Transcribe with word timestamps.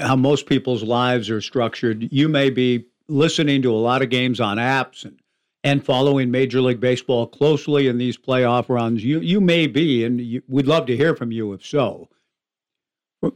how 0.00 0.16
most 0.16 0.46
people's 0.46 0.82
lives 0.82 1.30
are 1.30 1.40
structured. 1.40 2.12
You 2.12 2.28
may 2.28 2.50
be 2.50 2.86
listening 3.08 3.62
to 3.62 3.72
a 3.72 3.76
lot 3.78 4.02
of 4.02 4.10
games 4.10 4.40
on 4.40 4.56
apps 4.58 5.04
and 5.04 5.18
and 5.62 5.84
following 5.84 6.30
Major 6.30 6.62
League 6.62 6.80
Baseball 6.80 7.26
closely 7.26 7.86
in 7.86 7.98
these 7.98 8.16
playoff 8.16 8.68
runs. 8.70 9.04
You 9.04 9.20
you 9.20 9.40
may 9.40 9.66
be, 9.66 10.04
and 10.04 10.20
you, 10.20 10.42
we'd 10.48 10.66
love 10.66 10.86
to 10.86 10.96
hear 10.96 11.14
from 11.14 11.32
you 11.32 11.52
if 11.52 11.64
so. 11.64 12.08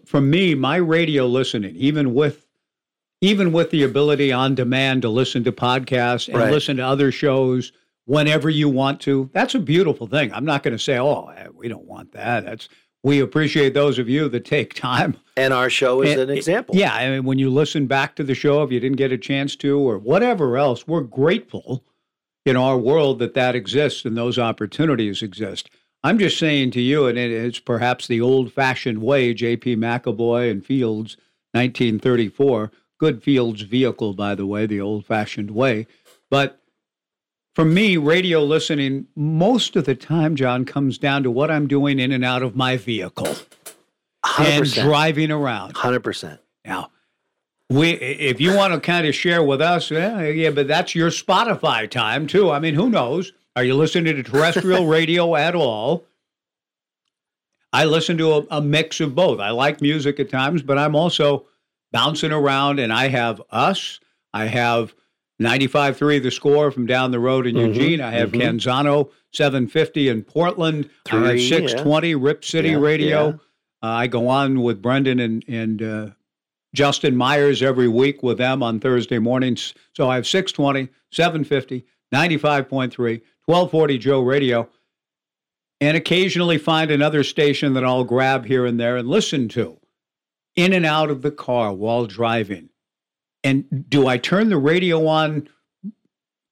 For 0.07 0.21
me, 0.23 0.55
my 0.55 0.77
radio 0.77 1.27
listening, 1.27 1.77
even 1.77 2.15
with 2.15 2.47
even 3.21 3.53
with 3.53 3.71
the 3.71 3.83
ability 3.83 4.33
on 4.33 4.55
demand 4.55 5.03
to 5.03 5.09
listen 5.09 5.45
to 5.45 5.53
podcasts 5.53 6.29
and 6.29 6.37
Right. 6.39 6.51
listen 6.53 6.77
to 6.79 6.83
other 6.83 7.13
shows 7.13 7.73
whenever 8.07 8.51
you 8.51 8.69
want 8.69 9.01
to, 9.03 9.31
that's 9.33 9.55
a 9.55 9.59
beautiful 9.61 10.07
thing. 10.07 10.33
I'm 10.33 10.45
not 10.45 10.63
going 10.63 10.77
to 10.77 10.83
say, 10.83 10.99
"Oh, 10.99 11.31
we 11.55 11.69
don't 11.69 11.87
want 11.87 12.13
that." 12.13 12.45
That's 12.45 12.69
we 13.05 13.21
appreciate 13.21 13.75
those 13.75 13.99
of 14.01 14.09
you 14.09 14.29
that 14.31 14.45
take 14.45 14.75
time 14.75 15.17
And 15.37 15.53
our 15.55 15.71
show 15.71 16.03
is 16.03 16.13
and- 16.13 16.23
an 16.23 16.31
example. 16.37 16.75
yeah, 16.75 16.93
I 16.95 17.11
mean, 17.11 17.25
when 17.25 17.39
you 17.39 17.51
listen 17.51 17.87
back 17.87 18.17
to 18.17 18.25
the 18.25 18.35
show, 18.35 18.63
if 18.65 18.73
you 18.73 18.81
didn't 18.81 18.97
get 18.97 19.13
a 19.13 19.19
chance 19.19 19.55
to, 19.57 19.79
or 19.79 19.99
whatever 19.99 20.57
else, 20.57 20.89
we're 20.89 21.03
grateful 21.03 21.85
in 22.45 22.57
our 22.57 22.77
world 22.77 23.19
that 23.21 23.35
that 23.35 23.55
exists 23.55 24.05
and 24.05 24.17
those 24.17 24.39
opportunities 24.39 25.23
exist. 25.23 25.71
I'm 26.03 26.19
just 26.19 26.39
saying 26.39 26.73
to 26.73 26.81
you, 26.81 27.07
and 27.07 27.17
it 27.17 27.31
is 27.31 27.59
perhaps 27.61 28.07
the 28.07 28.21
old-fashioned 28.21 29.01
way, 29.01 29.33
J.P. 29.33 29.77
McAvoy 29.77 30.51
and 30.51 30.65
Fields, 30.65 31.17
1934. 31.53 32.71
Good 32.99 33.23
Fields 33.23 33.63
vehicle, 33.63 34.15
by 34.15 34.35
the 34.35 34.47
way, 34.47 34.67
the 34.67 34.81
old-fashioned 34.81 35.51
way. 35.51 35.87
But 36.31 36.61
for 37.55 37.65
me, 37.65 37.97
radio 37.97 38.43
listening 38.43 39.07
most 39.15 39.77
of 39.77 39.85
the 39.85 39.95
time, 39.95 40.35
John, 40.35 40.65
comes 40.65 40.99
down 40.99 41.23
to 41.23 41.31
what 41.31 41.51
I'm 41.51 41.69
doing 41.69 41.99
in 41.99 42.13
and 42.13 42.25
out 42.25 42.43
of 42.43 42.57
my 42.57 42.77
vehicle 42.77 43.27
and 44.39 44.65
100%. 44.65 44.83
driving 44.83 45.31
around. 45.31 45.75
100%. 45.75 46.39
Now, 46.65 46.91
we 47.71 47.93
if 47.93 48.41
you 48.41 48.55
want 48.55 48.75
to 48.75 48.81
kind 48.81 49.07
of 49.07 49.15
share 49.15 49.43
with 49.43 49.61
us, 49.61 49.91
yeah, 49.91 50.23
yeah, 50.23 50.51
but 50.51 50.69
that's 50.69 50.95
your 50.95 51.11
Spotify 51.11 51.89
time 51.89 52.27
too. 52.27 52.51
I 52.51 52.59
mean, 52.59 52.75
who 52.75 52.91
knows? 52.91 53.33
Are 53.57 53.65
you 53.65 53.75
listening 53.75 54.17
to 54.17 54.23
terrestrial 54.23 54.87
radio 54.89 55.37
at 55.37 55.55
all? 55.55 56.05
I 57.73 57.85
listen 57.87 58.17
to 58.19 58.33
a, 58.33 58.47
a 58.51 58.61
mix 58.63 59.01
of 59.01 59.15
both. 59.15 59.41
I 59.41 59.51
like 59.51 59.81
music 59.81 60.21
at 60.21 60.31
times, 60.31 60.63
but 60.63 60.79
I'm 60.79 60.95
also 60.95 61.47
bouncing 61.93 62.33
around, 62.33 62.79
and 62.79 62.93
I 62.93 63.09
have 63.09 63.41
us. 63.51 64.01
I 64.33 64.47
have 64.47 64.95
95.3 65.43 66.23
The 66.23 66.31
Score 66.31 66.71
from 66.71 66.87
down 66.87 67.11
the 67.11 67.19
road 67.19 67.47
in 67.47 67.57
Mhm, 67.57 67.69
Eugene. 67.69 68.01
I 68.01 68.13
have 68.13 68.33
mhm. 68.33 68.41
Canzano 68.41 69.11
750 69.33 70.09
in 70.09 70.23
Portland. 70.23 70.89
I 71.11 71.17
have 71.17 71.29
Three, 71.31 71.43
yeah. 71.43 71.49
620 71.57 72.15
Rip 72.15 72.45
City 72.45 72.71
Yeah, 72.71 72.77
Radio. 72.79 73.27
yeah. 73.27 73.33
Uh, 73.83 73.93
I 73.93 74.07
go 74.07 74.29
on 74.29 74.63
with 74.63 74.81
Brendan 74.81 75.19
and 75.21 75.45
and 75.49 75.83
uh, 75.83 76.11
Justin 76.75 77.17
Myers 77.17 77.63
every 77.63 77.89
week 77.89 78.23
with 78.23 78.39
them 78.39 78.63
on 78.63 78.81
Thursday 78.81 79.19
mornings. 79.19 79.75
So 79.95 80.09
I 80.09 80.15
have 80.17 80.27
620, 80.27 80.89
750, 81.13 81.85
95.3, 82.13 83.21
1240 83.47 83.99
Joe 83.99 84.21
Radio, 84.23 84.69
and 85.81 85.97
occasionally 85.97 86.59
find 86.59 86.91
another 86.91 87.23
station 87.25 87.75
that 87.75 87.85
I'll 87.85 88.05
grab 88.05 88.47
here 88.47 88.65
and 88.67 88.79
there 88.81 88.97
and 88.97 89.09
listen 89.09 89.49
to 89.51 89.79
in 90.57 90.73
and 90.73 90.87
out 90.87 91.11
of 91.11 91.23
the 91.23 91.31
car 91.33 91.73
while 91.73 92.07
driving. 92.07 92.71
And 93.45 93.85
do 93.89 94.07
I 94.07 94.17
turn 94.17 94.49
the 94.49 94.57
radio 94.57 95.07
on 95.07 95.49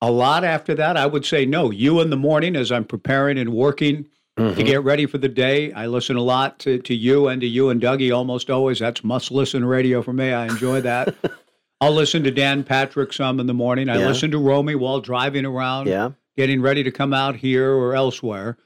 a 0.03 0.11
lot 0.11 0.45
after 0.45 0.75
that? 0.75 0.97
I 0.97 1.07
would 1.07 1.25
say 1.25 1.47
no. 1.47 1.71
You 1.71 2.01
in 2.01 2.11
the 2.11 2.17
morning 2.17 2.55
as 2.55 2.71
I'm 2.71 2.85
preparing 2.85 3.39
and 3.39 3.53
working 3.55 4.05
to 4.37 4.43
Mhm. 4.55 4.67
get 4.67 4.85
ready 4.85 5.07
for 5.07 5.19
the 5.19 5.29
day. 5.29 5.73
I 5.73 5.87
listen 5.87 6.17
a 6.17 6.23
lot 6.23 6.59
to, 6.61 6.79
to 6.79 6.95
you 6.95 7.29
and 7.29 7.41
to 7.41 7.47
you 7.47 7.71
and 7.71 7.81
Dougie 7.81 8.15
almost 8.15 8.51
always. 8.51 8.79
That's 8.79 9.03
must 9.03 9.31
listen 9.31 9.65
radio 9.65 10.03
for 10.03 10.13
me. 10.13 10.33
I 10.33 10.47
enjoy 10.47 10.81
that. 10.83 11.15
I'll 11.81 11.93
listen 11.93 12.23
to 12.25 12.31
Dan 12.31 12.63
Patrick 12.63 13.13
some 13.13 13.41
in 13.41 13.47
the 13.47 13.55
morning. 13.55 13.89
I 13.89 13.99
Yeah. 13.99 14.07
listen 14.09 14.31
to 14.31 14.39
Romy 14.39 14.75
while 14.75 15.01
driving 15.01 15.45
around, 15.45 15.89
Yeah. 15.89 16.11
getting 16.37 16.61
ready 16.63 16.83
to 16.83 16.91
come 16.91 17.13
out 17.13 17.37
here 17.37 17.71
or 17.73 17.95
elsewhere. 17.95 18.57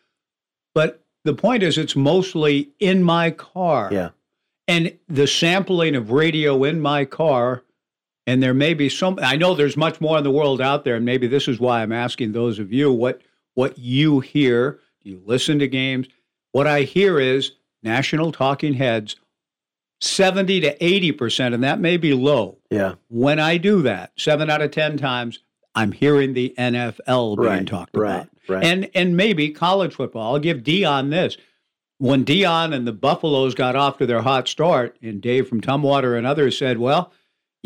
But 0.74 1.02
the 1.24 1.32
point 1.34 1.62
is, 1.62 1.78
it's 1.78 1.96
mostly 1.96 2.70
in 2.78 3.02
my 3.02 3.30
car. 3.30 3.88
Yeah. 3.92 4.10
And 4.68 4.92
the 5.08 5.26
sampling 5.26 5.94
of 5.96 6.10
radio 6.10 6.62
in 6.64 6.80
my 6.80 7.04
car, 7.04 7.62
and 8.26 8.42
there 8.42 8.54
may 8.54 8.74
be 8.74 8.88
some, 8.88 9.18
I 9.22 9.36
know 9.36 9.54
there's 9.54 9.76
much 9.76 10.00
more 10.00 10.18
in 10.18 10.24
the 10.24 10.30
world 10.30 10.60
out 10.60 10.84
there, 10.84 10.96
and 10.96 11.04
maybe 11.04 11.26
this 11.26 11.48
is 11.48 11.60
why 11.60 11.82
I'm 11.82 11.92
asking 11.92 12.32
those 12.32 12.58
of 12.58 12.72
you 12.72 12.92
what, 12.92 13.22
what 13.54 13.78
you 13.78 14.20
hear. 14.20 14.80
Do 15.02 15.10
you 15.10 15.22
listen 15.24 15.58
to 15.60 15.68
games? 15.68 16.08
What 16.52 16.66
I 16.66 16.82
hear 16.82 17.20
is 17.20 17.52
national 17.82 18.32
talking 18.32 18.74
heads, 18.74 19.16
70 20.00 20.60
to 20.60 20.76
80%, 20.78 21.54
and 21.54 21.62
that 21.64 21.80
may 21.80 21.96
be 21.96 22.12
low. 22.14 22.58
Yeah. 22.70 22.94
When 23.08 23.38
I 23.38 23.56
do 23.56 23.82
that, 23.82 24.12
seven 24.16 24.50
out 24.50 24.62
of 24.62 24.70
10 24.70 24.96
times, 24.98 25.38
I'm 25.74 25.92
hearing 25.92 26.32
the 26.34 26.54
NFL 26.58 27.36
being 27.36 27.48
Right. 27.48 27.66
talked 27.66 27.96
right. 27.96 28.14
about 28.16 28.28
Right. 28.48 28.64
and 28.64 28.88
and 28.94 29.16
maybe 29.16 29.50
college 29.50 29.94
football. 29.94 30.32
I'll 30.34 30.40
give 30.40 30.62
Deion 30.62 31.10
this. 31.10 31.36
When 31.98 32.24
Deion 32.24 32.72
and 32.74 32.86
the 32.86 32.92
Buffaloes 32.92 33.54
got 33.54 33.74
off 33.76 33.98
to 33.98 34.06
their 34.06 34.22
hot 34.22 34.48
start, 34.48 34.96
and 35.02 35.20
Dave 35.20 35.48
from 35.48 35.60
Tumwater 35.60 36.16
and 36.16 36.26
others 36.26 36.56
said, 36.56 36.78
"Well, 36.78 37.12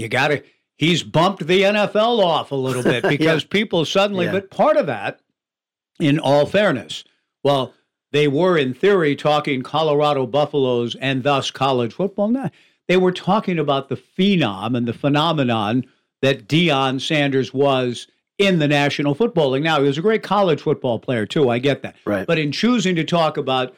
you 0.00 0.09
got 0.09 0.28
to." 0.28 0.43
He's 0.77 1.03
bumped 1.03 1.47
the 1.47 1.62
NFL 1.62 2.25
off 2.25 2.53
a 2.53 2.56
little 2.56 2.83
bit 2.83 3.03
because 3.09 3.44
people 3.44 3.84
suddenly. 3.84 4.27
Yeah. 4.27 4.33
But 4.33 4.50
part 4.50 4.77
of 4.77 4.87
that, 4.87 5.21
in 5.99 6.19
all 6.19 6.47
fairness, 6.47 7.05
well, 7.44 7.75
they 8.12 8.28
were 8.28 8.56
in 8.56 8.75
theory 8.75 9.15
talking 9.15 9.62
Colorado 9.62 10.27
Buffaloes 10.27 10.94
and 10.97 11.22
thus 11.22 11.50
college 11.50 11.93
football. 11.93 12.28
No, 12.28 12.50
they 12.88 12.97
were 12.97 13.12
talking 13.12 13.59
about 13.59 13.88
the 13.88 13.97
phenom 13.97 14.77
and 14.77 14.88
the 14.88 14.93
phenomenon 14.93 15.84
that 16.22 16.49
Deion 16.49 17.00
Sanders 17.00 17.55
was 17.55 18.06
in 18.38 18.59
the 18.59 18.69
National 18.69 19.15
Football 19.15 19.50
League. 19.50 19.62
Now, 19.62 19.81
he 19.81 19.87
was 19.87 19.99
a 19.99 20.03
great 20.03 20.22
college 20.22 20.62
football 20.62 20.99
player, 20.99 21.27
too. 21.27 21.50
I 21.50 21.59
get 21.59 21.82
that. 21.82 21.97
Right. 22.05 22.27
But 22.27 22.38
in 22.38 22.53
choosing 22.53 22.97
to 22.97 23.05
talk 23.05 23.37
about 23.37 23.77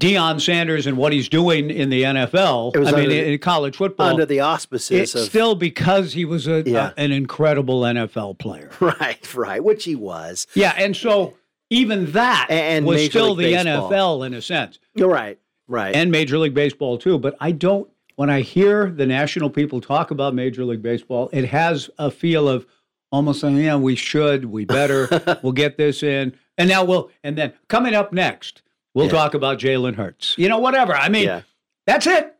Deion 0.00 0.40
Sanders 0.40 0.86
and 0.86 0.96
what 0.96 1.12
he's 1.12 1.28
doing 1.28 1.70
in 1.70 1.90
the 1.90 2.04
NFL, 2.04 2.72
I 2.76 2.92
mean, 2.92 3.04
in, 3.04 3.08
the- 3.08 3.32
in 3.32 3.38
college 3.40 3.76
football, 3.76 4.10
Under 4.10 4.24
the 4.26 4.40
auspices 4.40 5.00
it's 5.00 5.14
of 5.14 5.22
still 5.22 5.54
because 5.56 6.12
he 6.12 6.24
was 6.24 6.46
a, 6.46 6.62
Yeah. 6.64 6.92
a- 6.96 7.00
an 7.00 7.10
incredible 7.12 7.80
NFL 7.82 8.38
player. 8.38 8.70
right, 8.80 9.34
right, 9.34 9.62
which 9.62 9.84
he 9.84 9.96
was. 9.96 10.46
Yeah, 10.54 10.74
and 10.78 10.96
so 10.96 11.34
even 11.70 12.12
that 12.12 12.46
And 12.48 12.86
was 12.86 12.96
Major 12.96 13.10
still 13.10 13.34
League 13.34 13.56
the 13.58 13.64
Baseball. 13.64 13.90
NFL 13.90 14.26
in 14.26 14.34
a 14.34 14.42
sense, 14.42 14.78
You're 14.94 15.08
right, 15.10 15.38
right. 15.66 15.94
and 15.96 16.12
Major 16.12 16.38
League 16.38 16.54
Baseball 16.54 16.96
too. 16.98 17.18
But 17.18 17.36
I 17.40 17.50
don't. 17.52 17.88
When 18.14 18.30
I 18.30 18.40
hear 18.40 18.90
the 18.90 19.06
national 19.06 19.48
people 19.50 19.80
talk 19.80 20.10
about 20.10 20.34
Major 20.34 20.64
League 20.64 20.82
Baseball, 20.82 21.28
it 21.32 21.44
has 21.46 21.88
a 21.98 22.10
feel 22.10 22.48
of 22.48 22.66
almost 23.12 23.40
saying, 23.40 23.56
"Yeah, 23.58 23.76
we 23.76 23.94
should, 23.96 24.44
we 24.46 24.64
better, 24.64 25.08
we'll 25.42 25.52
get 25.52 25.76
this 25.76 26.02
in." 26.02 26.34
And 26.56 26.68
now 26.68 26.82
we'll, 26.84 27.10
and 27.22 27.36
then 27.38 27.52
coming 27.68 27.94
up 27.94 28.12
next, 28.12 28.62
we'll 28.94 29.06
Yeah. 29.06 29.12
talk 29.12 29.34
about 29.34 29.58
Jalen 29.58 29.94
Hurts. 29.94 30.34
You 30.38 30.48
know, 30.48 30.58
whatever. 30.58 30.94
I 30.94 31.08
mean, 31.08 31.24
yeah. 31.24 31.42
that's 31.86 32.06
it. 32.06 32.34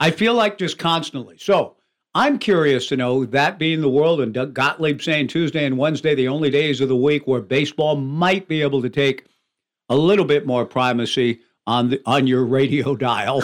I 0.00 0.10
feel 0.10 0.34
like 0.34 0.58
just 0.58 0.78
constantly. 0.78 1.36
So 1.38 1.76
I'm 2.14 2.38
curious 2.38 2.86
to 2.88 2.96
know 2.96 3.24
that 3.26 3.58
being 3.58 3.80
the 3.80 3.88
world 3.88 4.20
and 4.20 4.32
Doug 4.34 4.54
Gottlieb 4.54 5.00
saying 5.00 5.28
Tuesday 5.28 5.64
and 5.64 5.78
Wednesday, 5.78 6.14
the 6.14 6.28
only 6.28 6.50
days 6.50 6.80
of 6.80 6.88
the 6.88 6.96
week 6.96 7.26
where 7.26 7.40
baseball 7.40 7.96
might 7.96 8.46
be 8.48 8.62
able 8.62 8.82
to 8.82 8.90
take 8.90 9.24
a 9.88 9.96
little 9.96 10.24
bit 10.24 10.46
more 10.46 10.64
primacy 10.64 11.40
on 11.66 11.90
the 11.90 12.00
on 12.06 12.26
your 12.26 12.44
radio 12.44 12.94
dial. 12.96 13.42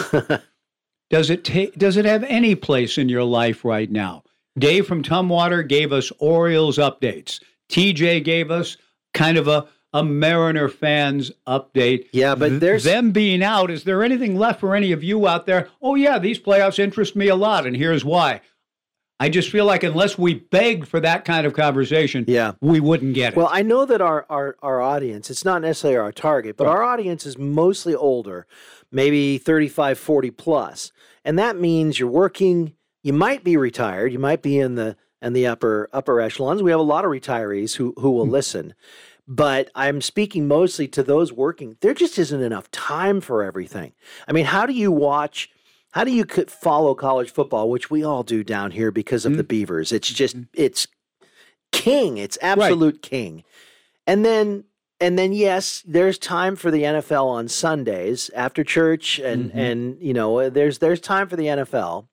does 1.09 1.29
it 1.29 1.43
take 1.43 1.75
does 1.77 1.97
it 1.97 2.05
have 2.05 2.23
any 2.25 2.55
place 2.55 2.97
in 2.97 3.09
your 3.09 3.23
life 3.23 3.65
right 3.65 3.91
now? 3.91 4.23
Dave 4.57 4.85
from 4.85 5.01
Tumwater 5.03 5.67
gave 5.67 5.91
us 5.93 6.11
Orioles 6.19 6.77
updates. 6.77 7.41
TJ 7.69 8.23
gave 8.23 8.51
us 8.51 8.77
kind 9.13 9.37
of 9.37 9.47
a 9.47 9.65
a 9.93 10.03
Mariner 10.03 10.69
fans 10.69 11.31
update. 11.47 12.07
Yeah, 12.13 12.35
but 12.35 12.59
there's- 12.59 12.83
them 12.83 13.11
being 13.11 13.43
out. 13.43 13.69
Is 13.69 13.83
there 13.83 14.03
anything 14.03 14.37
left 14.37 14.59
for 14.59 14.75
any 14.75 14.91
of 14.91 15.03
you 15.03 15.27
out 15.27 15.45
there? 15.45 15.67
Oh 15.81 15.95
yeah, 15.95 16.17
these 16.19 16.39
playoffs 16.39 16.79
interest 16.79 17.15
me 17.15 17.27
a 17.27 17.35
lot, 17.35 17.65
and 17.65 17.75
here's 17.75 18.05
why. 18.05 18.41
I 19.19 19.29
just 19.29 19.51
feel 19.51 19.65
like 19.65 19.83
unless 19.83 20.17
we 20.17 20.33
begged 20.33 20.87
for 20.87 20.99
that 20.99 21.25
kind 21.25 21.45
of 21.45 21.53
conversation, 21.53 22.25
Yeah. 22.27 22.53
we 22.59 22.79
wouldn't 22.79 23.13
get 23.13 23.33
it. 23.33 23.37
Well, 23.37 23.49
I 23.51 23.61
know 23.61 23.85
that 23.85 24.01
our, 24.01 24.25
our, 24.31 24.55
our 24.63 24.81
audience, 24.81 25.29
it's 25.29 25.45
not 25.45 25.61
necessarily 25.61 25.99
our 25.99 26.11
target, 26.11 26.57
but 26.57 26.65
our 26.65 26.81
audience 26.81 27.27
is 27.27 27.37
mostly 27.37 27.93
older, 27.93 28.47
maybe 28.91 29.37
35, 29.37 29.99
40 29.99 30.31
plus. 30.31 30.91
And 31.23 31.37
that 31.37 31.55
means 31.55 31.99
you're 31.99 32.09
working, 32.09 32.73
you 33.03 33.13
might 33.13 33.43
be 33.43 33.57
retired, 33.57 34.11
you 34.11 34.17
might 34.17 34.41
be 34.41 34.57
in 34.57 34.73
the 34.73 34.95
in 35.21 35.33
the 35.33 35.45
upper 35.45 35.87
upper 35.93 36.19
echelons. 36.19 36.63
We 36.63 36.71
have 36.71 36.79
a 36.79 36.83
lot 36.83 37.05
of 37.05 37.11
retirees 37.11 37.75
who 37.75 37.93
who 37.99 38.09
will 38.09 38.25
hmm. 38.25 38.31
listen. 38.31 38.73
But 39.27 39.69
I'm 39.75 40.01
speaking 40.01 40.47
mostly 40.47 40.87
to 40.89 41.03
those 41.03 41.31
working. 41.31 41.77
There 41.81 41.93
just 41.93 42.17
isn't 42.19 42.41
enough 42.41 42.69
time 42.71 43.21
for 43.21 43.43
everything. 43.43 43.93
I 44.27 44.31
mean, 44.33 44.45
how 44.45 44.65
do 44.65 44.73
you 44.73 44.91
watch 44.91 45.49
how 45.93 46.05
do 46.05 46.11
you 46.11 46.23
follow 46.47 46.95
college 46.95 47.31
football, 47.31 47.69
which 47.69 47.91
we 47.91 48.01
all 48.03 48.23
do 48.23 48.43
down 48.45 48.71
here 48.71 48.91
because 48.91 49.25
of 49.25 49.35
the 49.35 49.43
Beavers? 49.43 49.91
It's 49.91 50.09
just 50.09 50.37
it's 50.53 50.87
king. 51.71 52.17
It's 52.17 52.37
absolute 52.41 53.01
king. 53.01 53.43
And 54.07 54.25
then 54.25 54.63
and 54.99 55.17
then 55.19 55.33
yes, 55.33 55.83
there's 55.85 56.17
time 56.17 56.55
for 56.55 56.71
the 56.71 56.83
NFL 56.83 57.25
on 57.27 57.47
Sundays 57.47 58.29
after 58.35 58.63
church, 58.63 59.19
and 59.19 59.51
Mhm. 59.51 59.55
and 59.55 59.97
you 60.01 60.13
know 60.13 60.49
there's 60.49 60.79
there's 60.79 60.99
time 61.01 61.27
for 61.27 61.35
the 61.35 61.47
NFL. 61.47 62.07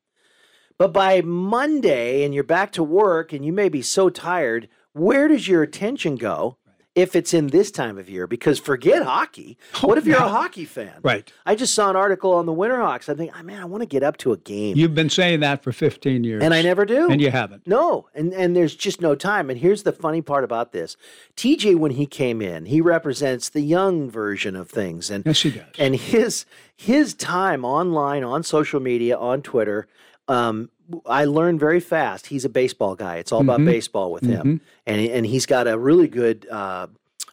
But 0.78 0.92
by 0.92 1.20
Monday, 1.22 2.22
and 2.24 2.32
you're 2.34 2.44
back 2.44 2.70
to 2.72 2.82
work, 2.84 3.32
and 3.32 3.44
you 3.44 3.52
may 3.52 3.68
be 3.68 3.82
so 3.82 4.10
tired. 4.10 4.68
Where 4.92 5.28
does 5.28 5.48
your 5.48 5.62
attention 5.62 6.16
go 6.16 6.57
if 6.98 7.14
it's 7.16 7.32
in 7.32 7.48
this 7.48 7.70
time 7.70 7.96
of 7.98 8.08
year? 8.10 8.26
Because 8.26 8.58
forget 8.58 9.02
hockey. 9.02 9.56
Oh, 9.82 9.86
what 9.88 9.98
if 9.98 10.06
you're 10.06 10.16
a 10.18 10.28
hockey 10.28 10.64
fan? 10.64 10.94
Right. 11.02 11.32
I 11.46 11.54
just 11.54 11.74
saw 11.74 11.88
an 11.90 11.96
article 11.96 12.32
on 12.32 12.46
the 12.46 12.52
Winterhawks. 12.52 13.08
I 13.08 13.14
think, 13.14 13.32
oh, 13.38 13.42
man, 13.42 13.60
I 13.60 13.64
want 13.64 13.82
to 13.82 13.86
get 13.86 14.02
up 14.02 14.16
to 14.18 14.32
a 14.32 14.36
game, 14.36 14.76
You've 14.76 14.94
been 14.94 15.10
saying 15.10 15.40
that 15.40 15.62
for 15.62 15.72
15 15.72 16.24
years. 16.24 16.42
and 16.42 16.52
I 16.52 16.62
never 16.62 16.84
do. 16.84 17.08
And 17.10 17.20
you 17.20 17.30
haven't. 17.30 17.66
No, 17.66 18.08
and 18.14 18.32
and 18.34 18.54
there's 18.56 18.74
just 18.74 19.00
no 19.00 19.14
time. 19.14 19.50
And 19.50 19.58
here's 19.58 19.82
the 19.84 19.92
funny 19.92 20.20
part 20.22 20.44
about 20.44 20.72
this: 20.72 20.96
TJ, 21.36 21.76
when 21.76 21.92
he 21.92 22.06
came 22.06 22.42
in, 22.42 22.66
he 22.66 22.80
represents 22.80 23.48
the 23.48 23.60
young 23.62 24.10
version 24.10 24.56
of 24.56 24.68
things, 24.68 25.10
and 25.10 25.24
Yes, 25.24 25.40
he 25.42 25.50
does. 25.52 25.64
and 25.78 25.94
his 25.96 26.44
his 26.76 27.14
time 27.14 27.64
online, 27.64 28.24
on 28.24 28.42
social 28.42 28.80
media, 28.80 29.16
on 29.16 29.42
Twitter. 29.42 29.86
Um, 30.28 30.70
I 31.06 31.24
learned 31.24 31.60
very 31.60 31.80
fast. 31.80 32.26
He's 32.26 32.44
a 32.44 32.48
baseball 32.48 32.94
guy. 32.94 33.16
It's 33.16 33.32
all 33.32 33.40
about 33.40 33.60
Mhm. 33.60 33.66
baseball 33.66 34.12
with 34.12 34.24
him, 34.24 34.60
and 34.86 35.00
and 35.10 35.26
he's 35.26 35.46
got 35.46 35.66
a 35.66 35.78
really 35.78 36.08
good 36.08 36.46
uh, 36.50 36.86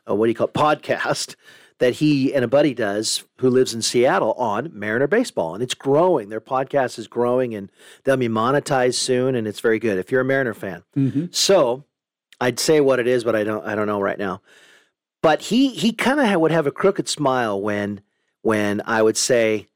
uh, 0.09 0.15
what 0.15 0.25
do 0.25 0.29
you 0.29 0.35
call 0.35 0.47
it, 0.47 0.53
podcast 0.53 1.35
that 1.79 1.93
he 1.95 2.33
and 2.33 2.43
a 2.45 2.47
buddy 2.47 2.73
does 2.73 3.23
who 3.39 3.49
lives 3.49 3.73
in 3.73 3.81
Seattle 3.81 4.33
on 4.33 4.71
Mariner 4.73 5.07
baseball, 5.07 5.53
and 5.53 5.61
it's 5.63 5.73
growing. 5.73 6.29
Their 6.29 6.41
podcast 6.41 6.97
is 6.97 7.07
growing, 7.07 7.53
and 7.53 7.69
they'll 8.03 8.15
be 8.17 8.29
monetized 8.29 8.95
soon, 8.95 9.35
and 9.35 9.45
it's 9.47 9.59
very 9.59 9.79
good. 9.79 9.97
If 9.97 10.11
you're 10.11 10.21
a 10.21 10.25
Mariner 10.25 10.53
fan, 10.53 10.83
Mhm. 10.97 11.33
so 11.35 11.83
I'd 12.41 12.59
say 12.59 12.79
what 12.81 12.99
it 12.99 13.07
is, 13.07 13.23
but 13.23 13.35
I 13.35 13.43
don't 13.43 13.65
I 13.65 13.75
don't 13.75 13.87
know 13.87 14.01
right 14.01 14.19
now. 14.19 14.41
But 15.21 15.41
he 15.41 15.69
he 15.69 15.91
kind 15.91 16.19
of 16.19 16.39
would 16.41 16.51
have 16.51 16.67
a 16.67 16.71
crooked 16.71 17.07
smile 17.09 17.59
when 17.61 18.01
when 18.41 18.81
I 18.85 19.01
would 19.01 19.17
say, 19.17 19.67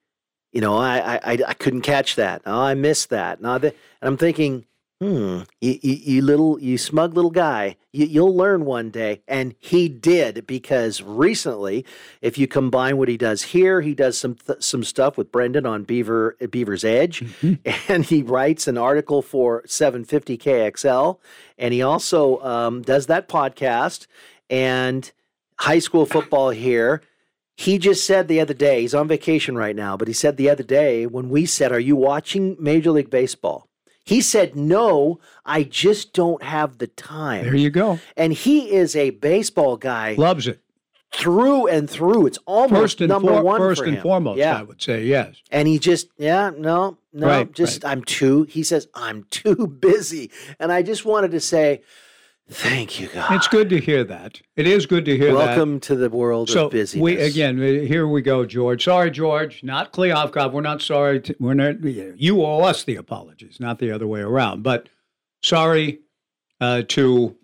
you 0.51 0.61
know, 0.61 0.77
I 0.77 1.15
I, 1.23 1.37
I- 1.47 1.53
couldn't 1.53 1.81
catch 1.81 2.15
that. 2.15 2.41
Oh, 2.45 2.61
I 2.61 2.73
missed 2.73 3.09
that. 3.09 3.41
No, 3.41 3.55
and 3.55 3.73
I'm 4.01 4.17
thinking, 4.17 4.65
hmm, 5.01 5.41
you, 5.61 5.79
you, 5.81 5.93
you 5.93 6.21
little 6.21 6.59
you 6.59 6.77
smug 6.77 7.13
little 7.13 7.31
guy, 7.31 7.77
you, 7.93 8.05
you'll 8.05 8.35
learn 8.35 8.65
one 8.65 8.89
day. 8.89 9.21
And 9.27 9.55
he 9.59 9.87
did 9.87 10.45
because 10.47 11.01
recently, 11.01 11.85
if 12.21 12.37
you 12.37 12.47
combine 12.47 12.97
what 12.97 13.07
he 13.09 13.15
does 13.17 13.43
here, 13.43 13.81
he 13.81 13.93
does 13.93 14.17
some 14.17 14.35
th- 14.35 14.61
some 14.63 14.83
stuff 14.83 15.17
with 15.17 15.31
Brendan 15.31 15.65
on 15.65 15.83
Beaver 15.83 16.35
Beaver's 16.49 16.83
Edge 16.83 17.21
Mhm. 17.41 17.59
and 17.89 18.03
he 18.05 18.23
writes 18.23 18.67
an 18.67 18.77
article 18.77 19.21
for 19.21 19.63
750 19.67 20.37
KXL, 20.37 21.19
and 21.57 21.73
he 21.73 21.81
also 21.81 22.39
um, 22.41 22.81
does 22.81 23.05
that 23.07 23.29
podcast 23.29 24.07
and 24.49 25.11
high 25.59 25.79
school 25.79 26.05
football 26.05 26.49
here. 26.49 27.01
He 27.59 27.77
just 27.77 28.05
said 28.05 28.27
the 28.29 28.39
other 28.39 28.53
day, 28.53 28.81
he's 28.81 28.95
on 28.95 29.09
vacation 29.09 29.57
right 29.57 29.75
now, 29.75 29.97
but 29.97 30.07
he 30.07 30.13
said 30.13 30.37
the 30.37 30.49
other 30.49 30.63
day 30.63 31.05
when 31.05 31.27
we 31.29 31.45
said, 31.45 31.73
Are 31.73 31.79
you 31.79 31.97
watching 31.97 32.55
Major 32.57 32.91
League 32.91 33.09
Baseball? 33.09 33.67
He 34.05 34.21
said, 34.21 34.55
No, 34.55 35.19
I 35.45 35.63
just 35.63 36.13
don't 36.13 36.41
have 36.41 36.77
the 36.77 36.87
time. 36.87 37.43
There 37.43 37.55
you 37.55 37.69
go. 37.69 37.99
And 38.15 38.31
he 38.31 38.71
is 38.73 38.95
a 38.95 39.09
baseball 39.09 39.75
guy 39.75 40.15
Loves 40.17 40.47
it. 40.47 40.61
through 41.11 41.67
and 41.67 41.89
through. 41.89 42.27
It's 42.27 42.39
almost 42.45 42.99
First 42.99 43.01
number 43.01 43.35
for- 43.35 43.43
one 43.43 43.59
first 43.59 43.81
and 43.81 43.99
foremost, 44.01 44.37
Yeah. 44.39 44.57
I 44.57 44.63
would 44.63 44.81
say, 44.81 45.03
yes. 45.03 45.35
And 45.51 45.67
he 45.67 45.79
just, 45.79 46.07
yeah, 46.17 46.51
no, 46.57 46.97
no, 47.11 47.27
Right, 47.27 47.51
just 47.51 47.83
I'm 47.83 48.03
too. 48.05 48.43
He 48.43 48.63
says 48.63 48.87
I'm 48.93 49.25
too 49.31 49.67
busy, 49.81 50.31
and 50.61 50.71
I 50.71 50.81
just 50.81 51.03
wanted 51.03 51.31
to 51.31 51.41
say, 51.41 51.81
thank 52.49 52.99
you, 52.99 53.07
God. 53.07 53.33
It's 53.33 53.47
good 53.47 53.69
to 53.69 53.79
hear 53.79 54.03
that. 54.03 54.41
It 54.55 54.67
is 54.67 54.85
good 54.85 55.05
to 55.05 55.15
hear 55.17 55.33
that. 55.33 55.47
Welcome 55.47 55.79
to 55.81 55.95
the 55.95 56.09
world 56.09 56.49
So 56.49 56.65
of 56.65 56.71
busyness. 56.71 57.01
we 57.01 57.17
again 57.17 57.57
here 57.57 58.07
we 58.07 58.21
go, 58.21 58.45
George. 58.45 58.83
Sorry, 58.83 59.11
George. 59.11 59.63
Not 59.63 59.93
Kleofkov. 59.93 60.51
We're 60.51 60.61
not 60.61 60.81
sorry. 60.81 61.21
To, 61.21 61.35
we're 61.39 61.53
not. 61.53 61.83
You 61.83 62.43
owe 62.43 62.61
us 62.61 62.83
the 62.83 62.95
apologies, 62.95 63.59
not 63.59 63.79
the 63.79 63.91
other 63.91 64.07
way 64.07 64.21
around. 64.21 64.63
But 64.63 64.89
sorry 65.41 65.99
uh, 66.61 66.83
to 66.89 67.35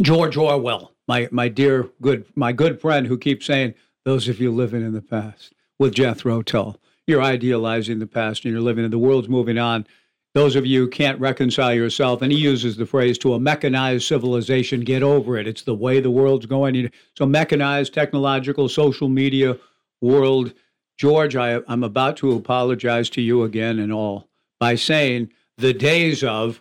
George 0.00 0.36
Orwell, 0.36 0.92
my 1.06 1.28
my 1.30 1.48
dear 1.48 1.88
good 2.00 2.24
my 2.34 2.52
good 2.52 2.80
friend 2.80 3.06
who 3.06 3.18
keeps 3.18 3.46
saying 3.46 3.74
those 4.04 4.28
of 4.28 4.40
you 4.40 4.50
living 4.50 4.82
in 4.82 4.92
the 4.92 5.02
past 5.02 5.52
with 5.78 5.94
Jethro 5.94 6.42
Tull. 6.42 6.80
You're 7.06 7.22
idealizing 7.22 7.98
the 8.00 8.06
past 8.06 8.44
and 8.44 8.52
you're 8.52 8.62
living 8.62 8.84
in 8.84 8.90
the 8.90 8.98
world's 8.98 9.28
moving 9.28 9.58
on. 9.58 9.86
Those 10.34 10.56
of 10.56 10.66
you 10.66 10.82
who 10.82 10.88
can't 10.88 11.18
reconcile 11.20 11.74
yourself, 11.74 12.22
and 12.22 12.30
he 12.30 12.38
uses 12.38 12.76
the 12.76 12.86
phrase 12.86 13.18
to 13.18 13.34
a 13.34 13.40
mechanized 13.40 14.06
civilization, 14.06 14.80
get 14.80 15.02
over 15.02 15.36
it. 15.36 15.48
It's 15.48 15.62
the 15.62 15.74
way 15.74 16.00
the 16.00 16.10
world's 16.10 16.46
going. 16.46 16.90
So, 17.16 17.26
mechanized, 17.26 17.94
technological, 17.94 18.68
social 18.68 19.08
media 19.08 19.58
world. 20.00 20.52
George, 20.98 21.34
I, 21.34 21.60
I'm 21.66 21.82
about 21.82 22.16
to 22.18 22.32
apologize 22.32 23.08
to 23.10 23.22
you 23.22 23.42
again 23.42 23.78
and 23.78 23.92
all 23.92 24.28
by 24.60 24.74
saying 24.74 25.32
the 25.56 25.72
days 25.72 26.22
of 26.22 26.60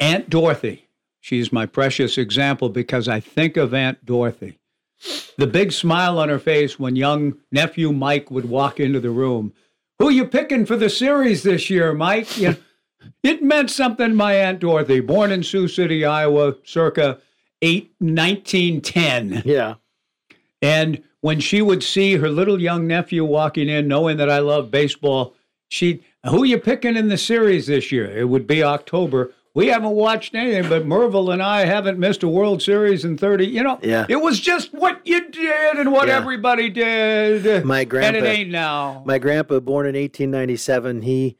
Aunt 0.00 0.30
Dorothy. 0.30 0.88
She's 1.20 1.52
my 1.52 1.66
precious 1.66 2.18
example 2.18 2.68
because 2.68 3.08
I 3.08 3.20
think 3.20 3.56
of 3.56 3.74
Aunt 3.74 4.04
Dorothy. 4.04 4.58
The 5.36 5.46
big 5.46 5.72
smile 5.72 6.18
on 6.18 6.28
her 6.28 6.38
face 6.38 6.78
when 6.78 6.96
young 6.96 7.34
nephew 7.52 7.92
Mike 7.92 8.30
would 8.30 8.48
walk 8.48 8.80
into 8.80 9.00
the 9.00 9.10
room. 9.10 9.52
Who 9.98 10.08
you 10.08 10.26
picking 10.26 10.66
for 10.66 10.76
the 10.76 10.88
series 10.88 11.42
this 11.42 11.68
year, 11.68 11.92
Mike? 11.92 12.38
You 12.38 12.50
know, 12.50 12.56
it 13.22 13.42
meant 13.42 13.70
something, 13.70 14.14
my 14.14 14.34
Aunt 14.34 14.60
Dorothy, 14.60 15.00
born 15.00 15.32
in 15.32 15.42
Sioux 15.42 15.68
City, 15.68 16.04
Iowa, 16.04 16.54
circa 16.64 17.18
8, 17.62 17.90
1910. 18.00 19.42
yeah, 19.44 19.74
And 20.62 21.02
when 21.20 21.40
she 21.40 21.62
would 21.62 21.82
see 21.82 22.16
her 22.16 22.28
little 22.28 22.60
young 22.60 22.86
nephew 22.86 23.24
walking 23.24 23.68
in, 23.68 23.88
knowing 23.88 24.16
that 24.18 24.30
I 24.30 24.38
love 24.38 24.70
baseball, 24.70 25.34
she, 25.68 26.04
who 26.28 26.44
you 26.44 26.58
picking 26.58 26.96
in 26.96 27.08
the 27.08 27.18
series 27.18 27.66
this 27.66 27.90
year? 27.90 28.06
It 28.16 28.28
would 28.28 28.46
be 28.46 28.62
October. 28.62 29.32
We 29.54 29.68
haven't 29.68 29.92
watched 29.92 30.34
anything, 30.34 30.68
but 30.68 30.84
Merville 30.86 31.30
and 31.30 31.42
I 31.42 31.64
haven't 31.64 31.98
missed 31.98 32.22
a 32.22 32.28
World 32.28 32.60
Series 32.62 33.04
in 33.06 33.16
30. 33.16 33.46
You 33.46 33.62
know, 33.62 33.78
Yeah. 33.82 34.04
it 34.08 34.16
was 34.20 34.38
just 34.38 34.72
what 34.74 35.00
you 35.06 35.30
did 35.30 35.78
and 35.78 35.92
what 35.92 36.08
Yeah. 36.08 36.18
everybody 36.18 36.68
did. 36.68 37.64
My 37.64 37.80
and 37.80 37.90
grandpa- 37.90 38.18
it 38.18 38.24
ain't 38.28 38.50
now. 38.50 39.02
my 39.06 39.18
grandpa, 39.18 39.58
born 39.60 39.86
in 39.86 39.96
1897, 39.96 41.02
he 41.02 41.38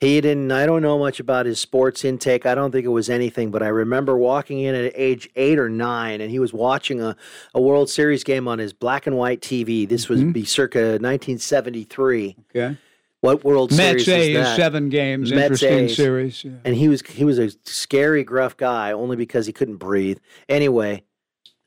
he 0.00 0.20
didn't. 0.20 0.52
I 0.52 0.64
don't 0.66 0.82
know 0.82 0.98
much 0.98 1.18
about 1.20 1.46
his 1.46 1.60
sports 1.60 2.04
intake. 2.04 2.46
I 2.46 2.54
don't 2.54 2.70
think 2.70 2.84
it 2.84 2.88
was 2.90 3.10
anything, 3.10 3.50
but 3.50 3.62
I 3.62 3.68
remember 3.68 4.16
walking 4.16 4.60
in 4.60 4.74
at 4.74 4.92
age 4.94 5.28
eight 5.36 5.58
or 5.58 5.68
nine, 5.68 6.20
and 6.20 6.30
he 6.30 6.38
was 6.38 6.52
watching 6.52 7.00
a, 7.02 7.16
a 7.54 7.60
World 7.60 7.90
Series 7.90 8.22
game 8.24 8.46
on 8.46 8.58
his 8.58 8.72
black 8.72 9.06
and 9.06 9.16
white 9.16 9.40
TV. 9.40 9.88
This 9.88 10.08
was 10.08 10.20
Mhm. 10.20 10.32
be 10.32 10.44
circa 10.44 10.98
1973. 11.00 12.36
okay. 12.54 12.76
What 13.20 13.42
World 13.42 13.70
Mets 13.72 14.04
Series 14.04 14.08
A's, 14.08 14.28
is 14.28 14.34
that? 14.46 14.56
seven 14.56 14.88
games, 14.90 15.32
Mets 15.32 15.42
interesting 15.62 15.78
A's. 15.86 15.96
series. 15.96 16.44
Yeah. 16.44 16.52
and 16.64 16.76
he 16.76 16.86
was 16.88 17.02
he 17.02 17.24
was 17.24 17.36
a 17.40 17.50
scary, 17.64 18.22
gruff 18.22 18.56
guy 18.56 18.92
only 18.92 19.16
because 19.16 19.46
he 19.46 19.52
couldn't 19.52 19.78
breathe. 19.78 20.18
Anyway, 20.48 21.02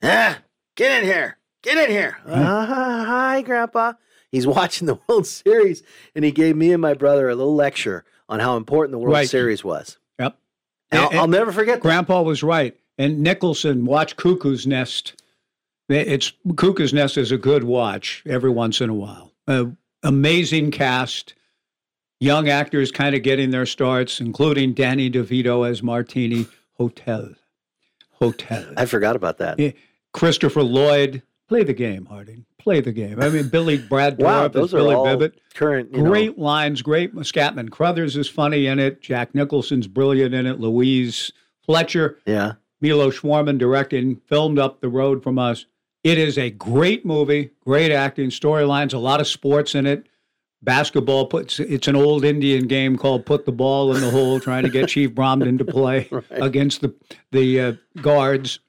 ah, 0.02 0.40
get 0.78 1.00
in 1.04 1.10
here, 1.10 1.38
get 1.62 1.78
in 1.78 1.90
here. 1.94 2.20
Uh, 2.26 2.66
hi, 3.06 3.42
Grandpa. 3.42 3.94
He's 4.32 4.48
watching 4.58 4.88
the 4.88 4.98
World 5.10 5.28
Series, 5.28 5.84
and 6.16 6.24
he 6.24 6.32
gave 6.32 6.56
me 6.56 6.72
and 6.72 6.82
my 6.82 6.94
brother 6.94 7.28
a 7.28 7.36
little 7.36 7.54
lecture 7.56 8.06
on 8.32 8.40
how 8.40 8.58
important 8.58 8.92
the 8.94 8.98
World 8.98 9.14
Right. 9.14 9.30
Series 9.30 9.64
was. 9.64 9.98
Yep. 10.18 10.38
And 10.90 11.02
I'll, 11.02 11.10
And- 11.10 11.20
I'll 11.20 11.28
never 11.28 11.52
forget 11.52 11.76
that. 11.76 11.82
Grandpa 11.82 12.22
was 12.24 12.42
right. 12.42 12.76
And 12.98 13.20
Nicholson, 13.20 13.86
watch 13.86 14.16
Cuckoo's 14.16 14.66
Nest. 14.66 15.22
It's 15.90 16.32
Cuckoo's 16.56 16.94
Nest 16.94 17.18
is 17.18 17.32
a 17.32 17.38
good 17.38 17.66
watch 17.66 18.24
every 18.26 18.50
once 18.50 18.80
in 18.80 18.90
a 18.90 18.94
while. 18.94 19.34
Uh, 19.48 19.66
amazing 20.04 20.72
cast, 20.72 21.34
young 22.20 22.48
actors 22.48 22.92
kind 22.92 23.14
of 23.16 23.24
getting 23.24 23.52
their 23.52 23.66
starts, 23.66 24.22
including 24.22 24.74
Danny 24.74 25.10
DeVito 25.12 25.70
as 25.70 25.84
Martini. 25.84 26.48
Hotel, 26.78 27.32
Hotel. 28.14 28.66
I 28.78 28.86
forgot 28.86 29.16
about 29.16 29.38
that. 29.40 29.60
Christopher 30.14 30.64
Lloyd. 30.64 31.22
Play 31.50 31.64
the 31.64 31.74
game, 31.74 32.06
Harding. 32.06 32.46
Play 32.62 32.80
the 32.82 32.92
game. 32.92 33.22
I 33.22 33.30
mean, 33.30 33.48
Billy 33.50 33.78
Brad 33.78 34.18
Wow, 34.20 34.48
those 34.48 34.74
are 34.74 34.78
Billy 34.78 34.96
all 34.96 35.06
Bibbit. 35.06 35.40
current. 35.56 35.92
Great 35.92 36.38
Know, 36.38 36.44
lines, 36.44 36.82
great. 36.82 37.14
Scatman 37.16 37.70
Crothers 37.72 38.16
is 38.16 38.30
funny 38.30 38.68
in 38.68 38.78
it. 38.80 39.02
Jack 39.02 39.34
Nicholson's 39.34 39.88
brilliant 39.88 40.34
in 40.36 40.46
it. 40.46 40.60
Louise 40.60 41.32
Fletcher, 41.66 42.20
yeah. 42.26 42.54
Milos 42.80 43.18
Forman 43.18 43.58
directing, 43.58 44.18
filmed 44.28 44.60
up 44.60 44.80
the 44.82 44.90
road 44.90 45.24
from 45.24 45.40
us. 45.40 45.66
It 46.04 46.18
is 46.18 46.38
a 46.38 46.50
great 46.50 47.06
movie, 47.06 47.52
great 47.64 47.92
acting, 47.92 48.30
storylines, 48.30 48.94
a 48.94 48.98
lot 48.98 49.22
of 49.22 49.28
sports 49.28 49.76
in 49.76 49.86
it. 49.86 50.08
Basketball 50.64 51.26
puts 51.26 51.60
it's 51.60 51.88
an 51.88 51.96
old 51.96 52.24
Indian 52.24 52.68
game 52.68 52.96
called 52.98 53.26
put 53.26 53.46
the 53.46 53.52
ball 53.52 53.96
in 53.96 54.02
the 54.02 54.12
hole, 54.12 54.40
trying 54.40 54.64
to 54.64 54.70
get 54.70 54.90
Chief 54.90 55.12
Bromden 55.12 55.58
to 55.58 55.66
play 55.66 56.08
Right. 56.12 56.24
against 56.32 56.82
the 56.82 56.94
the 57.32 57.60
uh, 57.60 57.74
guards 58.02 58.60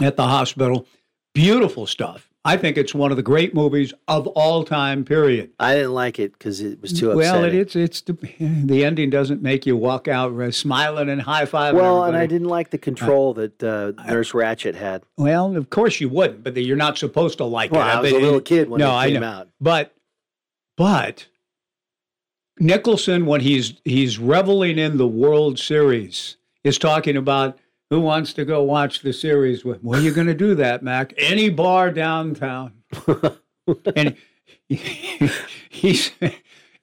at 0.00 0.16
the 0.16 0.24
hospital. 0.24 0.86
Beautiful 1.34 1.86
stuff. 1.86 2.27
I 2.44 2.56
think 2.56 2.78
it's 2.78 2.94
one 2.94 3.10
of 3.10 3.16
the 3.16 3.22
great 3.22 3.52
movies 3.54 3.92
of 4.06 4.26
all 4.28 4.64
time. 4.64 5.04
Period. 5.04 5.50
I 5.58 5.74
didn't 5.74 5.92
like 5.92 6.18
it 6.18 6.32
because 6.32 6.60
it 6.60 6.80
was 6.80 6.98
too 6.98 7.08
Well, 7.14 7.18
upsetting. 7.44 7.58
it, 7.58 7.60
it's 7.60 7.76
it's 7.76 8.00
the, 8.02 8.12
the 8.64 8.84
ending 8.84 9.10
doesn't 9.10 9.42
make 9.42 9.66
you 9.66 9.76
walk 9.76 10.08
out 10.08 10.32
uh, 10.40 10.50
smiling 10.50 11.08
and 11.10 11.20
high 11.20 11.44
fiving. 11.44 11.74
well, 11.74 12.04
and 12.04 12.16
I 12.16 12.26
didn't 12.26 12.48
like 12.48 12.70
the 12.70 12.78
control 12.78 13.34
that 13.34 13.62
uh, 13.62 13.92
Nurse 14.06 14.32
Ratched 14.32 14.74
had. 14.76 15.02
Well, 15.16 15.56
of 15.56 15.68
course 15.70 16.00
you 16.00 16.08
wouldn't, 16.08 16.44
but 16.44 16.56
you're 16.56 16.76
not 16.76 16.96
supposed 16.96 17.38
to 17.38 17.44
like 17.44 17.70
Well, 17.72 17.80
it. 17.82 17.84
I 17.84 18.00
was 18.00 18.10
a 18.12 18.14
But 18.14 18.22
little 18.22 18.40
kid 18.40 18.70
when 18.70 18.78
no, 18.80 18.90
it 18.90 18.94
I 18.94 19.10
came 19.10 19.22
out. 19.22 19.48
But 19.60 19.94
but 20.76 21.26
Nicholson, 22.60 23.26
when 23.26 23.40
he's 23.40 23.74
he's 23.84 24.18
reveling 24.18 24.78
in 24.78 24.96
the 24.96 25.06
World 25.08 25.58
Series, 25.58 26.36
is 26.64 26.78
talking 26.78 27.16
about 27.16 27.58
who 27.90 28.00
wants 28.00 28.32
to 28.34 28.44
go 28.44 28.62
watch 28.62 29.00
the 29.00 29.12
series 29.12 29.64
with. 29.64 29.82
Well, 29.82 30.00
you're 30.00 30.14
going 30.14 30.26
to 30.26 30.34
do 30.34 30.54
that, 30.56 30.82
Mac. 30.82 31.14
Any 31.16 31.48
bar 31.48 31.90
downtown, 31.90 32.72
and 33.96 34.16
he, 34.68 34.76
he's. 35.68 36.12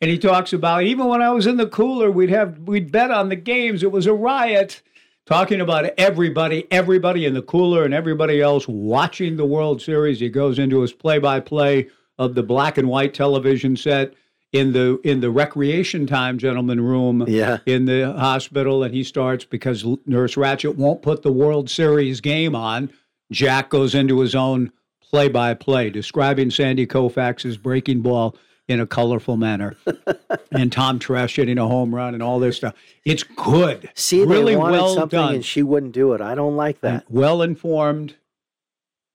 And 0.01 0.12
he 0.12 0.19
talks 0.19 0.51
about 0.51 0.83
even 0.83 1.07
when 1.07 1.21
I 1.21 1.31
was 1.31 1.47
in 1.47 1.57
the 1.57 1.67
cooler, 1.67 2.12
we'd 2.12 2.29
have 2.29 2.59
we'd 2.59 2.91
bet 2.91 3.12
on 3.12 3.29
the 3.29 3.35
games. 3.35 3.81
It 3.81 3.91
was 3.91 4.07
a 4.07 4.13
riot. 4.13 4.81
Talking 5.25 5.62
about 5.62 5.85
everybody, 5.97 6.67
everybody 6.69 7.25
in 7.25 7.33
the 7.33 7.41
cooler 7.41 7.83
and 7.83 7.93
everybody 7.95 8.41
else 8.41 8.67
watching 8.67 9.38
the 9.38 9.45
World 9.45 9.81
Series. 9.81 10.19
He 10.19 10.29
goes 10.29 10.59
into 10.59 10.81
his 10.81 10.93
play-by-play 10.93 11.88
of 12.19 12.35
the 12.35 12.43
black 12.43 12.77
and 12.77 12.88
white 12.88 13.15
television 13.15 13.75
set 13.75 14.13
in 14.55 14.71
the 14.71 15.00
in 15.03 15.19
the 15.19 15.29
recreation 15.29 16.07
time 16.07 16.38
gentleman 16.38 16.79
room 16.79 17.25
Yeah. 17.27 17.57
in 17.65 17.83
the 17.85 18.13
hospital 18.13 18.83
and 18.83 18.93
he 18.93 19.03
starts 19.03 19.43
because 19.43 19.83
nurse 20.05 20.35
ratched 20.35 20.75
won't 20.75 21.01
put 21.01 21.24
the 21.24 21.31
world 21.31 21.69
series 21.69 22.21
game 22.21 22.55
on 22.55 22.89
jack 23.31 23.69
goes 23.69 23.93
into 23.93 24.21
his 24.21 24.33
own 24.33 24.71
play-by-play 25.01 25.89
describing 25.89 26.50
sandy 26.50 26.88
koufax's 26.88 27.57
breaking 27.57 28.01
ball 28.01 28.35
in 28.69 28.79
a 28.79 28.88
colorful 28.88 29.35
manner 29.35 29.75
and 30.51 30.71
tom 30.71 31.00
Tresh 31.00 31.35
hitting 31.35 31.57
a 31.57 31.67
home 31.67 31.93
run 31.93 32.13
and 32.13 32.24
all 32.24 32.39
this 32.39 32.55
stuff 32.55 32.74
it's 33.03 33.24
good 33.24 33.89
See, 33.93 34.24
really 34.24 34.53
they 34.53 34.57
wanted 34.57 34.77
well 34.77 34.93
something 34.95 35.19
done 35.19 35.35
and 35.35 35.45
she 35.45 35.63
wouldn't 35.63 35.91
do 35.91 36.13
it. 36.13 36.21
I 36.21 36.33
don't 36.33 36.55
like 36.55 36.79
that. 36.79 37.03
well 37.09 37.41
informed 37.41 38.15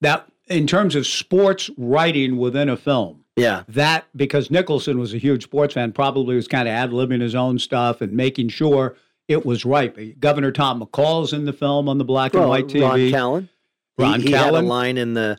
that 0.03 0.27
in 0.49 0.67
terms 0.67 0.95
of 0.95 1.07
sports 1.07 1.71
writing 1.79 2.37
within 2.37 2.69
a 2.69 2.77
film 2.77 3.20
Yeah. 3.37 3.63
that 3.69 4.05
because 4.17 4.51
Nicholson 4.51 4.99
was 4.99 5.15
a 5.15 5.19
huge 5.19 5.45
sports 5.45 5.75
fan, 5.75 5.93
probably 5.93 6.37
was 6.37 6.49
kind 6.49 6.69
of 6.69 6.73
ad 6.73 6.91
libbing 6.91 7.21
his 7.21 7.35
own 7.35 7.59
stuff 7.59 8.01
and 8.01 8.13
making 8.13 8.49
sure 8.49 8.97
it 9.29 9.47
was 9.47 9.65
right. 9.65 10.19
Governor 10.21 10.51
Tom 10.53 10.81
McCall's 10.83 11.33
in 11.33 11.45
the 11.45 11.53
film 11.53 11.89
on 11.89 11.99
the 11.99 12.05
black 12.05 12.35
and 12.35 12.49
white 12.49 12.67
TV. 12.67 12.83
Ron 12.83 13.11
Callan. 13.11 13.49
He- 13.97 14.03
Ron 14.03 14.21
he, 14.21 14.31
had 14.33 14.55
a 14.55 14.61
line 14.63 14.97
in 14.99 15.15
the 15.15 15.39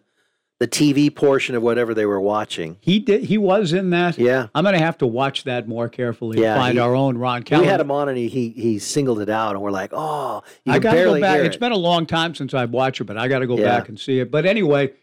the 0.59 0.67
TV 0.67 1.13
portion 1.13 1.55
of 1.55 1.63
whatever 1.63 1.95
they 1.95 2.05
were 2.05 2.21
watching. 2.21 2.77
He 2.81 2.99
did. 2.99 3.23
He 3.23 3.39
was 3.39 3.73
in 3.73 3.89
that. 3.89 4.19
Yeah. 4.19 4.45
I'm 4.53 4.63
going 4.63 4.77
to 4.77 4.83
have 4.85 4.95
to 4.99 5.07
watch 5.07 5.45
that 5.45 5.67
more 5.67 5.89
carefully. 5.89 6.39
Yeah, 6.39 6.55
find 6.55 6.73
he- 6.73 6.79
our 6.79 6.93
own 6.93 7.17
Ron 7.17 7.41
Callan. 7.41 7.65
We 7.65 7.67
had 7.71 7.79
him 7.79 7.89
on 7.89 8.07
and 8.09 8.15
he, 8.17 8.27
he 8.27 8.49
he 8.49 8.77
singled 8.77 9.19
it 9.21 9.29
out 9.29 9.55
and 9.55 9.61
we're 9.63 9.71
like, 9.71 9.89
oh, 9.93 10.43
you 10.65 10.73
I 10.73 10.77
got 10.79 10.91
to 10.93 11.03
go 11.03 11.19
back. 11.19 11.39
it. 11.39 11.59
been 11.59 11.71
a 11.71 11.75
long 11.77 12.05
time 12.05 12.35
since 12.35 12.53
I've 12.53 12.69
watched 12.69 13.01
it, 13.01 13.05
but 13.05 13.17
I 13.17 13.27
got 13.27 13.39
to 13.39 13.47
go 13.47 13.57
Yeah. 13.57 13.79
back 13.79 13.89
and 13.89 13.99
see 13.99 14.19
it. 14.19 14.29
But 14.29 14.45
anyway, 14.45 14.93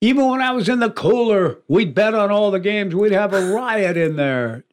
even 0.00 0.28
when 0.28 0.42
I 0.42 0.52
was 0.52 0.68
in 0.68 0.80
the 0.80 0.90
cooler, 0.90 1.58
we'd 1.68 1.94
bet 1.94 2.14
on 2.14 2.30
all 2.30 2.50
the 2.50 2.60
games. 2.60 2.94
We'd 2.94 3.12
have 3.12 3.32
a 3.32 3.52
riot 3.52 3.96
in 3.96 4.16
there, 4.16 4.64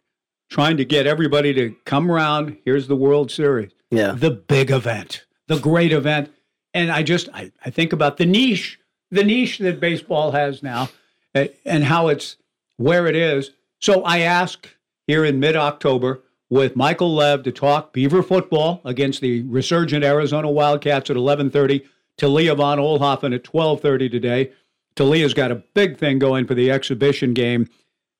trying 0.49 0.77
to 0.77 0.85
get 0.85 1.07
everybody 1.07 1.53
to 1.53 1.75
come 1.85 2.11
around. 2.11 2.57
Here's 2.65 2.87
the 2.87 2.95
World 2.95 3.31
Series. 3.31 3.71
yeah. 3.89 4.11
the 4.11 4.31
big 4.31 4.71
event, 4.71 5.25
the 5.47 5.59
great 5.59 5.91
event. 5.91 6.31
And 6.73 6.91
I 6.91 7.03
just 7.03 7.29
I, 7.33 7.51
I 7.63 7.69
think 7.69 7.93
about 7.93 8.17
the 8.17 8.25
niche, 8.25 8.79
the 9.11 9.23
niche 9.23 9.59
that 9.59 9.79
baseball 9.79 10.31
has 10.31 10.63
now, 10.63 10.89
eh, 11.35 11.49
and 11.65 11.83
how 11.83 12.07
it's 12.07 12.37
where 12.77 13.07
it 13.07 13.15
is. 13.15 13.51
So 13.79 14.03
I 14.03 14.19
ask 14.19 14.67
here 15.07 15.23
in 15.23 15.39
mid 15.39 15.55
October 15.55 16.21
with 16.49 16.75
Michael 16.75 17.13
Lev 17.13 17.43
to 17.43 17.51
talk 17.51 17.93
Beaver 17.93 18.23
football 18.23 18.81
against 18.85 19.21
the 19.21 19.41
resurgent 19.43 20.03
Arizona 20.03 20.49
Wildcats 20.49 21.09
at 21.09 21.15
11:30. 21.15 21.85
Talia 22.17 22.53
von 22.53 22.77
Olhoffen 22.77 23.33
at 23.33 23.43
12:30 23.43 24.09
today. 24.09 24.51
Talia's 24.95 25.33
got 25.33 25.51
a 25.51 25.55
big 25.73 25.97
thing 25.97 26.19
going 26.19 26.45
for 26.45 26.53
the 26.53 26.69
exhibition 26.71 27.33
game 27.33 27.67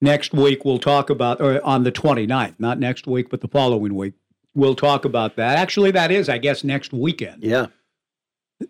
next 0.02 0.34
week. 0.34 0.66
We'll 0.66 0.80
talk 0.80 1.10
about 1.10 1.40
or 1.42 1.64
on 1.66 1.84
the 1.84 1.92
29th, 1.92 2.56
not 2.60 2.80
next 2.80 3.08
week, 3.08 3.30
but 3.30 3.42
the 3.42 3.48
following 3.48 3.96
week. 3.96 4.14
We'll 4.56 4.76
talk 4.76 5.06
about 5.06 5.36
that. 5.36 5.58
Actually, 5.58 5.92
that 5.92 6.12
is, 6.12 6.30
I 6.30 6.38
guess, 6.38 6.64
next 6.64 6.94
weekend, 6.94 7.44
Yeah. 7.44 7.68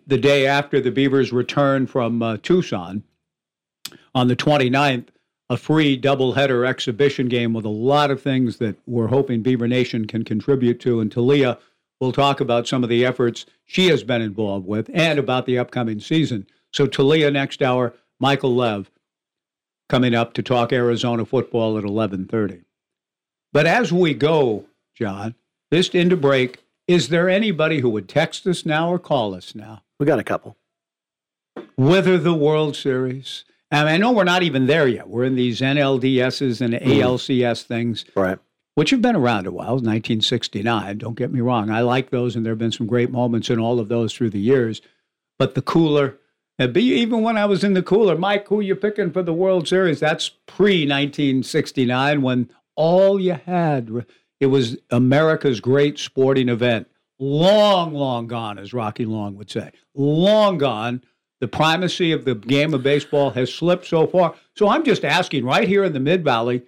the 0.06 0.18
day 0.18 0.46
after 0.46 0.80
the 0.80 0.90
Beavers 0.90 1.32
return 1.32 1.86
from 1.86 2.22
uh, 2.22 2.36
Tucson. 2.42 3.02
On 4.14 4.28
the 4.28 4.36
29th, 4.36 5.08
a 5.50 5.56
free 5.58 6.00
doubleheader 6.00 6.66
exhibition 6.66 7.28
game 7.28 7.52
with 7.52 7.64
a 7.66 7.68
lot 7.70 8.10
of 8.10 8.22
things 8.22 8.56
that 8.58 8.76
we're 8.86 9.08
hoping 9.08 9.42
Beaver 9.42 9.68
Nation 9.68 10.06
can 10.06 10.24
contribute 10.24 10.80
to. 10.80 11.00
And 11.00 11.12
Talia 11.12 11.58
will 12.00 12.12
talk 12.12 12.40
about 12.40 12.66
some 12.66 12.82
of 12.82 12.88
the 12.88 13.04
efforts 13.04 13.44
she 13.66 13.88
has 13.88 14.02
been 14.02 14.22
involved 14.22 14.66
with 14.66 14.90
and 14.94 15.18
about 15.18 15.44
the 15.46 15.58
upcoming 15.58 16.00
season. 16.00 16.46
So, 16.74 16.88
Talia 16.88 17.30
next 17.30 17.62
hour, 17.62 17.94
Michael 18.18 18.52
Lev 18.52 18.90
coming 19.88 20.12
up 20.12 20.32
to 20.32 20.42
talk 20.42 20.72
Arizona 20.72 21.24
football 21.24 21.78
at 21.78 21.84
11:30. 21.84 22.64
But 23.52 23.66
as 23.66 23.92
we 23.92 24.12
go, 24.12 24.64
John, 24.92 25.36
just 25.72 25.94
into 25.94 26.16
break, 26.16 26.64
is 26.88 27.10
there 27.10 27.28
anybody 27.28 27.78
who 27.78 27.90
would 27.90 28.08
text 28.08 28.44
us 28.48 28.66
now 28.66 28.90
or 28.90 28.98
call 28.98 29.36
us 29.36 29.54
now? 29.54 29.84
We 30.00 30.06
got 30.06 30.18
a 30.18 30.24
couple. 30.24 30.56
Whether 31.76 32.18
the 32.18 32.34
World 32.34 32.74
Series. 32.74 33.44
And 33.70 33.88
I 33.88 33.96
know 33.96 34.10
we're 34.10 34.24
not 34.24 34.42
even 34.42 34.66
there 34.66 34.88
yet. 34.88 35.08
We're 35.08 35.24
in 35.24 35.36
these 35.36 35.60
NLDSs 35.60 36.60
and 36.60 36.74
mm-hmm. 36.74 36.90
ALCS 36.90 37.62
things, 37.62 38.04
Right. 38.16 38.38
which 38.74 38.90
have 38.90 39.00
been 39.02 39.16
around 39.16 39.46
a 39.46 39.52
while. 39.52 39.74
1969. 39.74 40.98
Don't 40.98 41.16
get 41.16 41.32
me 41.32 41.40
wrong. 41.40 41.70
I 41.70 41.82
like 41.82 42.10
those, 42.10 42.34
and 42.34 42.44
there 42.44 42.52
have 42.52 42.58
been 42.58 42.72
some 42.72 42.86
great 42.86 43.10
moments 43.10 43.48
in 43.48 43.60
all 43.60 43.78
of 43.78 43.88
those 43.88 44.12
through 44.12 44.30
the 44.30 44.40
years. 44.40 44.80
But 45.38 45.54
the 45.54 45.62
cooler, 45.62 46.18
and 46.58 46.76
even 46.76 47.22
when 47.22 47.36
I 47.36 47.46
was 47.46 47.64
in 47.64 47.74
the 47.74 47.82
cooler, 47.82 48.16
Mike, 48.16 48.48
who 48.48 48.60
you 48.60 48.76
picking 48.76 49.10
for 49.10 49.22
the 49.22 49.34
World 49.34 49.66
Series? 49.66 50.00
That's 50.00 50.28
pre 50.46 50.86
1969 50.86 52.22
when 52.22 52.50
all 52.76 53.20
you 53.20 53.34
had 53.34 54.04
it 54.40 54.46
was 54.46 54.76
America's 54.90 55.60
great 55.60 55.98
sporting 55.98 56.48
event. 56.48 56.86
Long, 57.18 57.94
long 57.94 58.26
gone, 58.26 58.58
as 58.58 58.74
Rocky 58.74 59.04
Long 59.04 59.36
would 59.36 59.50
say. 59.50 59.70
Long 59.94 60.58
gone. 60.58 61.02
The 61.40 61.48
primacy 61.48 62.12
of 62.12 62.24
the 62.24 62.34
game 62.34 62.74
of 62.74 62.82
baseball 62.82 63.30
has 63.30 63.52
slipped 63.52 63.86
so 63.86 64.06
far. 64.06 64.34
So 64.56 64.68
I'm 64.68 64.84
just 64.84 65.04
asking 65.04 65.44
right 65.44 65.68
here 65.68 65.84
in 65.84 65.92
the 65.92 66.00
Mid 66.00 66.24
Valley, 66.24 66.62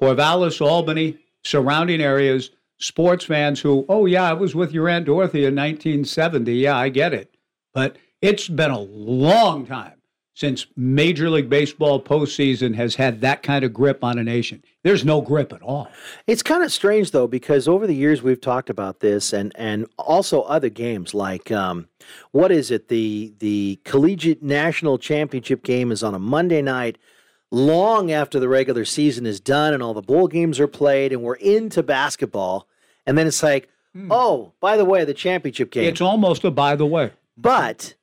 Corvallis, 0.00 0.60
Albany, 0.60 1.18
surrounding 1.44 2.00
areas, 2.00 2.50
sports 2.78 3.24
fans 3.24 3.60
who, 3.60 3.84
oh, 3.88 4.06
yeah, 4.06 4.24
I 4.24 4.32
was 4.32 4.54
with 4.54 4.72
your 4.72 4.88
Aunt 4.88 5.06
Dorothy 5.06 5.40
in 5.40 5.54
1970. 5.54 6.54
Yeah, 6.54 6.76
I 6.76 6.88
get 6.88 7.14
it. 7.14 7.34
But 7.72 7.96
it's 8.22 8.48
been 8.48 8.70
a 8.70 8.80
long 8.80 9.66
time 9.66 9.92
since 10.34 10.66
Major 10.76 11.28
League 11.30 11.48
Baseball 11.48 12.00
postseason 12.00 12.74
has 12.76 12.94
had 12.94 13.20
that 13.22 13.42
kind 13.42 13.64
of 13.64 13.72
grip 13.72 14.04
on 14.04 14.18
a 14.18 14.22
nation. 14.24 14.62
There's 14.84 15.04
no 15.04 15.20
grip 15.20 15.52
at 15.52 15.62
all. 15.62 15.88
It's 16.28 16.42
kind 16.44 16.62
of 16.62 16.72
strange 16.72 17.10
though 17.10 17.26
because 17.26 17.66
over 17.66 17.86
the 17.88 17.94
years 17.94 18.22
we've 18.22 18.40
talked 18.40 18.70
about 18.70 19.00
this 19.00 19.32
and 19.32 19.52
and 19.56 19.86
also 19.98 20.42
other 20.42 20.68
games 20.68 21.12
like 21.12 21.50
um, 21.50 21.88
what 22.30 22.52
is 22.52 22.70
it 22.70 22.88
the 22.88 23.34
the 23.40 23.80
collegiate 23.84 24.42
national 24.42 24.98
championship 24.98 25.64
game 25.64 25.90
is 25.90 26.02
on 26.04 26.14
a 26.14 26.18
Monday 26.20 26.62
night 26.62 26.98
long 27.50 28.12
after 28.12 28.38
the 28.38 28.48
regular 28.48 28.84
season 28.84 29.26
is 29.26 29.40
done 29.40 29.74
and 29.74 29.82
all 29.82 29.94
the 29.94 30.02
bowl 30.02 30.28
games 30.28 30.60
are 30.60 30.68
played 30.68 31.12
and 31.12 31.22
we're 31.22 31.34
into 31.36 31.82
basketball 31.82 32.68
and 33.06 33.16
then 33.16 33.26
it's 33.26 33.42
like 33.42 33.68
oh 34.10 34.52
by 34.60 34.76
the 34.76 34.84
way 34.84 35.02
the 35.04 35.14
championship 35.14 35.70
game 35.70 35.84
It's 35.88 36.02
almost 36.02 36.44
a 36.44 36.50
by 36.50 36.76
the 36.76 36.84
way. 36.86 37.10
but 37.38 37.94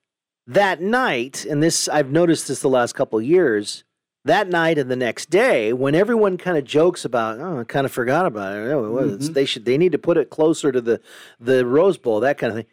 that 0.48 0.82
night, 0.82 1.46
and 1.46 1.62
this 1.62 1.88
I've 1.88 2.12
noticed 2.12 2.48
this 2.48 2.62
the 2.62 2.70
last 2.70 2.94
couple 2.94 3.20
of 3.20 3.25
years, 3.25 3.84
that 4.25 4.48
night 4.50 4.78
and 4.78 4.90
the 4.90 4.96
next 4.96 5.30
day, 5.30 5.72
when 5.74 5.94
everyone 5.96 6.38
kind 6.38 6.58
of 6.58 6.64
jokes 6.64 7.06
about, 7.06 7.40
oh, 7.40 7.60
I 7.60 7.64
kind 7.64 7.86
of 7.86 7.92
forgot 7.92 8.25
about 8.25 8.56
it. 8.58 8.72
Oh, 8.72 8.92
well, 8.92 9.06
it's- 9.06 9.25
mm-hmm. 9.25 9.34
They 9.34 9.46
should 9.46 9.66
they 9.66 9.78
need 9.78 9.92
to 9.92 9.98
put 10.00 10.18
it 10.18 10.30
closer 10.30 10.72
to 10.72 10.82
the 10.82 11.00
the 11.40 11.66
Rose 11.66 11.98
Bowl, 11.98 12.20
that 12.22 12.38
kind 12.38 12.52
of 12.52 12.58
thing. 12.58 12.66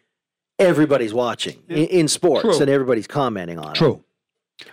Everybody's 0.59 1.13
watching 1.13 1.61
in, 1.67 1.85
in 1.87 2.07
sports, 2.07 2.43
True. 2.43 2.57
and 2.61 2.69
everybody's 2.69 3.07
commenting 3.07 3.57
on 3.57 3.71
it. 3.71 3.75
True. 3.75 4.03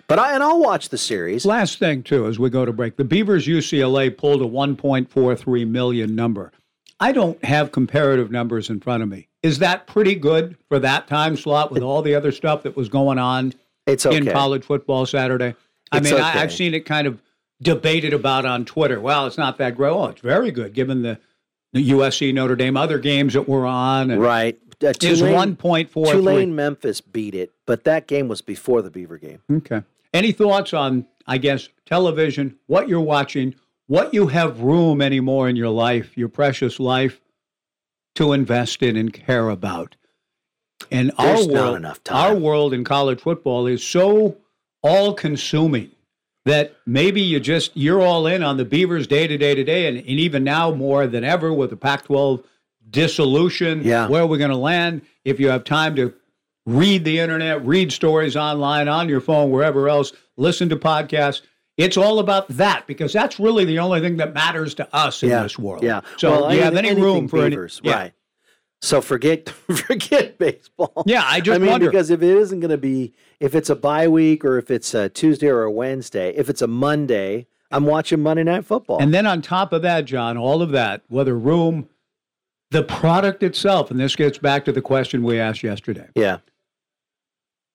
But 0.06 0.18
I 0.18 0.34
and 0.34 0.42
I'll 0.42 0.60
watch 0.60 0.90
the 0.90 0.98
series. 0.98 1.46
Last 1.46 1.78
thing, 1.78 2.02
too, 2.02 2.26
as 2.26 2.38
we 2.38 2.50
go 2.50 2.64
to 2.66 2.72
break, 2.72 2.96
the 2.96 3.04
Beavers 3.04 3.46
UCLA 3.46 4.14
pulled 4.16 4.42
a 4.42 4.44
1.43 4.44 5.66
million 5.68 6.14
number. 6.14 6.52
I 7.00 7.12
don't 7.12 7.42
have 7.44 7.72
comparative 7.72 8.30
numbers 8.30 8.68
in 8.70 8.80
front 8.80 9.02
of 9.02 9.08
me. 9.08 9.28
Is 9.42 9.58
that 9.60 9.86
pretty 9.86 10.14
good 10.14 10.56
for 10.68 10.78
that 10.78 11.08
time 11.08 11.36
slot 11.36 11.72
with 11.72 11.82
all 11.82 12.02
the 12.02 12.14
other 12.14 12.30
stuff 12.30 12.62
that 12.64 12.76
was 12.76 12.88
going 12.90 13.18
on 13.18 13.54
It's 13.86 14.04
okay. 14.04 14.18
in 14.18 14.26
college 14.26 14.64
football 14.64 15.06
Saturday? 15.06 15.54
I 15.90 15.96
It's 15.98 16.10
mean, 16.10 16.20
I, 16.20 16.30
okay. 16.30 16.38
I've 16.40 16.52
seen 16.52 16.74
it 16.74 16.80
kind 16.84 17.06
of 17.06 17.22
debated 17.62 18.12
about 18.12 18.44
on 18.44 18.64
Twitter. 18.66 19.00
Well, 19.00 19.26
it's 19.26 19.38
not 19.38 19.56
that 19.58 19.76
great. 19.76 19.90
Oh, 19.90 20.06
it's 20.08 20.20
very 20.20 20.50
good 20.50 20.74
given 20.74 21.02
the, 21.02 21.18
the 21.72 21.90
USC 21.90 22.34
Notre 22.34 22.54
Dame 22.56 22.76
other 22.76 22.98
games 22.98 23.32
that 23.32 23.48
were 23.48 23.66
on. 23.66 24.10
And 24.10 24.20
Right. 24.20 24.58
Uh, 24.82 24.88
Is 25.02 25.18
Tulane, 25.20 25.56
1.43. 25.56 26.10
Tulane 26.10 26.54
Memphis 26.54 27.00
beat 27.02 27.34
it, 27.34 27.50
but 27.66 27.84
that 27.84 28.06
game 28.06 28.28
was 28.28 28.40
before 28.40 28.80
the 28.80 28.90
Beaver 28.90 29.18
game. 29.18 29.40
Okay. 29.50 29.82
Any 30.14 30.32
thoughts 30.32 30.72
on, 30.72 31.06
I 31.26 31.36
guess, 31.38 31.68
television, 31.84 32.56
what 32.66 32.88
you're 32.88 33.00
watching, 33.00 33.54
what 33.90 34.14
you 34.14 34.28
have 34.28 34.60
room 34.60 35.02
anymore 35.02 35.48
in 35.48 35.56
your 35.56 35.68
life, 35.68 36.16
your 36.16 36.28
precious 36.28 36.78
life, 36.78 37.20
to 38.14 38.32
invest 38.32 38.84
in 38.84 38.96
and 38.96 39.12
care 39.12 39.48
about? 39.48 39.96
And 40.92 41.10
There's 41.18 41.48
our 41.48 41.52
not 41.52 41.82
world, 41.82 41.98
our 42.08 42.34
world 42.36 42.72
in 42.72 42.84
college 42.84 43.20
football 43.20 43.66
is 43.66 43.82
so 43.82 44.36
all 44.80 45.12
consuming 45.12 45.90
that 46.44 46.76
maybe 46.86 47.20
you 47.20 47.40
just 47.40 47.76
you're 47.76 48.00
all 48.00 48.28
in 48.28 48.44
on 48.44 48.58
the 48.58 48.64
Beavers 48.64 49.08
day 49.08 49.26
to 49.26 49.36
day 49.36 49.56
to 49.56 49.64
day, 49.64 49.88
and, 49.88 49.98
and 49.98 50.06
even 50.06 50.44
now 50.44 50.70
more 50.70 51.08
than 51.08 51.24
ever 51.24 51.52
with 51.52 51.70
the 51.70 51.76
Pac-12 51.76 52.44
dissolution. 52.88 53.82
Yeah. 53.82 54.06
where 54.06 54.22
are 54.22 54.26
we 54.26 54.38
going 54.38 54.52
to 54.52 54.56
land? 54.56 55.02
If 55.24 55.40
you 55.40 55.48
have 55.48 55.64
time 55.64 55.96
to 55.96 56.14
read 56.64 57.04
the 57.04 57.18
internet, 57.18 57.66
read 57.66 57.90
stories 57.90 58.36
online 58.36 58.86
on 58.86 59.08
your 59.08 59.20
phone, 59.20 59.50
wherever 59.50 59.88
else, 59.88 60.12
listen 60.36 60.68
to 60.68 60.76
podcasts. 60.76 61.42
It's 61.80 61.96
all 61.96 62.18
about 62.18 62.46
that 62.48 62.86
because 62.86 63.12
that's 63.12 63.40
really 63.40 63.64
the 63.64 63.78
only 63.78 64.00
thing 64.00 64.18
that 64.18 64.34
matters 64.34 64.74
to 64.74 64.94
us 64.94 65.22
in 65.22 65.30
yeah, 65.30 65.42
this 65.42 65.58
world. 65.58 65.82
Yeah. 65.82 66.02
So 66.18 66.30
well, 66.30 66.50
do 66.50 66.56
you 66.56 66.62
have 66.62 66.76
any 66.76 66.94
room 66.94 67.26
for 67.26 67.38
any- 67.38 67.50
Beavers, 67.50 67.80
yeah. 67.82 67.94
right? 67.94 68.12
So 68.82 69.00
forget 69.00 69.48
forget 69.88 70.38
baseball. 70.38 71.04
Yeah, 71.06 71.22
I 71.24 71.40
just 71.40 71.56
I 71.56 71.58
mean, 71.58 71.70
wonder. 71.70 71.90
because 71.90 72.10
if 72.10 72.22
it 72.22 72.36
isn't 72.36 72.60
going 72.60 72.70
to 72.70 72.78
be, 72.78 73.12
if 73.38 73.54
it's 73.54 73.70
a 73.70 73.76
bye 73.76 74.08
week 74.08 74.44
or 74.44 74.58
if 74.58 74.70
it's 74.70 74.94
a 74.94 75.08
Tuesday 75.08 75.48
or 75.48 75.62
a 75.62 75.70
Wednesday, 75.70 76.34
if 76.36 76.48
it's 76.48 76.62
a 76.62 76.66
Monday, 76.66 77.46
I'm 77.70 77.84
watching 77.86 78.22
Monday 78.22 78.42
Night 78.44 78.64
Football. 78.64 78.98
And 79.00 79.12
then 79.14 79.26
on 79.26 79.42
top 79.42 79.72
of 79.72 79.82
that, 79.82 80.04
John, 80.04 80.36
all 80.36 80.62
of 80.62 80.70
that, 80.70 81.02
whether 81.08 81.36
room, 81.38 81.88
the 82.70 82.82
product 82.82 83.42
itself, 83.42 83.90
and 83.90 83.98
this 84.00 84.16
gets 84.16 84.38
back 84.38 84.64
to 84.64 84.72
the 84.72 84.82
question 84.82 85.22
we 85.22 85.38
asked 85.38 85.62
yesterday. 85.62 86.08
yeah, 86.14 86.38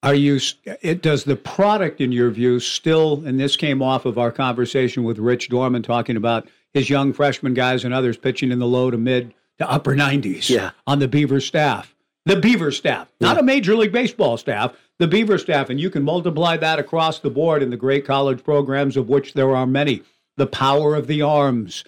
Are 0.05 0.13
you, 0.13 0.39
it, 0.83 1.01
does 1.01 1.23
the 1.23 1.35
product, 1.35 1.99
in 1.99 2.11
your 2.11 2.29
view, 2.29 2.59
still, 2.59 3.23
and 3.25 3.39
this 3.39 3.55
came 3.57 3.81
off 3.81 4.05
of 4.05 4.19
our 4.19 4.31
conversation 4.31 5.03
with 5.03 5.17
Rich 5.17 5.49
Dorman 5.49 5.81
talking 5.81 6.15
about 6.15 6.47
his 6.75 6.91
young 6.91 7.11
freshman 7.11 7.55
guys 7.55 7.83
and 7.83 7.91
others 7.91 8.15
pitching 8.15 8.51
in 8.51 8.59
the 8.59 8.67
low 8.67 8.91
to 8.91 8.97
mid 8.97 9.33
to 9.57 9.69
upper 9.69 9.95
90s 9.95 10.47
Yeah. 10.47 10.71
on 10.85 10.99
the 10.99 11.07
Beaver 11.07 11.39
staff. 11.39 11.95
The 12.25 12.35
Beaver 12.35 12.71
staff, 12.71 13.07
not 13.19 13.39
a 13.39 13.43
Major 13.43 13.75
League 13.75 13.91
Baseball 13.91 14.37
staff, 14.37 14.73
the 14.99 15.07
Beaver 15.07 15.39
staff. 15.39 15.69
And 15.71 15.79
you 15.79 15.89
can 15.89 16.03
multiply 16.03 16.55
that 16.57 16.77
across 16.77 17.19
the 17.19 17.29
board 17.31 17.63
in 17.63 17.71
the 17.71 17.77
great 17.77 18.05
college 18.05 18.43
programs, 18.43 18.97
of 18.97 19.09
which 19.09 19.33
there 19.33 19.55
are 19.55 19.65
many. 19.65 20.03
The 20.37 20.47
power 20.47 20.95
of 20.95 21.07
the 21.07 21.23
arms, 21.23 21.83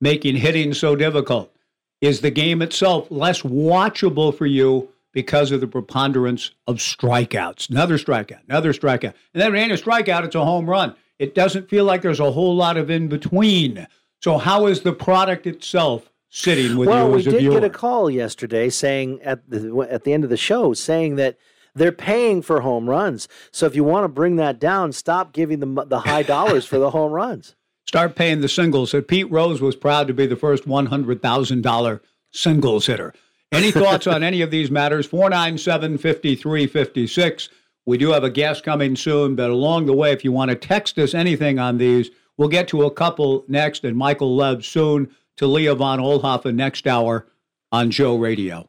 making 0.00 0.36
hitting 0.36 0.74
so 0.74 0.96
difficult. 0.96 1.52
Is 2.00 2.20
the 2.20 2.30
game 2.30 2.62
itself 2.62 3.08
less 3.10 3.42
watchable 3.42 4.34
for 4.34 4.46
you 4.46 4.88
because 5.12 5.50
of 5.52 5.60
the 5.60 5.66
preponderance 5.66 6.52
of 6.66 6.76
strikeouts? 6.76 7.70
Another 7.70 7.98
strikeout, 7.98 8.40
another 8.48 8.72
strikeout. 8.72 9.14
And 9.34 9.42
then 9.42 9.52
when 9.52 9.60
it 9.60 9.64
ain't 9.64 9.80
a 9.80 9.82
strikeout, 9.82 10.24
it's 10.24 10.34
a 10.34 10.44
home 10.44 10.68
run. 10.68 10.94
It 11.18 11.34
doesn't 11.34 11.68
feel 11.68 11.84
like 11.84 12.02
there's 12.02 12.20
a 12.20 12.32
whole 12.32 12.56
lot 12.56 12.76
of 12.76 12.90
in 12.90 13.08
between. 13.08 13.86
So, 14.22 14.38
how 14.38 14.66
is 14.66 14.82
the 14.82 14.92
product 14.92 15.46
itself 15.46 16.10
sitting 16.30 16.76
with 16.76 16.88
well, 16.88 17.08
you 17.08 17.12
we 17.12 17.18
as 17.18 17.26
a 17.26 17.30
did 17.30 17.50
get 17.50 17.64
a 17.64 17.70
call 17.70 18.08
yesterday 18.10 18.70
saying 18.70 19.20
at 19.22 19.48
the 19.50 19.86
at 19.90 20.04
the 20.04 20.12
end 20.12 20.24
of 20.24 20.30
the 20.30 20.36
show 20.36 20.72
saying 20.72 21.16
that 21.16 21.36
they're 21.74 21.92
paying 21.92 22.42
for 22.42 22.60
home 22.60 22.88
runs. 22.88 23.28
So 23.52 23.66
if 23.66 23.76
you 23.76 23.84
want 23.84 24.04
to 24.04 24.08
bring 24.08 24.36
that 24.36 24.58
down, 24.58 24.92
stop 24.92 25.32
giving 25.32 25.60
them 25.60 25.78
the 25.86 26.00
high 26.00 26.22
dollars 26.22 26.64
for 26.66 26.78
the 26.78 26.90
home 26.92 27.12
runs. 27.12 27.54
Start 27.86 28.14
paying 28.14 28.40
the 28.40 28.48
singles. 28.48 28.90
So 28.90 29.02
Pete 29.02 29.30
Rose 29.30 29.60
was 29.60 29.76
proud 29.76 30.06
to 30.08 30.14
be 30.14 30.26
the 30.26 30.36
first 30.36 30.64
$100,000 30.64 32.00
singles 32.32 32.86
hitter. 32.86 33.14
Any 33.52 33.70
thoughts 33.72 34.06
on 34.06 34.22
any 34.22 34.42
of 34.42 34.50
these 34.50 34.70
matters? 34.70 35.06
497 35.06 35.98
5356. 35.98 37.48
We 37.86 37.98
do 37.98 38.10
have 38.10 38.24
a 38.24 38.30
guest 38.30 38.62
coming 38.62 38.94
soon, 38.94 39.34
but 39.34 39.50
along 39.50 39.86
the 39.86 39.94
way, 39.94 40.12
if 40.12 40.24
you 40.24 40.32
want 40.32 40.50
to 40.50 40.54
text 40.54 40.98
us 40.98 41.14
anything 41.14 41.58
on 41.58 41.78
these, 41.78 42.10
we'll 42.36 42.48
get 42.48 42.68
to 42.68 42.84
a 42.84 42.90
couple 42.90 43.44
next 43.48 43.84
and 43.84 43.96
Michael 43.96 44.36
Lev 44.36 44.64
soon 44.64 45.10
to 45.36 45.46
Leah 45.46 45.74
Von 45.74 45.98
Olhoffen 45.98 46.54
next 46.54 46.86
hour 46.86 47.26
on 47.72 47.90
Joe 47.90 48.16
Radio. 48.16 48.68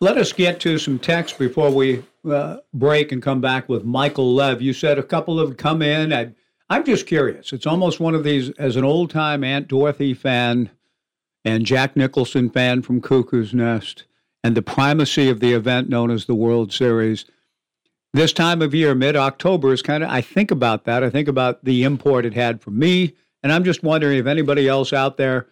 Let 0.00 0.18
us 0.18 0.32
get 0.32 0.60
to 0.60 0.78
some 0.78 0.98
text 0.98 1.38
before 1.38 1.70
we 1.70 2.02
uh, 2.28 2.58
break 2.74 3.12
and 3.12 3.22
come 3.22 3.40
back 3.40 3.68
with 3.68 3.84
Michael 3.84 4.34
Lev. 4.34 4.60
You 4.60 4.72
said 4.72 4.98
a 4.98 5.02
couple 5.02 5.38
have 5.38 5.56
come 5.56 5.80
in. 5.80 6.12
I, 6.12 6.32
I'm 6.68 6.84
just 6.84 7.06
curious. 7.06 7.52
It's 7.52 7.66
almost 7.66 8.00
one 8.00 8.14
of 8.14 8.24
these, 8.24 8.50
as 8.58 8.76
an 8.76 8.84
old 8.84 9.10
time 9.10 9.44
Aunt 9.44 9.68
Dorothy 9.68 10.12
fan 10.12 10.70
and 11.46 11.64
Jack 11.64 11.96
Nicholson 11.96 12.50
fan 12.50 12.82
from 12.82 13.00
Cuckoo's 13.00 13.54
Nest, 13.54 14.04
and 14.42 14.56
the 14.56 14.62
primacy 14.62 15.30
of 15.30 15.38
the 15.38 15.52
event 15.52 15.88
known 15.88 16.10
as 16.10 16.26
the 16.26 16.34
World 16.34 16.72
Series. 16.72 17.24
This 18.12 18.32
time 18.32 18.62
of 18.62 18.74
year, 18.74 18.96
mid 18.96 19.14
October, 19.14 19.72
is 19.72 19.80
kind 19.80 20.02
of, 20.02 20.10
I 20.10 20.20
think 20.20 20.50
about 20.50 20.84
that. 20.86 21.04
I 21.04 21.08
think 21.08 21.28
about 21.28 21.64
the 21.64 21.84
import 21.84 22.26
it 22.26 22.34
had 22.34 22.60
for 22.60 22.72
me. 22.72 23.14
And 23.44 23.52
I'm 23.52 23.62
just 23.62 23.84
wondering 23.84 24.18
if 24.18 24.26
anybody 24.26 24.66
else 24.66 24.92
out 24.92 25.18
there 25.18 25.46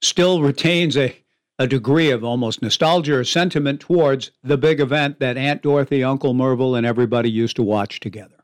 still 0.00 0.40
retains 0.40 0.96
a, 0.96 1.14
a 1.58 1.66
degree 1.66 2.10
of 2.10 2.24
almost 2.24 2.62
nostalgia 2.62 3.16
or 3.16 3.24
sentiment 3.24 3.80
towards 3.80 4.30
the 4.42 4.56
big 4.56 4.80
event 4.80 5.20
that 5.20 5.36
Aunt 5.36 5.60
Dorothy, 5.60 6.02
Uncle 6.02 6.32
Merville, 6.32 6.76
and 6.76 6.86
everybody 6.86 7.30
used 7.30 7.56
to 7.56 7.62
watch 7.62 8.00
together. 8.00 8.36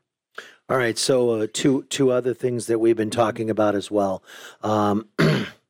All 0.69 0.77
right, 0.77 0.97
so 0.97 1.31
uh, 1.31 1.47
two 1.51 1.83
two 1.89 2.11
other 2.11 2.33
things 2.33 2.67
that 2.67 2.79
we've 2.79 2.95
been 2.95 3.09
talking 3.09 3.49
about 3.49 3.75
as 3.75 3.89
well. 3.89 4.23
Um, 4.61 5.07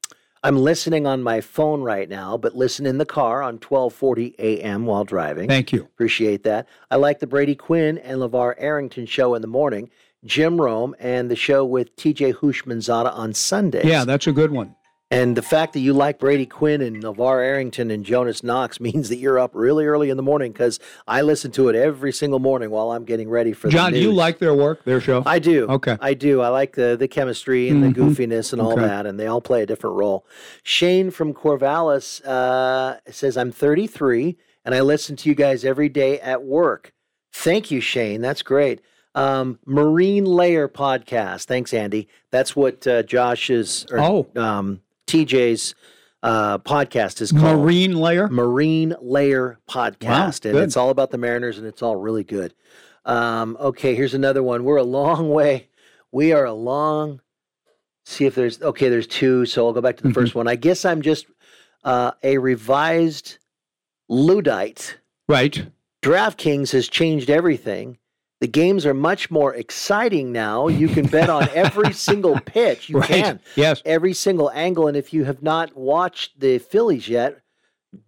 I'm 0.46 0.58
listening 0.58 1.08
on 1.08 1.24
my 1.24 1.40
phone 1.40 1.84
right 1.84 2.10
now, 2.10 2.36
but 2.36 2.54
listen 2.54 2.86
in 2.86 2.98
the 2.98 3.06
car 3.06 3.42
on 3.42 3.60
12:40 3.60 4.36
a.m. 4.40 4.86
while 4.86 5.06
driving. 5.06 5.48
Thank 5.48 5.72
you. 5.72 5.84
Appreciate 5.84 6.44
that. 6.44 6.68
I 6.92 6.98
like 6.98 7.20
the 7.20 7.28
Brady 7.28 7.56
Quinn 7.56 7.98
and 8.00 8.20
LaVar 8.20 8.56
Arrington 8.58 9.06
show 9.06 9.36
in 9.36 9.42
the 9.42 9.48
morning, 9.48 9.90
Jim 10.26 10.60
Rome, 10.60 10.96
and 11.00 11.32
the 11.32 11.38
show 11.38 11.64
with 11.64 11.96
TJ 11.96 12.36
Houshmandzadeh 12.36 13.14
on 13.14 13.34
Sundays. 13.34 13.86
Yeah, 13.86 14.04
that's 14.04 14.28
a 14.28 14.34
good 14.34 14.52
one. 14.52 14.76
And 15.14 15.36
the 15.38 15.42
fact 15.42 15.74
that 15.74 15.80
you 15.80 15.94
like 15.94 16.18
Brady 16.20 16.46
Quinn 16.46 16.82
and 16.82 17.04
LaVar 17.04 17.44
Arrington 17.46 17.92
and 17.92 18.04
Jonas 18.04 18.44
Knox 18.44 18.80
means 18.88 19.10
that 19.10 19.18
you're 19.18 19.38
up 19.40 19.52
really 19.54 19.86
early 19.86 20.10
in 20.10 20.18
the 20.18 20.24
morning 20.24 20.52
because 20.52 20.80
I 21.08 21.22
listen 21.22 21.52
to 21.52 21.70
it 21.70 21.76
every 21.76 22.12
single 22.12 22.40
morning 22.40 22.70
while 22.72 22.92
I'm 22.92 23.06
getting 23.06 23.30
ready 23.30 23.54
for 23.54 23.70
John, 23.70 23.92
the 23.92 24.00
do 24.00 24.04
you 24.06 24.12
like 24.14 24.40
their 24.40 24.54
work, 24.54 24.84
their 24.86 25.00
show? 25.02 25.24
I 25.26 25.40
do. 25.40 25.68
Okay. 25.68 25.98
I 26.02 26.14
do. 26.14 26.42
I 26.42 26.48
like 26.50 26.74
the 26.76 26.96
the 26.98 27.08
chemistry 27.08 27.70
and 27.70 27.84
Mhm. 27.84 27.94
the 27.94 28.02
goofiness 28.02 28.54
and 28.54 28.62
all 28.62 28.74
Okay. 28.74 28.82
that, 28.82 29.06
and 29.06 29.20
they 29.20 29.28
all 29.28 29.42
play 29.42 29.62
a 29.62 29.66
different 29.66 29.96
role. 29.98 30.26
Shane 30.64 31.12
from 31.12 31.34
Corvallis 31.34 32.22
uh, 32.26 32.98
says, 33.12 33.38
"I'm 33.38 33.52
33 33.52 34.38
and 34.66 34.74
I 34.74 34.82
listen 34.82 35.16
to 35.18 35.30
you 35.30 35.36
guys 35.36 35.64
every 35.66 35.90
day 35.90 36.20
at 36.20 36.44
work. 36.44 36.94
Thank 37.32 37.70
you, 37.72 37.82
Shane. 37.82 38.22
That's 38.22 38.42
great." 38.42 38.82
Um, 39.16 39.60
Marine 39.66 40.26
Layer 40.26 40.68
podcast. 40.68 41.46
Thanks, 41.46 41.72
Andy. 41.72 42.08
That's 42.32 42.56
what 42.56 42.88
uh, 42.88 43.04
is. 43.50 43.86
or 43.92 44.00
Oh. 44.00 44.28
um, 44.36 44.82
TJ's 45.08 45.76
uh, 46.22 46.58
podcast 46.60 47.22
is 47.22 47.32
called. 47.32 47.60
Marine 47.60 47.96
layer? 47.96 48.28
Marine 48.30 48.96
Layer 49.02 49.60
podcast, 49.70 50.46
and 50.50 50.58
it's 50.58 50.78
all 50.78 50.90
about 50.90 51.12
the 51.12 51.18
Mariners, 51.18 51.58
and 51.58 51.68
it's 51.68 51.82
all 51.82 51.96
really 51.98 52.24
good. 52.24 52.54
Um, 53.06 53.58
okay, 53.60 53.96
here's 53.96 54.14
another 54.14 54.42
one. 54.44 54.64
We're 54.64 54.78
a 54.78 54.84
long 54.84 55.30
way. 55.32 55.68
We 56.12 56.32
are 56.32 56.46
a 56.46 56.54
long. 56.54 57.20
See 58.06 58.26
if 58.26 58.36
there's 58.36 58.62
okay. 58.62 58.90
There's 58.90 59.08
two, 59.08 59.46
so 59.46 59.66
I'll 59.68 59.74
go 59.74 59.82
back 59.82 59.98
to 59.98 60.04
the 60.04 60.10
Mm-hmm. 60.10 60.20
first 60.22 60.36
one. 60.36 60.48
I 60.48 60.56
guess 60.56 60.86
I'm 60.86 61.02
just 61.02 61.26
uh, 61.84 62.12
a 62.22 62.38
revised 62.38 63.38
Luddite. 64.10 64.98
Right. 65.28 65.68
DraftKings 66.02 66.72
has 66.74 66.90
changed 66.90 67.30
everything. 67.30 67.98
The 68.44 68.48
games 68.50 68.86
are 68.86 68.94
much 68.94 69.32
more 69.32 69.56
exciting 69.56 70.34
now. 70.34 70.68
You 70.68 70.90
can 70.90 71.06
bet 71.08 71.30
on 71.30 71.48
every 71.54 71.94
single 72.10 72.38
pitch. 72.42 72.90
You 72.90 72.98
right. 73.00 73.08
can 73.10 73.40
Yes. 73.56 73.82
every 73.86 74.12
single 74.14 74.52
angle. 74.52 74.90
And 74.90 74.98
if 74.98 75.14
you 75.14 75.24
have 75.24 75.42
not 75.42 75.78
watched 75.78 76.42
the 76.42 76.58
Phillies 76.60 77.08
yet, 77.08 77.40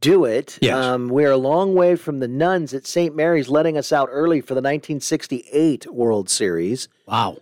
do 0.02 0.26
it. 0.26 0.58
Yes. 0.62 0.76
Um, 0.76 1.08
we're 1.08 1.32
a 1.32 1.38
long 1.38 1.74
way 1.74 1.96
from 1.96 2.20
the 2.20 2.28
nuns 2.28 2.74
at 2.74 2.86
St. 2.86 3.16
Mary's 3.16 3.48
letting 3.48 3.78
us 3.78 3.94
out 3.94 4.10
early 4.12 4.42
for 4.42 4.56
the 4.56 4.62
1968 4.62 5.90
World 5.94 6.30
Series. 6.30 6.90
Wow. 7.08 7.38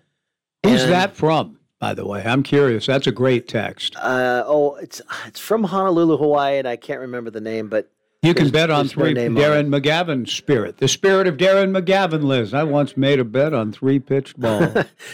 Who's 0.64 0.84
And- 0.84 0.92
that 0.92 1.16
from, 1.16 1.58
by 1.80 1.96
the 1.96 2.06
way? 2.06 2.22
I'm 2.24 2.44
curious. 2.44 2.86
That's 2.86 3.08
a 3.08 3.12
great 3.12 3.48
text. 3.48 3.96
Uh, 3.96 4.44
oh, 4.46 4.76
it's 4.76 5.02
it's 5.26 5.40
from 5.40 5.64
Honolulu, 5.64 6.18
Hawaii, 6.18 6.60
and 6.60 6.68
I 6.68 6.76
can't 6.76 7.00
remember 7.00 7.32
the 7.32 7.42
name, 7.42 7.70
but 7.70 7.90
You 8.24 8.34
can 8.34 8.50
bet 8.52 8.72
on 8.72 8.88
three 8.88 9.14
Darren 9.14 9.68
McGavin 9.68 10.28
spirit. 10.30 10.78
The 10.78 10.88
spirit 10.88 11.28
of 11.28 11.36
Darren 11.36 11.78
McGavin 11.78 12.24
lives. 12.24 12.54
I 12.54 12.64
once 12.64 12.96
made 12.96 13.20
a 13.20 13.26
bet 13.26 13.54
on 13.54 13.74
three 13.74 14.00
pitch 14.00 14.36
ball. 14.38 14.74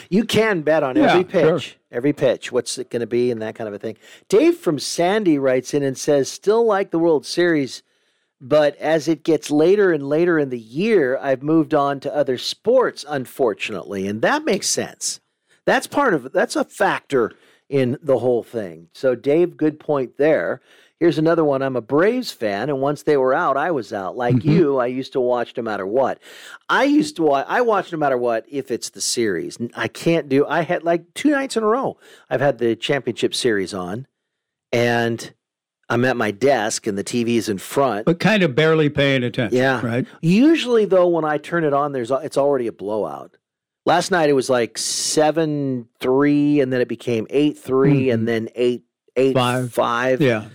you 0.10 0.24
can 0.26 0.62
bet 0.62 0.84
on 0.84 0.96
Yeah, 0.96 1.12
every 1.14 1.24
pitch. 1.24 1.64
sure. 1.64 1.80
Every 1.92 2.14
pitch. 2.14 2.52
What's 2.52 2.78
it 2.78 2.92
going 2.92 3.00
to 3.00 3.08
be 3.08 3.32
and 3.32 3.42
that 3.42 3.56
kind 3.56 3.68
of 3.68 3.74
a 3.74 3.80
thing. 3.80 3.98
Dave 4.30 4.58
from 4.58 4.78
Sandy 4.78 5.40
writes 5.40 5.74
in 5.74 5.82
and 5.82 5.98
says, 5.98 6.32
still 6.32 6.66
like 6.66 6.92
the 6.92 7.00
World 7.00 7.26
Series, 7.26 7.82
but 8.40 8.76
as 8.78 9.08
it 9.08 9.24
gets 9.24 9.50
later 9.50 9.92
and 9.92 10.08
later 10.08 10.38
in 10.38 10.50
the 10.50 10.60
year, 10.60 11.18
I've 11.18 11.42
moved 11.42 11.74
on 11.74 12.00
to 12.02 12.16
other 12.16 12.38
sports, 12.38 13.04
unfortunately. 13.10 14.08
And 14.08 14.22
that 14.22 14.46
makes 14.46 14.70
sense. 14.70 15.20
That's 15.66 15.88
part 15.88 16.14
of 16.14 16.32
that's 16.32 16.56
a 16.56 16.64
factor 16.64 17.34
in 17.68 17.98
the 18.04 18.20
whole 18.20 18.44
thing. 18.44 18.88
So, 18.94 19.16
Dave, 19.16 19.58
good 19.58 19.80
point 19.80 20.18
there. 20.18 20.62
Here's 21.00 21.18
another 21.18 21.46
one. 21.46 21.62
I'm 21.62 21.78
a 21.78 21.82
Braves 21.82 22.32
fan, 22.32 22.68
and 22.68 22.82
once 22.82 23.04
they 23.04 23.16
were 23.16 23.34
out, 23.34 23.56
I 23.56 23.72
was 23.72 23.94
out. 23.94 24.18
Like 24.18 24.36
mm-hmm. 24.36 24.50
you, 24.50 24.78
I 24.80 24.88
used 24.88 25.14
to 25.14 25.22
watch 25.22 25.56
no 25.56 25.64
matter 25.64 25.88
what. 25.88 26.20
I 26.68 26.84
used 26.84 27.16
to 27.16 27.24
watch. 27.24 27.46
I 27.48 27.62
watch 27.62 27.94
no 27.94 27.98
matter 27.98 28.18
what 28.18 28.46
if 28.50 28.70
it's 28.70 28.90
the 28.90 29.00
series. 29.00 29.58
I 29.76 29.88
can't 29.88 30.28
do. 30.28 30.46
I 30.46 30.62
had 30.62 30.84
like 30.84 31.14
two 31.14 31.30
nights 31.32 31.56
in 31.56 31.64
a 31.64 31.68
row. 31.68 31.98
I've 32.30 32.42
had 32.42 32.58
the 32.58 32.76
championship 32.76 33.34
series 33.34 33.74
on, 33.74 34.08
and 34.74 35.34
I'm 35.88 36.04
at 36.04 36.18
my 36.18 36.32
desk 36.32 36.86
and 36.86 36.98
the 36.98 37.04
TV's 37.04 37.48
in 37.48 37.60
front, 37.60 38.06
but 38.06 38.20
kind 38.20 38.44
of 38.44 38.54
barely 38.54 38.90
paying 38.90 39.24
attention. 39.24 39.58
Yeah, 39.58 39.80
right. 39.86 40.06
Usually, 40.22 40.84
though, 40.84 41.08
when 41.08 41.24
I 41.24 41.38
turn 41.38 41.64
it 41.64 41.74
on, 41.74 41.94
there's 41.94 42.12
it's 42.12 42.38
already 42.38 42.68
a 42.68 42.74
blowout. 42.74 43.38
Last 43.86 44.12
night 44.12 44.30
it 44.30 44.34
was 44.34 44.50
like 44.50 44.78
seven 44.78 45.88
three, 46.02 46.60
and 46.60 46.74
then 46.74 46.82
it 46.82 46.90
became 46.90 47.26
eight 47.30 47.58
3 47.58 47.90
mm-hmm. 47.94 48.12
and 48.12 48.28
then 48.28 48.50
eight 48.54 48.84
eight 49.16 49.34
five. 49.34 49.72
five. 49.72 50.20
Yeah 50.20 50.50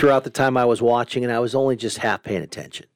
throughout 0.00 0.24
the 0.24 0.30
time 0.30 0.56
I 0.56 0.64
was 0.64 0.80
watching, 0.80 1.22
and 1.24 1.32
I 1.32 1.38
was 1.38 1.54
only 1.54 1.76
just 1.76 1.98
half 1.98 2.22
paying 2.22 2.42
attention. 2.42 2.86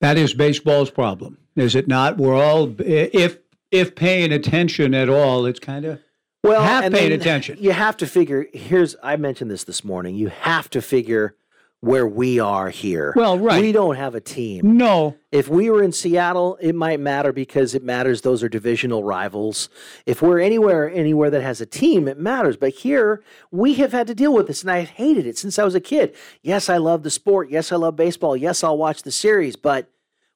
That 0.00 0.18
is 0.18 0.34
baseball's 0.34 0.90
problem, 0.90 1.38
is 1.56 1.74
it 1.74 1.88
not? 1.88 2.18
We're 2.18 2.36
all 2.36 2.74
if 2.80 3.38
if 3.70 3.94
paying 3.94 4.32
attention 4.32 4.94
at 4.94 5.08
all, 5.08 5.46
it's 5.46 5.58
kind 5.58 5.84
of 5.84 6.00
well 6.44 6.62
half 6.62 6.92
paying 6.92 7.12
attention. 7.12 7.56
You 7.60 7.72
have 7.72 7.96
to 7.96 8.06
figure. 8.06 8.46
Here's 8.52 8.94
I 9.02 9.16
mentioned 9.16 9.50
this 9.50 9.64
this 9.64 9.82
morning. 9.82 10.14
You 10.14 10.28
have 10.28 10.70
to 10.70 10.82
figure 10.82 11.34
where 11.80 12.06
we 12.06 12.40
are 12.40 12.70
here. 12.70 13.12
Well, 13.14 13.38
right. 13.38 13.60
We 13.60 13.70
don't 13.70 13.94
have 13.94 14.14
a 14.14 14.20
team. 14.20 14.76
No. 14.76 15.16
If 15.30 15.48
we 15.48 15.70
were 15.70 15.82
in 15.82 15.92
Seattle, 15.92 16.58
it 16.60 16.74
might 16.74 16.98
matter 16.98 17.32
because 17.32 17.74
it 17.74 17.84
matters. 17.84 18.22
Those 18.22 18.42
are 18.42 18.48
divisional 18.48 19.04
rivals. 19.04 19.68
If 20.04 20.20
we're 20.20 20.40
anywhere, 20.40 20.90
anywhere 20.90 21.30
that 21.30 21.42
has 21.42 21.60
a 21.60 21.66
team, 21.66 22.08
it 22.08 22.18
matters. 22.18 22.56
But 22.56 22.70
here, 22.70 23.22
we 23.52 23.74
have 23.74 23.92
had 23.92 24.08
to 24.08 24.14
deal 24.14 24.32
with 24.32 24.48
this, 24.48 24.62
and 24.62 24.70
I 24.70 24.82
hated 24.82 25.26
it 25.26 25.38
since 25.38 25.58
I 25.58 25.64
was 25.64 25.76
a 25.76 25.80
kid. 25.80 26.16
Yes, 26.42 26.68
I 26.68 26.78
love 26.78 27.04
the 27.04 27.10
sport. 27.10 27.48
Yes, 27.50 27.70
I 27.70 27.76
love 27.76 27.94
baseball. 27.94 28.36
Yes, 28.36 28.64
I'll 28.64 28.78
watch 28.78 29.02
the 29.02 29.12
series, 29.12 29.54
but 29.54 29.88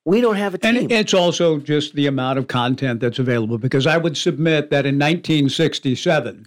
we 0.04 0.20
don't 0.20 0.36
have 0.36 0.54
a 0.54 0.58
team. 0.58 0.76
And 0.76 0.92
it's 0.92 1.14
also 1.14 1.58
just 1.58 1.94
the 1.96 2.06
amount 2.06 2.38
of 2.38 2.46
content 2.46 3.00
that's 3.00 3.18
available 3.18 3.58
because 3.58 3.86
I 3.86 3.96
would 3.96 4.16
submit 4.16 4.70
that 4.70 4.86
in 4.86 4.94
1967, 4.94 6.46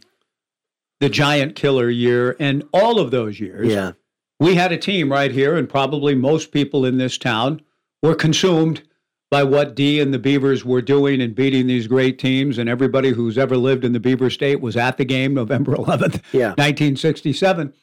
the 1.01 1.10
giant 1.10 1.58
killer 1.58 1.89
year, 1.89 2.38
and 2.39 2.63
all 2.73 2.99
of 2.99 3.12
those 3.12 3.41
years, 3.41 3.67
yeah 3.67 3.91
we 4.39 4.56
had 4.56 4.71
a 4.71 4.78
team 4.78 5.12
right 5.12 5.32
here, 5.32 5.56
and 5.56 5.69
probably 5.69 6.15
most 6.15 6.52
people 6.52 6.86
in 6.86 6.98
this 6.98 7.17
town 7.17 7.62
were 8.02 8.15
consumed 8.15 8.84
by 9.32 9.43
what 9.43 9.76
Dee 9.76 10.00
and 10.00 10.13
the 10.13 10.19
Beavers 10.19 10.63
were 10.63 10.82
doing 10.82 11.21
and 11.21 11.34
beating 11.34 11.67
these 11.67 11.88
great 11.88 12.19
teams. 12.19 12.58
And 12.58 12.69
everybody 12.69 13.10
who's 13.10 13.38
ever 13.38 13.58
lived 13.58 13.84
in 13.84 13.93
the 13.93 14.00
Beaver 14.00 14.30
State 14.30 14.62
was 14.62 14.78
at 14.78 14.98
the 14.98 15.06
game 15.06 15.34
November 15.34 15.74
11th, 15.76 16.21
yeah. 16.32 16.50
1967. 16.50 17.74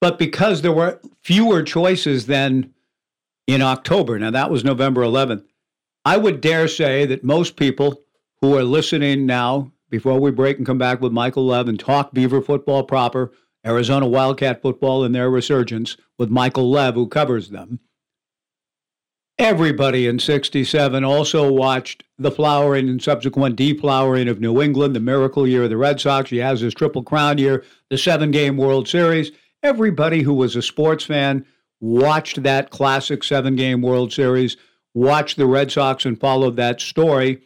But 0.00 0.18
because 0.18 0.62
there 0.62 0.72
were 0.72 1.00
fewer 1.22 1.62
choices 1.62 2.26
than 2.26 2.74
in 3.46 3.62
October, 3.62 4.18
now 4.18 4.30
that 4.30 4.50
was 4.50 4.64
November 4.64 5.02
11th, 5.02 5.44
I 6.04 6.16
would 6.16 6.40
dare 6.40 6.68
say 6.68 7.06
that 7.06 7.24
most 7.24 7.56
people 7.56 8.00
who 8.40 8.56
are 8.56 8.64
listening 8.64 9.24
now, 9.24 9.72
before 9.88 10.20
we 10.20 10.30
break 10.30 10.58
and 10.58 10.66
come 10.66 10.76
back 10.76 11.00
with 11.00 11.12
Michael 11.12 11.46
Lev 11.46 11.68
and 11.68 11.78
talk 11.78 12.12
Beaver 12.12 12.42
football 12.42 12.82
proper, 12.82 13.32
Arizona 13.66 14.06
Wildcat 14.06 14.60
football 14.60 15.04
and 15.04 15.14
their 15.14 15.30
resurgence 15.30 15.96
with 16.18 16.30
Michael 16.30 16.70
Lev, 16.70 16.94
who 16.94 17.08
covers 17.08 17.50
them. 17.50 17.80
Everybody 19.38 20.06
in 20.06 20.20
67 20.20 21.02
also 21.02 21.50
watched 21.50 22.04
the 22.18 22.30
flowering 22.30 22.88
and 22.88 23.02
subsequent 23.02 23.56
deflowering 23.56 24.30
of 24.30 24.40
New 24.40 24.62
England, 24.62 24.94
the 24.94 25.00
miracle 25.00 25.46
year 25.46 25.64
of 25.64 25.70
the 25.70 25.76
Red 25.76 26.00
Sox. 26.00 26.30
He 26.30 26.36
has 26.36 26.60
his 26.60 26.72
Triple 26.72 27.02
Crown 27.02 27.38
year, 27.38 27.64
the 27.90 27.98
seven 27.98 28.30
game 28.30 28.56
World 28.56 28.86
Series. 28.86 29.32
Everybody 29.62 30.22
who 30.22 30.34
was 30.34 30.54
a 30.54 30.62
sports 30.62 31.04
fan 31.04 31.44
watched 31.80 32.44
that 32.44 32.70
classic 32.70 33.24
seven 33.24 33.56
game 33.56 33.82
World 33.82 34.12
Series, 34.12 34.56
watched 34.94 35.36
the 35.36 35.46
Red 35.46 35.72
Sox, 35.72 36.04
and 36.04 36.20
followed 36.20 36.54
that 36.56 36.80
story 36.80 37.42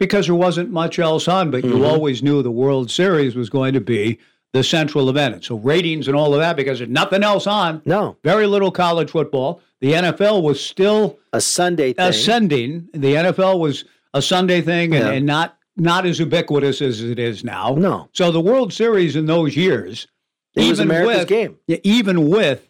because 0.00 0.26
there 0.26 0.34
wasn't 0.34 0.70
much 0.70 0.98
else 0.98 1.28
on, 1.28 1.52
but 1.52 1.62
mm-hmm. 1.62 1.76
you 1.76 1.84
always 1.84 2.24
knew 2.24 2.42
the 2.42 2.50
World 2.50 2.90
Series 2.90 3.36
was 3.36 3.50
going 3.50 3.74
to 3.74 3.80
be 3.80 4.18
the 4.52 4.64
central 4.64 5.08
event. 5.08 5.34
And 5.34 5.44
so 5.44 5.56
ratings 5.56 6.08
and 6.08 6.16
all 6.16 6.34
of 6.34 6.40
that 6.40 6.56
because 6.56 6.78
there's 6.78 6.90
nothing 6.90 7.22
else 7.22 7.46
on. 7.46 7.82
No. 7.84 8.16
Very 8.24 8.46
little 8.46 8.70
college 8.70 9.10
football. 9.10 9.60
The 9.80 9.92
NFL 9.92 10.42
was 10.42 10.64
still 10.64 11.18
a 11.32 11.40
Sunday 11.40 11.92
thing. 11.92 12.08
ascending. 12.08 12.88
The 12.92 13.14
NFL 13.14 13.60
was 13.60 13.84
a 14.12 14.20
Sunday 14.20 14.60
thing 14.60 14.94
and, 14.94 15.06
yeah. 15.06 15.12
and 15.12 15.26
not 15.26 15.56
not 15.76 16.04
as 16.04 16.18
ubiquitous 16.18 16.82
as 16.82 17.02
it 17.02 17.18
is 17.18 17.42
now. 17.42 17.74
No. 17.74 18.08
So 18.12 18.30
the 18.30 18.40
World 18.40 18.72
Series 18.72 19.16
in 19.16 19.26
those 19.26 19.56
years, 19.56 20.06
it 20.54 20.62
even 20.62 20.70
was 20.70 20.80
America's 20.80 21.18
with, 21.20 21.28
game. 21.28 21.58
Even 21.68 22.28
with 22.28 22.68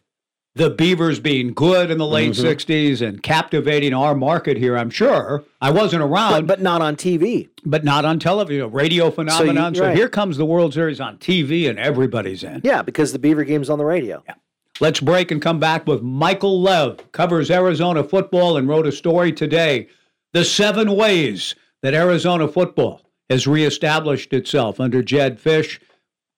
the 0.55 0.71
Beavers 0.71 1.21
being 1.21 1.53
good 1.53 1.91
in 1.91 1.99
the 1.99 2.07
late 2.07 2.33
mm-hmm. 2.33 2.47
60s 2.47 3.07
and 3.07 3.23
captivating 3.23 3.95
our 3.95 4.15
market 4.15 4.57
here, 4.57 4.77
I'm 4.77 4.91
sure. 4.91 5.45
I 5.61 5.71
wasn't 5.71 6.03
around. 6.03 6.33
But, 6.33 6.47
but 6.47 6.61
not 6.61 6.83
on 6.83 6.97
TV. 6.97 7.49
But 7.65 7.85
not 7.85 8.05
on 8.05 8.19
television, 8.19 8.71
radio 8.73 9.11
phenomenon. 9.11 9.75
So, 9.75 9.83
you, 9.83 9.87
right. 9.87 9.95
so, 9.95 9.97
here 9.97 10.09
comes 10.09 10.37
the 10.37 10.47
World 10.47 10.75
Series 10.75 11.01
on 11.01 11.19
TV 11.19 11.69
and 11.71 11.79
everybody's 11.79 12.43
in. 12.43 12.61
Yeah, 12.65 12.83
because 12.83 13.13
the 13.13 13.19
Beaver 13.19 13.45
game's 13.45 13.71
on 13.71 13.79
the 13.79 13.85
radio. 13.85 14.23
Yeah. 14.27 14.35
Let's 14.81 15.01
break 15.01 15.31
and 15.31 15.43
come 15.43 15.61
back 15.61 15.87
with 15.87 16.03
Michael 16.03 16.61
Lev, 16.63 17.13
covers 17.13 17.51
Arizona 17.51 18.03
football 18.03 18.57
and 18.57 18.67
wrote 18.67 18.87
a 18.87 18.93
story 18.93 19.31
today. 19.31 19.89
The 20.33 20.45
seven 20.45 20.97
ways 20.97 21.55
that 21.83 21.93
Arizona 21.93 22.49
football 22.49 23.03
has 23.29 23.47
reestablished 23.47 24.33
itself 24.33 24.81
under 24.81 25.03
Jedd 25.03 25.39
Fisch, 25.39 25.79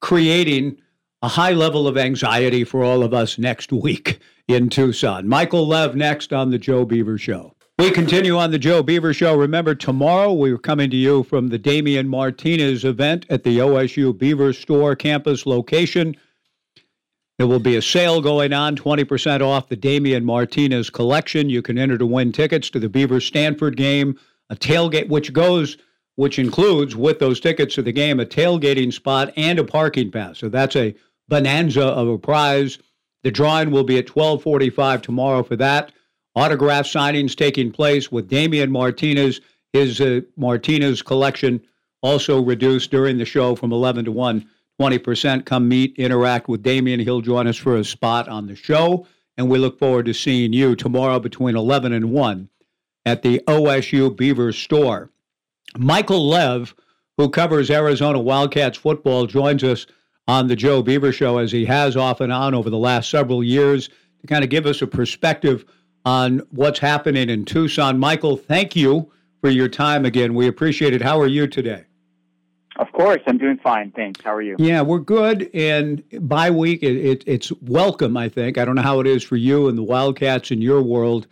creating 0.00 0.76
a 1.22 1.28
high 1.28 1.52
level 1.52 1.86
of 1.86 1.96
anxiety 1.96 2.64
for 2.64 2.82
all 2.82 3.04
of 3.04 3.14
us 3.14 3.38
next 3.38 3.72
week 3.72 4.18
in 4.48 4.68
Tucson. 4.68 5.28
Michael 5.28 5.66
Lev 5.66 5.94
next 5.94 6.32
on 6.32 6.50
The 6.50 6.58
Joe 6.58 6.84
Beaver 6.84 7.16
Show. 7.16 7.54
We 7.78 7.92
continue 7.92 8.36
on 8.36 8.50
The 8.50 8.58
Joe 8.58 8.82
Beaver 8.82 9.14
Show. 9.14 9.36
Remember, 9.36 9.74
tomorrow 9.74 10.32
we're 10.32 10.58
coming 10.58 10.90
to 10.90 10.96
you 10.96 11.22
from 11.22 11.48
the 11.48 11.58
Damien 11.58 12.08
Martinez 12.08 12.84
event 12.84 13.24
at 13.30 13.44
the 13.44 13.58
OSU 13.58 14.16
Beaver 14.16 14.52
Store 14.52 14.96
campus 14.96 15.46
location. 15.46 16.16
There 17.38 17.46
will 17.46 17.60
be 17.60 17.76
a 17.76 17.82
sale 17.82 18.20
going 18.20 18.52
on, 18.52 18.76
20% 18.76 19.40
off 19.42 19.68
the 19.68 19.76
Damien 19.76 20.24
Martinez 20.24 20.90
collection. 20.90 21.48
You 21.48 21.62
can 21.62 21.78
enter 21.78 21.98
to 21.98 22.06
win 22.06 22.32
tickets 22.32 22.68
to 22.70 22.80
the 22.80 22.88
Beaver 22.88 23.20
Stanford 23.20 23.76
game, 23.76 24.18
a 24.50 24.56
tailgate, 24.56 25.08
which 25.08 25.32
goes 25.32 25.76
which 26.16 26.38
includes 26.38 26.94
with 26.94 27.18
those 27.18 27.40
tickets 27.40 27.74
to 27.74 27.82
the 27.82 27.90
game 27.90 28.20
a 28.20 28.26
tailgating 28.26 28.92
spot 28.92 29.32
and 29.36 29.58
a 29.58 29.64
parking 29.64 30.10
pass. 30.10 30.38
So 30.38 30.50
that's 30.50 30.76
a 30.76 30.94
bonanza 31.28 31.84
of 31.84 32.08
a 32.08 32.18
prize. 32.18 32.78
The 33.22 33.30
drawing 33.30 33.70
will 33.70 33.84
be 33.84 33.98
at 33.98 34.06
12:45 34.06 35.02
tomorrow 35.02 35.42
for 35.42 35.56
that. 35.56 35.92
Autograph 36.34 36.86
signings 36.86 37.36
taking 37.36 37.70
place 37.70 38.10
with 38.10 38.28
Damien 38.28 38.70
Martinez. 38.70 39.40
His 39.72 40.00
uh, 40.00 40.20
Martinez 40.36 41.02
collection 41.02 41.60
also 42.02 42.42
reduced 42.42 42.90
during 42.90 43.18
the 43.18 43.24
show 43.24 43.54
from 43.54 43.72
11 43.72 44.06
to 44.06 44.12
1, 44.12 44.46
20%. 44.80 45.44
Come 45.44 45.68
meet, 45.68 45.94
interact 45.96 46.48
with 46.48 46.62
Damien. 46.62 47.00
He'll 47.00 47.20
join 47.20 47.46
us 47.46 47.56
for 47.56 47.76
a 47.76 47.84
spot 47.84 48.28
on 48.28 48.46
the 48.46 48.56
show. 48.56 49.06
And 49.36 49.48
we 49.48 49.58
look 49.58 49.78
forward 49.78 50.06
to 50.06 50.14
seeing 50.14 50.52
you 50.52 50.76
tomorrow 50.76 51.18
between 51.18 51.56
11 51.56 51.92
and 51.92 52.10
1 52.10 52.48
at 53.06 53.22
the 53.22 53.40
OSU 53.46 54.14
Beaver 54.16 54.52
store. 54.52 55.10
Michael 55.76 56.28
Lev, 56.28 56.74
who 57.16 57.30
covers 57.30 57.70
Arizona 57.70 58.20
Wildcats 58.20 58.76
football, 58.76 59.26
joins 59.26 59.64
us 59.64 59.86
on 60.28 60.46
the 60.46 60.56
Joe 60.56 60.82
Beaver 60.82 61.12
Show, 61.12 61.38
as 61.38 61.50
he 61.50 61.64
has 61.64 61.96
off 61.96 62.20
and 62.20 62.32
on 62.32 62.54
over 62.54 62.70
the 62.70 62.78
last 62.78 63.10
several 63.10 63.42
years, 63.42 63.88
to 64.20 64.26
kind 64.26 64.44
of 64.44 64.50
give 64.50 64.66
us 64.66 64.82
a 64.82 64.86
perspective 64.86 65.64
on 66.04 66.40
what's 66.50 66.78
happening 66.78 67.28
in 67.28 67.44
Tucson. 67.44 67.98
Michael, 67.98 68.36
thank 68.36 68.76
you 68.76 69.10
for 69.40 69.50
your 69.50 69.68
time 69.68 70.04
again. 70.04 70.34
We 70.34 70.46
appreciate 70.46 70.94
it. 70.94 71.02
How 71.02 71.20
are 71.20 71.26
you 71.26 71.46
today? 71.46 71.84
Of 72.76 72.90
course, 72.92 73.20
I'm 73.26 73.36
doing 73.36 73.58
fine. 73.58 73.90
Thanks. 73.90 74.20
How 74.24 74.34
are 74.34 74.40
you? 74.42 74.56
Yeah, 74.58 74.80
we're 74.80 74.98
good. 74.98 75.50
And 75.52 76.02
by 76.20 76.50
week, 76.50 76.82
it, 76.82 76.96
it, 76.96 77.24
it's 77.26 77.52
welcome, 77.60 78.16
I 78.16 78.28
think. 78.28 78.56
I 78.56 78.64
don't 78.64 78.76
know 78.76 78.82
how 78.82 79.00
it 79.00 79.06
is 79.06 79.22
for 79.22 79.36
you 79.36 79.68
and 79.68 79.76
the 79.76 79.82
Wildcats 79.82 80.50
in 80.50 80.62
your 80.62 80.80
world, 80.80 81.26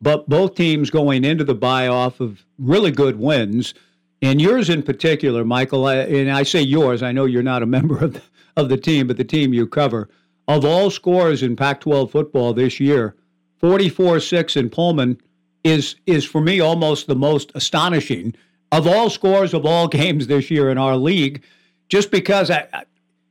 but 0.00 0.28
both 0.28 0.54
teams 0.54 0.90
going 0.90 1.24
into 1.24 1.42
the 1.42 1.54
bye 1.54 1.88
off 1.88 2.20
of 2.20 2.44
really 2.58 2.92
good 2.92 3.18
wins. 3.18 3.74
And 4.22 4.40
yours 4.40 4.70
in 4.70 4.82
particular, 4.82 5.44
Michael, 5.44 5.88
and 5.88 6.30
I 6.30 6.42
say 6.42 6.62
yours, 6.62 7.02
I 7.02 7.12
know 7.12 7.26
you're 7.26 7.42
not 7.42 7.62
a 7.62 7.66
member 7.76 7.98
of 7.98 8.14
the, 8.14 8.22
of 8.56 8.68
the 8.68 8.76
team, 8.76 9.06
but 9.06 9.16
the 9.16 9.24
team 9.24 9.52
you 9.52 9.66
cover. 9.66 10.08
Of 10.48 10.64
all 10.64 10.90
scores 10.90 11.42
in 11.42 11.56
Pac 11.56 11.80
12 11.80 12.10
football 12.10 12.52
this 12.52 12.78
year, 12.80 13.16
44 13.58 14.20
6 14.20 14.56
in 14.56 14.70
Pullman 14.70 15.20
is, 15.64 15.96
is 16.06 16.24
for 16.24 16.40
me 16.40 16.60
almost 16.60 17.06
the 17.06 17.16
most 17.16 17.50
astonishing 17.54 18.34
of 18.72 18.86
all 18.86 19.10
scores 19.10 19.54
of 19.54 19.64
all 19.64 19.88
games 20.02 20.26
this 20.26 20.50
year 20.50 20.70
in 20.70 20.78
our 20.78 20.96
league, 20.96 21.42
just 21.88 22.10
because 22.10 22.50
I, 22.50 22.66
I 22.72 22.84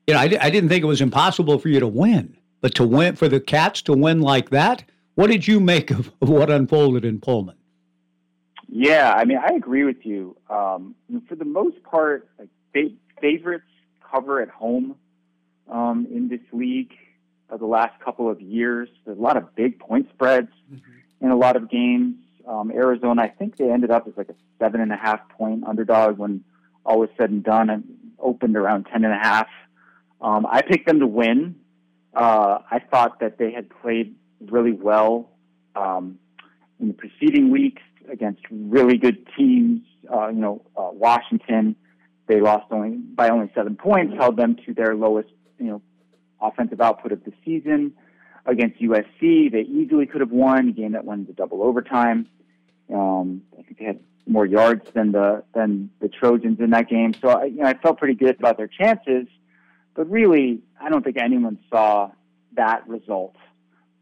you 0.07 0.13
know, 0.13 0.19
I, 0.19 0.23
I 0.23 0.49
didn't 0.49 0.69
think 0.69 0.83
it 0.83 0.87
was 0.87 1.01
impossible 1.01 1.57
for 1.57 1.69
you 1.69 1.79
to 1.79 1.87
win, 1.87 2.37
but 2.61 2.75
to 2.75 2.85
win 2.85 3.15
for 3.15 3.27
the 3.27 3.39
Cats 3.39 3.81
to 3.83 3.93
win 3.93 4.21
like 4.21 4.49
that, 4.51 4.83
what 5.15 5.27
did 5.27 5.47
you 5.47 5.59
make 5.59 5.89
of, 5.91 6.11
of 6.21 6.29
what 6.29 6.49
unfolded 6.49 7.05
in 7.05 7.19
Pullman? 7.19 7.55
Yeah, 8.67 9.13
I 9.15 9.25
mean, 9.25 9.37
I 9.37 9.53
agree 9.55 9.83
with 9.83 10.05
you. 10.05 10.35
Um, 10.49 10.95
for 11.27 11.35
the 11.35 11.45
most 11.45 11.81
part, 11.83 12.29
like 12.39 12.49
favorites 13.21 13.65
cover 14.11 14.41
at 14.41 14.49
home 14.49 14.95
um, 15.69 16.07
in 16.11 16.29
this 16.29 16.41
league 16.51 16.93
of 17.49 17.59
the 17.59 17.65
last 17.65 17.99
couple 18.03 18.29
of 18.29 18.41
years. 18.41 18.89
There's 19.05 19.17
a 19.17 19.21
lot 19.21 19.37
of 19.37 19.55
big 19.55 19.79
point 19.79 20.09
spreads 20.13 20.49
mm-hmm. 20.71 21.25
in 21.25 21.31
a 21.31 21.35
lot 21.35 21.55
of 21.55 21.69
games. 21.69 22.15
Um, 22.47 22.71
Arizona, 22.71 23.23
I 23.23 23.29
think 23.29 23.57
they 23.57 23.71
ended 23.71 23.91
up 23.91 24.07
as 24.07 24.13
like 24.17 24.29
a 24.29 24.35
seven 24.59 24.81
and 24.81 24.91
a 24.91 24.97
half 24.97 25.27
point 25.29 25.63
underdog 25.65 26.17
when 26.17 26.43
all 26.85 26.99
was 26.99 27.09
said 27.17 27.31
and 27.31 27.43
done, 27.43 27.69
and 27.69 27.83
opened 28.19 28.55
around 28.55 28.85
ten 28.85 29.03
and 29.03 29.13
a 29.13 29.17
half. 29.17 29.47
Um, 30.21 30.45
I 30.49 30.61
picked 30.61 30.87
them 30.87 30.99
to 30.99 31.07
win. 31.07 31.55
Uh, 32.13 32.59
I 32.69 32.79
thought 32.79 33.19
that 33.19 33.37
they 33.37 33.51
had 33.51 33.69
played 33.81 34.15
really 34.39 34.71
well 34.71 35.29
um, 35.75 36.19
in 36.79 36.87
the 36.87 36.93
preceding 36.93 37.49
weeks 37.49 37.81
against 38.11 38.41
really 38.49 38.97
good 38.97 39.27
teams. 39.37 39.81
Uh, 40.11 40.27
you 40.27 40.39
know, 40.39 40.61
uh, 40.77 40.89
Washington, 40.91 41.75
they 42.27 42.39
lost 42.41 42.65
only 42.71 42.97
by 42.97 43.29
only 43.29 43.51
seven 43.55 43.75
points, 43.75 44.15
held 44.17 44.37
them 44.37 44.55
to 44.65 44.73
their 44.73 44.95
lowest, 44.95 45.29
you 45.59 45.67
know, 45.67 45.81
offensive 46.41 46.81
output 46.81 47.11
of 47.11 47.23
the 47.23 47.33
season. 47.43 47.93
Against 48.47 48.79
USC, 48.79 49.51
they 49.51 49.61
easily 49.61 50.05
could 50.05 50.21
have 50.21 50.31
won 50.31 50.69
a 50.69 50.71
game 50.71 50.91
that 50.91 51.03
went 51.03 51.21
into 51.21 51.33
double 51.33 51.63
overtime. 51.63 52.27
Um, 52.93 53.41
I 53.57 53.63
think 53.63 53.79
they 53.79 53.85
had 53.85 53.99
more 54.27 54.45
yards 54.45 54.87
than 54.93 55.11
the 55.11 55.43
than 55.53 55.89
the 55.99 56.09
Trojans 56.09 56.59
in 56.59 56.69
that 56.71 56.87
game, 56.87 57.13
so 57.19 57.29
I, 57.29 57.45
you 57.45 57.57
know, 57.57 57.65
I 57.65 57.73
felt 57.75 57.97
pretty 57.97 58.13
good 58.13 58.37
about 58.37 58.57
their 58.57 58.67
chances. 58.67 59.27
But 59.95 60.09
really, 60.09 60.59
I 60.79 60.89
don't 60.89 61.03
think 61.03 61.17
anyone 61.17 61.57
saw 61.71 62.11
that 62.55 62.87
result 62.87 63.35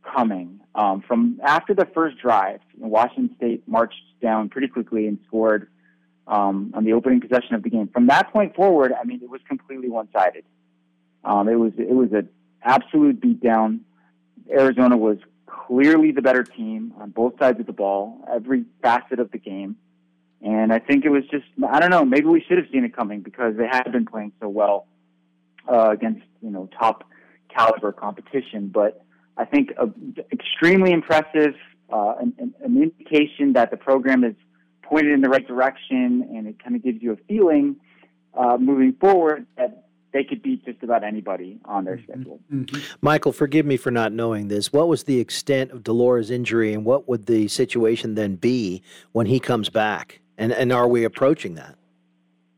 coming. 0.03 0.59
Um, 0.75 1.01
from 1.07 1.39
after 1.43 1.73
the 1.73 1.85
first 1.85 2.17
drive, 2.17 2.59
Washington 2.89 3.35
State 3.37 3.67
marched 3.67 4.01
down 4.21 4.49
pretty 4.49 4.67
quickly 4.67 5.07
and 5.07 5.17
scored 5.27 5.69
um, 6.27 6.73
on 6.75 6.83
the 6.83 6.93
opening 6.93 7.21
possession 7.21 7.55
of 7.55 7.63
the 7.63 7.69
game. 7.69 7.87
From 7.87 8.07
that 8.07 8.31
point 8.31 8.55
forward, 8.55 8.93
I 8.93 9.03
mean, 9.03 9.21
it 9.21 9.29
was 9.29 9.41
completely 9.47 9.89
one-sided. 9.89 10.45
Um, 11.23 11.47
it 11.47 11.55
was 11.55 11.71
it 11.77 11.93
was 11.93 12.11
an 12.11 12.29
absolute 12.61 13.21
beatdown. 13.21 13.79
Arizona 14.51 14.97
was 14.97 15.17
clearly 15.45 16.11
the 16.11 16.21
better 16.21 16.43
team 16.43 16.93
on 16.99 17.11
both 17.11 17.33
sides 17.39 17.59
of 17.59 17.65
the 17.65 17.73
ball, 17.73 18.25
every 18.31 18.65
facet 18.81 19.19
of 19.19 19.31
the 19.31 19.37
game. 19.37 19.77
And 20.41 20.73
I 20.73 20.79
think 20.79 21.05
it 21.05 21.09
was 21.09 21.23
just 21.31 21.45
I 21.71 21.79
don't 21.79 21.89
know, 21.89 22.03
maybe 22.03 22.25
we 22.25 22.43
should 22.45 22.57
have 22.57 22.67
seen 22.71 22.83
it 22.83 22.95
coming 22.95 23.21
because 23.21 23.55
they 23.55 23.67
had 23.67 23.83
been 23.91 24.05
playing 24.05 24.33
so 24.41 24.49
well 24.49 24.87
uh, 25.71 25.91
against 25.91 26.23
you 26.41 26.51
know 26.51 26.69
top 26.77 27.05
caliber 27.49 27.91
competition. 27.91 28.67
But 28.67 29.03
I 29.37 29.45
think 29.45 29.71
uh, 29.79 29.87
extremely 30.31 30.91
impressive, 30.91 31.55
uh, 31.91 32.15
an, 32.19 32.53
an, 32.63 32.81
indication 32.81 33.53
that 33.53 33.71
the 33.71 33.77
program 33.77 34.23
is 34.23 34.35
pointed 34.81 35.11
in 35.13 35.21
the 35.21 35.29
right 35.29 35.47
direction, 35.47 36.27
and 36.33 36.47
it 36.47 36.61
kind 36.63 36.75
of 36.75 36.83
gives 36.83 37.01
you 37.01 37.13
a 37.13 37.17
feeling 37.27 37.75
uh, 38.33 38.57
moving 38.57 38.93
forward 38.93 39.45
that 39.57 39.85
they 40.11 40.23
could 40.23 40.41
beat 40.41 40.63
just 40.65 40.81
about 40.83 41.03
anybody 41.03 41.59
on 41.65 41.85
their 41.85 41.97
mm-hmm. 41.97 42.11
schedule. 42.11 42.39
Mm-hmm. 42.51 42.95
Michael, 43.01 43.31
forgive 43.31 43.65
me 43.65 43.77
for 43.77 43.91
not 43.91 44.11
knowing 44.11 44.47
this. 44.47 44.71
What 44.71 44.87
was 44.87 45.03
the 45.03 45.19
extent 45.19 45.71
of 45.71 45.83
de 45.83 45.91
Laura's 45.91 46.31
injury, 46.31 46.73
and 46.73 46.85
what 46.85 47.07
would 47.07 47.25
the 47.25 47.47
situation 47.47 48.15
then 48.15 48.35
be 48.35 48.81
when 49.11 49.25
he 49.25 49.39
comes 49.39 49.69
back? 49.69 50.21
And 50.37 50.51
and 50.51 50.71
are 50.71 50.87
we 50.87 51.03
approaching 51.03 51.55
that? 51.55 51.75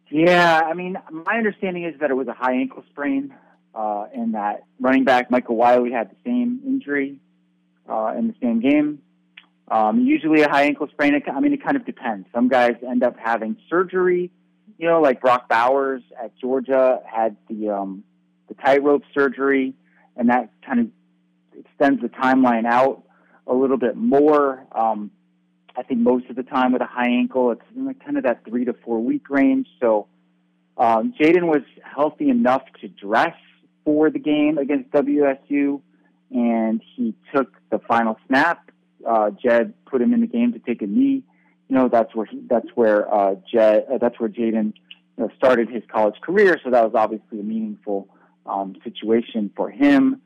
Yeah, 0.09 0.61
I 0.65 0.73
mean, 0.73 0.97
my 1.11 1.37
understanding 1.37 1.83
is 1.83 1.99
that 1.99 2.11
it 2.11 2.13
was 2.13 2.27
a 2.27 2.33
high 2.33 2.53
ankle 2.53 2.83
sprain 2.89 3.33
uh, 3.75 4.05
and 4.13 4.33
that 4.33 4.63
running 4.79 5.03
back 5.03 5.29
Michael 5.29 5.55
Wiley 5.55 5.91
had 5.91 6.09
the 6.09 6.15
same 6.25 6.61
injury 6.65 7.19
uh, 7.89 8.13
in 8.17 8.27
the 8.27 8.35
same 8.41 8.59
game. 8.59 9.01
Um, 9.67 10.01
usually 10.01 10.41
a 10.41 10.49
high 10.49 10.63
ankle 10.63 10.87
sprain, 10.91 11.19
I 11.25 11.39
mean, 11.39 11.53
it 11.53 11.63
kind 11.63 11.75
of 11.75 11.85
depends. 11.85 12.27
Some 12.33 12.47
guys 12.47 12.75
end 12.87 13.03
up 13.03 13.17
having 13.17 13.57
surgery, 13.69 14.31
you 14.77 14.87
know, 14.87 15.01
like 15.01 15.21
Brock 15.21 15.49
Bowers 15.49 16.03
at 16.21 16.37
Georgia 16.37 17.01
had 17.05 17.35
the, 17.49 17.69
um, 17.69 18.03
the 18.47 18.53
tightrope 18.53 19.03
surgery, 19.13 19.73
and 20.15 20.29
that 20.29 20.51
kind 20.65 20.79
of 20.79 20.87
extends 21.57 22.01
the 22.01 22.09
timeline 22.09 22.65
out 22.65 23.03
a 23.47 23.53
little 23.53 23.77
bit 23.77 23.95
more. 23.95 24.65
Um, 24.71 25.11
I 25.77 25.83
think 25.83 25.99
most 25.99 26.29
of 26.29 26.35
the 26.35 26.43
time 26.43 26.71
with 26.71 26.81
a 26.81 26.87
high 26.87 27.09
ankle, 27.09 27.51
it's 27.51 27.61
kind 28.03 28.17
of 28.17 28.23
that 28.23 28.45
three 28.45 28.65
to 28.65 28.73
four 28.73 29.01
week 29.01 29.29
range. 29.29 29.67
So 29.81 30.07
um, 30.77 31.13
Jayden 31.19 31.43
was 31.43 31.63
healthy 31.83 32.29
enough 32.29 32.63
to 32.81 32.87
dress 32.87 33.35
for 33.83 34.09
the 34.09 34.19
game 34.19 34.57
against 34.57 34.89
WSU, 34.91 35.81
and 36.31 36.81
he 36.95 37.13
took 37.33 37.53
the 37.71 37.79
final 37.79 38.17
snap. 38.27 38.64
Uh, 39.07 39.31
Jed 39.31 39.73
put 39.85 40.01
him 40.01 40.13
in 40.13 40.21
the 40.21 40.27
game 40.27 40.53
to 40.53 40.59
take 40.59 40.81
a 40.81 40.87
knee. 40.87 41.23
You 41.69 41.75
know, 41.75 41.87
that's 41.87 42.13
where 42.15 42.25
he, 42.25 42.41
that's 42.47 42.67
where 42.75 43.11
uh, 43.13 43.35
Jed, 43.51 43.85
uh, 43.91 43.97
that's 43.97 44.19
where 44.19 44.29
Jayden 44.29 44.73
you 45.17 45.23
know, 45.23 45.29
started 45.37 45.69
his 45.69 45.83
college 45.91 46.19
career. 46.21 46.59
So 46.63 46.69
that 46.71 46.83
was 46.83 46.93
obviously 46.95 47.39
a 47.39 47.43
meaningful 47.43 48.07
um, 48.45 48.75
situation 48.83 49.51
for 49.55 49.69
him. 49.69 50.21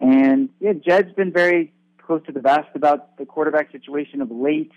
And 0.00 0.50
yeah, 0.60 0.72
Jed's 0.72 1.12
been 1.14 1.32
very 1.32 1.72
close 1.98 2.22
to 2.26 2.32
the 2.32 2.40
vest 2.40 2.68
about 2.74 3.16
the 3.16 3.26
quarterback 3.26 3.72
situation 3.72 4.20
of 4.20 4.30
late. 4.30 4.72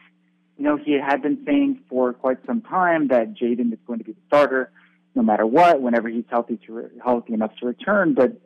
You 0.57 0.63
know, 0.63 0.77
he 0.77 0.93
had 0.93 1.21
been 1.21 1.43
saying 1.45 1.81
for 1.89 2.13
quite 2.13 2.37
some 2.45 2.61
time 2.61 3.09
that 3.09 3.33
Jayden 3.33 3.71
is 3.73 3.79
going 3.85 3.99
to 3.99 4.05
be 4.05 4.13
the 4.13 4.21
starter 4.27 4.71
no 5.17 5.23
matter 5.23 5.45
what, 5.45 5.81
whenever 5.81 6.07
he's 6.07 6.23
healthy 6.29 6.59
to 6.67 6.73
re- 6.73 6.89
healthy 7.03 7.33
enough 7.33 7.51
to 7.59 7.65
return. 7.65 8.13
But 8.13 8.39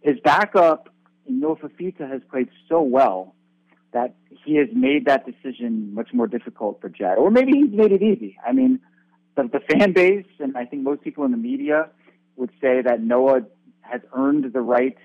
his 0.00 0.18
backup, 0.20 0.88
Noah 1.28 1.56
has 1.98 2.22
played 2.30 2.48
so 2.68 2.80
well 2.80 3.35
that 3.96 4.14
he 4.44 4.56
has 4.56 4.68
made 4.74 5.06
that 5.06 5.24
decision 5.24 5.94
much 5.94 6.10
more 6.12 6.26
difficult 6.26 6.78
for 6.82 6.90
Jed, 6.90 7.16
or 7.16 7.30
maybe 7.30 7.52
he's 7.52 7.72
made 7.72 7.92
it 7.92 8.02
easy. 8.02 8.36
I 8.46 8.52
mean, 8.52 8.78
the, 9.36 9.44
the 9.44 9.60
fan 9.60 9.94
base, 9.94 10.26
and 10.38 10.54
I 10.54 10.66
think 10.66 10.82
most 10.82 11.00
people 11.00 11.24
in 11.24 11.30
the 11.30 11.38
media 11.38 11.88
would 12.36 12.50
say 12.60 12.82
that 12.82 13.00
Noah 13.00 13.40
has 13.80 14.02
earned 14.14 14.52
the 14.52 14.60
right 14.60 14.98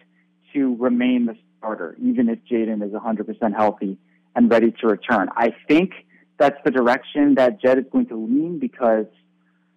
to 0.54 0.76
remain 0.76 1.26
the 1.26 1.38
starter, 1.58 1.96
even 2.02 2.28
if 2.28 2.40
Jayden 2.52 2.86
is 2.86 2.92
100% 2.92 3.56
healthy 3.56 3.98
and 4.36 4.52
ready 4.52 4.74
to 4.82 4.88
return. 4.88 5.30
I 5.38 5.54
think 5.70 5.92
that's 6.38 6.58
the 6.66 6.72
direction 6.72 7.36
that 7.36 7.62
Jed 7.62 7.78
is 7.78 7.86
going 7.94 8.08
to 8.08 8.18
lean 8.18 8.60
because, 8.60 9.06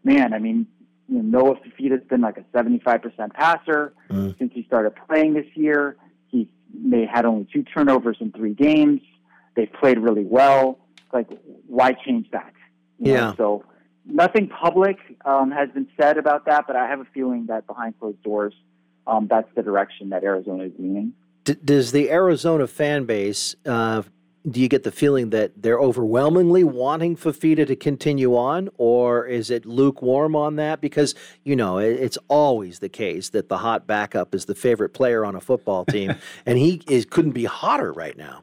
man, 0.03 0.35
I 0.35 0.41
mean, 0.41 0.67
you 1.09 1.23
know, 1.23 1.39
Noah 1.39 1.61
Fifita's 1.61 2.05
been 2.09 2.23
like 2.23 2.39
a 2.39 2.45
75% 2.57 3.33
passer 3.33 3.95
mm. 4.11 4.37
since 4.39 4.53
he 4.53 4.65
started 4.65 4.95
playing 5.07 5.35
this 5.35 5.47
year. 5.55 5.97
He 6.33 6.49
they 6.75 7.07
had 7.07 7.25
only 7.25 7.47
two 7.53 7.63
turnovers 7.63 8.17
in 8.21 8.33
three 8.33 8.55
games. 8.55 9.01
They 9.57 9.67
played 9.67 9.99
really 9.99 10.25
well. 10.25 10.79
Like, 11.13 11.29
why 11.67 11.93
change 11.93 12.31
that? 12.33 12.53
You 12.99 13.13
yeah. 13.13 13.21
Know? 13.21 13.35
So 13.37 13.65
nothing 14.05 14.49
public 14.49 14.99
um, 15.25 15.51
has 15.51 15.71
been 15.71 15.89
said 16.01 16.19
about 16.19 16.47
that, 16.47 16.67
but 16.67 16.77
I 16.77 16.89
have 16.89 17.01
a 17.01 17.07
feeling 17.15 17.47
that 17.47 17.67
behind 17.67 17.99
closed 17.99 18.23
doors, 18.23 18.55
um, 19.07 19.27
that's 19.29 19.49
the 19.55 19.63
direction 19.63 20.11
that 20.11 20.25
Arizona 20.25 20.65
is 20.65 20.73
leaning. 20.79 21.13
D- 21.45 21.57
does 21.63 21.93
the 21.93 22.11
Arizona 22.11 22.67
fan 22.67 23.05
base 23.05 23.55
uh, 23.67 24.03
do 24.49 24.61
you 24.61 24.69
get 24.69 24.83
the 24.83 24.93
feeling 24.93 25.31
that 25.31 25.63
they're 25.63 25.81
overwhelmingly 25.81 26.65
wanting 26.65 27.17
Fifita 27.17 27.67
to 27.67 27.77
continue 27.77 28.37
on, 28.37 28.69
or 28.77 29.27
is 29.27 29.51
it 29.51 29.65
lukewarm 29.65 30.37
on 30.37 30.57
that? 30.57 30.81
Because 30.81 31.15
you 31.45 31.57
know 31.57 31.79
it's 31.79 32.19
always 32.29 32.81
the 32.81 32.91
case 32.91 33.31
that 33.31 33.49
the 33.49 33.59
hot 33.59 33.87
backup 33.87 34.35
is 34.35 34.45
the 34.45 34.55
favorite 34.55 34.91
player 34.91 35.25
on 35.25 35.35
a 35.35 35.41
football 35.41 35.85
team, 35.87 36.15
and 36.45 36.59
he 36.59 36.83
is 36.89 37.07
couldn't 37.07 37.33
be 37.33 37.45
hotter 37.45 37.93
right 37.93 38.17
now. 38.17 38.43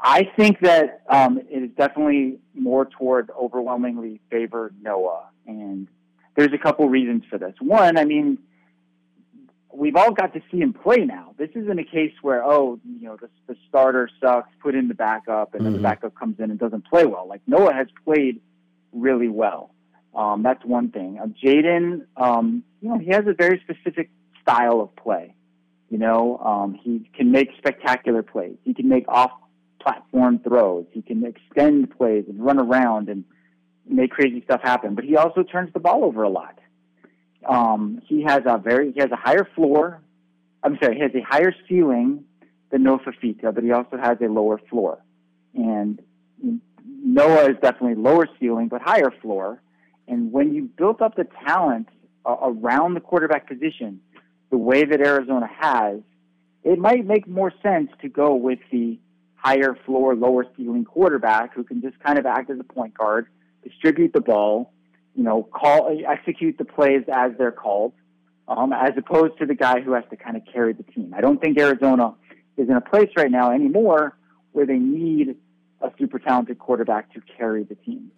I 0.00 0.30
think 0.36 0.60
that 0.60 1.02
um, 1.08 1.38
it 1.50 1.62
is 1.64 1.70
definitely 1.76 2.38
more 2.54 2.86
toward 2.86 3.30
overwhelmingly 3.30 4.20
favor 4.30 4.72
Noah, 4.80 5.28
and 5.46 5.88
there's 6.36 6.52
a 6.52 6.58
couple 6.58 6.88
reasons 6.88 7.24
for 7.28 7.36
this. 7.36 7.54
One, 7.60 7.98
I 7.98 8.04
mean 8.04 8.38
we've 9.72 9.96
all 9.96 10.12
got 10.12 10.34
to 10.34 10.40
see 10.50 10.58
him 10.58 10.72
play 10.72 10.98
now. 10.98 11.34
This 11.38 11.50
isn't 11.54 11.78
a 11.78 11.84
case 11.84 12.12
where, 12.22 12.44
oh, 12.44 12.78
you 12.84 13.06
know, 13.06 13.16
the, 13.20 13.28
the 13.46 13.56
starter 13.68 14.08
sucks, 14.20 14.50
put 14.60 14.74
in 14.74 14.88
the 14.88 14.94
backup, 14.94 15.54
and 15.54 15.64
then 15.64 15.72
mm-hmm. 15.72 15.82
the 15.82 15.88
backup 15.88 16.14
comes 16.14 16.38
in 16.38 16.50
and 16.50 16.58
doesn't 16.58 16.86
play 16.86 17.06
well. 17.06 17.26
Like 17.28 17.40
Noah 17.46 17.72
has 17.72 17.88
played 18.04 18.40
really 18.92 19.28
well. 19.28 19.70
Um, 20.14 20.42
that's 20.42 20.64
one 20.64 20.90
thing. 20.90 21.18
Uh, 21.18 21.26
Jayden, 21.26 22.06
um, 22.16 22.62
you 22.80 22.90
know, 22.90 22.98
he 22.98 23.10
has 23.10 23.24
a 23.26 23.32
very 23.32 23.60
specific 23.64 24.10
style 24.42 24.80
of 24.80 24.94
play. 24.96 25.34
You 25.88 25.98
know, 25.98 26.38
um, 26.38 26.74
he 26.74 27.10
can 27.14 27.30
make 27.32 27.48
spectacular 27.58 28.22
plays. 28.22 28.56
He 28.64 28.74
can 28.74 28.88
make 28.88 29.06
off-platform 29.08 30.40
throws. 30.40 30.86
He 30.90 31.02
can 31.02 31.24
extend 31.24 31.96
plays 31.96 32.24
and 32.28 32.42
run 32.42 32.58
around 32.58 33.08
and 33.08 33.24
make 33.86 34.10
crazy 34.10 34.42
stuff 34.44 34.60
happen. 34.62 34.94
But 34.94 35.04
he 35.04 35.16
also 35.16 35.42
turns 35.42 35.72
the 35.72 35.80
ball 35.80 36.04
over 36.04 36.22
a 36.22 36.28
lot. 36.30 36.58
Um, 37.46 38.00
he 38.06 38.22
has 38.22 38.42
a 38.46 38.58
very 38.58 38.92
he 38.92 39.00
has 39.00 39.10
a 39.10 39.16
higher 39.16 39.48
floor. 39.54 40.00
I'm 40.62 40.78
sorry, 40.80 40.96
he 40.96 41.00
has 41.00 41.14
a 41.14 41.22
higher 41.22 41.54
ceiling 41.68 42.24
than 42.70 42.84
Noah 42.84 43.00
Fifita, 43.00 43.54
but 43.54 43.64
he 43.64 43.72
also 43.72 43.96
has 43.96 44.18
a 44.20 44.28
lower 44.28 44.58
floor. 44.70 44.98
And 45.54 46.00
Noah 46.86 47.50
is 47.50 47.56
definitely 47.60 47.96
lower 47.96 48.28
ceiling 48.38 48.68
but 48.68 48.80
higher 48.80 49.12
floor. 49.20 49.60
And 50.08 50.32
when 50.32 50.54
you 50.54 50.64
built 50.64 51.02
up 51.02 51.16
the 51.16 51.26
talent 51.46 51.88
uh, 52.24 52.36
around 52.42 52.94
the 52.94 53.00
quarterback 53.00 53.48
position, 53.48 54.00
the 54.50 54.56
way 54.56 54.84
that 54.84 55.00
Arizona 55.00 55.48
has, 55.60 56.00
it 56.64 56.78
might 56.78 57.04
make 57.04 57.26
more 57.26 57.52
sense 57.62 57.90
to 58.02 58.08
go 58.08 58.34
with 58.34 58.60
the 58.70 58.98
higher 59.34 59.76
floor, 59.84 60.14
lower 60.14 60.46
ceiling 60.56 60.84
quarterback 60.84 61.54
who 61.54 61.64
can 61.64 61.82
just 61.82 61.98
kind 62.00 62.18
of 62.18 62.26
act 62.26 62.50
as 62.50 62.58
a 62.60 62.64
point 62.64 62.94
guard, 62.94 63.26
distribute 63.64 64.12
the 64.12 64.20
ball, 64.20 64.72
you 65.14 65.22
know, 65.22 65.42
call 65.42 65.96
execute 66.08 66.58
the 66.58 66.64
plays 66.64 67.04
as 67.12 67.32
they're 67.38 67.52
called, 67.52 67.92
um, 68.48 68.72
as 68.72 68.92
opposed 68.96 69.38
to 69.38 69.46
the 69.46 69.54
guy 69.54 69.80
who 69.80 69.92
has 69.92 70.04
to 70.10 70.16
kind 70.16 70.36
of 70.36 70.42
carry 70.50 70.72
the 70.72 70.82
team. 70.82 71.12
I 71.16 71.20
don't 71.20 71.40
think 71.40 71.58
Arizona 71.58 72.14
is 72.56 72.68
in 72.68 72.76
a 72.76 72.80
place 72.80 73.10
right 73.16 73.30
now 73.30 73.50
anymore 73.50 74.16
where 74.52 74.66
they 74.66 74.78
need 74.78 75.36
a 75.80 75.90
super 75.98 76.18
talented 76.18 76.58
quarterback 76.58 77.12
to 77.14 77.20
carry 77.36 77.64
the 77.64 77.74
team. 77.74 78.10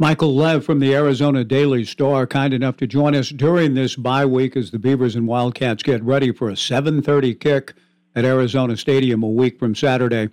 Michael 0.00 0.36
Lev 0.36 0.64
from 0.64 0.78
the 0.78 0.94
Arizona 0.94 1.42
Daily 1.42 1.84
Star, 1.84 2.24
kind 2.24 2.54
enough 2.54 2.76
to 2.76 2.86
join 2.86 3.16
us 3.16 3.30
during 3.30 3.74
this 3.74 3.96
bye 3.96 4.24
week 4.24 4.56
as 4.56 4.70
the 4.70 4.78
Beavers 4.78 5.16
and 5.16 5.26
Wildcats 5.26 5.82
get 5.82 6.02
ready 6.04 6.30
for 6.30 6.48
a 6.48 6.56
7:30 6.56 7.34
kick 7.34 7.74
at 8.14 8.24
Arizona 8.24 8.76
Stadium 8.76 9.24
a 9.24 9.28
week 9.28 9.58
from 9.58 9.74
Saturday. 9.74 10.28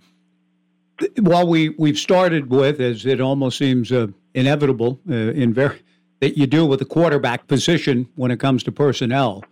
While 1.19 1.47
we 1.47 1.69
we've 1.69 1.97
started 1.97 2.51
with, 2.51 2.79
as 2.79 3.07
it 3.07 3.19
almost 3.19 3.57
seems 3.57 3.91
uh, 3.91 4.07
inevitable 4.35 4.99
uh, 5.09 5.13
in 5.13 5.53
very 5.53 5.81
that 6.19 6.37
you 6.37 6.47
do 6.47 6.65
with 6.65 6.79
the 6.79 6.85
quarterback 6.85 7.47
position 7.47 8.07
when 8.15 8.31
it 8.31 8.39
comes 8.39 8.63
to 8.63 8.71
personnel. 8.71 9.43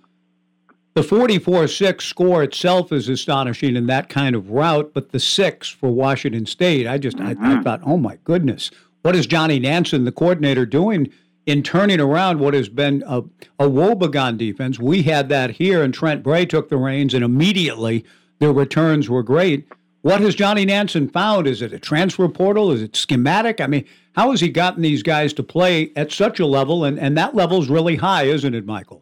The 0.94 1.04
44 1.04 1.68
6 1.68 2.06
score 2.06 2.44
itself 2.44 2.92
is 2.92 3.10
astonishing 3.10 3.76
in 3.76 3.88
that 3.88 4.10
kind 4.10 4.36
of 4.36 4.52
route, 4.52 4.92
but 4.94 5.12
the 5.12 5.20
six 5.20 5.68
for 5.68 5.90
Washington 5.90 6.46
State, 6.46 6.88
I 6.88 6.98
just 7.00 7.18
mm-hmm. 7.18 7.44
I, 7.44 7.60
I, 7.60 7.64
thought, 7.64 7.82
oh 7.84 7.98
my 7.98 8.18
goodness, 8.24 8.70
what 9.02 9.16
is 9.16 9.26
Johnny 9.26 9.60
Nansen, 9.60 10.06
the 10.06 10.12
coordinator, 10.12 10.66
doing 10.66 11.12
in 11.46 11.64
turning 11.64 12.00
around 12.00 12.40
what 12.40 12.54
has 12.54 12.70
been 12.70 13.04
a, 13.08 13.24
a 13.60 13.68
woebegone 13.68 14.38
defense? 14.38 14.80
We 14.80 15.02
had 15.02 15.30
that 15.30 15.52
here, 15.52 15.84
and 15.84 15.94
Trent 15.94 16.24
Bray 16.24 16.46
took 16.46 16.70
the 16.70 16.78
reins, 16.78 17.14
and 17.14 17.24
immediately 17.24 18.06
their 18.40 18.54
returns 18.54 19.10
were 19.10 19.24
great. 19.24 19.68
What 20.04 20.20
has 20.20 20.36
Johnny 20.36 20.66
Nansen 20.66 21.08
found? 21.08 21.48
Is 21.48 21.62
it 21.62 21.72
a 21.72 21.80
transfer 21.80 22.28
portal? 22.28 22.72
Is 22.74 22.82
it 22.82 22.94
schematic? 22.94 23.62
I 23.62 23.68
mean, 23.68 23.86
how 24.18 24.32
has 24.32 24.42
he 24.42 24.50
gotten 24.50 24.82
these 24.82 25.02
guys 25.02 25.32
to 25.36 25.44
play 25.44 25.94
at 25.96 26.12
such 26.12 26.42
a 26.42 26.46
level? 26.46 26.84
And, 26.84 27.00
and 27.00 27.18
that 27.18 27.36
level 27.36 27.62
is 27.62 27.70
really 27.70 27.96
high, 27.96 28.24
isn't 28.24 28.54
it, 28.54 28.66
Michael? 28.66 29.02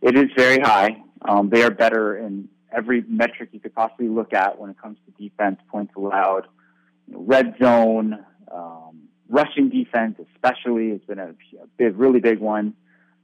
It 0.00 0.16
is 0.16 0.26
very 0.36 0.60
high. 0.60 1.02
Um, 1.22 1.50
they 1.50 1.64
are 1.64 1.70
better 1.72 2.16
in 2.16 2.48
every 2.70 3.02
metric 3.08 3.48
you 3.50 3.58
could 3.58 3.74
possibly 3.74 4.06
look 4.06 4.32
at 4.32 4.56
when 4.56 4.70
it 4.70 4.78
comes 4.80 4.98
to 5.04 5.20
defense, 5.20 5.58
points 5.68 5.92
allowed, 5.96 6.46
red 7.08 7.56
zone, 7.60 8.24
um, 8.54 9.08
rushing 9.28 9.68
defense, 9.68 10.16
especially 10.32 10.90
It's 10.90 11.04
been 11.06 11.18
a, 11.18 11.30
a 11.60 11.66
big, 11.76 11.96
really 11.96 12.20
big 12.20 12.38
one. 12.38 12.74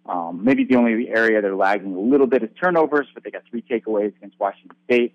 Um, 0.07 0.43
maybe 0.43 0.65
the 0.65 0.75
only 0.75 1.09
area 1.09 1.41
they're 1.41 1.55
lagging 1.55 1.95
a 1.95 2.01
little 2.01 2.27
bit 2.27 2.43
is 2.43 2.51
turnovers, 2.61 3.07
but 3.15 3.23
they 3.23 3.31
got 3.31 3.43
three 3.49 3.63
takeaways 3.63 4.17
against 4.17 4.41
Washington 4.41 4.77
State. 4.87 5.15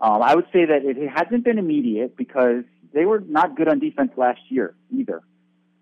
Um, 0.00 0.22
I 0.22 0.34
would 0.34 0.46
say 0.52 0.64
that 0.66 0.84
it 0.84 0.96
hasn't 1.08 1.44
been 1.44 1.58
immediate 1.58 2.16
because 2.16 2.64
they 2.92 3.04
were 3.04 3.20
not 3.20 3.56
good 3.56 3.68
on 3.68 3.78
defense 3.78 4.12
last 4.16 4.40
year 4.48 4.74
either. 4.90 5.22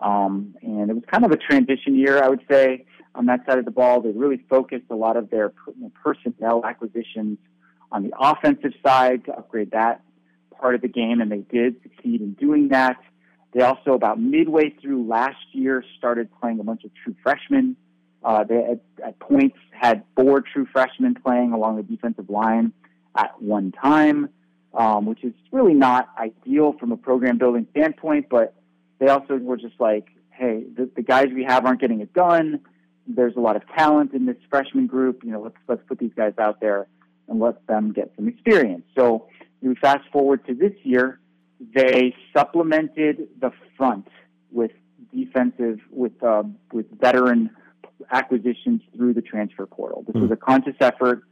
Um, 0.00 0.54
and 0.62 0.90
it 0.90 0.94
was 0.94 1.04
kind 1.10 1.24
of 1.24 1.30
a 1.30 1.36
transition 1.36 1.94
year, 1.94 2.22
I 2.22 2.28
would 2.28 2.44
say 2.50 2.84
on 3.14 3.26
that 3.26 3.46
side 3.46 3.58
of 3.58 3.64
the 3.64 3.70
ball. 3.70 4.00
They 4.00 4.10
really 4.10 4.44
focused 4.48 4.86
a 4.90 4.96
lot 4.96 5.16
of 5.16 5.30
their 5.30 5.52
personnel 6.02 6.64
acquisitions 6.64 7.38
on 7.90 8.02
the 8.04 8.12
offensive 8.18 8.72
side 8.84 9.24
to 9.26 9.32
upgrade 9.32 9.70
that 9.72 10.02
part 10.58 10.74
of 10.74 10.80
the 10.80 10.88
game, 10.88 11.20
and 11.20 11.30
they 11.30 11.44
did 11.50 11.76
succeed 11.82 12.20
in 12.20 12.32
doing 12.34 12.68
that. 12.68 12.96
They 13.52 13.60
also, 13.60 13.92
about 13.92 14.18
midway 14.18 14.70
through 14.70 15.06
last 15.06 15.44
year, 15.52 15.84
started 15.98 16.30
playing 16.40 16.58
a 16.58 16.64
bunch 16.64 16.84
of 16.84 16.90
true 17.04 17.14
freshmen. 17.22 17.76
Uh, 18.24 18.44
they 18.44 18.56
at, 18.56 18.80
at 19.04 19.18
points 19.18 19.58
had 19.72 20.04
four 20.16 20.40
true 20.40 20.66
freshmen 20.72 21.14
playing 21.14 21.52
along 21.52 21.76
the 21.76 21.82
defensive 21.82 22.30
line 22.30 22.72
at 23.16 23.40
one 23.40 23.72
time, 23.72 24.28
um, 24.74 25.06
which 25.06 25.24
is 25.24 25.34
really 25.50 25.74
not 25.74 26.08
ideal 26.18 26.74
from 26.78 26.92
a 26.92 26.96
program 26.96 27.38
building 27.38 27.66
standpoint. 27.70 28.26
But 28.30 28.54
they 28.98 29.08
also 29.08 29.36
were 29.36 29.56
just 29.56 29.78
like, 29.78 30.06
hey, 30.30 30.64
the, 30.76 30.90
the 30.94 31.02
guys 31.02 31.26
we 31.34 31.44
have 31.44 31.66
aren't 31.66 31.80
getting 31.80 32.00
it 32.00 32.12
done 32.12 32.60
there's 33.06 33.36
a 33.36 33.40
lot 33.40 33.56
of 33.56 33.62
talent 33.76 34.12
in 34.12 34.26
this 34.26 34.36
freshman 34.48 34.86
group. 34.86 35.22
You 35.24 35.32
know, 35.32 35.42
let's 35.42 35.56
let's 35.68 35.82
put 35.86 35.98
these 35.98 36.12
guys 36.16 36.34
out 36.38 36.60
there 36.60 36.86
and 37.28 37.40
let 37.40 37.66
them 37.66 37.92
get 37.92 38.12
some 38.16 38.28
experience. 38.28 38.84
So 38.96 39.28
we 39.60 39.74
fast 39.76 40.08
forward 40.12 40.46
to 40.46 40.54
this 40.54 40.72
year, 40.82 41.20
they 41.74 42.14
supplemented 42.36 43.28
the 43.40 43.52
front 43.76 44.08
with 44.50 44.72
defensive 45.14 45.78
with 45.90 46.22
uh, 46.22 46.44
with 46.72 46.86
veteran 47.00 47.50
acquisitions 48.10 48.82
through 48.96 49.14
the 49.14 49.22
transfer 49.22 49.66
portal. 49.66 50.04
This 50.06 50.16
mm. 50.16 50.22
was 50.22 50.30
a 50.30 50.36
conscious 50.36 50.76
effort. 50.80 51.22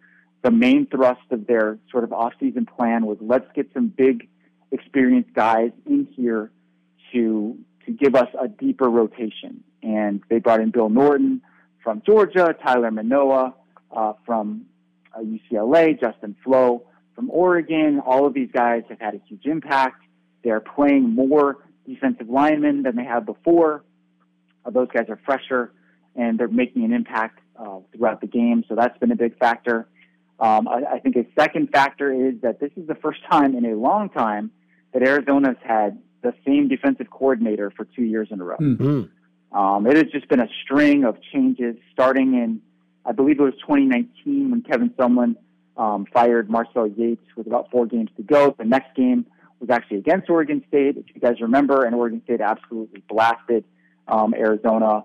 The 0.42 0.50
main 0.50 0.86
thrust 0.86 1.20
of 1.30 1.46
their 1.46 1.78
sort 1.90 2.04
of 2.04 2.12
off-season 2.12 2.66
plan 2.66 3.06
was 3.06 3.18
let's 3.20 3.46
get 3.54 3.70
some 3.74 3.88
big, 3.88 4.28
experienced 4.70 5.34
guys 5.34 5.70
in 5.86 6.06
here 6.16 6.50
to 7.12 7.58
to 7.86 7.92
give 7.92 8.14
us 8.14 8.28
a 8.40 8.48
deeper 8.48 8.88
rotation. 8.88 9.64
And 9.82 10.22
they 10.28 10.38
brought 10.38 10.60
in 10.60 10.70
Bill 10.70 10.90
Norton, 10.90 11.40
from 11.82 12.02
Georgia, 12.04 12.54
Tyler 12.62 12.90
Manoa 12.90 13.54
uh, 13.90 14.12
from 14.26 14.66
uh, 15.14 15.20
UCLA, 15.20 15.98
Justin 15.98 16.36
Flowe 16.44 16.86
from 17.14 17.30
Oregon. 17.30 18.00
All 18.04 18.26
of 18.26 18.34
these 18.34 18.50
guys 18.52 18.82
have 18.88 19.00
had 19.00 19.14
a 19.14 19.20
huge 19.26 19.46
impact. 19.46 20.02
They're 20.44 20.60
playing 20.60 21.14
more 21.14 21.58
defensive 21.86 22.28
linemen 22.28 22.82
than 22.82 22.96
they 22.96 23.04
have 23.04 23.26
before. 23.26 23.84
Uh, 24.64 24.70
those 24.70 24.88
guys 24.92 25.06
are 25.08 25.18
fresher 25.24 25.72
and 26.14 26.38
they're 26.38 26.48
making 26.48 26.84
an 26.84 26.92
impact 26.92 27.40
uh, 27.56 27.78
throughout 27.94 28.20
the 28.20 28.26
game. 28.26 28.64
So 28.68 28.74
that's 28.74 28.96
been 28.98 29.12
a 29.12 29.16
big 29.16 29.38
factor. 29.38 29.88
Um, 30.40 30.68
I, 30.68 30.94
I, 30.94 30.98
think 31.00 31.16
a 31.16 31.26
second 31.38 31.68
factor 31.70 32.10
is 32.12 32.40
that 32.40 32.60
this 32.60 32.70
is 32.76 32.86
the 32.86 32.94
first 32.94 33.20
time 33.30 33.54
in 33.54 33.66
a 33.66 33.74
long 33.74 34.08
time 34.08 34.50
that 34.92 35.02
Arizona's 35.02 35.58
had 35.62 35.98
the 36.22 36.32
same 36.46 36.66
defensive 36.66 37.10
coordinator 37.10 37.70
for 37.70 37.84
two 37.84 38.04
years 38.04 38.28
in 38.30 38.40
a 38.40 38.44
row. 38.44 38.56
Mm-hmm. 38.56 39.56
Um, 39.56 39.86
it 39.86 39.96
has 39.96 40.06
just 40.12 40.28
been 40.28 40.40
a 40.40 40.48
string 40.64 41.04
of 41.04 41.16
changes 41.32 41.76
starting 41.92 42.34
in, 42.34 42.62
I 43.04 43.12
believe 43.12 43.38
it 43.38 43.42
was 43.42 43.54
2019 43.60 44.50
when 44.50 44.62
Kevin 44.62 44.90
Sumlin 44.90 45.36
um, 45.76 46.06
fired 46.12 46.48
Marcel 46.48 46.86
Yates 46.86 47.24
with 47.36 47.46
about 47.46 47.70
four 47.70 47.86
games 47.86 48.10
to 48.16 48.22
go. 48.22 48.54
The 48.58 48.64
next 48.64 48.94
game 48.96 49.26
was 49.58 49.68
actually 49.70 49.98
against 49.98 50.30
Oregon 50.30 50.64
State, 50.68 50.96
if 50.96 51.04
you 51.14 51.20
guys 51.20 51.40
remember, 51.40 51.84
and 51.84 51.94
Oregon 51.94 52.22
State 52.24 52.40
absolutely 52.40 53.02
blasted 53.08 53.64
um, 54.08 54.34
Arizona 54.34 55.04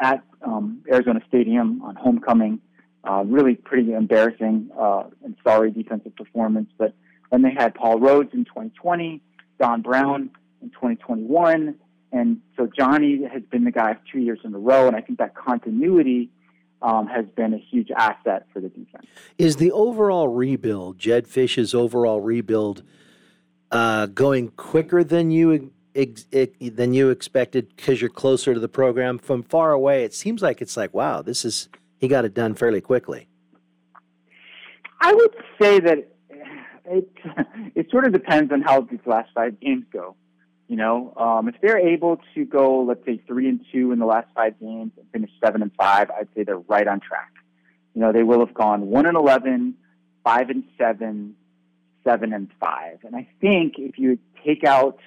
at 0.00 0.22
um, 0.42 0.82
Arizona 0.90 1.20
Stadium 1.28 1.82
on 1.82 1.96
homecoming. 1.96 2.60
Uh, 3.06 3.22
really 3.26 3.54
pretty 3.54 3.92
embarrassing 3.92 4.70
uh, 4.78 5.04
and 5.22 5.36
sorry 5.44 5.70
defensive 5.70 6.16
performance. 6.16 6.70
But 6.78 6.94
then 7.30 7.42
they 7.42 7.52
had 7.52 7.74
Paul 7.74 7.98
Rhoads 8.00 8.32
in 8.32 8.46
2020, 8.46 9.20
Don 9.60 9.82
Brown 9.82 10.30
in 10.62 10.70
2021, 10.70 11.74
and 12.12 12.40
so 12.56 12.68
Johnny 12.74 13.22
has 13.24 13.42
been 13.50 13.64
the 13.64 13.72
guy 13.72 13.96
two 14.10 14.20
years 14.20 14.38
in 14.44 14.54
a 14.54 14.58
row, 14.58 14.86
and 14.86 14.96
I 14.96 15.00
think 15.00 15.18
that 15.18 15.34
continuity 15.34 16.30
um, 16.80 17.08
has 17.08 17.26
been 17.34 17.52
a 17.54 17.58
huge 17.58 17.90
asset 17.90 18.46
for 18.52 18.60
the 18.60 18.68
defense. 18.68 19.06
Is 19.36 19.56
the 19.56 19.72
overall 19.72 20.28
rebuild, 20.28 20.98
Jedd 20.98 21.26
Fisch's 21.26 21.74
overall 21.74 22.20
rebuild, 22.20 22.82
uh, 23.70 24.06
going 24.06 24.48
quicker 24.50 25.02
than 25.02 25.30
you 25.30 25.72
ex- 25.94 26.26
than 26.60 26.94
you 26.94 27.10
expected 27.10 27.74
because 27.74 28.00
you're 28.00 28.10
closer 28.10 28.54
to 28.54 28.60
the 28.60 28.68
program? 28.68 29.18
From 29.18 29.42
far 29.42 29.72
away, 29.72 30.04
it 30.04 30.14
seems 30.14 30.40
like 30.40 30.62
it's 30.62 30.76
like, 30.76 30.94
wow, 30.94 31.20
this 31.20 31.44
is 31.44 31.68
he 32.04 32.08
got 32.08 32.24
it 32.24 32.34
done 32.34 32.54
fairly 32.54 32.80
quickly. 32.80 33.28
I 35.00 35.12
would 35.12 35.34
say 35.60 35.80
that 35.80 36.10
it 36.84 37.10
it 37.74 37.90
sort 37.90 38.04
of 38.04 38.12
depends 38.12 38.52
on 38.52 38.60
how 38.60 38.82
these 38.82 39.00
last 39.06 39.30
five 39.34 39.58
games 39.58 39.84
go. 39.92 40.14
You 40.68 40.76
know, 40.76 41.12
um, 41.16 41.48
if 41.48 41.56
they're 41.60 41.78
able 41.78 42.20
to 42.34 42.44
go, 42.44 42.82
let's 42.82 43.04
say 43.04 43.20
three 43.26 43.48
and 43.48 43.64
two 43.72 43.92
in 43.92 43.98
the 43.98 44.06
last 44.06 44.28
five 44.34 44.58
games 44.60 44.92
and 44.96 45.06
finish 45.12 45.30
seven 45.44 45.62
and 45.62 45.70
five, 45.76 46.10
I'd 46.10 46.28
say 46.34 46.44
they're 46.44 46.58
right 46.58 46.86
on 46.86 47.00
track. 47.00 47.32
You 47.94 48.00
know, 48.00 48.12
they 48.12 48.22
will 48.22 48.40
have 48.44 48.54
gone 48.54 48.86
one 48.86 49.06
and 49.06 49.16
eleven, 49.16 49.74
five 50.24 50.50
and 50.50 50.64
seven, 50.76 51.36
seven 52.02 52.32
and 52.32 52.50
five. 52.60 52.98
And 53.04 53.14
I 53.16 53.28
think 53.40 53.78
if 53.78 53.98
you 53.98 54.18
take 54.44 54.64
out 54.64 54.98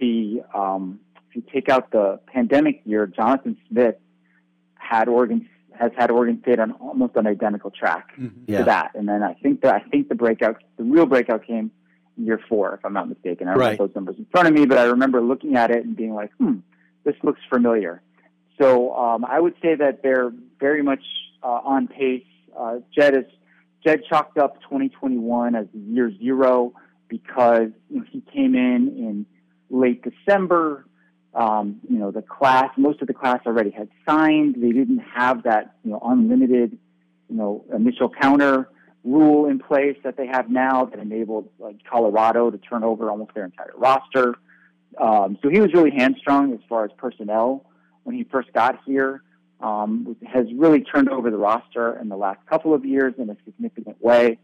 the 0.00 0.42
um, 0.54 1.00
if 1.28 1.36
you 1.36 1.42
take 1.52 1.68
out 1.68 1.90
the 1.90 2.20
pandemic 2.26 2.82
year, 2.84 3.06
Jonathan 3.06 3.56
Smith 3.68 3.96
had 4.74 5.08
Oregon 5.08 5.48
has 5.78 5.92
had 5.96 6.10
Oregon 6.10 6.40
State 6.42 6.58
on 6.58 6.72
almost 6.72 7.16
an 7.16 7.26
identical 7.26 7.70
track 7.70 8.12
mm-hmm. 8.18 8.44
yeah. 8.46 8.58
to 8.58 8.64
that. 8.64 8.90
And 8.94 9.08
then 9.08 9.22
I 9.22 9.34
think 9.34 9.62
that 9.62 9.74
I 9.74 9.80
think 9.88 10.08
the 10.08 10.14
breakout, 10.14 10.62
the 10.76 10.84
real 10.84 11.06
breakout 11.06 11.46
came 11.46 11.70
year 12.16 12.40
four, 12.48 12.74
if 12.74 12.84
I'm 12.84 12.92
not 12.92 13.08
mistaken. 13.08 13.48
I 13.48 13.52
don't 13.52 13.60
right. 13.60 13.68
have 13.70 13.78
those 13.78 13.94
numbers 13.94 14.16
in 14.18 14.26
front 14.30 14.48
of 14.48 14.54
me, 14.54 14.66
but 14.66 14.78
I 14.78 14.84
remember 14.84 15.20
looking 15.20 15.56
at 15.56 15.70
it 15.70 15.84
and 15.84 15.96
being 15.96 16.14
like, 16.14 16.32
hmm, 16.38 16.58
this 17.04 17.16
looks 17.22 17.40
familiar. 17.50 18.02
So 18.60 18.94
um, 18.94 19.24
I 19.24 19.40
would 19.40 19.54
say 19.60 19.74
that 19.74 20.02
they're 20.02 20.32
very 20.60 20.82
much 20.82 21.02
uh, 21.42 21.60
on 21.64 21.88
pace. 21.88 22.24
Uh, 22.56 22.78
Jedd 22.96 23.16
is 23.16 23.24
Jedd 23.84 24.02
chalked 24.08 24.38
up 24.38 24.60
2021 24.62 25.54
as 25.54 25.66
year 25.72 26.12
zero 26.18 26.72
because 27.08 27.70
you 27.90 27.98
know, 27.98 28.04
he 28.10 28.22
came 28.32 28.54
in 28.54 28.88
in 28.96 29.26
late 29.70 30.02
December. 30.02 30.86
Um, 31.34 31.80
you 31.88 31.98
know, 31.98 32.10
the 32.10 32.22
class, 32.22 32.70
most 32.76 33.00
of 33.02 33.08
the 33.08 33.14
class 33.14 33.40
already 33.44 33.70
had 33.70 33.88
signed. 34.08 34.54
They 34.58 34.70
didn't 34.70 35.00
have 35.00 35.42
that, 35.44 35.74
you 35.84 35.90
know, 35.90 36.00
unlimited, 36.04 36.78
you 37.28 37.36
know, 37.36 37.64
initial 37.74 38.08
counter 38.08 38.68
rule 39.02 39.46
in 39.46 39.58
place 39.58 39.96
that 40.04 40.16
they 40.16 40.26
have 40.26 40.48
now 40.48 40.84
that 40.84 40.98
enabled 40.98 41.48
like 41.58 41.76
Colorado 41.90 42.50
to 42.50 42.58
turn 42.58 42.84
over 42.84 43.10
almost 43.10 43.34
their 43.34 43.44
entire 43.44 43.72
roster. 43.76 44.36
Um, 45.00 45.36
so 45.42 45.48
he 45.50 45.60
was 45.60 45.72
really 45.74 45.90
hamstrung 45.90 46.52
as 46.54 46.60
far 46.68 46.84
as 46.84 46.90
personnel 46.96 47.66
when 48.04 48.14
he 48.14 48.24
first 48.24 48.52
got 48.52 48.78
here. 48.86 49.22
um, 49.60 50.16
has 50.26 50.46
really 50.56 50.82
turned 50.82 51.08
over 51.08 51.30
the 51.30 51.36
roster 51.36 51.98
in 51.98 52.08
the 52.08 52.16
last 52.16 52.44
couple 52.46 52.74
of 52.74 52.84
years 52.84 53.14
in 53.18 53.30
a 53.30 53.36
significant 53.44 54.02
way, 54.02 54.38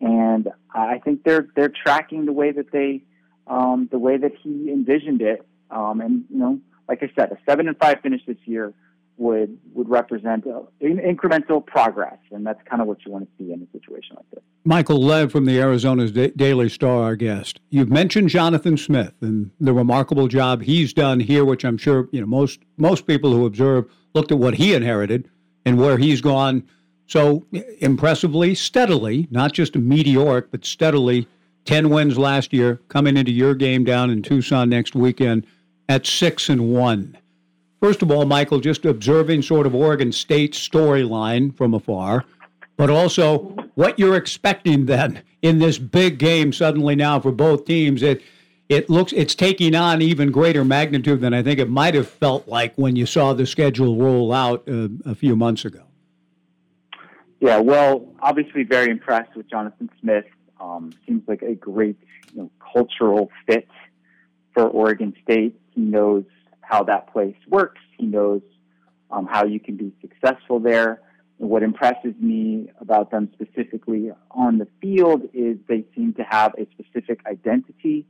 and 0.00 0.48
I 0.74 0.98
think 0.98 1.22
they're 1.24 1.46
they're 1.54 1.68
tracking 1.84 2.26
the 2.26 2.32
way 2.32 2.50
that 2.50 2.72
they 2.72 3.02
um, 3.46 3.88
the 3.90 3.98
way 3.98 4.16
that 4.16 4.32
he 4.42 4.70
envisioned 4.70 5.22
it. 5.22 5.46
Um, 5.70 6.00
and 6.00 6.24
you 6.30 6.38
know, 6.38 6.60
like 6.88 7.02
I 7.02 7.10
said, 7.16 7.32
a 7.32 7.38
seven 7.48 7.68
and 7.68 7.76
five 7.78 8.00
finish 8.02 8.20
this 8.26 8.36
year 8.44 8.74
would 9.16 9.58
would 9.72 9.88
represent 9.88 10.46
uh, 10.46 10.62
incremental 10.82 11.64
progress, 11.64 12.18
and 12.32 12.46
that's 12.46 12.60
kind 12.68 12.82
of 12.82 12.88
what 12.88 13.04
you 13.04 13.12
want 13.12 13.24
to 13.24 13.44
see 13.44 13.52
in 13.52 13.62
a 13.62 13.78
situation 13.78 14.16
like 14.16 14.30
this. 14.32 14.42
Michael 14.64 15.00
Lev 15.00 15.30
from 15.30 15.44
the 15.44 15.60
Arizona 15.60 16.08
Daily 16.08 16.68
Star, 16.68 17.02
our 17.02 17.16
guest. 17.16 17.60
You've 17.70 17.90
mentioned 17.90 18.28
Jonathan 18.28 18.76
Smith 18.76 19.14
and 19.20 19.50
the 19.60 19.72
remarkable 19.72 20.26
job 20.26 20.62
he's 20.62 20.92
done 20.92 21.20
here, 21.20 21.44
which 21.44 21.64
I'm 21.64 21.78
sure 21.78 22.08
you 22.12 22.20
know 22.20 22.26
most 22.26 22.60
most 22.76 23.06
people 23.06 23.32
who 23.32 23.46
observe 23.46 23.90
looked 24.14 24.32
at 24.32 24.38
what 24.38 24.54
he 24.54 24.74
inherited 24.74 25.28
and 25.64 25.78
where 25.78 25.98
he's 25.98 26.20
gone 26.20 26.64
so 27.06 27.46
impressively, 27.80 28.54
steadily, 28.54 29.28
not 29.30 29.52
just 29.52 29.76
a 29.76 29.78
meteoric, 29.78 30.50
but 30.50 30.64
steadily. 30.64 31.28
Ten 31.64 31.88
wins 31.88 32.18
last 32.18 32.52
year, 32.52 32.80
coming 32.88 33.16
into 33.16 33.32
your 33.32 33.54
game 33.54 33.84
down 33.84 34.10
in 34.10 34.22
Tucson 34.22 34.68
next 34.68 34.94
weekend 34.94 35.46
at 35.88 36.06
six 36.06 36.48
and 36.48 36.72
one. 36.72 37.16
First 37.80 38.02
of 38.02 38.10
all, 38.10 38.24
Michael, 38.24 38.60
just 38.60 38.84
observing 38.84 39.42
sort 39.42 39.66
of 39.66 39.74
Oregon 39.74 40.12
State's 40.12 40.68
storyline 40.68 41.54
from 41.54 41.74
afar, 41.74 42.24
but 42.76 42.90
also 42.90 43.54
what 43.74 43.98
you're 43.98 44.16
expecting 44.16 44.86
then 44.86 45.22
in 45.42 45.58
this 45.58 45.78
big 45.78 46.18
game 46.18 46.52
suddenly 46.52 46.96
now 46.96 47.20
for 47.20 47.32
both 47.32 47.64
teams. 47.64 48.02
It 48.02 48.22
it 48.68 48.88
looks 48.88 49.12
it's 49.12 49.34
taking 49.34 49.74
on 49.74 50.00
even 50.00 50.30
greater 50.30 50.64
magnitude 50.64 51.20
than 51.20 51.34
I 51.34 51.42
think 51.42 51.58
it 51.60 51.68
might 51.68 51.94
have 51.94 52.08
felt 52.08 52.48
like 52.48 52.74
when 52.76 52.96
you 52.96 53.04
saw 53.06 53.34
the 53.34 53.46
schedule 53.46 53.96
roll 53.96 54.32
out 54.32 54.66
uh, 54.68 54.88
a 55.04 55.14
few 55.14 55.36
months 55.36 55.64
ago. 55.64 55.82
Yeah, 57.40 57.58
well, 57.58 58.08
obviously 58.20 58.62
very 58.64 58.90
impressed 58.90 59.36
with 59.36 59.48
Jonathan 59.50 59.90
Smith. 60.00 60.24
Um, 60.64 60.92
seems 61.06 61.22
like 61.28 61.42
a 61.42 61.54
great 61.54 61.98
you 62.32 62.42
know, 62.42 62.50
cultural 62.72 63.30
fit 63.46 63.68
for 64.54 64.66
Oregon 64.66 65.14
State. 65.22 65.60
He 65.74 65.82
knows 65.82 66.24
how 66.62 66.84
that 66.84 67.12
place 67.12 67.36
works. 67.48 67.82
He 67.98 68.06
knows 68.06 68.40
um, 69.10 69.26
how 69.26 69.44
you 69.44 69.60
can 69.60 69.76
be 69.76 69.92
successful 70.00 70.58
there. 70.60 71.02
And 71.38 71.50
what 71.50 71.62
impresses 71.62 72.14
me 72.18 72.70
about 72.80 73.10
them 73.10 73.28
specifically 73.34 74.10
on 74.30 74.58
the 74.58 74.68
field 74.80 75.28
is 75.34 75.58
they 75.68 75.84
seem 75.94 76.14
to 76.14 76.22
have 76.22 76.54
a 76.56 76.66
specific 76.72 77.20
identity. 77.26 78.06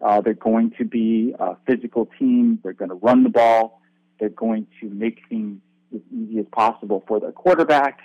Uh, 0.00 0.20
they're 0.20 0.34
going 0.34 0.72
to 0.78 0.84
be 0.84 1.34
a 1.38 1.56
physical 1.66 2.08
team. 2.18 2.60
They're 2.62 2.72
going 2.72 2.90
to 2.90 2.96
run 2.96 3.24
the 3.24 3.30
ball. 3.30 3.82
They're 4.20 4.28
going 4.28 4.66
to 4.80 4.88
make 4.88 5.22
things 5.28 5.60
as 5.94 6.00
easy 6.12 6.38
as 6.38 6.46
possible 6.52 7.02
for 7.08 7.18
their 7.18 7.32
quarterback. 7.32 7.98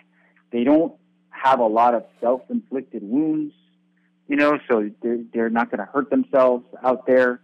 They 0.52 0.64
don't 0.64 0.94
have 1.30 1.60
a 1.60 1.68
lot 1.68 1.94
of 1.94 2.04
self-inflicted 2.20 3.04
wounds, 3.04 3.54
you 4.32 4.38
know, 4.38 4.58
so 4.70 4.90
they're, 5.04 5.20
they're 5.34 5.50
not 5.50 5.70
going 5.70 5.86
to 5.86 5.92
hurt 5.92 6.10
themselves 6.10 6.64
out 6.82 7.06
there. 7.06 7.42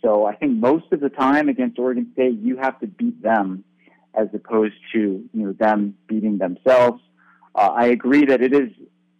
So 0.00 0.24
I 0.24 0.34
think 0.34 0.56
most 0.56 0.86
of 0.90 1.00
the 1.00 1.10
time 1.10 1.50
against 1.50 1.78
Oregon 1.78 2.08
State, 2.14 2.38
you 2.40 2.56
have 2.56 2.80
to 2.80 2.86
beat 2.86 3.22
them 3.22 3.62
as 4.14 4.28
opposed 4.32 4.74
to 4.94 4.98
you 4.98 5.46
know 5.46 5.52
them 5.52 5.94
beating 6.06 6.38
themselves. 6.38 7.02
Uh, 7.54 7.68
I 7.76 7.88
agree 7.88 8.24
that 8.24 8.40
it 8.40 8.54
is 8.54 8.70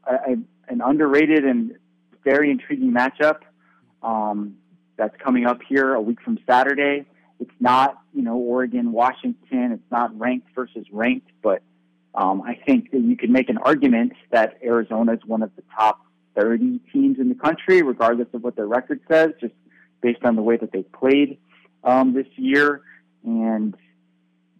a, 0.04 0.14
a, 0.14 0.36
an 0.68 0.80
underrated 0.82 1.44
and 1.44 1.76
very 2.24 2.50
intriguing 2.50 2.90
matchup 2.90 3.40
um, 4.02 4.56
that's 4.96 5.14
coming 5.22 5.44
up 5.44 5.58
here 5.68 5.92
a 5.92 6.00
week 6.00 6.22
from 6.22 6.38
Saturday. 6.48 7.04
It's 7.38 7.50
not 7.60 7.98
you 8.14 8.22
know 8.22 8.36
Oregon 8.36 8.92
Washington. 8.92 9.72
It's 9.72 9.90
not 9.92 10.18
ranked 10.18 10.48
versus 10.54 10.86
ranked, 10.90 11.28
but 11.42 11.60
um, 12.14 12.40
I 12.40 12.54
think 12.54 12.92
that 12.92 13.02
you 13.02 13.14
could 13.14 13.30
make 13.30 13.50
an 13.50 13.58
argument 13.58 14.14
that 14.30 14.56
Arizona 14.64 15.12
is 15.12 15.20
one 15.26 15.42
of 15.42 15.54
the 15.56 15.62
top 15.76 16.00
30 16.36 16.80
teams 16.92 17.18
in 17.18 17.28
the 17.28 17.34
country, 17.34 17.82
regardless 17.82 18.28
of 18.32 18.42
what 18.42 18.56
their 18.56 18.66
record 18.66 19.00
says. 19.10 19.30
Just 19.40 19.54
based 20.00 20.24
on 20.24 20.36
the 20.36 20.42
way 20.42 20.56
that 20.56 20.72
they 20.72 20.82
played 20.82 21.38
um, 21.84 22.14
this 22.14 22.26
year, 22.36 22.82
and 23.24 23.76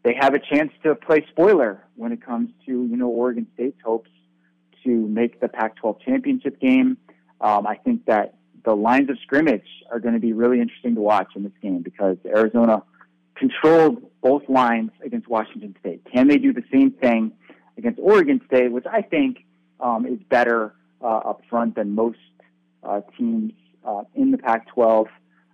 they 0.03 0.15
have 0.19 0.35
a 0.35 0.39
chance 0.39 0.73
to 0.83 0.95
play 0.95 1.27
spoiler 1.31 1.85
when 1.97 2.13
it 2.13 2.25
comes 2.25 2.51
to 2.67 2.73
you 2.73 2.97
know 2.97 3.09
Oregon 3.09 3.47
State's 3.55 3.81
hopes 3.85 4.11
to 4.85 4.91
make 5.09 5.41
the 5.41 5.49
Pac-12 5.49 6.01
championship 6.01 6.59
game. 6.61 6.97
Um, 7.41 7.67
I 7.67 7.77
think 7.77 8.07
that 8.07 8.35
the 8.65 8.75
lines 8.75 9.11
of 9.11 9.19
scrimmage 9.23 9.67
are 9.91 10.01
going 10.01 10.15
to 10.15 10.21
be 10.21 10.33
really 10.33 10.61
interesting 10.61 10.95
to 10.95 11.01
watch 11.01 11.29
in 11.35 11.43
this 11.43 11.53
game 11.63 11.83
because 11.83 12.17
Arizona 12.27 12.83
controlled 13.37 14.03
both 14.23 14.43
lines 14.49 14.91
against 15.05 15.29
Washington 15.29 15.75
State. 15.81 16.03
Can 16.13 16.29
they 16.29 16.37
do 16.37 16.53
the 16.53 16.65
same 16.73 16.91
thing 16.91 17.33
against 17.79 17.99
Oregon 18.03 18.41
State, 18.47 18.71
which 18.71 18.85
I 18.91 19.03
think 19.03 19.45
um, 19.81 20.07
is 20.07 20.19
better 20.29 20.75
up 21.07 21.43
front 21.49 21.77
than 21.77 21.95
most 21.95 22.19
uh, 22.83 23.01
teams 23.17 23.53
uh, 23.85 24.03
in 24.15 24.31
the 24.31 24.39
Pac-12? 24.39 25.07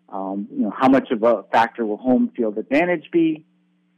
Um, 0.08 0.48
you 0.52 0.62
know, 0.62 0.72
how 0.76 0.88
much 0.88 1.10
of 1.10 1.22
a 1.22 1.42
factor 1.50 1.84
will 1.84 1.96
home 1.96 2.30
field 2.36 2.58
advantage 2.58 3.10
be? 3.12 3.44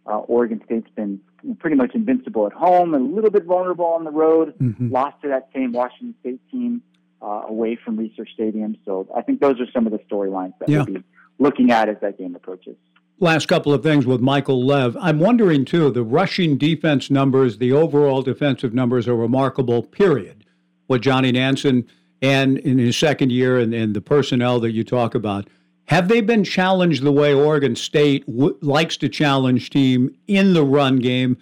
Uh, 0.06 0.18
Oregon 0.20 0.60
State's 0.64 0.88
been 0.96 1.20
pretty 1.58 1.76
much 1.76 1.94
invincible 1.94 2.46
at 2.46 2.52
home, 2.52 2.94
a 2.94 2.98
little 2.98 3.30
bit 3.30 3.44
vulnerable 3.44 3.84
on 3.84 4.04
the 4.04 4.10
road. 4.10 4.54
Mm-hmm. 4.58 4.90
Lost 4.90 5.20
to 5.22 5.28
that 5.28 5.50
same 5.54 5.72
Washington 5.72 6.14
State 6.20 6.40
team 6.50 6.82
uh, 7.22 7.42
away 7.48 7.76
from 7.82 7.98
Reser 7.98 8.26
Stadium. 8.32 8.76
So 8.84 9.06
I 9.16 9.22
think 9.22 9.40
those 9.40 9.60
are 9.60 9.70
some 9.72 9.86
of 9.86 9.92
the 9.92 9.98
storylines 10.10 10.54
that 10.60 10.68
yeah. 10.68 10.78
we'll 10.78 10.86
be 10.86 11.04
looking 11.38 11.70
at 11.70 11.88
as 11.88 11.96
that 12.00 12.18
game 12.18 12.34
approaches. 12.34 12.76
Last 13.20 13.48
couple 13.48 13.74
of 13.74 13.82
things 13.82 14.06
with 14.06 14.20
Michael 14.20 14.64
Lev. 14.64 14.96
I'm 15.00 15.18
wondering 15.18 15.64
too. 15.64 15.90
The 15.90 16.04
rushing 16.04 16.56
defense 16.56 17.10
numbers, 17.10 17.58
the 17.58 17.72
overall 17.72 18.22
defensive 18.22 18.72
numbers 18.72 19.08
are 19.08 19.16
remarkable. 19.16 19.82
Period. 19.82 20.44
What 20.88 21.02
Johnny 21.02 21.30
Nansen 21.32 21.86
and 22.20 22.58
in 22.58 22.78
his 22.78 22.96
second 22.96 23.30
year 23.30 23.58
and, 23.58 23.72
and 23.72 23.94
the 23.94 24.00
personnel 24.00 24.58
that 24.60 24.72
you 24.72 24.82
talk 24.82 25.14
about 25.14 25.46
have 25.88 26.08
they 26.08 26.20
been 26.20 26.44
challenged 26.44 27.02
the 27.02 27.12
way 27.12 27.32
Oregon 27.32 27.74
State 27.74 28.26
w- 28.26 28.58
likes 28.60 28.98
to 28.98 29.08
challenge 29.08 29.70
team 29.70 30.14
in 30.26 30.52
the 30.52 30.62
run 30.62 30.96
game? 30.96 31.38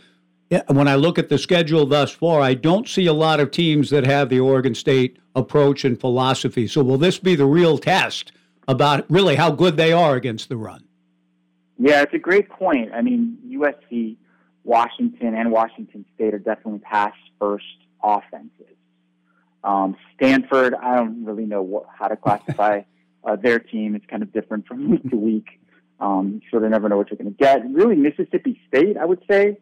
When 0.68 0.86
I 0.86 0.94
look 0.94 1.18
at 1.18 1.28
the 1.28 1.38
schedule 1.38 1.84
thus 1.84 2.12
far, 2.12 2.40
I 2.40 2.54
don't 2.54 2.86
see 2.86 3.06
a 3.06 3.12
lot 3.12 3.40
of 3.40 3.50
teams 3.50 3.90
that 3.90 4.06
have 4.06 4.28
the 4.28 4.38
Oregon 4.38 4.76
State 4.76 5.18
approach 5.34 5.84
and 5.84 5.98
philosophy. 5.98 6.68
So, 6.68 6.84
will 6.84 6.98
this 6.98 7.18
be 7.18 7.34
the 7.34 7.46
real 7.46 7.76
test 7.78 8.30
about 8.68 9.04
really 9.10 9.34
how 9.34 9.50
good 9.50 9.76
they 9.76 9.92
are 9.92 10.14
against 10.14 10.48
the 10.48 10.56
run? 10.56 10.84
Yeah, 11.76 12.02
it's 12.02 12.14
a 12.14 12.18
great 12.18 12.48
point. 12.48 12.92
I 12.94 13.02
mean, 13.02 13.38
USC, 13.48 14.16
Washington, 14.62 15.34
and 15.34 15.50
Washington 15.50 16.04
State 16.14 16.34
are 16.34 16.38
definitely 16.38 16.78
pass 16.80 17.14
first 17.40 17.64
offenses. 18.00 18.75
Um, 19.64 19.96
Stanford, 20.14 20.74
I 20.74 20.96
don't 20.96 21.24
really 21.24 21.46
know 21.46 21.62
what, 21.62 21.86
how 21.92 22.08
to 22.08 22.16
classify 22.16 22.82
uh, 23.24 23.36
their 23.36 23.58
team. 23.58 23.94
It's 23.94 24.06
kind 24.06 24.22
of 24.22 24.32
different 24.32 24.66
from 24.66 24.90
week 24.90 25.10
to 25.10 25.16
week. 25.16 25.60
Um, 25.98 26.40
you 26.42 26.50
sort 26.50 26.64
of 26.64 26.70
never 26.70 26.88
know 26.88 26.96
what 26.96 27.10
you're 27.10 27.18
going 27.18 27.34
to 27.34 27.36
get. 27.36 27.62
Really, 27.70 27.96
Mississippi 27.96 28.60
State, 28.68 28.96
I 28.96 29.04
would 29.04 29.22
say, 29.28 29.58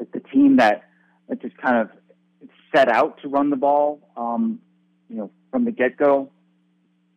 is 0.00 0.06
the 0.12 0.20
team 0.20 0.56
that, 0.58 0.84
that 1.28 1.42
just 1.42 1.56
kind 1.58 1.78
of 1.78 1.90
set 2.74 2.88
out 2.88 3.20
to 3.22 3.28
run 3.28 3.50
the 3.50 3.56
ball, 3.56 4.00
um, 4.16 4.60
you 5.08 5.16
know, 5.16 5.30
from 5.50 5.64
the 5.64 5.72
get 5.72 5.96
go 5.96 6.30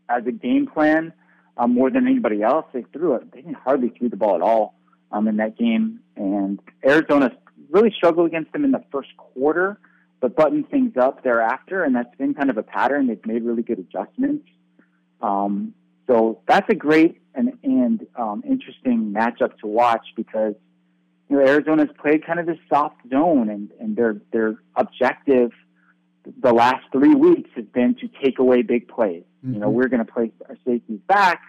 as 0.10 0.26
a 0.26 0.32
game 0.32 0.68
plan 0.68 1.14
um, 1.58 1.74
more 1.74 1.90
than 1.90 2.08
anybody 2.08 2.42
else. 2.42 2.66
They 2.74 2.84
threw 2.94 3.16
it. 3.16 3.32
They 3.32 3.42
didn't 3.42 3.58
hardly 3.58 3.90
threw 3.90 4.10
the 4.10 4.18
ball 4.18 4.36
at 4.36 4.42
all 4.42 4.76
um, 5.12 5.28
in 5.28 5.38
that 5.38 5.58
game. 5.58 6.00
And 6.16 6.60
Arizona 6.86 7.32
really 7.70 7.94
struggled 7.96 8.28
against 8.28 8.52
them 8.54 8.64
in 8.64 8.72
the 8.72 8.84
first 8.92 9.10
quarter, 9.18 9.80
but 10.20 10.36
button 10.36 10.64
things 10.64 10.98
up 10.98 11.24
thereafter. 11.24 11.84
And 11.84 11.96
that's 11.96 12.16
been 12.18 12.34
kind 12.34 12.50
of 12.50 12.58
a 12.58 12.64
pattern. 12.64 13.08
They've 13.08 13.26
made 13.26 13.44
really 13.44 13.64
good 13.64 13.80
adjustments. 13.80 14.48
Um, 15.22 15.74
so 16.08 16.42
that's 16.48 16.70
a 16.70 16.76
great 16.76 17.22
and, 17.34 17.58
and 17.64 18.06
um, 18.16 18.44
interesting 18.48 19.14
matchup 19.14 19.58
to 19.60 19.68
watch 19.68 20.06
because 20.16 20.56
you 21.30 21.38
know 21.38 21.46
Arizona's 21.46 21.90
played 22.00 22.26
kind 22.26 22.40
of 22.40 22.46
this 22.46 22.60
soft 22.70 22.98
zone, 23.10 23.50
and, 23.50 23.72
and 23.80 23.96
their 23.96 24.18
their 24.32 24.56
objective 24.76 25.52
the 26.42 26.54
last 26.54 26.84
three 26.92 27.14
weeks 27.14 27.50
has 27.56 27.66
been 27.66 27.96
to 27.96 28.10
take 28.24 28.40
away 28.40 28.62
big 28.62 28.88
plays. 28.88 29.24
Mm-hmm. 29.44 29.54
You 29.54 29.60
know, 29.60 29.68
mm-hmm. 29.68 29.76
we're 29.76 29.88
going 29.88 30.06
to 30.06 30.12
place 30.12 30.32
our 30.48 30.58
safeties 30.66 31.00
back. 31.08 31.42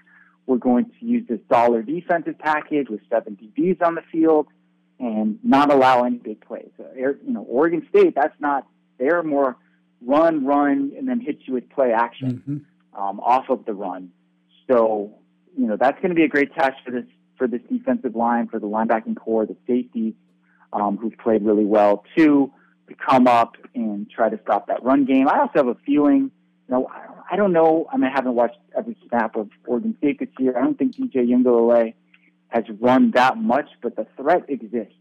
We're 0.46 0.58
going 0.58 0.86
to 0.86 1.06
use 1.06 1.26
this 1.28 1.40
dollar 1.50 1.82
defensive 1.82 2.38
package 2.38 2.88
with 2.88 3.00
seven 3.10 3.36
DBs 3.36 3.82
on 3.82 3.94
the 3.94 4.02
field 4.12 4.46
and 4.98 5.38
not 5.42 5.72
allow 5.72 6.04
any 6.04 6.18
big 6.18 6.40
plays. 6.40 6.70
Uh, 6.78 6.84
you 6.96 7.16
know, 7.26 7.42
Oregon 7.42 7.86
State, 7.90 8.14
that's 8.14 8.38
not. 8.40 8.66
They're 8.98 9.22
more 9.22 9.56
run, 10.00 10.44
run, 10.44 10.92
and 10.96 11.08
then 11.08 11.20
hit 11.20 11.40
you 11.44 11.54
with 11.54 11.68
play 11.70 11.92
action. 11.92 12.42
Mm-hmm 12.42 12.56
um, 12.96 13.20
off 13.20 13.48
of 13.48 13.64
the 13.64 13.74
run. 13.74 14.10
So, 14.68 15.12
you 15.56 15.66
know, 15.66 15.76
that's 15.76 15.96
going 16.00 16.10
to 16.10 16.14
be 16.14 16.24
a 16.24 16.28
great 16.28 16.52
test 16.54 16.74
for 16.84 16.90
this 16.90 17.04
for 17.36 17.46
this 17.46 17.60
defensive 17.70 18.16
line, 18.16 18.48
for 18.48 18.58
the 18.58 18.66
linebacking 18.66 19.16
corps, 19.16 19.44
the 19.44 19.56
safeties 19.66 20.14
um, 20.72 20.96
who've 20.96 21.16
played 21.18 21.42
really 21.42 21.66
well 21.66 22.02
too, 22.16 22.50
to 22.88 22.94
come 22.94 23.26
up 23.26 23.56
and 23.74 24.10
try 24.10 24.30
to 24.30 24.40
stop 24.42 24.68
that 24.68 24.82
run 24.82 25.04
game. 25.04 25.28
I 25.28 25.40
also 25.40 25.52
have 25.56 25.66
a 25.66 25.76
feeling, 25.84 26.30
you 26.68 26.74
know, 26.74 26.90
I 27.30 27.36
don't 27.36 27.52
know. 27.52 27.86
I 27.92 27.98
mean, 27.98 28.10
I 28.10 28.14
haven't 28.14 28.34
watched 28.34 28.56
every 28.76 28.96
snap 29.08 29.36
of 29.36 29.50
Oregon 29.66 29.94
State 29.98 30.18
this 30.18 30.30
year. 30.38 30.56
I 30.56 30.62
don't 30.62 30.78
think 30.78 30.96
DJ 30.96 31.28
Uiagalelei 31.28 31.92
has 32.56 32.64
run 32.80 33.12
that 33.12 33.36
much, 33.36 33.68
but 33.82 33.96
the 33.96 34.06
threat 34.16 34.44
exists. 34.48 34.94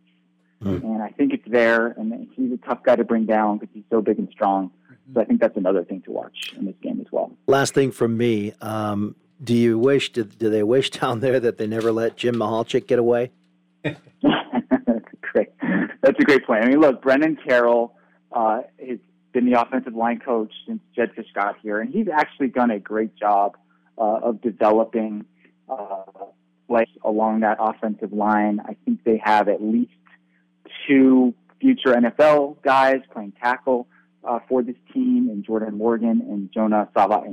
mm. 0.64 0.84
and 0.84 1.02
I 1.02 1.10
think 1.10 1.34
it's 1.34 1.48
there. 1.48 1.88
And 1.88 2.28
he's 2.36 2.52
a 2.52 2.58
tough 2.58 2.84
guy 2.84 2.96
to 2.96 3.04
bring 3.04 3.26
down 3.26 3.58
because 3.58 3.74
he's 3.74 3.84
so 3.90 4.02
big 4.02 4.20
and 4.20 4.30
strong. 4.30 4.72
So 5.14 5.22
I 5.22 5.26
think 5.26 5.40
that's 5.40 5.58
another 5.58 5.84
thing 5.84 6.02
to 6.04 6.12
watch 6.12 6.54
in 6.58 6.66
this 6.66 6.76
game 6.82 7.00
as 7.00 7.12
well. 7.12 7.32
Last 7.48 7.74
thing 7.74 7.92
from 7.92 8.18
me: 8.18 8.54
um, 8.62 9.16
Do 9.44 9.54
you 9.54 9.78
wish? 9.78 10.12
Do, 10.12 10.24
do 10.24 10.50
they 10.50 10.64
wish 10.64 10.90
down 10.90 11.20
there 11.20 11.40
that 11.40 11.58
they 11.58 11.68
never 11.68 11.92
let 11.92 12.18
Jim 12.18 12.36
Michalczik 12.36 12.88
get 12.88 12.98
away? 12.98 13.32
that's 13.84 14.00
great. 15.22 15.50
That's 16.02 16.20
a 16.20 16.24
great 16.24 16.46
point. 16.46 16.64
I 16.64 16.68
mean, 16.68 16.80
look, 16.80 17.04
Brendan 17.04 17.38
Carroll 17.38 17.96
uh, 18.32 18.62
has 18.80 18.98
been 19.32 19.46
the 19.46 19.62
offensive 19.62 19.94
line 19.94 20.20
coach 20.20 20.52
since 20.66 20.82
Jedd 20.96 21.12
Fisch 21.16 21.32
got 21.36 21.58
here, 21.62 21.80
and 21.80 21.94
he's 21.94 22.08
actually 22.08 22.48
done 22.48 22.72
a 22.72 22.80
great 22.80 23.16
job 23.16 23.58
uh, 23.98 24.20
of 24.24 24.42
developing 24.42 25.26
uh, 25.70 26.04
like 26.68 26.90
along 27.04 27.42
that 27.42 27.58
offensive 27.60 28.14
line. 28.14 28.60
I 28.66 28.76
think 28.86 29.04
they 29.04 29.22
have 29.24 29.48
at 29.48 29.62
least 29.62 29.92
two 30.88 31.34
future 31.60 31.94
NFL 31.94 32.62
guys 32.64 33.02
playing 33.12 33.34
tackle 33.42 33.88
uh, 34.24 34.40
for 34.48 34.64
this 34.64 34.76
team, 34.94 35.30
and 35.30 35.44
Jordan 35.44 35.78
Morgan 35.78 36.22
and 36.22 36.52
Jonah 36.52 36.90
Sava 36.94 37.24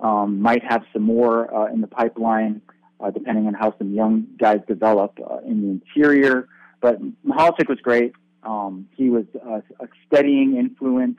Um, 0.00 0.40
might 0.40 0.62
have 0.64 0.82
some 0.92 1.02
more 1.02 1.54
uh, 1.54 1.72
in 1.72 1.80
the 1.80 1.86
pipeline, 1.86 2.60
uh, 3.00 3.10
depending 3.10 3.46
on 3.46 3.54
how 3.54 3.76
some 3.78 3.94
young 3.94 4.26
guys 4.38 4.60
develop 4.66 5.18
uh, 5.18 5.38
in 5.46 5.62
the 5.62 5.68
interior. 5.68 6.48
But 6.80 7.00
Michalczik 7.24 7.68
was 7.68 7.80
great. 7.80 8.12
Um, 8.42 8.88
he 8.96 9.08
was 9.08 9.24
a, 9.34 9.62
a 9.82 9.88
steadying 10.06 10.56
influence 10.56 11.18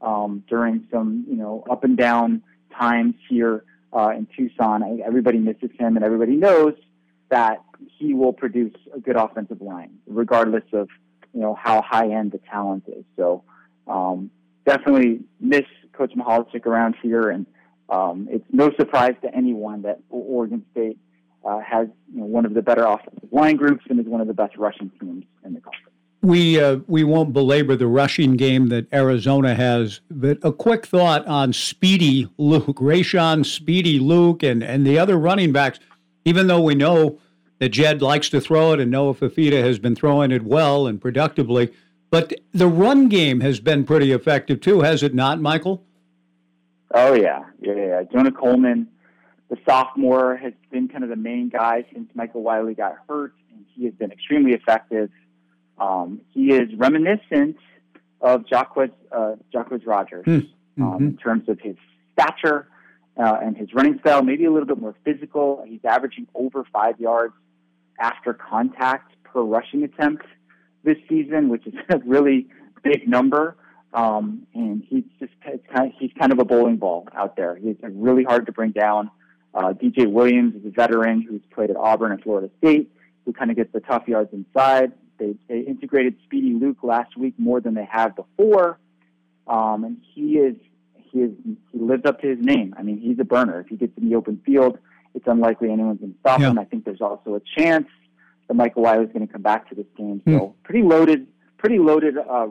um, 0.00 0.42
during 0.48 0.86
some, 0.90 1.24
you 1.28 1.36
know, 1.36 1.64
up 1.70 1.84
and 1.84 1.96
down 1.96 2.42
times 2.76 3.14
here 3.28 3.64
uh, 3.92 4.10
in 4.10 4.26
Tucson. 4.36 5.00
Everybody 5.04 5.38
misses 5.38 5.70
him, 5.78 5.96
and 5.96 6.04
everybody 6.04 6.36
knows 6.36 6.74
that 7.30 7.62
he 7.98 8.14
will 8.14 8.32
produce 8.32 8.74
a 8.94 9.00
good 9.00 9.16
offensive 9.16 9.60
line, 9.60 9.98
regardless 10.06 10.64
of 10.72 10.88
you 11.34 11.40
know 11.40 11.54
how 11.54 11.82
high 11.82 12.10
end 12.10 12.32
the 12.32 12.38
talent 12.50 12.84
is. 12.88 13.04
So 13.16 13.44
um, 13.86 14.30
definitely 14.66 15.20
miss 15.40 15.64
Coach 15.92 16.12
Michalczik 16.16 16.66
around 16.66 16.96
here, 17.02 17.30
and 17.30 17.46
um, 17.88 18.28
it's 18.30 18.44
no 18.52 18.70
surprise 18.78 19.14
to 19.22 19.34
anyone 19.34 19.82
that 19.82 20.00
Oregon 20.10 20.64
State 20.72 20.98
uh, 21.44 21.60
has 21.60 21.88
you 22.12 22.20
know, 22.20 22.26
one 22.26 22.44
of 22.44 22.54
the 22.54 22.62
better 22.62 22.84
offensive 22.84 23.28
line 23.32 23.56
groups 23.56 23.84
and 23.88 23.98
is 24.00 24.06
one 24.06 24.20
of 24.20 24.26
the 24.26 24.34
best 24.34 24.56
rushing 24.56 24.90
teams. 25.00 25.24
We 26.20 26.60
uh, 26.60 26.78
we 26.88 27.04
won't 27.04 27.32
belabor 27.32 27.76
the 27.76 27.86
rushing 27.86 28.36
game 28.36 28.68
that 28.68 28.92
Arizona 28.92 29.54
has, 29.54 30.00
but 30.10 30.38
a 30.42 30.52
quick 30.52 30.84
thought 30.84 31.24
on 31.26 31.52
Speedy 31.52 32.28
Luke, 32.38 32.78
Rayshon 32.78 33.46
Speedy 33.46 34.00
Luke, 34.00 34.42
and 34.42 34.64
and 34.64 34.84
the 34.84 34.98
other 34.98 35.16
running 35.16 35.52
backs. 35.52 35.78
Even 36.24 36.48
though 36.48 36.60
we 36.60 36.74
know 36.74 37.18
that 37.60 37.68
Jedd 37.70 38.02
likes 38.02 38.28
to 38.30 38.40
throw 38.40 38.72
it, 38.72 38.80
and 38.80 38.90
Noah 38.90 39.14
Fifita 39.14 39.62
has 39.62 39.78
been 39.78 39.94
throwing 39.94 40.32
it 40.32 40.42
well 40.42 40.88
and 40.88 41.00
productively, 41.00 41.72
but 42.10 42.32
the 42.52 42.66
run 42.66 43.08
game 43.08 43.40
has 43.40 43.60
been 43.60 43.84
pretty 43.84 44.12
effective 44.12 44.60
too, 44.60 44.80
has 44.80 45.02
it 45.02 45.14
not, 45.14 45.40
Michael? 45.40 45.84
Oh 46.94 47.14
yeah, 47.14 47.44
yeah, 47.60 47.74
yeah. 47.74 48.02
Jonah 48.12 48.32
Coleman, 48.32 48.88
the 49.50 49.58
sophomore, 49.64 50.36
has 50.36 50.52
been 50.70 50.88
kind 50.88 51.04
of 51.04 51.10
the 51.10 51.16
main 51.16 51.48
guy 51.48 51.84
since 51.92 52.10
Michael 52.14 52.42
Wiley 52.42 52.74
got 52.74 52.96
hurt, 53.08 53.34
and 53.52 53.64
he 53.74 53.84
has 53.84 53.94
been 53.94 54.10
extremely 54.10 54.52
effective. 54.52 55.10
Um, 55.80 56.20
he 56.32 56.52
is 56.52 56.74
reminiscent 56.76 57.56
of 58.20 58.44
Jacques, 58.48 58.76
uh, 58.76 59.36
Rogers 59.84 60.24
hmm. 60.24 60.30
um, 60.32 60.44
mm-hmm. 60.78 61.04
in 61.04 61.16
terms 61.16 61.48
of 61.48 61.60
his 61.60 61.76
stature 62.12 62.68
uh, 63.16 63.38
and 63.42 63.56
his 63.56 63.72
running 63.74 63.98
style, 64.00 64.22
maybe 64.22 64.44
a 64.44 64.50
little 64.50 64.66
bit 64.66 64.80
more 64.80 64.94
physical. 65.04 65.64
He's 65.66 65.84
averaging 65.84 66.28
over 66.34 66.64
five 66.72 67.00
yards 67.00 67.34
after 67.98 68.32
contact 68.32 69.12
per 69.24 69.42
rushing 69.42 69.82
attempt 69.82 70.24
this 70.84 70.96
season, 71.08 71.48
which 71.48 71.66
is 71.66 71.74
a 71.88 71.98
really 71.98 72.48
big 72.82 73.08
number. 73.08 73.56
Um, 73.94 74.46
and 74.54 74.84
he's 74.86 75.04
just 75.18 75.32
kind 75.42 75.60
of, 75.74 75.92
he's 75.98 76.10
kind 76.18 76.30
of 76.30 76.38
a 76.38 76.44
bowling 76.44 76.76
ball 76.76 77.08
out 77.14 77.36
there. 77.36 77.56
He's 77.56 77.76
really 77.82 78.24
hard 78.24 78.46
to 78.46 78.52
bring 78.52 78.70
down. 78.70 79.10
Uh, 79.54 79.72
DJ 79.72 80.10
Williams 80.10 80.54
is 80.54 80.66
a 80.66 80.70
veteran 80.70 81.22
who's 81.22 81.40
played 81.52 81.70
at 81.70 81.76
Auburn 81.76 82.12
and 82.12 82.22
Florida 82.22 82.50
State, 82.58 82.92
who 83.24 83.32
kind 83.32 83.50
of 83.50 83.56
gets 83.56 83.72
the 83.72 83.80
tough 83.80 84.06
yards 84.06 84.30
inside. 84.32 84.92
They, 85.18 85.34
they 85.48 85.60
integrated 85.60 86.16
Speedy 86.24 86.52
Luke 86.54 86.78
last 86.82 87.16
week 87.16 87.34
more 87.38 87.60
than 87.60 87.74
they 87.74 87.88
have 87.90 88.14
before, 88.16 88.78
um, 89.46 89.84
and 89.84 89.98
he 90.14 90.38
is 90.38 90.56
he 90.94 91.20
is 91.20 91.30
he 91.44 91.78
lives 91.78 92.04
up 92.04 92.20
to 92.20 92.28
his 92.28 92.38
name. 92.40 92.74
I 92.78 92.82
mean, 92.82 92.98
he's 92.98 93.18
a 93.18 93.24
burner. 93.24 93.60
If 93.60 93.68
he 93.68 93.76
gets 93.76 93.96
in 93.96 94.08
the 94.08 94.14
open 94.14 94.40
field, 94.44 94.78
it's 95.14 95.26
unlikely 95.26 95.70
anyone's 95.70 96.00
going 96.00 96.12
to 96.12 96.18
stop 96.20 96.40
yeah. 96.40 96.50
him. 96.50 96.58
I 96.58 96.64
think 96.64 96.84
there's 96.84 97.00
also 97.00 97.34
a 97.34 97.40
chance 97.56 97.88
that 98.46 98.54
Michael 98.54 98.82
Wiley 98.82 99.04
is 99.04 99.12
going 99.12 99.26
to 99.26 99.32
come 99.32 99.42
back 99.42 99.68
to 99.68 99.74
this 99.74 99.86
game. 99.96 100.22
So 100.24 100.30
mm. 100.30 100.54
pretty 100.62 100.82
loaded, 100.82 101.26
pretty 101.56 101.78
loaded 101.78 102.16
uh, 102.18 102.48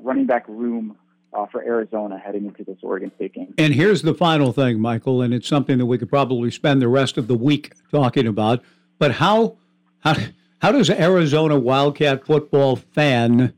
running 0.00 0.26
back 0.26 0.46
room 0.48 0.96
uh, 1.32 1.46
for 1.46 1.62
Arizona 1.62 2.18
heading 2.18 2.46
into 2.46 2.64
this 2.64 2.78
Oregon 2.82 3.12
State 3.16 3.34
game. 3.34 3.54
And 3.58 3.74
here's 3.74 4.02
the 4.02 4.14
final 4.14 4.52
thing, 4.52 4.80
Michael, 4.80 5.22
and 5.22 5.34
it's 5.34 5.48
something 5.48 5.78
that 5.78 5.86
we 5.86 5.98
could 5.98 6.08
probably 6.08 6.50
spend 6.50 6.80
the 6.80 6.88
rest 6.88 7.18
of 7.18 7.26
the 7.26 7.36
week 7.36 7.74
talking 7.90 8.26
about. 8.26 8.62
But 8.98 9.12
how 9.12 9.56
how 10.00 10.16
how 10.60 10.72
does 10.72 10.90
Arizona 10.90 11.58
Wildcat 11.58 12.26
football 12.26 12.76
fan 12.76 13.52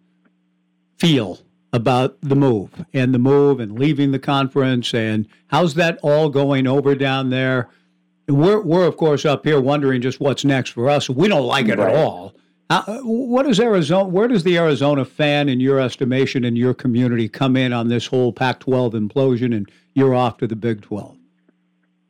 feel 0.98 1.38
about 1.72 2.20
the 2.22 2.34
move 2.34 2.84
and 2.92 3.14
the 3.14 3.18
move 3.18 3.60
and 3.60 3.78
leaving 3.78 4.10
the 4.10 4.18
conference 4.18 4.94
and 4.94 5.26
how's 5.48 5.74
that 5.74 5.98
all 6.02 6.28
going 6.28 6.66
over 6.66 6.94
down 6.94 7.30
there? 7.30 7.68
We're 8.26 8.60
we're 8.60 8.86
of 8.86 8.96
course 8.96 9.24
up 9.24 9.44
here 9.44 9.60
wondering 9.60 10.02
just 10.02 10.20
what's 10.20 10.44
next 10.44 10.70
for 10.70 10.88
us. 10.88 11.08
We 11.08 11.28
don't 11.28 11.46
like 11.46 11.68
it 11.68 11.78
right. 11.78 11.90
at 11.90 11.96
all. 11.96 12.34
Uh, 12.70 12.98
what 13.02 13.46
does 13.46 13.58
Arizona? 13.58 14.06
Where 14.06 14.28
does 14.28 14.44
the 14.44 14.58
Arizona 14.58 15.04
fan, 15.04 15.48
in 15.48 15.58
your 15.58 15.80
estimation, 15.80 16.44
in 16.44 16.54
your 16.54 16.74
community, 16.74 17.28
come 17.28 17.56
in 17.56 17.72
on 17.72 17.88
this 17.88 18.06
whole 18.06 18.30
Pac-12 18.30 18.92
implosion, 18.92 19.56
and 19.56 19.70
you're 19.94 20.14
off 20.14 20.36
to 20.38 20.46
the 20.46 20.56
Big 20.56 20.82
12? 20.82 21.16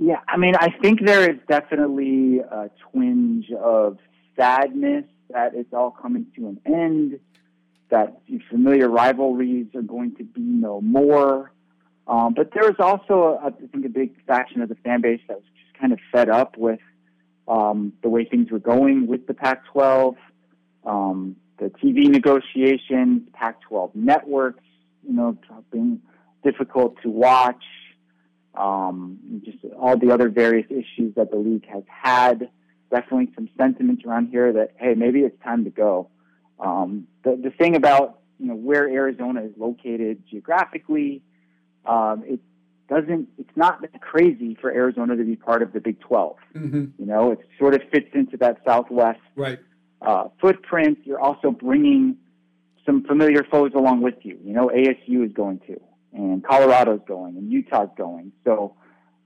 Yeah, 0.00 0.20
I 0.28 0.36
mean, 0.36 0.54
I 0.56 0.70
think 0.82 1.04
there 1.04 1.30
is 1.30 1.38
definitely 1.48 2.40
a 2.40 2.70
twinge 2.90 3.52
of 3.52 3.98
sadness 4.38 5.04
that 5.30 5.54
it's 5.54 5.72
all 5.74 5.90
coming 5.90 6.26
to 6.36 6.48
an 6.48 6.60
end, 6.64 7.20
that 7.90 8.20
familiar 8.50 8.88
rivalries 8.88 9.66
are 9.74 9.82
going 9.82 10.14
to 10.16 10.24
be 10.24 10.40
no 10.40 10.80
more. 10.80 11.52
Um, 12.06 12.34
but 12.34 12.54
was 12.54 12.76
also, 12.78 13.38
I 13.42 13.50
think, 13.50 13.84
a 13.84 13.90
big 13.90 14.14
faction 14.26 14.62
of 14.62 14.68
the 14.68 14.76
fan 14.76 15.02
base 15.02 15.20
that 15.28 15.36
was 15.36 15.44
just 15.44 15.78
kind 15.78 15.92
of 15.92 15.98
fed 16.10 16.30
up 16.30 16.56
with 16.56 16.80
um, 17.46 17.92
the 18.02 18.08
way 18.08 18.24
things 18.24 18.50
were 18.50 18.58
going 18.58 19.06
with 19.06 19.26
the 19.26 19.34
Pac 19.34 19.66
12, 19.66 20.16
um, 20.86 21.36
the 21.58 21.66
TV 21.66 22.08
negotiations, 22.08 23.22
Pac 23.32 23.60
12 23.62 23.94
networks, 23.94 24.64
you 25.06 25.14
know, 25.14 25.36
being 25.70 26.00
difficult 26.42 26.96
to 27.02 27.10
watch, 27.10 27.64
um, 28.54 29.42
just 29.44 29.58
all 29.78 29.96
the 29.98 30.10
other 30.10 30.28
various 30.28 30.66
issues 30.70 31.14
that 31.16 31.30
the 31.30 31.36
league 31.36 31.66
has 31.66 31.84
had 31.86 32.50
definitely 32.90 33.30
some 33.34 33.48
sentiment 33.56 34.04
around 34.06 34.28
here 34.28 34.52
that 34.52 34.74
hey, 34.76 34.94
maybe 34.94 35.20
it's 35.20 35.40
time 35.42 35.64
to 35.64 35.70
go. 35.70 36.08
Um, 36.58 37.06
the 37.24 37.38
the 37.42 37.50
thing 37.50 37.76
about 37.76 38.20
you 38.38 38.46
know 38.46 38.54
where 38.54 38.88
Arizona 38.88 39.42
is 39.42 39.52
located 39.56 40.22
geographically, 40.28 41.22
um, 41.86 42.24
it 42.26 42.40
doesn't 42.88 43.28
it's 43.38 43.56
not 43.56 43.80
that 43.82 44.00
crazy 44.00 44.56
for 44.60 44.70
Arizona 44.70 45.16
to 45.16 45.24
be 45.24 45.36
part 45.36 45.62
of 45.62 45.72
the 45.72 45.80
Big 45.80 46.00
12. 46.00 46.36
Mm-hmm. 46.54 46.84
You 46.98 47.06
know, 47.06 47.32
it 47.32 47.40
sort 47.58 47.74
of 47.74 47.82
fits 47.92 48.08
into 48.14 48.36
that 48.38 48.58
Southwest 48.66 49.20
right. 49.36 49.58
uh, 50.02 50.28
footprint. 50.40 50.98
You're 51.04 51.20
also 51.20 51.50
bringing 51.50 52.16
some 52.86 53.04
familiar 53.04 53.44
foes 53.44 53.72
along 53.74 54.02
with 54.02 54.14
you. 54.22 54.38
You 54.42 54.54
know, 54.54 54.70
ASU 54.74 55.26
is 55.26 55.32
going 55.32 55.60
to, 55.66 55.78
and 56.12 56.42
Colorado's 56.42 57.02
going, 57.06 57.36
and 57.36 57.52
Utah's 57.52 57.90
going. 57.96 58.32
So 58.44 58.74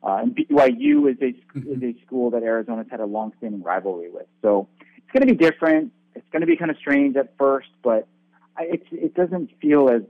uh, 0.02 0.16
and 0.16 0.36
BYU 0.36 1.10
is 1.10 1.16
a 1.20 1.58
mm-hmm. 1.58 1.72
is 1.72 1.82
a 1.82 2.06
school 2.06 2.30
that 2.30 2.42
Arizona's 2.42 2.86
had 2.90 3.00
a 3.00 3.06
long-standing 3.06 3.62
rivalry 3.62 4.10
with. 4.10 4.26
So 4.42 4.68
it's 4.96 5.10
going 5.12 5.26
to 5.26 5.32
be 5.32 5.38
different. 5.38 5.92
It's 6.14 6.28
going 6.32 6.40
to 6.40 6.46
be 6.46 6.56
kind 6.56 6.70
of 6.70 6.76
strange 6.78 7.16
at 7.16 7.34
first, 7.38 7.68
but 7.82 8.08
it 8.58 8.82
it 8.90 9.14
doesn't 9.14 9.50
feel 9.60 9.88
as 9.88 10.02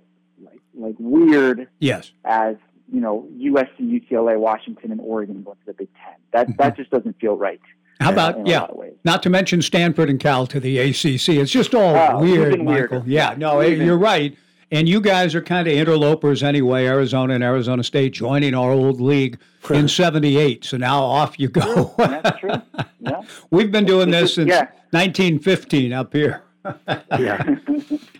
like 0.42 0.60
like 0.74 0.94
weird. 0.98 1.68
Yes. 1.78 2.12
As 2.24 2.56
you 2.92 3.00
know, 3.00 3.28
USC, 3.36 3.80
UCLA, 3.80 4.38
Washington, 4.38 4.92
and 4.92 5.00
Oregon 5.00 5.42
going 5.42 5.56
to 5.58 5.66
the 5.66 5.74
Big 5.74 5.88
Ten. 5.94 6.14
That 6.32 6.48
mm-hmm. 6.48 6.62
that 6.62 6.76
just 6.76 6.90
doesn't 6.90 7.18
feel 7.20 7.36
right. 7.36 7.60
How 8.00 8.10
about 8.10 8.46
yeah? 8.46 8.66
Not 9.04 9.22
to 9.22 9.30
mention 9.30 9.62
Stanford 9.62 10.10
and 10.10 10.18
Cal 10.18 10.46
to 10.48 10.58
the 10.58 10.78
ACC. 10.78 11.28
It's 11.28 11.52
just 11.52 11.74
all 11.74 11.94
uh, 11.94 12.18
weird, 12.18 12.62
Michael. 12.62 13.04
Yeah, 13.06 13.34
no, 13.36 13.60
you're 13.60 13.98
right. 13.98 14.36
And 14.72 14.88
you 14.88 15.02
guys 15.02 15.34
are 15.34 15.42
kind 15.42 15.68
of 15.68 15.74
interlopers 15.74 16.42
anyway, 16.42 16.86
Arizona 16.86 17.34
and 17.34 17.44
Arizona 17.44 17.84
State 17.84 18.14
joining 18.14 18.54
our 18.54 18.70
old 18.70 19.02
league 19.02 19.38
in 19.68 19.86
78. 19.86 20.64
So 20.64 20.78
now 20.78 21.02
off 21.02 21.38
you 21.38 21.48
go. 21.48 21.94
That's 21.98 22.40
true. 22.40 22.54
Yeah. 22.98 23.20
We've 23.50 23.70
been 23.70 23.84
doing 23.84 24.10
this 24.10 24.34
since 24.36 24.48
yeah. 24.48 24.68
1915 24.92 25.92
up 25.92 26.14
here. 26.14 26.42
yeah. 26.88 27.56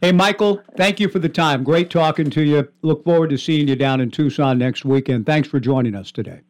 hey, 0.03 0.12
Michael, 0.12 0.61
thank 0.76 1.00
you 1.00 1.09
for 1.09 1.20
the 1.20 1.28
time. 1.28 1.64
Great 1.64 1.88
talking 1.88 2.28
to 2.28 2.42
you. 2.42 2.68
Look 2.82 3.03
forward 3.03 3.30
to 3.30 3.38
seeing 3.38 3.66
you 3.66 3.76
down 3.76 4.03
in 4.03 4.11
Tucson 4.11 4.59
next 4.59 4.84
weekend. 4.84 5.24
Thanks 5.24 5.48
for 5.48 5.59
joining 5.59 5.94
us 5.94 6.12
today. 6.12 6.42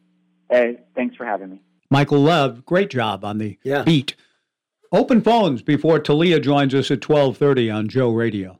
Hey, 0.49 0.79
thanks 0.95 1.15
for 1.15 1.25
having 1.25 1.49
me. 1.49 1.61
Michael 1.89 2.19
Lev, 2.19 2.65
great 2.65 2.89
job 2.89 3.23
on 3.23 3.37
the 3.37 3.57
yeah. 3.63 3.83
beat 3.83 4.15
open 4.91 5.21
phones 5.21 5.61
before 5.61 5.99
Talia 5.99 6.41
joins 6.41 6.73
us 6.75 6.91
at 6.91 7.07
1230 7.07 7.69
on 7.69 7.87
Joe 7.87 8.11
Radio. 8.11 8.59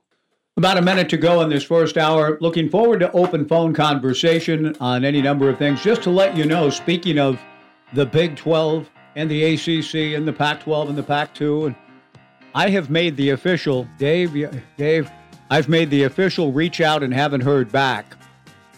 About 0.56 0.78
a 0.78 0.84
minute 0.84 1.10
to 1.10 1.18
go 1.18 1.42
in 1.42 1.50
this 1.50 1.64
first 1.64 1.98
hour. 1.98 2.38
Looking 2.40 2.70
forward 2.70 3.00
to 3.00 3.12
open 3.14 3.44
phone 3.48 3.74
conversation 3.74 4.76
on 4.80 5.04
any 5.04 5.20
number 5.20 5.50
of 5.50 5.58
things. 5.58 5.82
Just 5.82 6.04
to 6.04 6.12
let 6.12 6.38
you 6.38 6.46
know, 6.46 6.70
speaking 6.70 7.18
of 7.18 7.42
the 7.94 8.06
Big 8.06 8.36
12 8.36 8.88
and 9.16 9.32
the 9.32 9.44
ACC 9.56 10.16
and 10.16 10.28
the 10.28 10.32
Pac 10.32 10.62
12 10.62 10.90
and 10.90 10.98
the 10.98 11.02
Pac 11.02 11.34
2, 11.34 11.66
and 11.66 11.76
I 12.54 12.70
have 12.70 12.92
made 12.92 13.18
the 13.18 13.32
official, 13.32 13.88
Dave, 13.98 14.32
Dave, 14.78 15.10
I've 15.50 15.70
made 15.70 15.90
the 15.90 16.04
official 16.04 16.52
reach 16.52 16.82
out 16.82 17.02
and 17.02 17.12
haven't 17.12 17.42
heard 17.42 17.72
back. 17.72 18.16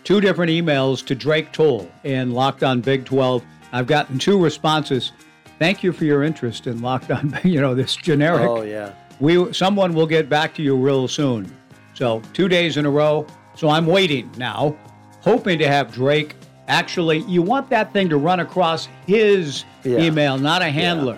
Two 0.05 0.21
different 0.21 0.51
emails 0.51 1.05
to 1.07 1.13
Drake 1.13 1.51
Toll 1.51 1.91
and 2.05 2.33
Locked 2.33 2.63
on 2.63 2.79
Big 2.79 3.03
12. 3.03 3.43
I've 3.73 3.87
gotten 3.87 4.17
two 4.17 4.41
responses. 4.41 5.11
Thank 5.59 5.83
you 5.83 5.91
for 5.91 6.05
your 6.05 6.23
interest 6.23 6.67
in 6.67 6.81
Locked 6.81 7.11
on, 7.11 7.37
you 7.43 7.59
know, 7.59 7.75
this 7.75 7.97
generic. 7.97 8.47
Oh, 8.47 8.61
yeah. 8.61 8.93
We, 9.19 9.51
someone 9.51 9.93
will 9.93 10.07
get 10.07 10.29
back 10.29 10.55
to 10.55 10.63
you 10.63 10.77
real 10.77 11.09
soon. 11.09 11.53
So, 11.95 12.21
two 12.33 12.47
days 12.47 12.77
in 12.77 12.85
a 12.85 12.89
row. 12.89 13.25
So, 13.55 13.69
I'm 13.69 13.87
waiting 13.87 14.29
now, 14.37 14.75
hoping 15.21 15.57
to 15.59 15.67
have 15.67 15.91
Drake. 15.93 16.35
Actually, 16.67 17.19
you 17.19 17.41
want 17.41 17.69
that 17.69 17.93
thing 17.93 18.09
to 18.09 18.17
run 18.17 18.39
across 18.39 18.87
his 19.07 19.63
Yeah. 19.83 19.99
email, 19.99 20.37
not 20.37 20.61
a 20.61 20.69
handler. 20.69 21.17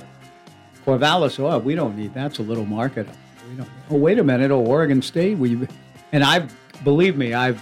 Corvallis, 0.85 1.39
oh, 1.39 1.57
we 1.59 1.75
don't 1.75 1.97
need 1.97 2.13
that's 2.13 2.39
a 2.39 2.43
little 2.43 2.65
market. 2.65 3.07
Oh, 3.89 3.95
wait 3.97 4.19
a 4.19 4.23
minute. 4.23 4.51
Oh, 4.51 4.59
Oregon 4.59 5.01
State. 5.01 5.37
We, 5.37 5.67
and 6.11 6.23
I've 6.23 6.53
believe 6.83 7.17
me, 7.17 7.33
I've 7.33 7.61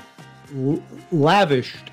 l- 0.55 0.81
lavished. 1.11 1.91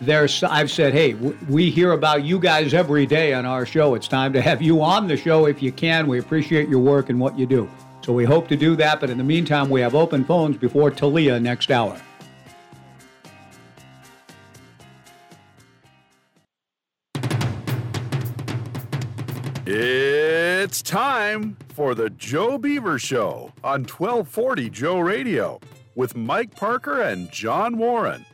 There's, 0.00 0.42
I've 0.42 0.70
said, 0.70 0.92
hey, 0.92 1.12
w- 1.12 1.36
we 1.48 1.70
hear 1.70 1.92
about 1.92 2.24
you 2.24 2.38
guys 2.38 2.72
every 2.74 3.06
day 3.06 3.32
on 3.34 3.44
our 3.46 3.64
show. 3.66 3.94
It's 3.94 4.08
time 4.08 4.32
to 4.34 4.40
have 4.42 4.60
you 4.62 4.82
on 4.82 5.06
the 5.08 5.16
show 5.16 5.46
if 5.46 5.62
you 5.62 5.72
can. 5.72 6.06
We 6.06 6.18
appreciate 6.18 6.68
your 6.68 6.80
work 6.80 7.10
and 7.10 7.18
what 7.20 7.38
you 7.38 7.46
do. 7.46 7.68
So 8.06 8.12
we 8.12 8.24
hope 8.24 8.46
to 8.50 8.56
do 8.56 8.76
that. 8.76 9.00
But 9.00 9.10
in 9.10 9.18
the 9.18 9.24
meantime, 9.24 9.68
we 9.68 9.80
have 9.80 9.96
open 9.96 10.24
phones 10.24 10.56
before 10.56 10.92
Talia 10.92 11.40
next 11.40 11.72
hour. 11.72 12.00
It's 19.66 20.82
time 20.82 21.56
for 21.70 21.96
the 21.96 22.10
Joe 22.10 22.58
Beaver 22.58 23.00
Show 23.00 23.52
on 23.64 23.80
1240 23.80 24.70
Joe 24.70 25.00
Radio 25.00 25.58
with 25.96 26.14
Mike 26.14 26.54
Parker 26.54 27.00
and 27.00 27.28
John 27.32 27.76
Warren. 27.76 28.24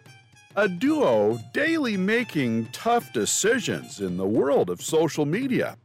A 0.57 0.68
duo 0.68 1.41
daily 1.55 1.97
making 1.97 2.66
tough 2.73 3.11
decisions 3.14 4.01
in 4.03 4.18
the 4.18 4.27
world 4.27 4.68
of 4.68 4.83
social 4.83 5.25
media. 5.25 5.79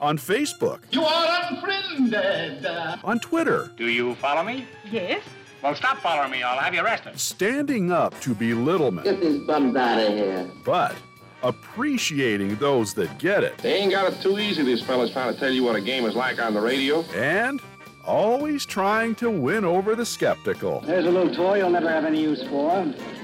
On 0.00 0.16
Facebook, 0.16 0.80
You 0.90 1.02
are 1.04 1.48
unfriended. 1.50 2.64
on 3.04 3.20
Twitter, 3.20 3.70
Do 3.76 3.86
you 3.88 4.14
follow 4.14 4.42
me? 4.42 4.66
Yes? 4.90 5.22
Well, 5.62 5.74
stop 5.74 5.98
following 5.98 6.30
me. 6.30 6.42
I'll 6.42 6.58
have 6.58 6.74
you 6.74 6.80
arrested. 6.82 7.20
standing 7.20 7.92
up 7.92 8.18
to 8.22 8.34
belittlement, 8.34 9.04
Get 9.04 9.20
these 9.20 9.40
bums 9.46 9.76
out 9.76 9.98
of 10.00 10.08
here. 10.08 10.48
but 10.64 10.96
appreciating 11.42 12.56
those 12.56 12.94
that 12.94 13.18
get 13.18 13.44
it, 13.44 13.58
They 13.58 13.74
ain't 13.74 13.92
got 13.92 14.10
it 14.10 14.20
too 14.22 14.38
easy, 14.38 14.62
these 14.62 14.82
fellas 14.82 15.10
trying 15.12 15.32
to 15.34 15.38
tell 15.38 15.50
you 15.50 15.64
what 15.64 15.76
a 15.76 15.80
game 15.82 16.06
is 16.06 16.14
like 16.14 16.40
on 16.40 16.54
the 16.54 16.60
radio. 16.60 17.02
and 17.14 17.60
always 18.06 18.64
trying 18.64 19.14
to 19.16 19.30
win 19.30 19.64
over 19.66 19.94
the 19.94 20.06
skeptical. 20.06 20.80
There's 20.80 21.04
a 21.04 21.10
little 21.10 21.32
toy 21.34 21.58
you'll 21.58 21.68
never 21.70 21.90
have 21.90 22.06
any 22.06 22.22
use 22.22 22.42
for. 22.44 22.70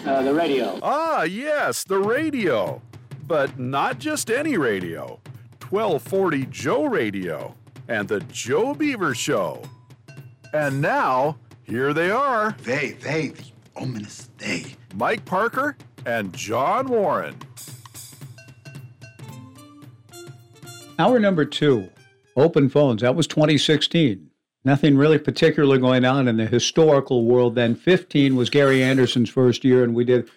Uh, 0.07 0.23
the 0.23 0.35
radio. 0.35 0.79
Ah, 0.83 1.23
yes, 1.23 1.85
the 1.85 1.99
radio. 1.99 2.83
But 3.27 3.59
not 3.59 3.99
just 3.99 4.31
any 4.31 4.57
radio. 4.59 5.19
1240 5.71 6.47
Joe 6.47 6.85
Radio 6.87 7.55
and 7.89 8.07
the 8.07 8.21
Joe 8.21 8.75
Beaver 8.75 9.15
Show. 9.15 9.63
And 10.53 10.81
now, 10.81 11.39
here 11.65 11.93
they 11.93 12.11
are 12.11 12.57
They, 12.63 12.93
they, 12.93 13.29
the 13.29 13.45
ominous 13.75 14.31
they. 14.39 14.77
Mike 14.95 15.25
Parker 15.25 15.77
and 16.05 16.33
John 16.33 16.89
Warren. 16.89 17.37
Hour 20.99 21.19
number 21.19 21.45
two, 21.45 21.91
open 22.37 22.69
phones. 22.69 23.03
That 23.03 23.17
was 23.17 23.27
2016. 23.27 24.31
Nothing 24.65 24.97
really 24.97 25.19
particular 25.19 25.79
going 25.79 26.05
on 26.05 26.27
in 26.27 26.39
the 26.39 26.47
historical 26.47 27.25
world 27.25 27.55
then. 27.55 27.75
15 27.75 28.35
was 28.35 28.51
Gary 28.51 28.83
Anderson's 28.83 29.31
first 29.31 29.65
year, 29.65 29.85
and 29.85 29.95
we 29.95 30.05
did 30.05 30.29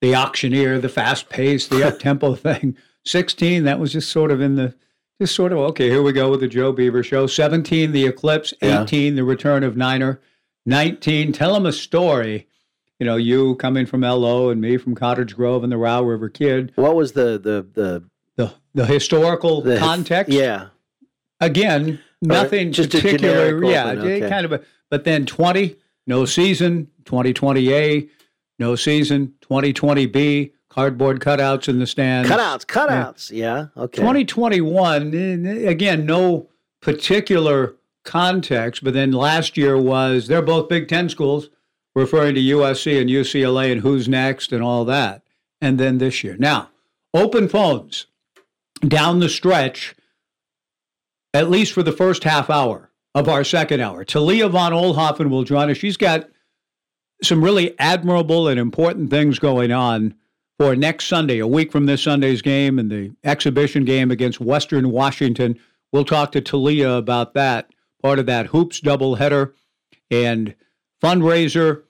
the 0.00 0.14
auctioneer, 0.14 0.78
the 0.78 0.88
fast 0.88 1.28
pace, 1.30 1.66
the 1.66 1.86
up 1.86 1.98
tempo 1.98 2.34
thing. 2.36 2.76
16, 3.04 3.64
that 3.64 3.78
was 3.78 3.92
just 3.92 4.10
sort 4.10 4.30
of 4.30 4.40
in 4.40 4.54
the, 4.56 4.74
just 5.20 5.34
sort 5.34 5.52
of, 5.52 5.58
okay, 5.58 5.88
here 5.88 6.02
we 6.02 6.12
go 6.12 6.30
with 6.30 6.40
the 6.40 6.48
Joe 6.48 6.72
Beaver 6.72 7.02
show. 7.02 7.26
17, 7.26 7.92
the 7.92 8.06
eclipse. 8.06 8.52
Yeah. 8.62 8.82
18, 8.82 9.14
the 9.16 9.24
return 9.24 9.64
of 9.64 9.76
Niner. 9.76 10.20
19, 10.66 11.32
tell 11.32 11.56
him 11.56 11.66
a 11.66 11.72
story. 11.72 12.46
You 12.98 13.06
know, 13.06 13.16
you 13.16 13.56
coming 13.56 13.86
from 13.86 14.02
LO 14.02 14.50
and 14.50 14.60
me 14.60 14.76
from 14.76 14.94
Cottage 14.94 15.34
Grove 15.34 15.64
and 15.64 15.72
the 15.72 15.76
Row 15.76 16.02
River 16.02 16.28
Kid. 16.28 16.72
What 16.76 16.94
was 16.94 17.12
the 17.12 17.36
the 17.36 17.66
the, 17.74 18.04
The, 18.36 18.54
the 18.74 18.86
historical 18.86 19.60
the 19.60 19.78
context. 19.78 20.32
Yeah. 20.32 20.68
Again, 21.40 21.98
nothing 22.20 22.70
just 22.70 22.92
particular. 22.92 23.64
yeah, 23.64 23.86
open, 23.86 23.98
okay. 23.98 24.28
kind 24.28 24.44
of 24.44 24.52
a. 24.52 24.60
But 24.88 25.02
then 25.02 25.26
twenty, 25.26 25.76
no 26.06 26.24
season. 26.24 26.88
Twenty 27.04 27.32
twenty 27.32 27.74
A, 27.74 28.08
no 28.60 28.76
season. 28.76 29.34
Twenty 29.40 29.72
twenty 29.72 30.06
B, 30.06 30.52
cardboard 30.72 31.20
cutouts 31.20 31.68
in 31.68 31.78
the 31.78 31.86
stands. 31.86 32.30
Cutouts, 32.30 32.64
cutouts. 32.64 33.30
Yeah. 33.30 33.66
Okay. 33.76 34.00
Twenty 34.00 34.24
twenty 34.24 34.62
one. 34.62 35.14
Eh, 35.14 35.36
eh, 35.48 35.70
again, 35.70 36.06
no 36.06 36.48
particular 36.80 37.76
context. 38.04 38.82
But 38.82 38.94
then 38.94 39.12
last 39.12 39.56
year 39.58 39.76
was 39.76 40.28
they're 40.28 40.40
both 40.40 40.70
Big 40.70 40.88
Ten 40.88 41.10
schools, 41.10 41.50
referring 41.94 42.34
to 42.36 42.40
USC 42.40 42.98
and 42.98 43.10
UCLA 43.10 43.70
and 43.70 43.82
who's 43.82 44.08
next 44.08 44.50
and 44.50 44.62
all 44.62 44.86
that. 44.86 45.22
And 45.60 45.78
then 45.78 45.98
this 45.98 46.24
year, 46.24 46.36
now 46.38 46.70
open 47.12 47.48
phones 47.48 48.06
down 48.86 49.20
the 49.20 49.28
stretch 49.28 49.94
at 51.34 51.50
least 51.50 51.72
for 51.72 51.82
the 51.82 51.92
first 51.92 52.24
half 52.24 52.48
hour 52.50 52.90
of 53.14 53.28
our 53.28 53.44
second 53.44 53.80
hour. 53.80 54.04
Talia 54.04 54.48
von 54.48 54.72
Olhoffen 54.72 55.28
will 55.28 55.44
join 55.44 55.70
us. 55.70 55.76
She's 55.76 55.96
got 55.98 56.28
some 57.22 57.44
really 57.44 57.78
admirable 57.78 58.48
and 58.48 58.58
important 58.58 59.10
things 59.10 59.38
going 59.38 59.70
on 59.70 60.14
for 60.58 60.76
next 60.76 61.06
Sunday, 61.06 61.38
a 61.38 61.46
week 61.46 61.72
from 61.72 61.86
this 61.86 62.02
Sunday's 62.02 62.42
game 62.42 62.78
and 62.78 62.90
the 62.90 63.14
exhibition 63.24 63.84
game 63.84 64.10
against 64.10 64.40
Western 64.40 64.90
Washington. 64.90 65.58
We'll 65.92 66.04
talk 66.04 66.32
to 66.32 66.40
Talia 66.40 66.92
about 66.92 67.34
that, 67.34 67.70
part 68.02 68.18
of 68.18 68.26
that 68.26 68.46
hoops 68.46 68.80
doubleheader 68.80 69.52
and 70.10 70.54
fundraiser. 71.02 71.82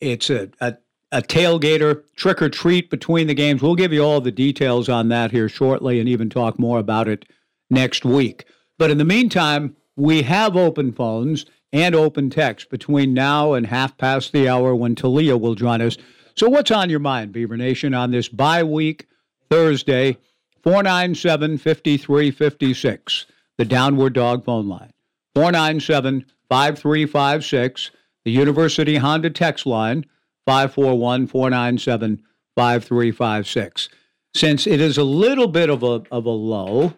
It's 0.00 0.30
a, 0.30 0.50
a, 0.60 0.76
a 1.12 1.22
tailgater, 1.22 2.02
trick 2.16 2.42
or 2.42 2.48
treat 2.48 2.90
between 2.90 3.26
the 3.26 3.34
games. 3.34 3.62
We'll 3.62 3.74
give 3.74 3.92
you 3.92 4.02
all 4.02 4.20
the 4.20 4.32
details 4.32 4.88
on 4.88 5.08
that 5.08 5.30
here 5.30 5.48
shortly 5.48 6.00
and 6.00 6.08
even 6.08 6.30
talk 6.30 6.58
more 6.58 6.78
about 6.78 7.08
it 7.08 7.24
next 7.70 8.04
week. 8.04 8.44
But 8.78 8.90
in 8.90 8.98
the 8.98 9.04
meantime, 9.04 9.76
we 9.96 10.22
have 10.22 10.56
open 10.56 10.92
phones 10.92 11.46
and 11.72 11.94
open 11.94 12.30
text 12.30 12.70
between 12.70 13.14
now 13.14 13.52
and 13.52 13.66
half 13.66 13.96
past 13.98 14.32
the 14.32 14.48
hour 14.48 14.74
when 14.74 14.94
Talia 14.94 15.36
will 15.36 15.54
join 15.54 15.80
us. 15.80 15.96
So, 16.36 16.48
what's 16.48 16.70
on 16.70 16.90
your 16.90 17.00
mind, 17.00 17.32
Beaver 17.32 17.56
Nation, 17.56 17.94
on 17.94 18.10
this 18.10 18.28
bye 18.28 18.64
week 18.64 19.06
Thursday, 19.50 20.18
497 20.62 21.58
5356, 21.58 23.26
the 23.56 23.64
Downward 23.64 24.14
Dog 24.14 24.44
phone 24.44 24.68
line. 24.68 24.92
497 25.34 26.24
5356, 26.48 27.90
the 28.24 28.30
University 28.30 28.96
Honda 28.96 29.30
text 29.30 29.64
line, 29.64 30.04
541 30.46 31.26
497 31.26 32.22
5356. 32.56 33.88
Since 34.34 34.66
it 34.66 34.80
is 34.80 34.98
a 34.98 35.04
little 35.04 35.46
bit 35.46 35.70
of 35.70 35.82
a, 35.84 36.02
of 36.10 36.26
a 36.26 36.30
low, 36.30 36.94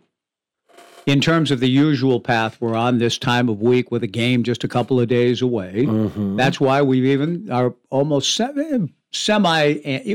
in 1.05 1.21
terms 1.21 1.51
of 1.51 1.61
the 1.61 1.69
usual 1.69 2.21
path 2.21 2.61
we're 2.61 2.75
on 2.75 2.99
this 2.99 3.19
time 3.19 3.49
of 3.49 3.61
week 3.61 3.91
with 3.91 4.03
a 4.03 4.09
game 4.09 4.43
just 4.43 4.65
a 4.65 4.69
couple 4.69 4.99
of 4.99 5.09
days 5.09 5.43
away. 5.43 5.85
Mm-hmm. 5.87 6.37
That's 6.37 6.59
why 6.59 6.83
we've 6.83 7.05
even 7.05 7.51
are 7.51 7.75
almost 7.91 8.35
se- 8.35 8.89
semi 9.17 9.75
eh, 9.85 10.15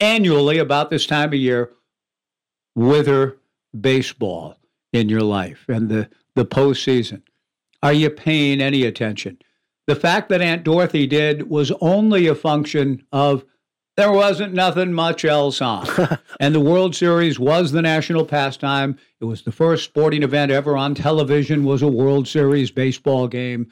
annually 0.00 0.58
about 0.58 0.90
this 0.90 1.06
time 1.06 1.28
of 1.28 1.34
year 1.34 1.70
wither 2.74 3.36
baseball 3.78 4.56
in 4.92 5.08
your 5.08 5.22
life 5.22 5.64
and 5.68 5.88
the 5.88 6.08
the 6.34 6.44
postseason. 6.44 7.22
Are 7.82 7.92
you 7.92 8.10
paying 8.10 8.60
any 8.60 8.84
attention? 8.84 9.38
The 9.86 9.96
fact 9.96 10.28
that 10.28 10.42
Aunt 10.42 10.64
Dorothy 10.64 11.06
did 11.06 11.50
was 11.50 11.72
only 11.80 12.26
a 12.26 12.34
function 12.34 13.04
of 13.12 13.44
there 13.96 14.12
wasn't 14.12 14.54
nothing 14.54 14.92
much 14.92 15.24
else 15.24 15.60
on. 15.60 15.86
and 16.40 16.54
the 16.54 16.60
World 16.60 16.94
Series 16.94 17.38
was 17.38 17.72
the 17.72 17.82
national 17.82 18.24
pastime. 18.24 18.98
It 19.20 19.24
was 19.24 19.42
the 19.42 19.52
first 19.52 19.84
sporting 19.84 20.22
event 20.22 20.52
ever 20.52 20.76
on 20.76 20.94
television 20.94 21.64
was 21.64 21.82
a 21.82 21.88
World 21.88 22.28
Series 22.28 22.70
baseball 22.70 23.28
game. 23.28 23.68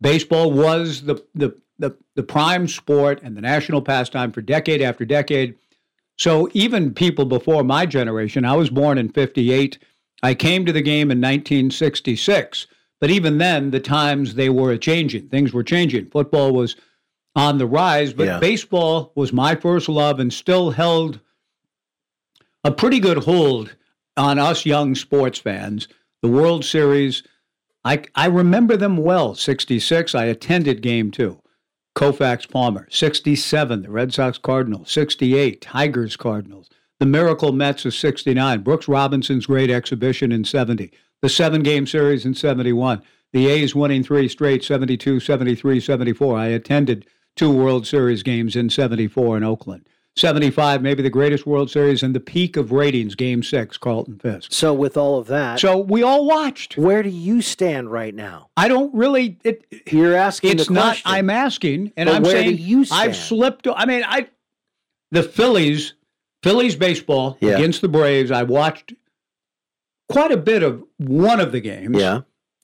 Baseball 0.00 0.52
was 0.52 1.02
the 1.02 1.22
the 1.34 1.60
the, 1.80 1.96
the 2.14 2.22
prime 2.22 2.68
sport 2.68 3.20
and 3.22 3.36
the 3.36 3.40
national 3.40 3.82
pastime 3.82 4.30
for 4.32 4.40
decade 4.42 4.80
after 4.82 5.04
decade. 5.04 5.56
So 6.18 6.48
even 6.52 6.92
people 6.94 7.24
before 7.24 7.64
my 7.64 7.86
generation, 7.86 8.44
I 8.44 8.54
was 8.54 8.70
born 8.70 8.98
in 8.98 9.08
58. 9.08 9.78
I 10.22 10.34
came 10.34 10.66
to 10.66 10.72
the 10.72 10.82
game 10.82 11.10
in 11.10 11.18
1966. 11.18 12.66
But 13.00 13.10
even 13.10 13.38
then, 13.38 13.70
the 13.70 13.80
times 13.80 14.34
they 14.34 14.50
were 14.50 14.76
changing. 14.76 15.28
Things 15.28 15.52
were 15.54 15.62
changing. 15.64 16.10
Football 16.10 16.52
was 16.52 16.76
on 17.34 17.56
the 17.58 17.66
rise, 17.66 18.12
but 18.12 18.26
Yeah. 18.26 18.38
baseball 18.38 19.12
was 19.14 19.32
my 19.32 19.54
first 19.54 19.88
love 19.88 20.20
and 20.20 20.32
still 20.32 20.72
held 20.72 21.20
a 22.64 22.70
pretty 22.70 23.00
good 23.00 23.18
hold 23.24 23.74
on 24.16 24.38
us 24.38 24.66
young 24.66 24.94
sports 24.94 25.38
fans. 25.38 25.88
The 26.20 26.28
World 26.28 26.64
Series, 26.64 27.22
I, 27.84 28.02
I 28.14 28.26
remember 28.26 28.76
them 28.76 28.98
well. 28.98 29.34
66, 29.34 30.14
I 30.14 30.24
attended 30.26 30.82
game 30.82 31.10
two. 31.10 31.40
Koufax 31.96 32.48
Palmer. 32.48 32.86
67, 32.90 33.82
the 33.82 33.90
Red 33.90 34.12
Sox 34.12 34.38
Cardinals. 34.38 34.90
68, 34.90 35.60
Tigers 35.60 36.16
Cardinals. 36.16 36.70
The 36.98 37.06
Miracle 37.06 37.52
Mets 37.52 37.84
of 37.84 37.94
69. 37.94 38.62
Brooks 38.62 38.88
Robinson's 38.88 39.46
great 39.46 39.70
exhibition 39.70 40.32
in 40.32 40.44
70. 40.44 40.92
The 41.22 41.28
seven 41.28 41.62
game 41.62 41.86
series 41.86 42.24
in 42.24 42.34
71. 42.34 43.02
The 43.32 43.46
A's 43.46 43.74
winning 43.74 44.02
three 44.02 44.28
straight 44.28 44.64
72, 44.64 45.20
73, 45.20 45.80
74. 45.80 46.38
I 46.38 46.46
attended 46.46 47.06
two 47.36 47.50
World 47.50 47.86
Series 47.86 48.22
games 48.22 48.56
in 48.56 48.70
74 48.70 49.36
in 49.36 49.44
Oakland. 49.44 49.88
75, 50.20 50.82
maybe 50.82 51.02
the 51.02 51.10
greatest 51.10 51.46
World 51.46 51.70
Series 51.70 52.02
and 52.02 52.14
the 52.14 52.20
peak 52.20 52.56
of 52.56 52.70
ratings, 52.72 53.14
game 53.14 53.42
six, 53.42 53.76
Carlton 53.76 54.18
Fisk. 54.18 54.52
So 54.52 54.72
with 54.74 54.96
all 54.96 55.18
of 55.18 55.26
that, 55.28 55.58
So 55.60 55.78
we 55.78 56.02
all 56.02 56.26
watched. 56.26 56.76
where 56.78 57.02
do 57.02 57.08
you 57.08 57.42
stand 57.42 57.90
right 57.90 58.14
now? 58.14 58.50
I 58.56 58.68
don't 58.68 58.94
really. 58.94 59.38
It, 59.42 59.64
You're 59.90 60.14
asking 60.14 60.52
it's 60.52 60.66
the 60.68 60.74
not. 60.74 60.82
question. 60.82 61.10
I'm 61.10 61.30
asking, 61.30 61.92
and 61.96 62.08
But 62.08 62.16
I'm 62.16 62.22
where 62.22 62.34
do 62.34 62.38
saying 62.50 62.58
you 62.58 62.84
I've 62.92 63.16
slipped. 63.16 63.66
I 63.66 63.86
mean, 63.86 64.04
I 64.06 64.28
the 65.10 65.22
Phillies, 65.24 65.94
Phillies 66.42 66.76
baseball 66.76 67.36
Yeah. 67.40 67.52
against 67.54 67.80
the 67.80 67.88
Braves. 67.88 68.30
I 68.30 68.42
watched 68.44 68.92
quite 70.08 70.30
a 70.32 70.36
bit 70.36 70.62
of 70.62 70.82
one 70.98 71.40
of 71.40 71.50
the 71.52 71.60
games. 71.60 71.96
yeah. 71.98 72.20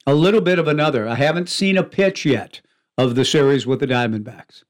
a 0.06 0.14
little 0.14 0.40
bit 0.40 0.58
of 0.58 0.68
another. 0.68 1.08
I 1.08 1.14
haven't 1.16 1.48
seen 1.48 1.76
a 1.76 1.82
pitch 1.82 2.24
yet 2.24 2.60
of 2.98 3.14
the 3.16 3.24
series 3.24 3.66
with 3.66 3.80
the 3.80 3.86
Diamondbacks. 3.86 4.62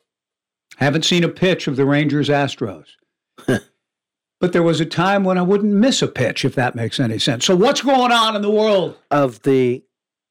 Haven't 0.77 1.05
seen 1.05 1.25
a 1.25 1.29
pitch 1.29 1.67
of 1.67 1.77
the 1.77 1.85
Rangers 1.85 2.29
Astros. 2.29 2.87
but 3.47 4.53
there 4.53 4.63
was 4.63 4.81
a 4.81 4.87
time 4.87 5.25
when 5.25 5.39
I 5.39 5.43
wouldn't 5.43 5.73
miss 5.73 6.03
a 6.03 6.09
pitch, 6.09 6.45
if 6.45 6.55
that 6.55 6.75
makes 6.75 7.01
any 7.01 7.19
sense. 7.19 7.45
So 7.45 7.57
what's 7.57 7.81
going 7.83 8.13
on 8.13 8.37
in 8.37 8.43
the 8.43 8.51
world? 8.51 8.97
Of 9.11 9.43
the 9.43 9.83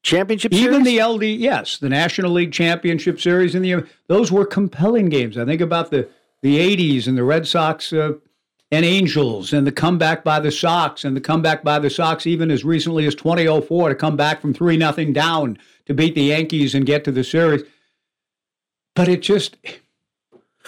championship 0.03 0.53
Even 0.53 0.83
the 0.83 1.01
LD, 1.01 1.23
yes, 1.23 1.77
the 1.77 1.89
National 1.89 2.31
League 2.31 2.51
Championship 2.51 3.19
Series 3.19 3.55
and 3.55 3.65
the 3.65 3.85
those 4.07 4.31
were 4.31 4.45
compelling 4.45 5.09
games. 5.09 5.37
I 5.37 5.45
think 5.45 5.61
about 5.61 5.91
the 5.91 6.07
the 6.41 6.59
'80s 6.59 7.07
and 7.07 7.17
the 7.17 7.23
Red 7.23 7.47
Sox 7.47 7.91
uh, 7.91 8.13
and 8.71 8.85
Angels 8.85 9.51
and 9.51 9.65
the 9.65 9.71
comeback 9.71 10.23
by 10.23 10.39
the 10.39 10.51
Sox 10.51 11.03
and 11.03 11.15
the 11.15 11.21
comeback 11.21 11.63
by 11.63 11.79
the 11.79 11.89
Sox 11.89 12.27
even 12.27 12.51
as 12.51 12.63
recently 12.63 13.05
as 13.07 13.15
2004 13.15 13.89
to 13.89 13.95
come 13.95 14.15
back 14.15 14.41
from 14.41 14.53
three 14.53 14.77
nothing 14.77 15.11
down 15.11 15.57
to 15.85 15.93
beat 15.93 16.15
the 16.15 16.23
Yankees 16.23 16.75
and 16.75 16.85
get 16.85 17.03
to 17.03 17.11
the 17.11 17.23
series. 17.23 17.63
But 18.95 19.07
it 19.07 19.21
just, 19.21 19.57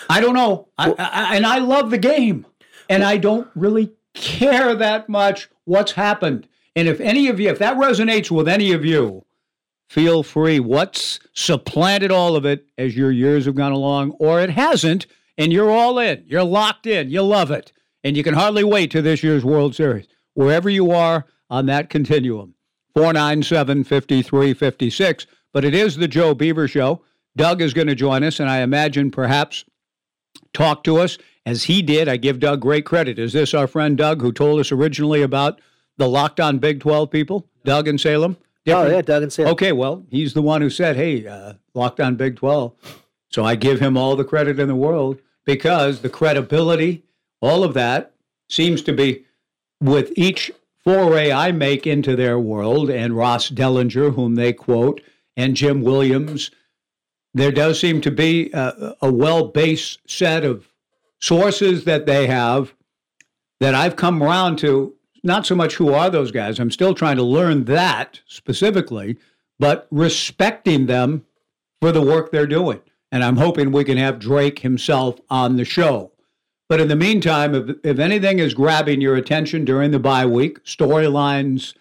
I 0.09 0.21
don't 0.21 0.35
know, 0.35 0.67
I, 0.77 0.91
I, 0.97 1.35
and 1.35 1.45
I 1.45 1.59
love 1.59 1.89
the 1.89 1.97
game, 1.97 2.45
and 2.89 3.03
I 3.03 3.17
don't 3.17 3.49
really 3.55 3.91
care 4.13 4.75
that 4.75 5.09
much 5.09 5.49
what's 5.65 5.93
happened. 5.93 6.47
And 6.75 6.87
if 6.87 6.99
any 6.99 7.27
of 7.27 7.39
you, 7.39 7.49
if 7.49 7.59
that 7.59 7.77
resonates 7.77 8.29
with 8.29 8.47
any 8.47 8.71
of 8.71 8.85
you, 8.85 9.25
feel 9.89 10.23
free. 10.23 10.59
What's 10.59 11.19
supplanted 11.33 12.11
all 12.11 12.35
of 12.35 12.45
it 12.45 12.67
as 12.77 12.95
your 12.95 13.11
years 13.11 13.45
have 13.45 13.55
gone 13.55 13.71
along, 13.71 14.11
or 14.19 14.39
it 14.39 14.51
hasn't, 14.51 15.07
and 15.37 15.51
you're 15.51 15.71
all 15.71 15.99
in, 15.99 16.23
you're 16.27 16.43
locked 16.43 16.85
in, 16.85 17.09
you 17.09 17.21
love 17.21 17.51
it, 17.51 17.71
and 18.03 18.15
you 18.15 18.23
can 18.23 18.33
hardly 18.33 18.63
wait 18.63 18.91
to 18.91 19.01
this 19.01 19.23
year's 19.23 19.45
World 19.45 19.75
Series. 19.75 20.07
Wherever 20.33 20.69
you 20.69 20.91
are 20.91 21.25
on 21.49 21.65
that 21.65 21.89
continuum, 21.89 22.53
497 22.93 23.83
5356. 23.83 25.27
But 25.53 25.65
it 25.65 25.73
is 25.73 25.95
the 25.95 26.07
Joe 26.07 26.35
Beaver 26.35 26.67
Show. 26.67 27.01
Doug 27.35 27.61
is 27.61 27.73
going 27.73 27.87
to 27.87 27.95
join 27.95 28.23
us, 28.23 28.39
and 28.39 28.49
I 28.49 28.59
imagine 28.59 29.09
perhaps 29.11 29.65
talk 30.57 30.83
to 30.83 30.97
us 30.97 31.17
as 31.45 31.65
he 31.65 31.81
did. 31.81 32.09
I 32.09 32.17
give 32.17 32.39
Doug 32.39 32.61
great 32.61 32.85
credit. 32.85 33.19
Is 33.19 33.33
this 33.33 33.53
our 33.53 33.67
friend 33.67 33.97
Doug 33.97 34.21
who 34.21 34.31
told 34.31 34.59
us 34.59 34.71
originally 34.71 35.21
about 35.21 35.61
the 35.97 36.09
locked 36.09 36.39
on 36.39 36.57
Big 36.57 36.79
12 36.79 37.09
people? 37.09 37.47
Doug 37.63 37.87
in 37.87 37.97
Salem? 37.97 38.37
Oh 38.69 38.85
yeah, 38.85 39.01
Doug 39.01 39.23
and 39.23 39.31
Sam. 39.31 39.47
Okay, 39.47 39.71
well, 39.71 40.03
he's 40.09 40.33
the 40.33 40.41
one 40.41 40.61
who 40.61 40.69
said, 40.69 40.97
"Hey, 40.97 41.25
uh, 41.25 41.53
locked 41.73 42.01
on 42.01 42.17
Big 42.17 42.35
12." 42.35 42.73
So 43.29 43.45
I 43.45 43.55
give 43.55 43.79
him 43.79 43.95
all 43.95 44.17
the 44.17 44.25
credit 44.25 44.59
in 44.59 44.67
the 44.67 44.75
world 44.75 45.21
because 45.45 46.01
the 46.01 46.09
credibility, 46.09 47.03
all 47.39 47.63
of 47.63 47.73
that, 47.75 48.13
seems 48.49 48.81
to 48.81 48.91
be 48.91 49.23
with 49.79 50.11
each 50.17 50.51
foray 50.83 51.31
I 51.31 51.53
make 51.53 51.87
into 51.87 52.17
their 52.17 52.37
world, 52.37 52.89
and 52.89 53.15
Ross 53.15 53.49
Dellinger, 53.49 54.13
whom 54.15 54.35
they 54.35 54.51
quote, 54.51 54.99
and 55.37 55.55
Jim 55.55 55.81
Williams. 55.81 56.51
There 57.33 57.51
does 57.51 57.79
seem 57.79 58.01
to 58.01 58.11
be 58.11 58.51
a, 58.51 58.95
a 59.01 59.11
well-based 59.11 59.99
set 60.09 60.43
of 60.43 60.67
sources 61.19 61.83
that 61.85 62.05
they 62.05 62.27
have 62.27 62.73
that 63.59 63.75
I've 63.75 63.95
come 63.95 64.21
around 64.21 64.57
to 64.59 64.95
not 65.23 65.45
so 65.45 65.55
much 65.55 65.75
who 65.75 65.93
are 65.93 66.09
those 66.09 66.31
guys. 66.31 66.59
I'm 66.59 66.71
still 66.71 66.93
trying 66.93 67.17
to 67.17 67.23
learn 67.23 67.65
that 67.65 68.21
specifically, 68.27 69.17
but 69.59 69.87
respecting 69.91 70.85
them 70.85 71.25
for 71.81 71.91
the 71.91 72.01
work 72.01 72.31
they're 72.31 72.47
doing. 72.47 72.81
And 73.11 73.23
I'm 73.23 73.37
hoping 73.37 73.71
we 73.71 73.83
can 73.83 73.97
have 73.97 74.19
Drake 74.19 74.59
himself 74.59 75.19
on 75.29 75.55
the 75.55 75.65
show. 75.65 76.11
But 76.69 76.81
in 76.81 76.87
the 76.87 76.95
meantime, 76.95 77.55
if, 77.55 77.75
if 77.83 77.99
anything 77.99 78.39
is 78.39 78.53
grabbing 78.53 78.99
your 79.01 79.15
attention 79.15 79.63
during 79.63 79.91
the 79.91 79.99
bye 79.99 80.25
week, 80.25 80.63
storylines, 80.65 81.73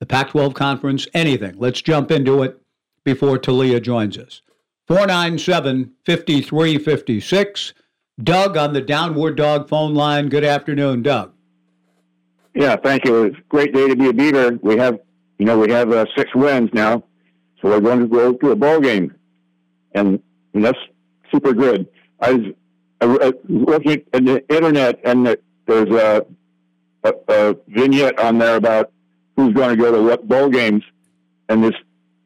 the 0.00 0.06
Pac 0.06 0.30
12 0.30 0.54
conference, 0.54 1.06
anything, 1.12 1.54
let's 1.58 1.82
jump 1.82 2.10
into 2.10 2.42
it 2.42 2.60
before 3.04 3.38
Talia 3.38 3.80
joins 3.80 4.16
us. 4.16 4.40
497 4.86 5.92
5356. 6.04 7.74
Doug 8.22 8.56
on 8.56 8.72
the 8.72 8.80
Downward 8.80 9.36
Dog 9.36 9.68
phone 9.68 9.94
line. 9.94 10.28
Good 10.28 10.44
afternoon, 10.44 11.02
Doug. 11.02 11.32
Yeah, 12.54 12.76
thank 12.76 13.04
you. 13.04 13.24
It's 13.24 13.36
a 13.36 13.42
great 13.48 13.74
day 13.74 13.88
to 13.88 13.96
be 13.96 14.08
a 14.08 14.12
Beaver. 14.12 14.58
We 14.62 14.78
have, 14.78 14.98
you 15.38 15.44
know, 15.44 15.58
we 15.58 15.70
have 15.72 15.92
uh, 15.92 16.06
six 16.16 16.34
wins 16.34 16.70
now, 16.72 17.04
so 17.60 17.68
we're 17.68 17.80
going 17.80 18.00
to 18.00 18.06
go 18.06 18.32
to 18.32 18.50
a 18.52 18.56
bowl 18.56 18.80
game, 18.80 19.14
and, 19.92 20.22
and 20.54 20.64
that's 20.64 20.78
super 21.30 21.52
good. 21.52 21.86
I 22.20 22.32
was, 22.32 22.52
looking 23.48 24.04
at 24.14 24.24
the 24.24 24.42
internet, 24.48 25.00
and 25.04 25.26
the, 25.26 25.38
there's 25.66 25.90
a, 25.90 26.24
a, 27.04 27.12
a 27.28 27.56
vignette 27.68 28.18
on 28.18 28.38
there 28.38 28.56
about 28.56 28.90
who's 29.36 29.52
going 29.52 29.76
to 29.76 29.76
go 29.76 29.92
to 29.92 30.02
what 30.02 30.26
bowl 30.26 30.48
games, 30.48 30.82
and 31.50 31.62
this 31.62 31.74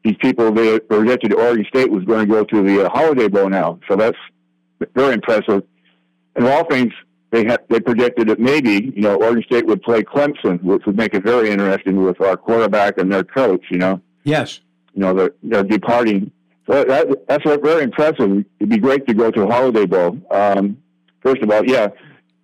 these 0.03 0.15
people 0.19 0.51
they 0.51 0.79
projected 0.79 1.31
to 1.31 1.37
Oregon 1.37 1.65
State 1.69 1.89
was 1.91 2.03
going 2.05 2.21
to 2.21 2.25
go 2.25 2.43
to 2.43 2.63
the 2.63 2.85
uh, 2.85 2.89
Holiday 2.89 3.27
Bowl 3.27 3.49
now, 3.49 3.79
so 3.87 3.95
that's 3.95 4.17
very 4.95 5.13
impressive. 5.13 5.63
And 6.35 6.45
of 6.45 6.51
all 6.51 6.63
things, 6.65 6.91
they 7.31 7.45
had 7.45 7.61
they 7.69 7.79
predicted 7.79 8.27
that 8.29 8.39
maybe 8.39 8.91
you 8.95 9.01
know 9.01 9.15
Oregon 9.15 9.43
State 9.43 9.65
would 9.67 9.81
play 9.83 10.03
Clemson, 10.03 10.61
which 10.63 10.85
would 10.85 10.97
make 10.97 11.13
it 11.13 11.23
very 11.23 11.49
interesting 11.49 12.03
with 12.03 12.19
our 12.21 12.35
quarterback 12.37 12.97
and 12.97 13.11
their 13.11 13.23
coach. 13.23 13.65
You 13.69 13.77
know, 13.77 14.01
Yes. 14.23 14.59
you 14.93 15.01
know 15.01 15.13
they're, 15.13 15.31
they're 15.43 15.63
departing. 15.63 16.31
So 16.67 16.83
that, 16.83 17.27
that's 17.27 17.43
very 17.43 17.83
impressive. 17.83 18.45
It'd 18.59 18.69
be 18.69 18.77
great 18.77 19.07
to 19.07 19.13
go 19.13 19.31
to 19.31 19.41
a 19.43 19.51
Holiday 19.51 19.85
Bowl. 19.85 20.17
Um, 20.31 20.77
first 21.21 21.41
of 21.41 21.49
all, 21.51 21.65
yeah. 21.65 21.89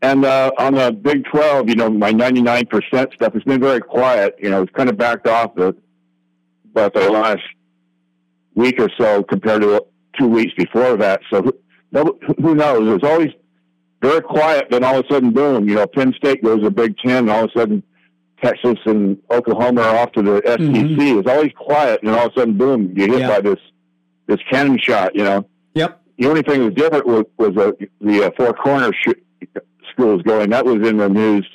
And 0.01 0.25
uh, 0.25 0.51
on 0.59 0.75
the 0.75 0.91
Big 0.91 1.25
12, 1.25 1.69
you 1.69 1.75
know, 1.75 1.89
my 1.89 2.11
99% 2.11 3.13
stuff 3.13 3.33
has 3.33 3.43
been 3.43 3.59
very 3.59 3.79
quiet. 3.79 4.35
You 4.39 4.49
know, 4.49 4.61
it's 4.63 4.71
kind 4.73 4.89
of 4.89 4.97
backed 4.97 5.27
off 5.27 5.55
the, 5.55 5.75
about 6.77 6.93
the 6.93 7.09
last 7.11 7.41
week 8.55 8.79
or 8.79 8.89
so 8.97 9.23
compared 9.23 9.61
to 9.63 9.83
two 10.19 10.27
weeks 10.27 10.53
before 10.57 10.95
that. 10.97 11.21
So 11.31 11.41
who, 11.91 12.19
who 12.41 12.55
knows? 12.55 12.93
It's 12.95 13.03
always 13.03 13.29
very 14.01 14.21
quiet, 14.21 14.67
then 14.69 14.83
all 14.83 14.99
of 14.99 15.05
a 15.09 15.13
sudden, 15.13 15.31
boom, 15.31 15.67
you 15.67 15.75
know, 15.75 15.87
Penn 15.87 16.13
State 16.15 16.43
goes 16.43 16.61
to 16.61 16.69
Big 16.69 16.95
Ten, 16.99 17.17
and 17.17 17.29
all 17.31 17.45
of 17.45 17.51
a 17.55 17.59
sudden 17.59 17.83
Texas 18.43 18.77
and 18.85 19.17
Oklahoma 19.31 19.81
are 19.81 19.97
off 19.97 20.11
to 20.13 20.21
the 20.21 20.41
SEC. 20.45 20.59
Mhm. 20.59 21.19
It's 21.19 21.29
always 21.29 21.51
quiet, 21.57 22.01
and 22.03 22.11
all 22.11 22.27
of 22.27 22.31
a 22.35 22.39
sudden, 22.39 22.57
boom, 22.57 22.93
you 22.95 23.07
hit 23.07 23.21
Yeah. 23.21 23.27
by 23.29 23.41
this 23.41 23.59
this 24.27 24.39
cannon 24.51 24.77
shot, 24.77 25.15
you 25.15 25.23
know. 25.23 25.45
Yep. 25.73 26.01
The 26.19 26.27
only 26.27 26.41
thing 26.41 26.59
that 26.59 26.65
was 26.65 26.73
different 26.73 27.07
was, 27.07 27.23
was 27.37 27.55
uh, 27.57 27.71
the 28.01 28.25
uh, 28.25 28.31
Four 28.35 28.51
Corners 28.53 28.93
sh- 29.01 29.47
schools 29.93 30.21
going. 30.23 30.49
That 30.49 30.65
was 30.65 30.85
in 30.87 30.97
the 30.97 31.07
news 31.07 31.47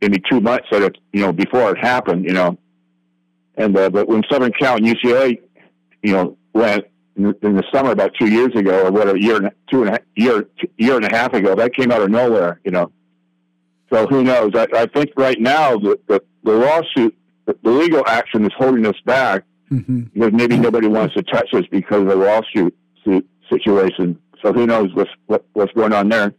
maybe 0.00 0.18
two 0.30 0.40
months 0.40 0.66
that 0.70 0.80
it, 0.82 0.96
you 1.12 1.20
know 1.20 1.30
before 1.32 1.70
it 1.70 1.78
happened, 1.78 2.24
you 2.24 2.32
know. 2.32 2.58
And 3.56 3.76
uh, 3.76 3.90
but 3.90 4.08
when 4.08 4.22
Southern 4.30 4.52
Cal 4.52 4.76
and 4.76 4.86
UCLA, 4.86 5.38
you 6.02 6.12
know, 6.12 6.36
went 6.52 6.84
in 7.16 7.24
the, 7.24 7.36
in 7.42 7.56
the 7.56 7.64
summer 7.72 7.92
about 7.92 8.12
two 8.18 8.28
years 8.28 8.54
ago 8.54 8.86
or 8.86 8.90
what 8.90 9.08
a 9.08 9.20
year 9.20 9.36
and 9.36 9.50
two 9.70 9.82
and 9.82 9.90
a 9.90 9.92
half, 9.92 10.00
year 10.16 10.48
year 10.76 10.96
and 10.96 11.04
a 11.04 11.14
half 11.14 11.32
ago, 11.34 11.54
that 11.54 11.74
came 11.74 11.92
out 11.92 12.02
of 12.02 12.10
nowhere, 12.10 12.60
you 12.64 12.70
know. 12.70 12.90
So 13.92 14.06
who 14.06 14.24
knows? 14.24 14.52
I, 14.54 14.66
I 14.74 14.86
think 14.86 15.10
right 15.16 15.40
now 15.40 15.78
the 15.78 15.98
the, 16.08 16.22
the 16.42 16.52
lawsuit, 16.52 17.16
the, 17.46 17.56
the 17.62 17.70
legal 17.70 18.02
action 18.06 18.44
is 18.44 18.52
holding 18.56 18.86
us 18.86 19.00
back 19.04 19.44
hmm 19.68 20.02
because 20.12 20.32
maybe 20.32 20.58
nobody 20.58 20.86
wants 20.86 21.14
to 21.14 21.22
touch 21.22 21.52
us 21.54 21.64
because 21.70 22.02
of 22.02 22.08
the 22.08 22.16
lawsuit 22.16 22.76
suit 23.04 23.28
situation. 23.50 24.18
So 24.42 24.52
who 24.52 24.66
knows 24.66 24.94
what's 24.94 25.10
what, 25.26 25.44
what's 25.54 25.72
going 25.72 25.92
on 25.92 26.08
there? 26.08 26.34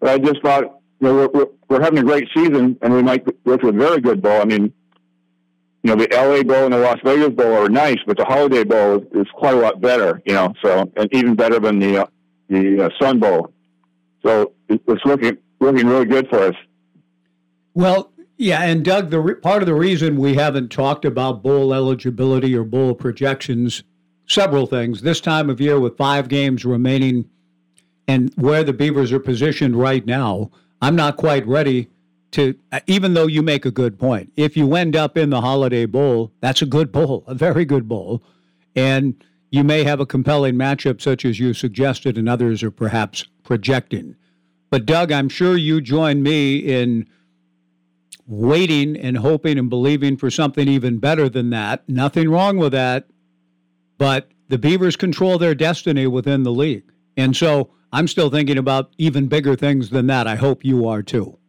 But 0.00 0.10
I 0.10 0.18
just 0.18 0.40
thought, 0.42 0.64
you 0.64 1.08
know, 1.08 1.14
we're, 1.14 1.28
we're, 1.28 1.46
we're 1.68 1.82
having 1.82 1.98
a 1.98 2.02
great 2.02 2.28
season, 2.34 2.78
and 2.80 2.94
we 2.94 3.02
might 3.02 3.24
go 3.44 3.56
to 3.56 3.68
a 3.68 3.72
very 3.72 4.00
good 4.00 4.22
bowl. 4.22 4.40
I 4.40 4.44
mean, 4.44 4.72
you 5.82 5.94
know, 5.94 5.96
the 5.96 6.08
LA 6.12 6.42
Bowl 6.42 6.64
and 6.64 6.74
the 6.74 6.78
Las 6.78 6.98
Vegas 7.04 7.30
Bowl 7.30 7.52
are 7.52 7.68
nice, 7.68 7.98
but 8.06 8.16
the 8.16 8.24
Holiday 8.24 8.64
Bowl 8.64 9.04
is, 9.12 9.26
quite 9.32 9.54
a 9.54 9.58
lot 9.58 9.80
better, 9.80 10.20
you 10.26 10.34
know, 10.34 10.52
so, 10.62 10.90
and 10.96 11.08
even 11.12 11.34
better 11.34 11.58
than 11.58 11.78
the, 11.78 12.02
uh, 12.02 12.06
the 12.48 12.84
uh, 12.84 12.88
Sun 13.00 13.20
Bowl. 13.20 13.52
So 14.24 14.52
it's 14.68 15.04
looking, 15.06 15.38
looking 15.60 15.86
really 15.86 16.04
good 16.04 16.28
for 16.28 16.48
us. 16.48 16.54
Well, 17.72 18.12
yeah, 18.36 18.62
and 18.62 18.84
Doug, 18.84 19.10
the 19.10 19.20
re- 19.20 19.34
part 19.34 19.62
of 19.62 19.66
the 19.66 19.74
reason 19.74 20.16
we 20.16 20.34
haven't 20.34 20.70
talked 20.70 21.06
about 21.06 21.42
bowl 21.42 21.72
eligibility 21.72 22.54
or 22.54 22.64
bowl 22.64 22.94
projections, 22.94 23.82
several 24.26 24.66
things. 24.66 25.00
This 25.00 25.20
time 25.20 25.48
of 25.48 25.60
year, 25.60 25.80
with 25.80 25.96
five 25.96 26.28
games 26.28 26.64
remaining, 26.64 27.28
and 28.06 28.32
where 28.36 28.64
the 28.64 28.72
Beavers 28.72 29.12
are 29.12 29.20
positioned 29.20 29.76
right 29.76 30.04
now, 30.04 30.50
I'm 30.82 30.96
not 30.96 31.16
quite 31.16 31.46
ready 31.46 31.88
to. 32.32 32.54
Uh, 32.72 32.80
even 32.86 33.14
though 33.14 33.26
you 33.26 33.42
make 33.42 33.64
a 33.64 33.70
good 33.70 33.98
point, 33.98 34.32
if 34.36 34.56
you 34.56 34.74
end 34.74 34.96
up 34.96 35.16
in 35.16 35.30
the 35.30 35.40
Holiday 35.40 35.86
Bowl, 35.86 36.32
that's 36.40 36.62
a 36.62 36.66
good 36.66 36.92
bowl, 36.92 37.24
a 37.26 37.34
very 37.34 37.64
good 37.64 37.88
bowl, 37.88 38.22
and 38.74 39.22
you 39.50 39.64
may 39.64 39.82
have 39.84 40.00
a 40.00 40.06
compelling 40.06 40.54
matchup 40.54 41.00
such 41.00 41.24
as 41.24 41.40
you 41.40 41.52
suggested, 41.54 42.16
and 42.16 42.28
others 42.28 42.62
are 42.62 42.70
perhaps 42.70 43.24
projecting. 43.42 44.14
But 44.70 44.86
Doug, 44.86 45.10
I'm 45.10 45.28
sure 45.28 45.56
you 45.56 45.80
join 45.80 46.22
me 46.22 46.58
in 46.58 47.08
waiting 48.26 48.96
and 48.96 49.18
hoping 49.18 49.58
and 49.58 49.68
believing 49.68 50.16
for 50.16 50.30
something 50.30 50.68
even 50.68 50.98
better 50.98 51.28
than 51.28 51.50
that. 51.50 51.86
Nothing 51.88 52.30
wrong 52.30 52.58
with 52.58 52.70
that. 52.72 53.08
But 53.98 54.30
the 54.48 54.56
Beavers 54.56 54.94
control 54.94 55.36
their 55.36 55.54
destiny 55.54 56.06
within 56.06 56.44
the 56.44 56.52
league. 56.52 56.84
And 57.16 57.36
so 57.36 57.70
I'm 57.92 58.06
still 58.06 58.30
thinking 58.30 58.56
about 58.56 58.92
even 58.98 59.26
bigger 59.26 59.56
things 59.56 59.90
than 59.90 60.06
that. 60.06 60.28
I 60.28 60.36
hope 60.36 60.64
you 60.64 60.86
are 60.86 61.02
too. 61.02 61.39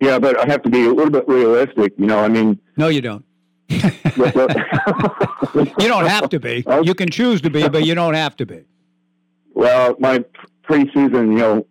Yeah, 0.00 0.18
but 0.18 0.38
I 0.38 0.46
have 0.50 0.62
to 0.62 0.70
be 0.70 0.84
a 0.84 0.92
little 0.92 1.10
bit 1.10 1.26
realistic. 1.28 1.94
You 1.96 2.06
know, 2.06 2.18
I 2.18 2.28
mean. 2.28 2.58
No, 2.76 2.88
you 2.88 3.00
don't. 3.00 3.24
you 3.68 3.78
don't 5.78 6.06
have 6.06 6.28
to 6.30 6.38
be. 6.40 6.64
You 6.82 6.94
can 6.94 7.10
choose 7.10 7.40
to 7.42 7.50
be, 7.50 7.68
but 7.68 7.84
you 7.84 7.94
don't 7.94 8.14
have 8.14 8.36
to 8.36 8.46
be. 8.46 8.64
Well, 9.54 9.96
my 9.98 10.24
preseason, 10.68 11.32
you 11.32 11.38
know, 11.38 11.66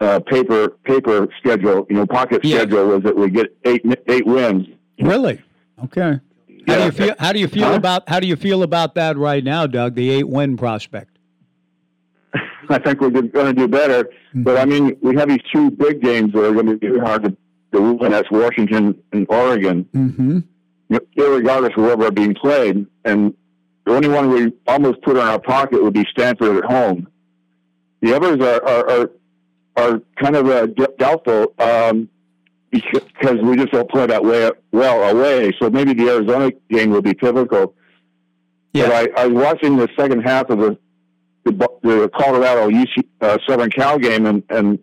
uh, 0.00 0.20
paper 0.20 0.70
paper 0.84 1.28
schedule, 1.38 1.86
you 1.88 1.96
know, 1.96 2.06
pocket 2.06 2.44
yeah. 2.44 2.58
schedule 2.58 2.88
was 2.88 3.02
that 3.04 3.16
we 3.16 3.30
get 3.30 3.56
eight 3.64 3.84
eight 4.08 4.26
wins. 4.26 4.66
Really? 5.00 5.40
Okay. 5.84 6.18
How 6.66 6.74
yeah. 6.74 6.78
do 6.78 6.84
you 6.84 6.90
feel? 6.92 7.14
How 7.18 7.32
do 7.32 7.38
you 7.38 7.48
feel 7.48 7.68
huh? 7.68 7.74
about 7.74 8.08
how 8.08 8.18
do 8.18 8.26
you 8.26 8.36
feel 8.36 8.62
about 8.62 8.94
that 8.96 9.16
right 9.16 9.44
now, 9.44 9.66
Doug? 9.66 9.94
The 9.94 10.10
eight 10.10 10.28
win 10.28 10.56
prospect. 10.56 11.11
I 12.68 12.78
think 12.78 13.00
we're 13.00 13.10
going 13.10 13.30
to 13.30 13.52
do 13.52 13.68
better, 13.68 14.04
mm-hmm. 14.04 14.42
but 14.42 14.56
I 14.58 14.64
mean, 14.64 14.96
we 15.02 15.16
have 15.16 15.28
these 15.28 15.42
two 15.52 15.70
big 15.70 16.02
games 16.02 16.32
that 16.32 16.44
are 16.44 16.52
going 16.52 16.66
to 16.66 16.76
be 16.76 16.98
hard 16.98 17.24
to, 17.24 17.36
to 17.72 17.92
win. 17.94 18.12
That's 18.12 18.30
Washington 18.30 19.02
and 19.12 19.26
Oregon. 19.28 19.84
Mm-hmm. 19.94 20.38
Regardless 21.16 21.72
of 21.76 21.84
where 21.84 21.96
we're 21.96 22.10
being 22.10 22.34
played, 22.34 22.86
and 23.04 23.34
the 23.86 23.94
only 23.94 24.08
one 24.08 24.28
we 24.28 24.52
almost 24.66 25.00
put 25.02 25.16
in 25.16 25.22
our 25.22 25.40
pocket 25.40 25.82
would 25.82 25.94
be 25.94 26.06
Stanford 26.10 26.64
at 26.64 26.70
home. 26.70 27.08
The 28.02 28.14
others 28.14 28.40
are, 28.40 28.62
are, 28.68 28.90
are 28.90 29.10
are 29.76 30.00
kind 30.16 30.36
of 30.36 30.48
uh, 30.48 30.66
doubtful 30.98 31.54
um, 31.58 32.08
because 32.70 33.38
we 33.42 33.56
just 33.56 33.72
don't 33.72 33.90
play 33.90 34.06
that 34.06 34.24
way 34.24 34.50
well 34.70 35.10
away. 35.10 35.52
So 35.58 35.70
maybe 35.70 35.94
the 35.94 36.08
Arizona 36.10 36.50
game 36.70 36.90
will 36.90 37.02
be 37.02 37.14
typical. 37.14 37.74
Yeah. 38.72 38.88
But 38.88 39.18
I, 39.18 39.22
I 39.22 39.26
was 39.26 39.42
watching 39.42 39.76
the 39.76 39.88
second 39.96 40.22
half 40.22 40.50
of 40.50 40.58
the 40.58 40.78
the, 41.44 41.52
the 41.82 42.10
Colorado 42.16 42.70
UC, 42.70 43.04
uh, 43.20 43.38
Southern 43.48 43.70
Cal 43.70 43.98
game, 43.98 44.26
and, 44.26 44.42
and 44.48 44.78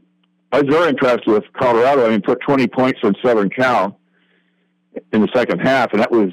I 0.52 0.62
was 0.62 0.74
very 0.74 0.90
impressed 0.90 1.28
with 1.28 1.44
Colorado. 1.54 2.06
I 2.06 2.10
mean, 2.10 2.22
put 2.22 2.40
20 2.42 2.68
points 2.68 3.00
on 3.04 3.16
Southern 3.24 3.50
Cal 3.50 4.00
in 5.14 5.22
the 5.22 5.30
second 5.34 5.60
half, 5.60 5.92
and 5.94 6.02
that 6.02 6.12
was 6.12 6.32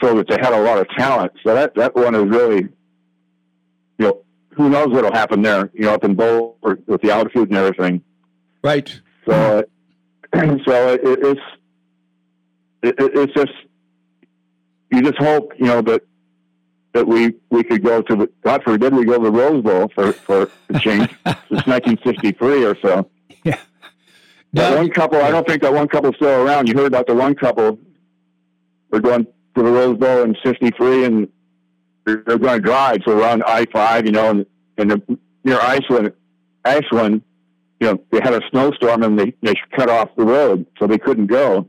so 0.00 0.14
that 0.16 0.28
they 0.28 0.36
had 0.40 0.52
a 0.52 0.60
lot 0.60 0.78
of 0.78 0.88
talent. 0.96 1.32
So 1.44 1.54
that 1.54 1.74
that 1.74 1.94
one 1.94 2.14
is 2.14 2.24
really, 2.24 2.68
you 3.98 4.06
know, 4.06 4.22
who 4.50 4.68
knows 4.68 4.88
what'll 4.88 5.12
happen 5.12 5.42
there, 5.42 5.70
you 5.74 5.82
know, 5.82 5.94
up 5.94 6.04
in 6.04 6.14
Boulder 6.14 6.78
with 6.86 7.02
the 7.02 7.10
altitude 7.10 7.48
and 7.48 7.56
everything. 7.56 8.02
Right. 8.62 9.00
So, 9.26 9.64
so 10.34 10.92
it, 10.92 11.00
it's 11.04 11.40
it, 12.82 12.94
it's 12.98 13.32
just 13.34 13.52
you 14.90 15.02
just 15.02 15.18
hope 15.18 15.52
you 15.58 15.66
know 15.66 15.82
that 15.82 16.02
that 16.98 17.06
we 17.06 17.34
we 17.50 17.62
could 17.62 17.82
go 17.82 18.02
to 18.02 18.16
the 18.16 18.30
God 18.42 18.62
forbid 18.64 18.92
we 18.92 19.04
go 19.04 19.18
to 19.18 19.24
the 19.24 19.30
Rose 19.30 19.62
Bowl 19.62 19.88
for 19.94 20.12
for 20.12 20.50
a 20.68 20.78
change 20.80 21.08
since 21.48 21.66
1963 21.66 22.64
or 22.64 22.76
so. 22.80 23.08
Yeah. 23.44 23.58
That 24.52 24.76
one 24.76 24.90
couple, 24.90 25.20
I 25.22 25.30
don't 25.30 25.46
think 25.46 25.62
that 25.62 25.72
one 25.72 25.88
couple's 25.88 26.16
still 26.16 26.42
around. 26.42 26.68
You 26.68 26.74
heard 26.74 26.86
about 26.86 27.06
the 27.06 27.14
one 27.14 27.34
couple. 27.34 27.78
They're 28.90 29.00
going 29.00 29.24
to 29.24 29.62
the 29.62 29.70
Rose 29.70 29.98
Bowl 29.98 30.22
in 30.22 30.34
'63, 30.42 31.04
and 31.04 31.28
they're 32.04 32.16
going 32.16 32.40
to 32.40 32.60
drive. 32.60 32.98
So 33.04 33.16
we're 33.16 33.28
on 33.28 33.42
I 33.46 33.66
five, 33.72 34.06
you 34.06 34.12
know, 34.12 34.30
and 34.30 34.46
and 34.76 34.90
the, 34.90 35.18
near 35.44 35.60
Iceland, 35.60 36.12
Ashland, 36.64 37.22
you 37.80 37.86
know, 37.86 38.02
they 38.10 38.20
had 38.20 38.34
a 38.34 38.40
snowstorm 38.50 39.02
and 39.02 39.18
they 39.18 39.34
they 39.42 39.54
cut 39.76 39.88
off 39.88 40.08
the 40.16 40.24
road, 40.24 40.66
so 40.78 40.86
they 40.86 40.98
couldn't 40.98 41.26
go. 41.26 41.68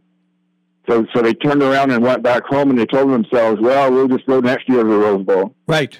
So 0.89 1.05
so 1.13 1.21
they 1.21 1.33
turned 1.33 1.61
around 1.61 1.91
and 1.91 2.03
went 2.03 2.23
back 2.23 2.45
home, 2.45 2.71
and 2.71 2.79
they 2.79 2.85
told 2.85 3.11
themselves, 3.11 3.61
"Well, 3.61 3.91
we'll 3.91 4.07
just 4.07 4.25
go 4.25 4.39
next 4.39 4.67
year 4.67 4.83
to 4.83 4.89
the 4.89 4.97
Rose 4.97 5.23
Bowl." 5.23 5.53
Right. 5.67 5.99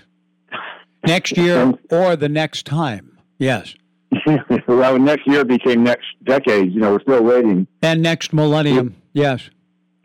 Next 1.06 1.38
year 1.38 1.74
or 1.92 2.16
the 2.16 2.30
next 2.30 2.66
time. 2.66 3.20
Yes. 3.38 3.76
well, 4.68 4.98
next 4.98 5.28
year 5.28 5.46
became 5.46 5.84
next 5.84 6.08
decade. 6.24 6.74
You 6.74 6.82
know, 6.82 6.94
we're 6.94 7.02
still 7.02 7.24
waiting. 7.24 7.68
And 7.84 8.02
next 8.02 8.34
millennium. 8.34 8.96
Yes. 9.14 9.50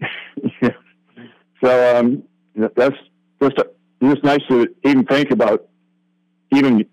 so 1.64 1.99
um, 1.99 2.22
that's 2.55 2.97
just 3.41 3.57
just 4.03 4.22
nice 4.22 4.43
to 4.51 4.68
even 4.85 5.05
think 5.07 5.30
about. 5.30 5.66
Even 6.53 6.85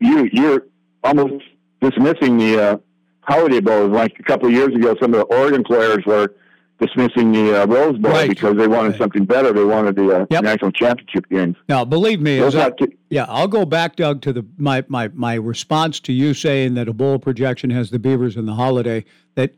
you, 0.00 0.28
you're 0.32 0.66
almost 1.04 1.44
dismissing 1.82 2.38
the 2.38 2.62
uh, 2.62 2.76
Holiday 3.20 3.60
Bowl. 3.60 3.88
Like 3.88 4.18
a 4.18 4.22
couple 4.22 4.48
of 4.48 4.54
years 4.54 4.74
ago, 4.74 4.96
some 5.00 5.12
of 5.12 5.20
the 5.20 5.26
Oregon 5.26 5.62
players 5.62 5.98
were 6.06 6.34
dismissing 6.78 7.32
the 7.32 7.62
uh, 7.62 7.66
Rose 7.66 7.98
Bowl 7.98 8.12
right. 8.12 8.28
because 8.28 8.56
they 8.56 8.68
wanted 8.68 8.90
right. 8.90 8.98
something 8.98 9.24
better. 9.24 9.52
They 9.52 9.64
wanted 9.64 9.96
the 9.96 10.22
uh, 10.22 10.26
yep. 10.30 10.44
national 10.44 10.72
championship 10.72 11.28
games. 11.28 11.56
Now, 11.68 11.84
believe 11.84 12.20
me, 12.20 12.42
I, 12.42 12.70
yeah, 13.08 13.24
I'll 13.28 13.48
go 13.48 13.64
back, 13.64 13.96
Doug, 13.96 14.20
to 14.22 14.32
the 14.32 14.44
my, 14.58 14.84
my 14.88 15.08
my 15.08 15.34
response 15.34 16.00
to 16.00 16.12
you 16.12 16.34
saying 16.34 16.74
that 16.74 16.88
a 16.88 16.92
bowl 16.92 17.18
projection 17.18 17.70
has 17.70 17.90
the 17.90 17.98
Beavers 17.98 18.36
in 18.36 18.46
the 18.46 18.54
Holiday. 18.54 19.04
That 19.34 19.54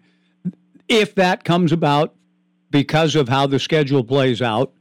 if 0.89 1.15
that 1.17 1.45
comes 1.45 1.73
about 1.73 2.15
because 2.71 3.17
of 3.17 3.29
how 3.29 3.47
the 3.47 3.59
schedule 3.59 4.05
plays 4.05 4.41
out, 4.41 4.73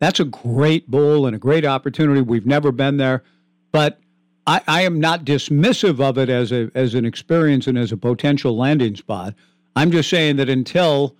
that's 0.00 0.20
a 0.20 0.24
great 0.24 0.90
bowl 0.90 1.26
and 1.26 1.36
a 1.36 1.38
great 1.38 1.64
opportunity. 1.64 2.20
We've 2.20 2.46
never 2.46 2.72
been 2.72 2.96
there, 2.96 3.22
but 3.70 4.00
I, 4.46 4.60
I 4.66 4.82
am 4.82 5.00
not 5.00 5.24
dismissive 5.24 6.00
of 6.00 6.18
it 6.18 6.28
as 6.28 6.50
a 6.50 6.70
as 6.74 6.94
an 6.94 7.04
experience 7.04 7.66
and 7.66 7.78
as 7.78 7.92
a 7.92 7.96
potential 7.96 8.56
landing 8.56 8.96
spot. 8.96 9.34
I'm 9.76 9.90
just 9.90 10.10
saying 10.10 10.36
that 10.36 10.48
until 10.48 11.16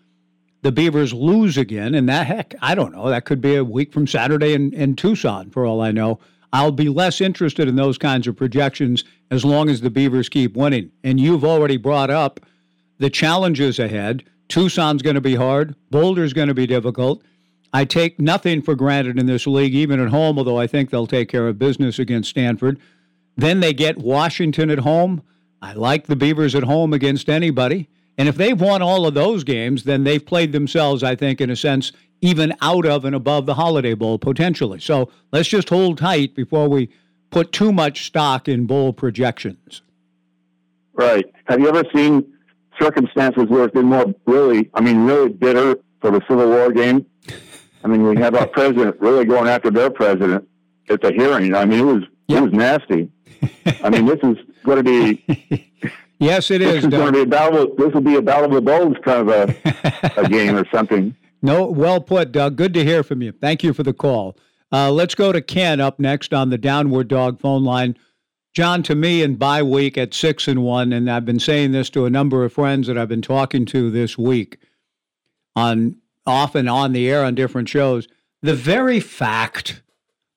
the 0.64 0.72
Beavers 0.72 1.12
lose 1.12 1.58
again, 1.58 1.94
and 1.94 2.08
that 2.08 2.26
heck, 2.26 2.54
I 2.62 2.74
don't 2.74 2.94
know, 2.94 3.10
that 3.10 3.26
could 3.26 3.42
be 3.42 3.54
a 3.54 3.62
week 3.62 3.92
from 3.92 4.06
Saturday 4.06 4.54
in, 4.54 4.72
in 4.72 4.96
Tucson 4.96 5.50
for 5.50 5.66
all 5.66 5.82
I 5.82 5.92
know. 5.92 6.18
I'll 6.54 6.72
be 6.72 6.88
less 6.88 7.20
interested 7.20 7.68
in 7.68 7.76
those 7.76 7.98
kinds 7.98 8.26
of 8.26 8.34
projections 8.34 9.04
as 9.30 9.44
long 9.44 9.68
as 9.68 9.82
the 9.82 9.90
Beavers 9.90 10.30
keep 10.30 10.56
winning. 10.56 10.90
And 11.02 11.20
you've 11.20 11.44
already 11.44 11.76
brought 11.76 12.08
up 12.08 12.40
the 12.98 13.10
challenges 13.10 13.78
ahead. 13.78 14.24
Tucson's 14.48 15.02
going 15.02 15.16
to 15.16 15.20
be 15.20 15.34
hard. 15.34 15.76
Boulder's 15.90 16.32
going 16.32 16.48
to 16.48 16.54
be 16.54 16.66
difficult. 16.66 17.22
I 17.74 17.84
take 17.84 18.18
nothing 18.18 18.62
for 18.62 18.74
granted 18.74 19.18
in 19.18 19.26
this 19.26 19.46
league, 19.46 19.74
even 19.74 20.00
at 20.00 20.08
home, 20.08 20.38
although 20.38 20.58
I 20.58 20.66
think 20.66 20.88
they'll 20.88 21.06
take 21.06 21.28
care 21.28 21.46
of 21.46 21.58
business 21.58 21.98
against 21.98 22.30
Stanford. 22.30 22.80
Then 23.36 23.60
they 23.60 23.74
get 23.74 23.98
Washington 23.98 24.70
at 24.70 24.78
home. 24.78 25.22
I 25.60 25.74
like 25.74 26.06
the 26.06 26.16
Beavers 26.16 26.54
at 26.54 26.62
home 26.62 26.94
against 26.94 27.28
anybody. 27.28 27.90
And 28.16 28.28
if 28.28 28.36
they've 28.36 28.60
won 28.60 28.82
all 28.82 29.06
of 29.06 29.14
those 29.14 29.44
games, 29.44 29.84
then 29.84 30.04
they've 30.04 30.24
played 30.24 30.52
themselves, 30.52 31.02
I 31.02 31.16
think, 31.16 31.40
in 31.40 31.50
a 31.50 31.56
sense, 31.56 31.92
even 32.20 32.54
out 32.62 32.86
of 32.86 33.04
and 33.04 33.14
above 33.14 33.46
the 33.46 33.54
Holiday 33.54 33.94
Bowl 33.94 34.18
potentially. 34.18 34.80
So 34.80 35.10
let's 35.32 35.48
just 35.48 35.68
hold 35.68 35.98
tight 35.98 36.34
before 36.34 36.68
we 36.68 36.88
put 37.30 37.52
too 37.52 37.72
much 37.72 38.06
stock 38.06 38.48
in 38.48 38.66
bowl 38.66 38.92
projections. 38.92 39.82
Right. 40.94 41.26
Have 41.46 41.60
you 41.60 41.68
ever 41.68 41.84
seen 41.92 42.24
circumstances 42.80 43.44
where 43.48 43.64
it's 43.64 43.74
been 43.74 43.86
more 43.86 44.14
really, 44.26 44.70
I 44.74 44.80
mean, 44.80 45.04
really 45.04 45.28
bitter 45.28 45.76
for 46.00 46.12
the 46.12 46.20
Civil 46.28 46.48
War 46.48 46.72
game? 46.72 47.04
I 47.82 47.88
mean, 47.88 48.04
we 48.04 48.16
have 48.16 48.34
our 48.34 48.46
president 48.58 49.00
really 49.00 49.24
going 49.24 49.48
after 49.48 49.70
their 49.70 49.90
president 49.90 50.48
at 50.88 51.02
the 51.02 51.12
hearing. 51.12 51.54
I 51.54 51.64
mean, 51.64 51.80
it 51.80 51.82
was 51.82 52.02
yep. 52.28 52.38
it 52.38 52.44
was 52.44 52.52
nasty. 52.52 53.10
I 53.82 53.90
mean, 53.90 54.06
this 54.06 54.20
is 54.22 54.36
going 54.64 54.82
to 54.82 54.84
be. 54.84 55.70
yes, 56.18 56.50
it 56.50 56.58
this 56.58 56.78
is. 56.78 56.84
is 56.84 56.90
going 56.90 57.06
to 57.06 57.12
be 57.12 57.22
a 57.22 57.26
battle. 57.26 57.74
This 57.76 57.92
will 57.92 58.00
be 58.00 58.16
a 58.16 58.22
battle 58.22 58.46
of 58.46 58.52
the 58.52 58.60
bulls 58.60 58.96
kind 59.04 59.28
of 59.28 59.28
a, 59.28 60.12
a 60.16 60.28
game 60.28 60.56
or 60.56 60.66
something. 60.70 61.14
No, 61.42 61.66
well 61.66 62.00
put, 62.00 62.32
Doug. 62.32 62.56
Good 62.56 62.72
to 62.74 62.84
hear 62.84 63.02
from 63.02 63.22
you. 63.22 63.32
Thank 63.32 63.62
you 63.62 63.72
for 63.74 63.82
the 63.82 63.92
call. 63.92 64.36
Uh, 64.72 64.90
let's 64.90 65.14
go 65.14 65.30
to 65.30 65.40
Ken 65.40 65.80
up 65.80 66.00
next 66.00 66.32
on 66.32 66.50
the 66.50 66.58
Downward 66.58 67.08
Dog 67.08 67.38
phone 67.38 67.64
line. 67.64 67.96
John, 68.54 68.82
to 68.84 68.94
me, 68.94 69.22
in 69.22 69.34
bye 69.36 69.62
week 69.62 69.98
at 69.98 70.14
six 70.14 70.48
and 70.48 70.62
one, 70.62 70.92
and 70.92 71.10
I've 71.10 71.24
been 71.24 71.40
saying 71.40 71.72
this 71.72 71.90
to 71.90 72.06
a 72.06 72.10
number 72.10 72.44
of 72.44 72.52
friends 72.52 72.86
that 72.86 72.96
I've 72.96 73.08
been 73.08 73.22
talking 73.22 73.66
to 73.66 73.90
this 73.90 74.16
week 74.16 74.58
on 75.56 75.96
often 76.26 76.68
on 76.68 76.92
the 76.92 77.10
air 77.10 77.24
on 77.24 77.34
different 77.34 77.68
shows. 77.68 78.08
The 78.42 78.54
very 78.54 79.00
fact 79.00 79.82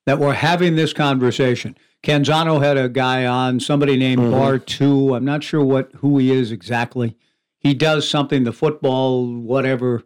that 0.06 0.18
we're 0.18 0.34
having 0.34 0.76
this 0.76 0.92
conversation. 0.92 1.76
Canzano 2.02 2.62
had 2.62 2.76
a 2.76 2.88
guy 2.88 3.26
on, 3.26 3.60
somebody 3.60 3.96
named 3.96 4.20
Mm-hmm. 4.22 4.30
Bar 4.32 4.58
Two. 4.58 5.14
I'm 5.14 5.24
not 5.24 5.42
sure 5.42 5.64
what 5.64 5.90
who 5.96 6.18
he 6.18 6.30
is 6.30 6.52
exactly. 6.52 7.16
He 7.58 7.74
does 7.74 8.08
something, 8.08 8.44
the 8.44 8.52
football, 8.52 9.26
whatever. 9.26 10.04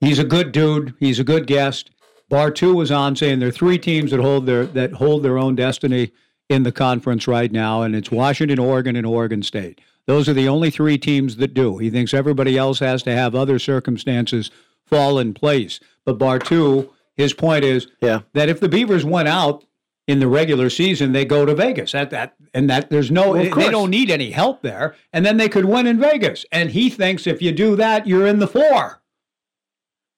He's 0.00 0.18
a 0.18 0.24
good 0.24 0.50
dude. 0.52 0.94
He's 0.98 1.18
a 1.20 1.24
good 1.24 1.46
guest. 1.46 1.90
Bar 2.28 2.50
Two 2.50 2.74
was 2.74 2.90
on 2.90 3.14
saying 3.16 3.38
there 3.38 3.48
are 3.48 3.52
three 3.52 3.78
teams 3.78 4.10
that 4.10 4.20
hold 4.20 4.46
their 4.46 4.66
that 4.66 4.94
hold 4.94 5.22
their 5.22 5.38
own 5.38 5.54
destiny 5.54 6.10
in 6.50 6.62
the 6.64 6.72
conference 6.72 7.26
right 7.28 7.50
now, 7.52 7.82
and 7.82 7.94
it's 7.94 8.10
Washington, 8.10 8.58
Oregon, 8.58 8.96
and 8.96 9.06
Oregon 9.06 9.42
State. 9.42 9.80
Those 10.06 10.28
are 10.28 10.34
the 10.34 10.48
only 10.48 10.70
three 10.70 10.98
teams 10.98 11.36
that 11.36 11.54
do. 11.54 11.78
He 11.78 11.88
thinks 11.90 12.12
everybody 12.12 12.58
else 12.58 12.80
has 12.80 13.02
to 13.04 13.14
have 13.14 13.34
other 13.34 13.58
circumstances 13.58 14.50
fall 14.84 15.18
in 15.18 15.32
place. 15.32 15.80
But 16.04 16.18
Bar 16.18 16.40
Two, 16.40 16.92
his 17.16 17.32
point 17.32 17.64
is 17.64 17.86
Yeah. 18.02 18.20
that 18.34 18.48
if 18.50 18.60
the 18.60 18.68
Beavers 18.68 19.04
went 19.04 19.28
out 19.28 19.64
in 20.06 20.18
the 20.20 20.28
regular 20.28 20.68
season, 20.70 21.12
they 21.12 21.24
go 21.24 21.46
to 21.46 21.54
Vegas. 21.54 21.92
That 21.92 22.10
that 22.10 22.34
and 22.52 22.68
that 22.68 22.90
there's 22.90 23.10
no 23.10 23.32
Well, 23.32 23.54
they 23.54 23.70
don't 23.70 23.90
need 23.90 24.10
any 24.10 24.30
help 24.30 24.62
there, 24.62 24.94
and 25.12 25.24
then 25.24 25.36
they 25.38 25.48
could 25.48 25.64
win 25.64 25.86
in 25.86 25.98
Vegas. 25.98 26.44
And 26.52 26.70
he 26.70 26.90
thinks 26.90 27.26
if 27.26 27.40
you 27.40 27.52
do 27.52 27.76
that, 27.76 28.06
you're 28.06 28.26
in 28.26 28.38
the 28.38 28.48
four. 28.48 29.00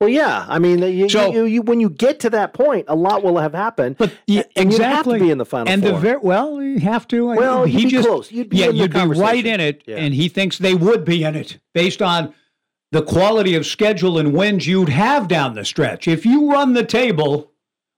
Well, 0.01 0.11
yeah. 0.11 0.45
I 0.47 0.59
mean, 0.59 0.81
you, 0.83 1.09
So- 1.09 1.33
you, 1.33 1.45
you, 1.47 1.63
when 1.63 1.81
you 1.81 1.89
get 1.89 2.21
to 2.21 2.31
that 2.31 2.53
point, 2.53 2.85
a 2.89 2.95
lot 2.95 3.23
will 3.25 3.39
have 3.39 3.55
happened. 3.55 3.97
But 3.97 4.13
and 4.29 4.45
exactly, 4.55 4.75
you 4.77 4.83
have 4.83 5.05
to 5.05 5.19
be 5.21 5.31
in 5.31 5.39
the 5.39 5.47
final 5.47 5.73
and 5.73 5.83
four. 5.83 5.93
the 5.93 5.99
very 5.99 6.19
well, 6.19 6.63
you 6.63 6.81
have 6.81 7.09
to. 7.09 7.27
Well, 7.29 7.65
he 7.65 7.79
you'd 7.81 7.85
be 7.85 7.91
just 7.91 8.09
close. 8.09 8.31
You'd 8.31 8.51
be 8.51 8.59
yeah, 8.59 8.69
you'd 8.69 8.93
be 8.93 9.07
right 9.07 9.45
in 9.47 9.59
it, 9.61 9.85
Yeah. 9.87 9.97
and 9.97 10.13
he 10.13 10.29
thinks 10.29 10.59
they 10.59 10.75
would 10.75 11.05
be 11.07 11.25
in 11.25 11.35
it 11.35 11.59
based 11.73 12.03
on 12.03 12.35
the 12.93 13.03
quality 13.03 13.55
of 13.55 13.65
schedule 13.67 14.19
and 14.19 14.35
wins 14.35 14.67
you'd 14.67 14.91
have 14.91 15.29
down 15.29 15.55
the 15.55 15.65
stretch. 15.65 16.07
If 16.07 16.27
you 16.27 16.51
run 16.53 16.75
the 16.75 16.85
table, 16.85 17.53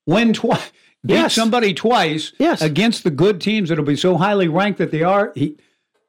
win 0.07 0.33
twice, 0.33 0.71
beat 1.07 1.15
Yes. 1.15 1.35
somebody 1.35 1.73
twice 1.75 2.33
Yes. 2.39 2.61
against 2.63 3.05
the 3.05 3.11
good 3.11 3.41
teams 3.41 3.69
that'll 3.69 3.85
be 3.85 3.97
so 3.97 4.17
highly 4.17 4.49
ranked 4.49 4.79
that 4.79 4.91
they 4.91 5.03
are. 5.03 5.33
He, 5.35 5.57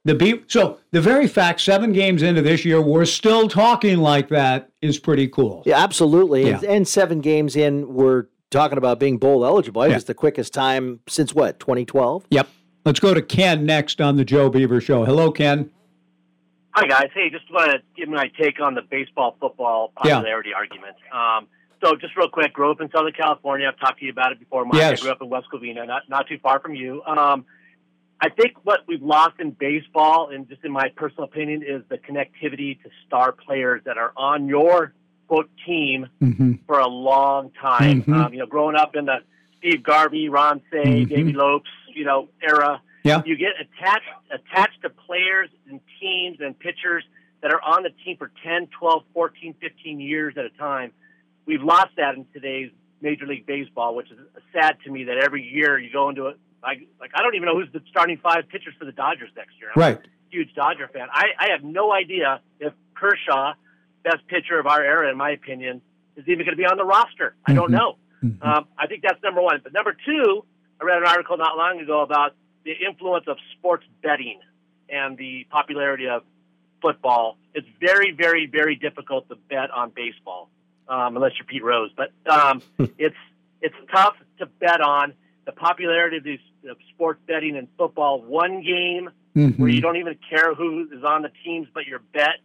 the 0.06 0.16
be 0.16 0.42
so 0.48 0.80
the 0.92 1.02
very 1.02 1.28
fact 1.28 1.62
seven 1.62 1.92
games 1.92 2.24
into 2.24 2.42
this 2.42 2.66
year 2.66 2.82
we're 2.82 3.06
still 3.06 3.48
talking 3.50 3.98
like 4.00 4.30
that 4.30 4.70
is 4.82 4.98
pretty 4.98 5.28
cool. 5.28 5.62
yeah, 5.66 5.78
absolutely. 5.84 6.50
And, 6.50 6.62
Yeah. 6.64 6.72
and 6.72 6.88
seven 6.88 7.22
games 7.22 7.56
in, 7.56 7.94
we're 7.94 8.26
talking 8.50 8.78
about 8.80 9.00
being 9.00 9.18
bowl 9.18 9.46
eligible. 9.46 9.84
It 9.84 9.90
Yeah. 9.90 9.96
was 9.96 10.06
the 10.06 10.14
quickest 10.16 10.54
time 10.54 11.02
since 11.08 11.36
what, 11.36 11.60
2012? 11.60 12.26
Yep. 12.32 12.48
Let's 12.86 13.00
go 13.00 13.14
to 13.14 13.22
Ken 13.22 13.66
next 13.66 14.02
on 14.02 14.16
the 14.16 14.26
Joe 14.26 14.50
Beaver 14.50 14.82
Show. 14.82 15.06
Hello, 15.06 15.32
Ken. 15.32 15.70
Hi 16.72 16.88
guys. 16.88 17.10
Hey, 17.14 17.30
just 17.30 17.52
want 17.52 17.72
to 17.72 17.80
give 17.96 18.10
my 18.10 18.32
take 18.42 18.60
on 18.62 18.74
the 18.74 18.82
baseball 18.90 19.36
football 19.40 19.92
Yeah. 20.06 20.16
popularity 20.16 20.52
argument. 20.56 20.96
Um, 21.14 21.48
so 21.84 21.96
just 21.96 22.16
real 22.18 22.30
quick, 22.30 22.54
grew 22.54 22.72
up 22.72 22.82
in 22.82 22.90
Southern 22.92 23.14
California. 23.14 23.68
I've 23.68 23.80
talked 23.80 24.00
to 24.00 24.06
you 24.06 24.12
about 24.12 24.32
it 24.32 24.40
before. 24.40 24.66
Mike. 24.66 24.76
Yes. 24.76 25.00
I 25.00 25.04
grew 25.04 25.12
up 25.12 25.22
in 25.22 25.30
West 25.30 25.48
Covina, 25.54 25.86
not 25.88 26.04
not 26.10 26.28
too 26.28 26.38
far 26.42 26.60
from 26.60 26.76
you. 26.76 27.02
Um, 27.04 27.46
I 28.22 28.30
think 28.30 28.54
what 28.64 28.82
we've 28.88 29.02
lost 29.02 29.40
in 29.40 29.52
baseball, 29.52 30.30
and 30.34 30.48
just 30.50 30.64
in 30.66 30.72
my 30.72 30.90
personal 30.96 31.24
opinion, 31.24 31.64
is 31.64 31.84
the 31.90 31.98
connectivity 31.98 32.82
to 32.84 32.90
star 33.08 33.32
players 33.32 33.82
that 33.86 33.98
are 33.98 34.12
on 34.18 34.48
your 34.48 34.94
quote 35.28 35.50
team 35.66 36.08
Mm-hmm. 36.22 36.54
for 36.68 36.80
a 36.80 36.88
long 36.88 37.52
time. 37.62 38.04
Mhm. 38.04 38.14
Um, 38.26 38.34
you 38.34 38.40
know, 38.40 38.46
growing 38.46 38.76
up 38.76 38.96
in 38.96 39.06
the 39.06 39.20
Steve 39.60 39.84
Garvey, 39.84 40.28
Ron 40.30 40.62
Cey, 40.72 41.06
Mhm. 41.06 41.10
Davey 41.10 41.34
Lopes, 41.34 41.70
you 41.94 42.04
know, 42.04 42.30
era. 42.42 42.82
Yeah. 43.04 43.22
You 43.26 43.38
get 43.38 43.54
attached 43.60 44.06
attached 44.32 44.82
to 44.82 44.90
players 44.90 45.50
and 45.70 45.80
teams 46.02 46.38
and 46.42 46.58
pitchers 46.60 47.04
that 47.42 47.52
are 47.54 47.62
on 47.62 47.84
the 47.84 47.90
team 48.04 48.18
for 48.18 48.32
10, 48.44 48.68
12, 48.68 49.04
14, 49.14 49.54
15 49.62 50.00
years 50.02 50.38
at 50.38 50.44
a 50.44 50.50
time. 50.50 50.92
We've 51.50 51.64
lost 51.64 51.96
that 51.98 52.14
in 52.14 52.28
today's 52.32 52.70
Major 53.02 53.26
League 53.26 53.48
Baseball, 53.48 53.96
which 53.96 54.12
is 54.12 54.20
sad 54.54 54.78
to 54.86 54.92
me 54.92 55.06
that 55.06 55.18
every 55.18 55.42
year 55.42 55.80
you 55.80 55.92
go 55.92 56.08
into 56.08 56.28
it 56.28 56.38
like 56.62 56.82
like 57.00 57.10
I 57.16 57.24
don't 57.24 57.34
even 57.34 57.48
know 57.48 57.56
who's 57.60 57.72
the 57.74 57.82
starting 57.90 58.20
five 58.22 58.48
pitchers 58.50 58.76
for 58.78 58.86
the 58.86 58.92
Dodgers 58.92 59.32
next 59.36 59.54
year. 59.60 59.72
I'm 59.76 59.80
Right. 59.82 59.98
a 59.98 60.02
huge 60.30 60.54
Dodger 60.54 60.88
fan. 60.94 61.08
I, 61.12 61.30
I 61.40 61.48
have 61.50 61.64
no 61.64 61.92
idea 61.92 62.40
if 62.60 62.72
Kershaw, 62.94 63.54
best 64.04 64.28
pitcher 64.28 64.60
of 64.60 64.68
our 64.68 64.84
era, 64.84 65.10
in 65.10 65.18
my 65.18 65.32
opinion, 65.32 65.82
is 66.18 66.26
even 66.28 66.46
going 66.46 66.56
to 66.56 66.56
be 66.56 66.66
on 66.68 66.78
the 66.78 66.86
roster. 66.86 67.34
I 67.48 67.54
don't 67.54 67.72
Mhm. 67.72 67.80
know. 67.80 67.98
Um, 68.44 68.68
I 68.78 68.86
think 68.86 69.02
that's 69.02 69.22
number 69.24 69.42
one. 69.42 69.60
But 69.64 69.74
number 69.74 69.96
two, 70.06 70.46
I 70.80 70.84
read 70.86 71.00
an 71.00 71.08
article 71.08 71.36
not 71.38 71.58
long 71.58 71.80
ago 71.80 72.02
about 72.02 72.36
the 72.64 72.74
influence 72.74 73.26
of 73.28 73.38
sports 73.58 73.86
betting 74.04 74.40
and 74.88 75.18
the 75.18 75.46
popularity 75.50 76.08
of 76.10 76.22
football. 76.80 77.40
It's 77.56 77.68
very, 77.80 78.12
very, 78.12 78.46
very 78.46 78.76
difficult 78.76 79.28
to 79.30 79.36
bet 79.50 79.72
on 79.72 79.90
baseball 79.96 80.52
um, 80.90 81.16
unless 81.16 81.32
you're 81.38 81.46
Pete 81.46 81.64
Rose. 81.64 81.92
But 81.96 82.12
um, 82.30 82.62
it's 82.98 83.16
it's 83.62 83.76
tough 83.94 84.16
to 84.40 84.46
bet 84.46 84.82
on 84.82 85.14
the 85.46 85.52
popularity 85.52 86.18
of 86.18 86.24
these 86.24 86.40
of 86.70 86.78
sports 86.94 87.22
betting 87.28 87.56
and 87.56 87.68
football. 87.78 88.22
One 88.22 88.62
game 88.64 89.10
Mm-hmm. 89.36 89.62
where 89.62 89.70
you 89.72 89.80
don't 89.80 89.98
even 89.98 90.18
care 90.28 90.56
who 90.56 90.90
is 90.92 91.04
on 91.04 91.22
the 91.22 91.30
teams, 91.46 91.68
but 91.72 91.86
your 91.86 92.00
bet, 92.00 92.40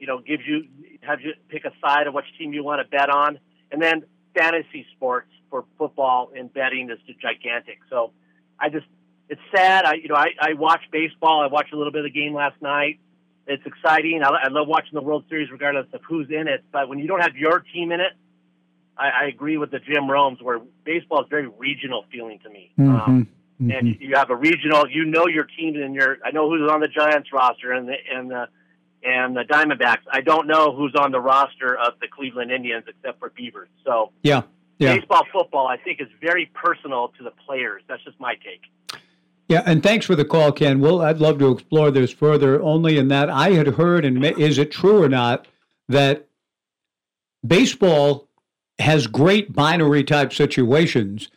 you 0.00 0.06
know, 0.06 0.18
gives 0.18 0.42
you 0.46 0.64
have 1.02 1.20
you 1.20 1.34
pick 1.48 1.66
a 1.66 1.72
side 1.84 2.06
of 2.06 2.14
which 2.14 2.24
team 2.38 2.54
you 2.54 2.64
want 2.64 2.80
to 2.80 2.88
bet 2.88 3.10
on, 3.10 3.38
and 3.70 3.82
then 3.82 4.02
fantasy 4.34 4.86
sports 4.96 5.28
for 5.50 5.66
football 5.76 6.30
and 6.34 6.52
betting 6.52 6.90
is 6.90 6.98
just 7.06 7.20
gigantic. 7.20 7.80
So, 7.90 8.12
I 8.58 8.70
just 8.70 8.86
it's 9.28 9.40
sad. 9.54 9.84
I 9.84 9.94
you 10.02 10.08
know 10.08 10.14
I, 10.14 10.28
I 10.40 10.54
watch 10.54 10.80
baseball. 10.90 11.42
I 11.42 11.48
watched 11.48 11.74
a 11.74 11.76
little 11.76 11.92
bit 11.92 12.04
of 12.06 12.12
the 12.12 12.18
game 12.18 12.32
last 12.32 12.60
night. 12.62 12.98
It's 13.46 13.62
exciting. 13.64 14.22
I, 14.22 14.28
I 14.28 14.48
love 14.48 14.66
watching 14.66 14.94
the 14.94 15.02
World 15.02 15.24
Series 15.28 15.50
regardless 15.50 15.86
of 15.92 16.00
who's 16.08 16.28
in 16.30 16.48
it. 16.48 16.64
But 16.72 16.88
when 16.88 16.98
you 16.98 17.06
don't 17.06 17.20
have 17.20 17.36
your 17.36 17.60
team 17.60 17.92
in 17.92 18.00
it, 18.00 18.12
I, 18.98 19.08
I 19.08 19.24
agree 19.26 19.56
with 19.56 19.70
the 19.70 19.78
Jim 19.78 20.10
Romes 20.10 20.38
where 20.42 20.58
baseball 20.84 21.22
is 21.22 21.28
very 21.30 21.46
regional 21.46 22.04
feeling 22.10 22.38
to 22.40 22.50
me. 22.50 22.70
Um, 22.78 23.28
Mm-hmm. 23.58 23.70
and 23.70 23.86
you- 23.88 24.08
you 24.08 24.16
have 24.16 24.28
a 24.28 24.36
regional. 24.36 24.86
You 24.86 25.06
know 25.06 25.26
your 25.28 25.44
team 25.44 25.76
and 25.76 25.94
your. 25.94 26.18
I 26.22 26.30
know 26.30 26.50
who's 26.50 26.70
on 26.70 26.80
the 26.80 26.88
Giants 26.88 27.32
roster 27.32 27.72
and 27.72 27.88
the 27.88 27.94
and 28.12 28.30
the 28.30 28.48
and 29.02 29.34
the 29.34 29.44
Diamondbacks. 29.44 30.02
I 30.12 30.20
don't 30.20 30.46
know 30.46 30.76
who's 30.76 30.94
on 30.94 31.10
the 31.10 31.20
roster 31.22 31.74
of 31.74 31.94
the 31.98 32.06
Cleveland 32.06 32.50
Indians 32.50 32.84
except 32.86 33.18
for 33.18 33.30
Beavers. 33.30 33.70
So 33.86 34.12
Yeah. 34.22 34.42
Yeah. 34.78 34.96
baseball, 34.96 35.22
football, 35.32 35.66
I 35.68 35.78
think 35.78 36.02
is 36.02 36.08
very 36.20 36.50
personal 36.52 37.08
to 37.16 37.24
the 37.24 37.30
players. 37.46 37.80
That's 37.88 38.04
just 38.04 38.20
my 38.20 38.34
take. 38.34 38.60
Yeah, 39.48 39.62
and 39.64 39.82
thanks 39.82 40.06
for 40.06 40.16
the 40.16 40.24
call, 40.24 40.50
Ken. 40.50 40.80
Well, 40.80 41.02
I'd 41.02 41.20
love 41.20 41.38
to 41.38 41.52
explore 41.52 41.90
this 41.90 42.12
further. 42.12 42.60
Only 42.60 42.98
in 42.98 43.08
that 43.08 43.30
I 43.30 43.50
had 43.50 43.68
heard, 43.68 44.04
and 44.04 44.24
is 44.24 44.58
it 44.58 44.72
true 44.72 45.02
or 45.02 45.08
not, 45.08 45.46
that 45.88 46.26
baseball 47.46 48.28
has 48.80 49.06
great 49.06 49.52
binary 49.52 50.02
type 50.02 50.32
situations, 50.32 51.28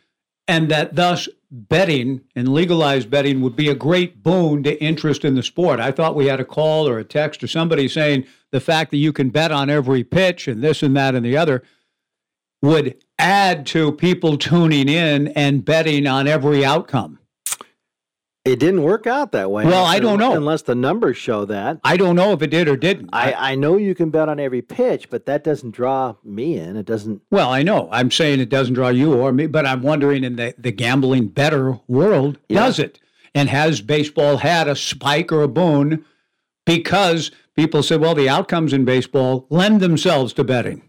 and 0.48 0.68
that 0.70 0.96
thus 0.96 1.28
betting 1.52 2.22
and 2.34 2.48
legalized 2.48 3.10
betting 3.10 3.40
would 3.40 3.54
be 3.54 3.68
a 3.68 3.74
great 3.74 4.22
boon 4.22 4.64
to 4.64 4.82
interest 4.82 5.24
in 5.24 5.36
the 5.36 5.42
sport. 5.42 5.78
I 5.78 5.92
thought 5.92 6.16
we 6.16 6.26
had 6.26 6.40
a 6.40 6.44
call 6.44 6.88
or 6.88 6.98
a 6.98 7.04
text 7.04 7.42
or 7.44 7.46
somebody 7.46 7.88
saying 7.88 8.26
the 8.50 8.60
fact 8.60 8.90
that 8.90 8.96
you 8.98 9.12
can 9.12 9.30
bet 9.30 9.52
on 9.52 9.70
every 9.70 10.02
pitch 10.02 10.48
and 10.48 10.62
this 10.62 10.82
and 10.82 10.96
that 10.96 11.14
and 11.14 11.24
the 11.24 11.36
other 11.36 11.62
would 12.62 12.96
add 13.18 13.66
to 13.66 13.92
people 13.92 14.36
tuning 14.36 14.88
in 14.88 15.28
and 15.28 15.64
betting 15.64 16.06
on 16.06 16.26
every 16.26 16.64
outcome. 16.64 17.19
It 18.44 18.58
didn't 18.58 18.82
work 18.82 19.06
out 19.06 19.32
that 19.32 19.50
way. 19.50 19.66
Well, 19.66 19.84
I 19.84 19.98
don't 19.98 20.18
know. 20.18 20.32
Unless 20.32 20.62
the 20.62 20.74
numbers 20.74 21.18
show 21.18 21.44
that. 21.44 21.78
I 21.84 21.98
don't 21.98 22.16
know 22.16 22.32
if 22.32 22.40
it 22.40 22.50
did 22.50 22.68
or 22.68 22.76
didn't. 22.76 23.10
I, 23.12 23.34
I 23.34 23.54
know 23.54 23.76
you 23.76 23.94
can 23.94 24.08
bet 24.08 24.30
on 24.30 24.40
every 24.40 24.62
pitch, 24.62 25.10
but 25.10 25.26
that 25.26 25.44
doesn't 25.44 25.72
draw 25.72 26.14
me 26.24 26.56
in. 26.56 26.76
It 26.76 26.86
doesn't. 26.86 27.20
well, 27.30 27.50
I 27.50 27.62
know. 27.62 27.90
I'm 27.92 28.10
saying 28.10 28.40
it 28.40 28.48
doesn't 28.48 28.74
draw 28.74 28.88
you 28.88 29.12
or 29.12 29.32
me, 29.32 29.46
but 29.46 29.66
I'm 29.66 29.82
wondering 29.82 30.24
in 30.24 30.36
the, 30.36 30.54
the 30.56 30.72
gambling 30.72 31.28
better 31.28 31.80
world, 31.86 32.38
does 32.48 32.78
it? 32.78 32.98
And 33.34 33.50
has 33.50 33.82
baseball 33.82 34.38
had 34.38 34.68
a 34.68 34.74
spike 34.74 35.30
or 35.30 35.42
a 35.42 35.48
boon 35.48 36.04
because 36.64 37.30
people 37.56 37.82
said, 37.82 38.00
well, 38.00 38.14
the 38.14 38.28
outcomes 38.28 38.72
in 38.72 38.86
baseball 38.86 39.46
lend 39.50 39.80
themselves 39.80 40.32
to 40.34 40.44
betting 40.44 40.82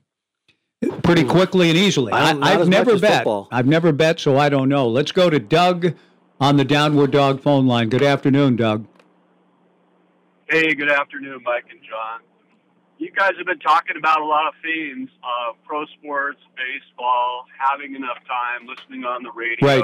pretty 1.03 1.23
hmm. 1.23 1.29
quickly 1.29 1.69
and 1.69 1.77
easily. 1.77 2.13
I 2.13 2.29
I, 2.29 2.31
don't- 2.31 2.39
not 2.39 2.49
I've 2.61 2.69
never 2.69 2.97
bet. 2.97 3.17
football. 3.17 3.49
I've 3.51 3.67
never 3.67 3.91
bet, 3.91 4.21
so 4.21 4.37
I 4.37 4.47
don't 4.47 4.69
know. 4.69 4.87
Let's 4.87 5.11
go 5.11 5.29
to 5.29 5.39
Doug 5.39 5.93
on 6.41 6.57
the 6.57 6.65
Downward 6.65 7.11
Dog 7.11 7.39
phone 7.39 7.67
line. 7.67 7.87
Good 7.87 8.01
afternoon, 8.01 8.55
Doug. 8.55 8.87
Hey, 10.49 10.73
good 10.73 10.89
afternoon, 10.91 11.43
Mike 11.45 11.65
and 11.69 11.79
John. 11.87 12.19
You 12.97 13.11
guys 13.11 13.33
have 13.37 13.45
been 13.45 13.59
talking 13.59 13.95
about 13.95 14.21
a 14.21 14.25
lot 14.25 14.47
of 14.47 14.53
themes 14.61 15.09
uh, 15.23 15.53
pro 15.63 15.85
sports, 15.85 16.41
baseball, 16.57 17.45
having 17.57 17.95
enough 17.95 18.17
time, 18.27 18.67
listening 18.67 19.05
on 19.05 19.23
the 19.23 19.31
radio. 19.31 19.65
Right. 19.65 19.83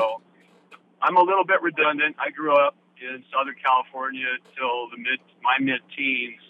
I'm 1.01 1.15
a 1.15 1.21
little 1.21 1.45
bit 1.45 1.61
redundant. 1.61 2.15
I 2.19 2.31
grew 2.31 2.53
up 2.57 2.75
in 2.99 3.23
Southern 3.31 3.55
California 3.63 4.25
till 4.57 4.89
the 4.89 4.97
mid 4.97 5.19
my 5.43 5.57
mid 5.61 5.81
teens, 5.95 6.41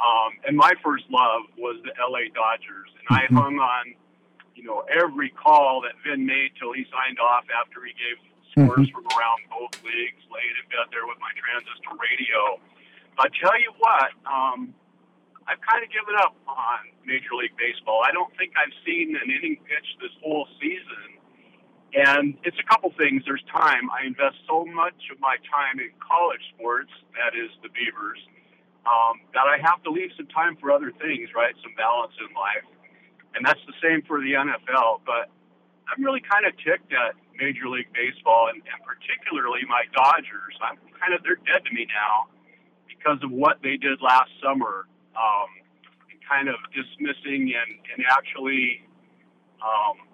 um, 0.00 0.32
and 0.48 0.56
my 0.56 0.72
first 0.82 1.04
love 1.10 1.42
was 1.58 1.76
the 1.84 1.92
LA 2.00 2.32
Dodgers, 2.34 2.88
and 2.98 3.06
I 3.16 3.26
Mhm. 3.28 3.36
hung 3.40 3.58
on, 3.60 3.94
you 4.56 4.64
know, 4.64 4.80
every 4.88 5.28
call 5.28 5.82
that 5.82 5.92
Vin 6.02 6.24
made 6.24 6.52
till 6.58 6.72
he 6.72 6.84
signed 6.90 7.18
off 7.20 7.44
after 7.60 7.84
he 7.84 7.92
gave 7.92 8.16
scores 8.54 8.88
from 8.94 9.06
around 9.10 9.42
both 9.50 9.74
leagues, 9.82 10.22
laid 10.30 10.54
in 10.54 10.66
bed 10.70 10.86
there 10.94 11.06
with 11.10 11.18
my 11.18 11.34
transistor 11.34 11.98
radio. 11.98 12.62
I 13.18 13.26
tell 13.34 13.58
you 13.58 13.74
what, 13.82 14.10
um, 14.26 14.74
I've 15.46 15.60
kind 15.60 15.82
of 15.82 15.90
given 15.90 16.14
up 16.22 16.34
on 16.46 16.78
Major 17.02 17.34
League 17.34 17.54
Baseball. 17.58 18.00
I 18.06 18.14
don't 18.14 18.30
think 18.38 18.54
I've 18.54 18.72
seen 18.86 19.18
an 19.18 19.26
inning 19.28 19.58
pitch 19.66 19.88
this 20.00 20.14
whole 20.22 20.46
season. 20.62 21.18
And 21.94 22.34
it's 22.42 22.58
a 22.58 22.66
couple 22.66 22.90
things. 22.98 23.22
There's 23.26 23.44
time. 23.50 23.86
I 23.90 24.06
invest 24.06 24.42
so 24.50 24.66
much 24.66 24.98
of 25.14 25.20
my 25.20 25.38
time 25.46 25.78
in 25.78 25.94
college 26.02 26.42
sports, 26.54 26.90
that 27.14 27.38
is 27.38 27.54
the 27.62 27.70
Beavers, 27.70 28.18
um, 28.82 29.22
that 29.30 29.46
I 29.46 29.62
have 29.62 29.78
to 29.86 29.90
leave 29.94 30.10
some 30.16 30.26
time 30.26 30.58
for 30.58 30.74
other 30.74 30.90
things, 30.90 31.30
right? 31.36 31.54
Some 31.62 31.74
balance 31.78 32.14
in 32.18 32.30
life. 32.34 32.66
And 33.38 33.46
that's 33.46 33.62
the 33.66 33.78
same 33.78 34.02
for 34.02 34.18
the 34.18 34.34
NFL. 34.34 35.06
But 35.06 35.30
I'm 35.88 36.02
really 36.02 36.22
kind 36.22 36.46
of 36.46 36.56
ticked 36.58 36.92
at 36.92 37.14
Major 37.38 37.68
League 37.68 37.90
Baseball 37.92 38.48
and, 38.48 38.62
and 38.64 38.80
particularly 38.84 39.60
my 39.68 39.84
Dodgers. 39.92 40.56
I'm 40.62 40.78
kind 40.96 41.12
of, 41.12 41.22
they're 41.22 41.40
dead 41.44 41.64
to 41.66 41.72
me 41.74 41.86
now 41.90 42.30
because 42.88 43.20
of 43.22 43.30
what 43.30 43.60
they 43.62 43.76
did 43.76 44.00
last 44.00 44.30
summer 44.42 44.86
um, 45.12 45.50
kind 46.28 46.48
of 46.48 46.56
dismissing 46.72 47.52
and, 47.52 47.70
and 47.92 48.00
actually 48.08 48.80
um, 49.60 50.08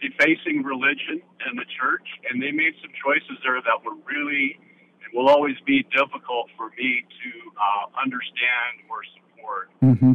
defacing 0.00 0.62
religion 0.62 1.20
and 1.46 1.58
the 1.58 1.66
church. 1.74 2.06
And 2.30 2.40
they 2.40 2.52
made 2.52 2.74
some 2.80 2.92
choices 2.94 3.42
there 3.42 3.60
that 3.60 3.78
were 3.82 3.98
really 4.06 4.56
and 5.02 5.10
will 5.12 5.28
always 5.28 5.56
be 5.66 5.82
difficult 5.90 6.48
for 6.56 6.70
me 6.78 7.02
to 7.02 7.30
uh, 7.58 7.84
understand 8.00 8.86
or 8.88 9.02
support. 9.18 9.70
Mm-hmm. 9.82 10.12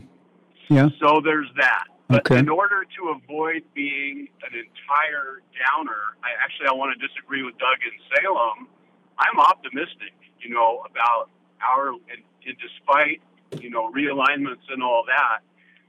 Yeah. 0.70 0.90
So 1.00 1.22
there's 1.24 1.50
that. 1.58 1.86
But 2.10 2.26
Okay. 2.26 2.40
in 2.40 2.50
order 2.50 2.84
to 2.98 3.10
avoid 3.10 3.62
being 3.76 4.28
an 4.42 4.54
entire 4.58 5.42
downer, 5.54 6.18
I 6.24 6.30
actually 6.44 6.68
I 6.68 6.74
want 6.74 6.98
to 7.00 7.08
disagree 7.08 7.44
with 7.44 7.56
Doug 7.60 7.78
in 7.86 7.94
Salem. 8.18 8.68
I'm 9.20 9.40
optimistic, 9.40 10.14
you 10.42 10.50
know, 10.50 10.84
about 10.90 11.30
our 11.62 11.90
and, 11.90 12.24
and 12.48 12.58
despite 12.58 13.22
you 13.62 13.70
know 13.70 13.92
realignments 13.92 14.66
and 14.70 14.82
all 14.82 15.04
that. 15.06 15.42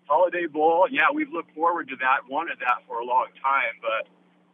Holiday 0.05 0.47
Bowl, 0.47 0.87
yeah, 0.91 1.07
we've 1.15 1.31
looked 1.33 1.55
forward 1.55 1.89
to 1.89 1.97
that, 1.97 2.29
wanted 2.29 2.59
that 2.59 2.83
for 2.87 2.99
a 3.01 3.05
long 3.05 3.27
time, 3.43 3.75
but 3.81 4.09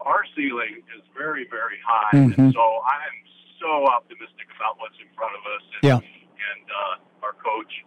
our 0.06 0.22
ceiling 0.36 0.82
is 0.94 1.02
very, 1.16 1.46
very 1.50 1.78
high, 1.84 2.10
Mhm. 2.12 2.36
and 2.38 2.52
so 2.52 2.82
I'm 2.84 3.16
so 3.58 3.86
optimistic 3.86 4.46
about 4.54 4.78
what's 4.78 4.94
in 5.00 5.08
front 5.16 5.32
of 5.34 5.40
us 5.46 5.62
and, 5.74 5.82
Yeah. 5.82 5.96
and 5.96 6.70
uh, 6.70 7.24
our 7.26 7.32
coach. 7.32 7.84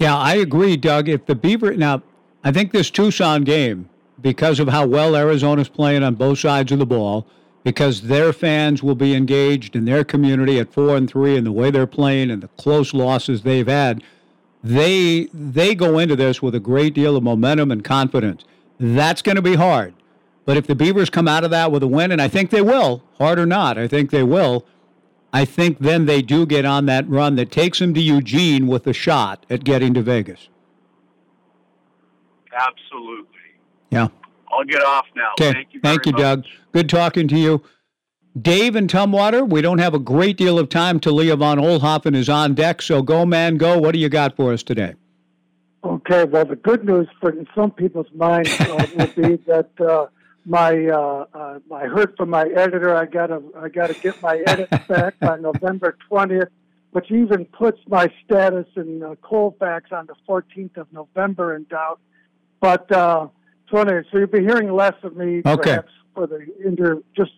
Yeah, 0.00 0.16
I 0.16 0.34
agree, 0.34 0.76
Doug. 0.76 1.08
If 1.08 1.26
the 1.26 1.36
Beaver 1.36 1.74
now, 1.76 2.02
I 2.44 2.52
think 2.52 2.72
this 2.72 2.90
Tucson 2.90 3.44
game, 3.44 3.88
because 4.20 4.60
of 4.60 4.68
how 4.68 4.86
well 4.86 5.16
Arizona's 5.16 5.68
playing 5.68 6.02
on 6.02 6.14
both 6.14 6.38
sides 6.38 6.72
of 6.72 6.78
the 6.78 6.86
ball, 6.86 7.26
because 7.64 8.02
their 8.02 8.32
fans 8.32 8.82
will 8.82 8.94
be 8.94 9.14
engaged 9.14 9.74
in 9.76 9.84
their 9.84 10.04
community 10.04 10.58
at 10.58 10.72
four 10.72 10.96
and 10.96 11.10
three, 11.10 11.36
and 11.36 11.46
the 11.46 11.52
way 11.52 11.70
they're 11.70 11.86
playing 11.86 12.30
and 12.30 12.42
the 12.42 12.48
close 12.48 12.94
losses 12.94 13.42
they've 13.42 13.66
had, 13.66 14.02
they 14.62 15.28
they 15.32 15.74
go 15.74 15.98
into 15.98 16.16
this 16.16 16.42
with 16.42 16.54
a 16.54 16.60
great 16.60 16.94
deal 16.94 17.16
of 17.16 17.22
momentum 17.22 17.70
and 17.70 17.84
confidence. 17.84 18.44
That's 18.78 19.22
going 19.22 19.36
to 19.36 19.42
be 19.42 19.56
hard. 19.56 19.94
But 20.44 20.56
if 20.56 20.66
the 20.66 20.74
Beavers 20.74 21.10
come 21.10 21.28
out 21.28 21.44
of 21.44 21.50
that 21.50 21.70
with 21.70 21.82
a 21.82 21.88
win, 21.88 22.10
and 22.10 22.22
I 22.22 22.28
think 22.28 22.50
they 22.50 22.62
will, 22.62 23.02
hard 23.18 23.38
or 23.38 23.46
not, 23.46 23.76
I 23.76 23.86
think 23.86 24.10
they 24.10 24.22
will. 24.22 24.64
I 25.32 25.44
think 25.44 25.78
then 25.78 26.06
they 26.06 26.22
do 26.22 26.46
get 26.46 26.64
on 26.64 26.86
that 26.86 27.08
run 27.08 27.36
that 27.36 27.50
takes 27.50 27.80
them 27.80 27.92
to 27.94 28.00
Eugene 28.00 28.66
with 28.66 28.86
a 28.86 28.94
shot 28.94 29.44
at 29.50 29.62
getting 29.62 29.92
to 29.94 30.02
Vegas. 30.02 30.48
Absolutely. 32.58 33.26
Yeah. 33.90 34.08
I'll 34.50 34.64
get 34.64 34.82
off 34.82 35.06
now. 35.14 35.32
Okay. 35.38 35.52
Thank 35.52 35.68
you. 35.72 35.80
Thank 35.80 36.06
you, 36.06 36.12
much. 36.12 36.20
Doug. 36.20 36.44
Good 36.72 36.88
talking 36.88 37.28
to 37.28 37.38
you. 37.38 37.62
Dave 38.40 38.76
and 38.76 38.88
Tumwater, 38.88 39.48
we 39.48 39.62
don't 39.62 39.78
have 39.78 39.94
a 39.94 39.98
great 39.98 40.36
deal 40.36 40.58
of 40.58 40.68
time 40.68 41.00
till 41.00 41.14
Leah 41.14 41.36
von 41.36 41.58
Oelhoffen 41.58 42.14
is 42.14 42.28
on 42.28 42.54
deck, 42.54 42.82
so 42.82 43.02
go, 43.02 43.26
man, 43.26 43.56
go. 43.56 43.78
What 43.78 43.92
do 43.92 43.98
you 43.98 44.08
got 44.08 44.36
for 44.36 44.52
us 44.52 44.62
today? 44.62 44.94
Okay, 45.82 46.24
well, 46.24 46.44
the 46.44 46.56
good 46.56 46.84
news 46.84 47.08
for 47.20 47.30
in 47.30 47.46
some 47.54 47.70
people's 47.70 48.10
minds 48.14 48.50
uh, 48.60 48.86
will 48.96 49.06
be 49.06 49.36
that 49.46 49.70
uh, 49.80 50.06
my 50.44 50.86
uh, 50.86 51.26
uh, 51.32 51.58
I 51.74 51.86
heard 51.86 52.16
from 52.16 52.30
my 52.30 52.46
editor 52.46 52.94
I 52.96 53.06
got 53.06 53.28
to 53.28 53.42
I 53.56 53.68
got 53.68 53.88
to 53.88 53.94
get 53.94 54.20
my 54.22 54.42
edits 54.46 54.86
back 54.88 55.18
by 55.20 55.36
November 55.38 55.96
twentieth, 56.08 56.48
which 56.92 57.10
even 57.10 57.44
puts 57.46 57.78
my 57.86 58.12
status 58.24 58.66
in 58.76 59.02
uh, 59.02 59.14
Colfax 59.22 59.90
on 59.92 60.06
the 60.06 60.14
fourteenth 60.26 60.76
of 60.76 60.92
November 60.92 61.54
in 61.54 61.64
doubt. 61.64 62.00
But 62.60 62.90
uh, 62.90 63.28
so 63.70 63.78
anyway, 63.78 64.02
so 64.10 64.18
you'll 64.18 64.26
be 64.28 64.40
hearing 64.40 64.72
less 64.72 64.94
of 65.02 65.16
me 65.16 65.42
Okay. 65.46 65.62
perhaps 65.70 65.92
for 66.14 66.26
the 66.26 66.46
inter 66.64 67.00
just 67.16 67.30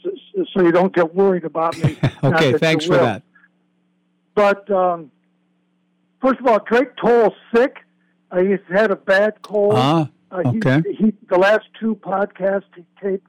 so 0.54 0.62
you 0.62 0.72
don't 0.72 0.94
get 0.94 1.14
worried 1.14 1.44
about 1.44 1.76
me. 1.78 1.96
Okay, 2.22 2.52
that 2.52 2.60
thanks 2.60 2.84
for 2.84 2.92
will. 2.92 3.04
that. 3.04 3.22
But 4.34 4.70
um, 4.70 5.10
first 6.20 6.38
of 6.40 6.46
all, 6.46 6.58
Drake 6.60 6.96
Toll's 6.96 7.32
sick. 7.54 7.76
Uh, 8.30 8.38
he's 8.40 8.58
had 8.70 8.90
a 8.90 8.96
bad 8.96 9.40
cold. 9.42 9.74
Ah, 9.76 10.08
Uh, 10.30 10.50
he- 10.50 10.58
okay. 10.58 10.82
He, 10.98 11.12
the 11.28 11.38
last 11.38 11.64
two 11.80 11.96
podcasts 11.96 12.64
he 12.76 12.84
taped 13.02 13.26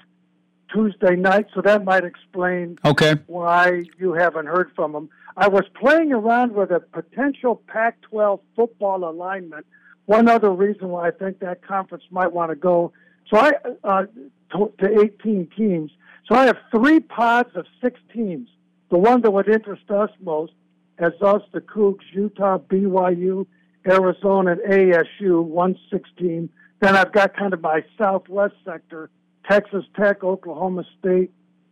Tuesday 0.72 1.16
night, 1.16 1.48
so 1.54 1.62
that 1.62 1.84
might 1.84 2.04
explain 2.04 2.78
Okay. 2.86 3.16
why 3.28 3.84
you 3.98 4.14
haven't 4.14 4.46
heard 4.46 4.72
from 4.76 4.94
him. 4.96 5.10
I 5.36 5.48
was 5.48 5.64
playing 5.80 6.12
around 6.14 6.54
with 6.54 6.70
a 6.72 6.80
potential 6.80 7.62
Pac-12 7.68 8.40
football 8.56 9.10
alignment. 9.10 9.66
One 10.06 10.28
other 10.28 10.52
reason 10.52 10.90
why 10.90 11.08
I 11.08 11.12
think 11.12 11.40
that 11.40 11.66
conference 11.66 12.04
might 12.12 12.32
want 12.32 12.52
to 12.52 12.56
go. 12.56 12.92
So 13.30 13.38
I 13.38 13.52
uh, 13.84 14.06
to, 14.52 14.72
to 14.80 15.02
18 15.02 15.50
teams. 15.56 15.92
So 16.28 16.36
I 16.36 16.46
have 16.46 16.58
three 16.72 17.00
pods 17.00 17.50
of 17.56 17.66
six 17.82 18.00
teams. 18.14 18.50
The 18.90 18.98
one 18.98 19.22
that 19.22 19.32
would 19.32 19.48
interest 19.48 19.90
us 19.90 20.10
most 20.22 20.54
as 20.98 21.14
us, 21.22 21.42
the 21.52 21.62
Cougs, 21.62 22.04
Utah, 22.14 22.58
BYU, 22.58 23.46
Arizona, 23.88 24.52
and 24.52 24.62
ASU, 24.62 25.44
116. 25.44 26.50
Then 26.80 26.96
I've 26.96 27.12
got 27.12 27.36
kind 27.36 27.54
of 27.54 27.62
my 27.62 27.84
southwest 27.98 28.56
sector, 28.64 29.10
Texas 29.50 29.86
Tech, 29.96 30.24
Oklahoma 30.24 30.84
State, 31.00 31.32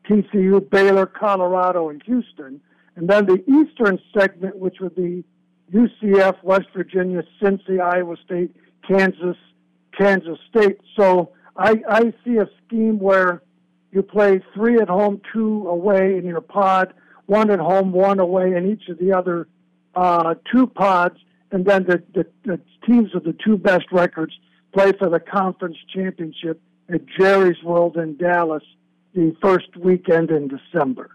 TCU, 0.10 0.68
Baylor, 0.70 1.06
Colorado, 1.06 1.90
and 1.90 2.02
Houston. 2.04 2.62
And 2.96 3.08
then 3.08 3.26
the 3.26 3.44
eastern 3.48 4.00
segment, 4.18 4.58
which 4.58 4.80
would 4.80 4.96
be 4.96 5.24
UCF, 5.74 6.44
West 6.44 6.68
Virginia, 6.76 7.24
Cincy, 7.42 7.80
Iowa 7.82 8.16
State, 8.26 8.56
Kansas, 8.88 9.38
Kansas 9.98 10.38
State. 10.50 10.80
So 10.96 11.32
I, 11.56 11.82
I 11.88 12.14
see 12.26 12.38
a 12.38 12.48
scheme 12.66 13.00
where 13.00 13.44
you 13.92 14.02
play 14.02 14.42
three 14.54 14.80
at 14.80 14.88
home, 14.88 15.22
two 15.34 15.68
away 15.68 16.18
in 16.18 16.26
your 16.26 16.42
pod, 16.42 16.94
one 17.26 17.52
at 17.52 17.60
home, 17.60 17.92
one 17.92 18.20
away 18.20 18.56
in 18.56 18.70
each 18.70 18.88
of 18.90 18.98
the 19.00 19.14
other 19.14 19.48
uh, 19.96 20.36
two 20.52 20.68
pods, 20.68 21.18
and 21.52 21.66
then 21.66 21.86
the, 21.86 22.02
the, 22.14 22.26
the 22.46 22.60
teams 22.86 23.14
with 23.14 23.24
the 23.24 23.36
two 23.44 23.58
best 23.58 23.86
records 23.92 24.34
play 24.74 24.92
for 24.94 25.10
the 25.10 25.20
conference 25.20 25.78
championship 25.94 26.62
at 26.92 27.02
Jerry's 27.18 27.62
World 27.64 27.98
in 27.98 28.18
Dallas 28.18 28.64
the 29.14 29.36
first 29.42 29.76
weekend 29.76 30.30
in 30.30 30.48
December. 30.48 31.12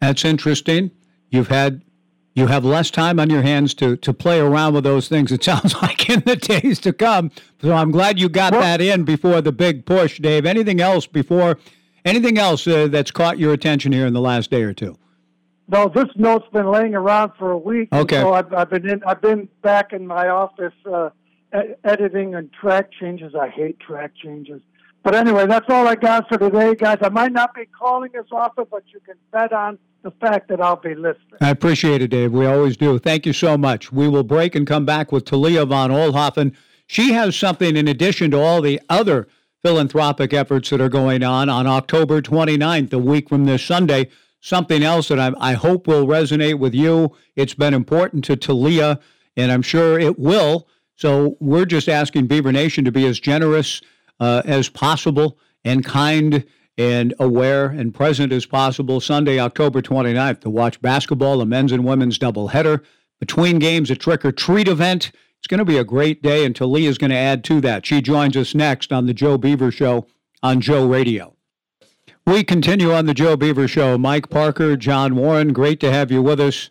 That's 0.00 0.24
interesting. 0.24 0.90
You've 1.30 1.48
had 1.48 1.82
you 2.36 2.46
have 2.46 2.64
less 2.64 2.90
time 2.90 3.18
on 3.18 3.30
your 3.30 3.42
hands 3.42 3.74
to 3.74 3.96
to 3.96 4.12
play 4.12 4.38
around 4.38 4.74
with 4.74 4.84
those 4.84 5.08
things. 5.08 5.32
It 5.32 5.42
sounds 5.50 5.74
like 5.82 6.08
in 6.08 6.20
the 6.20 6.36
days 6.36 6.78
to 6.80 6.92
come. 6.92 7.32
So 7.60 7.72
I'm 7.72 7.90
glad 7.90 8.20
you 8.20 8.28
got 8.28 8.52
that 8.52 8.80
in 8.80 9.04
before 9.04 9.40
the 9.40 9.52
big 9.52 9.86
push, 9.86 10.20
Dave. 10.20 10.46
Anything 10.46 10.80
else 10.80 11.06
before? 11.06 11.58
Anything 12.04 12.38
else 12.38 12.64
uh, 12.68 12.86
that's 12.86 13.10
caught 13.10 13.38
your 13.38 13.52
attention 13.52 13.90
here 13.90 14.06
in 14.06 14.12
the 14.12 14.20
last 14.20 14.50
day 14.50 14.62
or 14.62 14.72
two? 14.72 14.96
No, 15.66 15.88
this 15.88 16.06
note's 16.14 16.48
been 16.52 16.70
laying 16.70 16.94
around 16.94 17.32
for 17.36 17.50
a 17.50 17.58
week. 17.58 17.88
Okay. 17.92 18.20
So 18.20 18.32
I've, 18.32 18.52
I've 18.52 18.70
been 18.70 18.88
in. 18.88 19.02
I've 19.04 19.20
been 19.20 19.48
back 19.62 19.92
in 19.92 20.06
my 20.06 20.28
office 20.28 20.74
uh, 20.84 21.10
editing 21.82 22.34
and 22.34 22.52
track 22.52 22.90
changes. 22.92 23.34
I 23.34 23.48
hate 23.48 23.80
track 23.80 24.12
changes. 24.14 24.60
But 25.02 25.14
anyway, 25.14 25.46
that's 25.46 25.66
all 25.68 25.88
I 25.88 25.94
got 25.94 26.28
for 26.28 26.36
today, 26.36 26.74
guys. 26.74 26.98
I 27.00 27.08
might 27.08 27.32
not 27.32 27.54
be 27.54 27.64
calling 27.66 28.10
as 28.18 28.26
often, 28.30 28.66
but 28.70 28.82
you 28.92 29.00
can 29.00 29.14
bet 29.32 29.52
on 29.52 29.78
the 30.06 30.12
fact 30.24 30.46
that 30.46 30.60
I'll 30.60 30.76
be 30.76 30.94
listening. 30.94 31.38
I 31.40 31.50
appreciate 31.50 32.00
it, 32.00 32.08
Dave. 32.08 32.30
We 32.30 32.46
always 32.46 32.76
do. 32.76 32.96
Thank 32.96 33.26
you 33.26 33.32
so 33.32 33.58
much. 33.58 33.90
We 33.90 34.06
will 34.06 34.22
break 34.22 34.54
and 34.54 34.64
come 34.64 34.86
back 34.86 35.10
with 35.10 35.24
Talia 35.24 35.66
von 35.66 35.90
Oelhoffen. 35.90 36.54
She 36.86 37.12
has 37.14 37.34
something 37.34 37.76
in 37.76 37.88
addition 37.88 38.30
to 38.30 38.38
all 38.38 38.62
the 38.62 38.80
other 38.88 39.26
philanthropic 39.64 40.32
efforts 40.32 40.70
that 40.70 40.80
are 40.80 40.88
going 40.88 41.24
on 41.24 41.48
on 41.48 41.66
October 41.66 42.22
29th, 42.22 42.92
a 42.92 42.98
week 42.98 43.28
from 43.28 43.46
this 43.46 43.64
Sunday. 43.64 44.08
Something 44.38 44.84
else 44.84 45.08
that 45.08 45.18
I, 45.18 45.32
I 45.40 45.54
hope 45.54 45.88
will 45.88 46.06
resonate 46.06 46.60
with 46.60 46.72
you. 46.72 47.16
It's 47.34 47.54
been 47.54 47.74
important 47.74 48.24
to 48.26 48.36
Talia, 48.36 49.00
and 49.36 49.50
I'm 49.50 49.62
sure 49.62 49.98
it 49.98 50.20
will. 50.20 50.68
So 50.94 51.36
we're 51.40 51.66
just 51.66 51.88
asking 51.88 52.28
Beaver 52.28 52.52
Nation 52.52 52.84
to 52.84 52.92
be 52.92 53.06
as 53.06 53.18
generous 53.18 53.82
uh, 54.20 54.42
as 54.44 54.68
possible 54.68 55.36
and 55.64 55.84
kind 55.84 56.44
and 56.78 57.14
aware 57.18 57.66
and 57.66 57.94
present 57.94 58.32
as 58.32 58.46
possible 58.46 59.00
Sunday, 59.00 59.38
October 59.38 59.80
29th, 59.80 60.40
to 60.40 60.50
watch 60.50 60.80
basketball, 60.82 61.38
the 61.38 61.46
men's 61.46 61.72
and 61.72 61.84
women's 61.84 62.18
doubleheader. 62.18 62.82
Between 63.18 63.58
games, 63.58 63.90
a 63.90 63.96
trick 63.96 64.24
or 64.24 64.32
treat 64.32 64.68
event. 64.68 65.10
It's 65.38 65.46
going 65.46 65.58
to 65.58 65.64
be 65.64 65.78
a 65.78 65.84
great 65.84 66.22
day, 66.22 66.44
and 66.44 66.54
Talia 66.54 66.88
is 66.88 66.98
going 66.98 67.10
to 67.10 67.16
add 67.16 67.44
to 67.44 67.60
that. 67.62 67.86
She 67.86 68.02
joins 68.02 68.36
us 68.36 68.54
next 68.54 68.92
on 68.92 69.06
The 69.06 69.14
Joe 69.14 69.38
Beaver 69.38 69.70
Show 69.70 70.06
on 70.42 70.60
Joe 70.60 70.86
Radio. 70.86 71.34
We 72.26 72.42
continue 72.42 72.92
on 72.92 73.06
The 73.06 73.14
Joe 73.14 73.36
Beaver 73.36 73.68
Show. 73.68 73.96
Mike 73.96 74.28
Parker, 74.28 74.76
John 74.76 75.16
Warren, 75.16 75.52
great 75.52 75.80
to 75.80 75.92
have 75.92 76.10
you 76.10 76.20
with 76.20 76.40
us. 76.40 76.70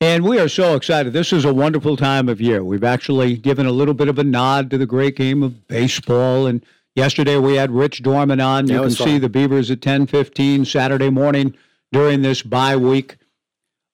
And 0.00 0.24
we 0.24 0.38
are 0.38 0.48
so 0.48 0.76
excited. 0.76 1.12
This 1.12 1.32
is 1.32 1.44
a 1.44 1.52
wonderful 1.52 1.96
time 1.96 2.28
of 2.30 2.40
year. 2.40 2.64
We've 2.64 2.84
actually 2.84 3.36
given 3.36 3.66
a 3.66 3.72
little 3.72 3.92
bit 3.92 4.08
of 4.08 4.18
a 4.18 4.24
nod 4.24 4.70
to 4.70 4.78
the 4.78 4.86
great 4.86 5.16
game 5.16 5.42
of 5.42 5.66
baseball. 5.68 6.46
And 6.46 6.64
yesterday 6.94 7.38
we 7.38 7.56
had 7.56 7.70
Rich 7.70 8.02
Dorman 8.02 8.40
on. 8.40 8.68
You 8.68 8.80
can 8.80 8.90
see 8.90 9.18
the 9.18 9.28
Beavers 9.28 9.70
at 9.70 9.80
10:15 9.80 10.64
Saturday 10.64 11.10
morning 11.10 11.54
during 11.92 12.22
this 12.22 12.42
bye 12.42 12.76
week. 12.76 13.16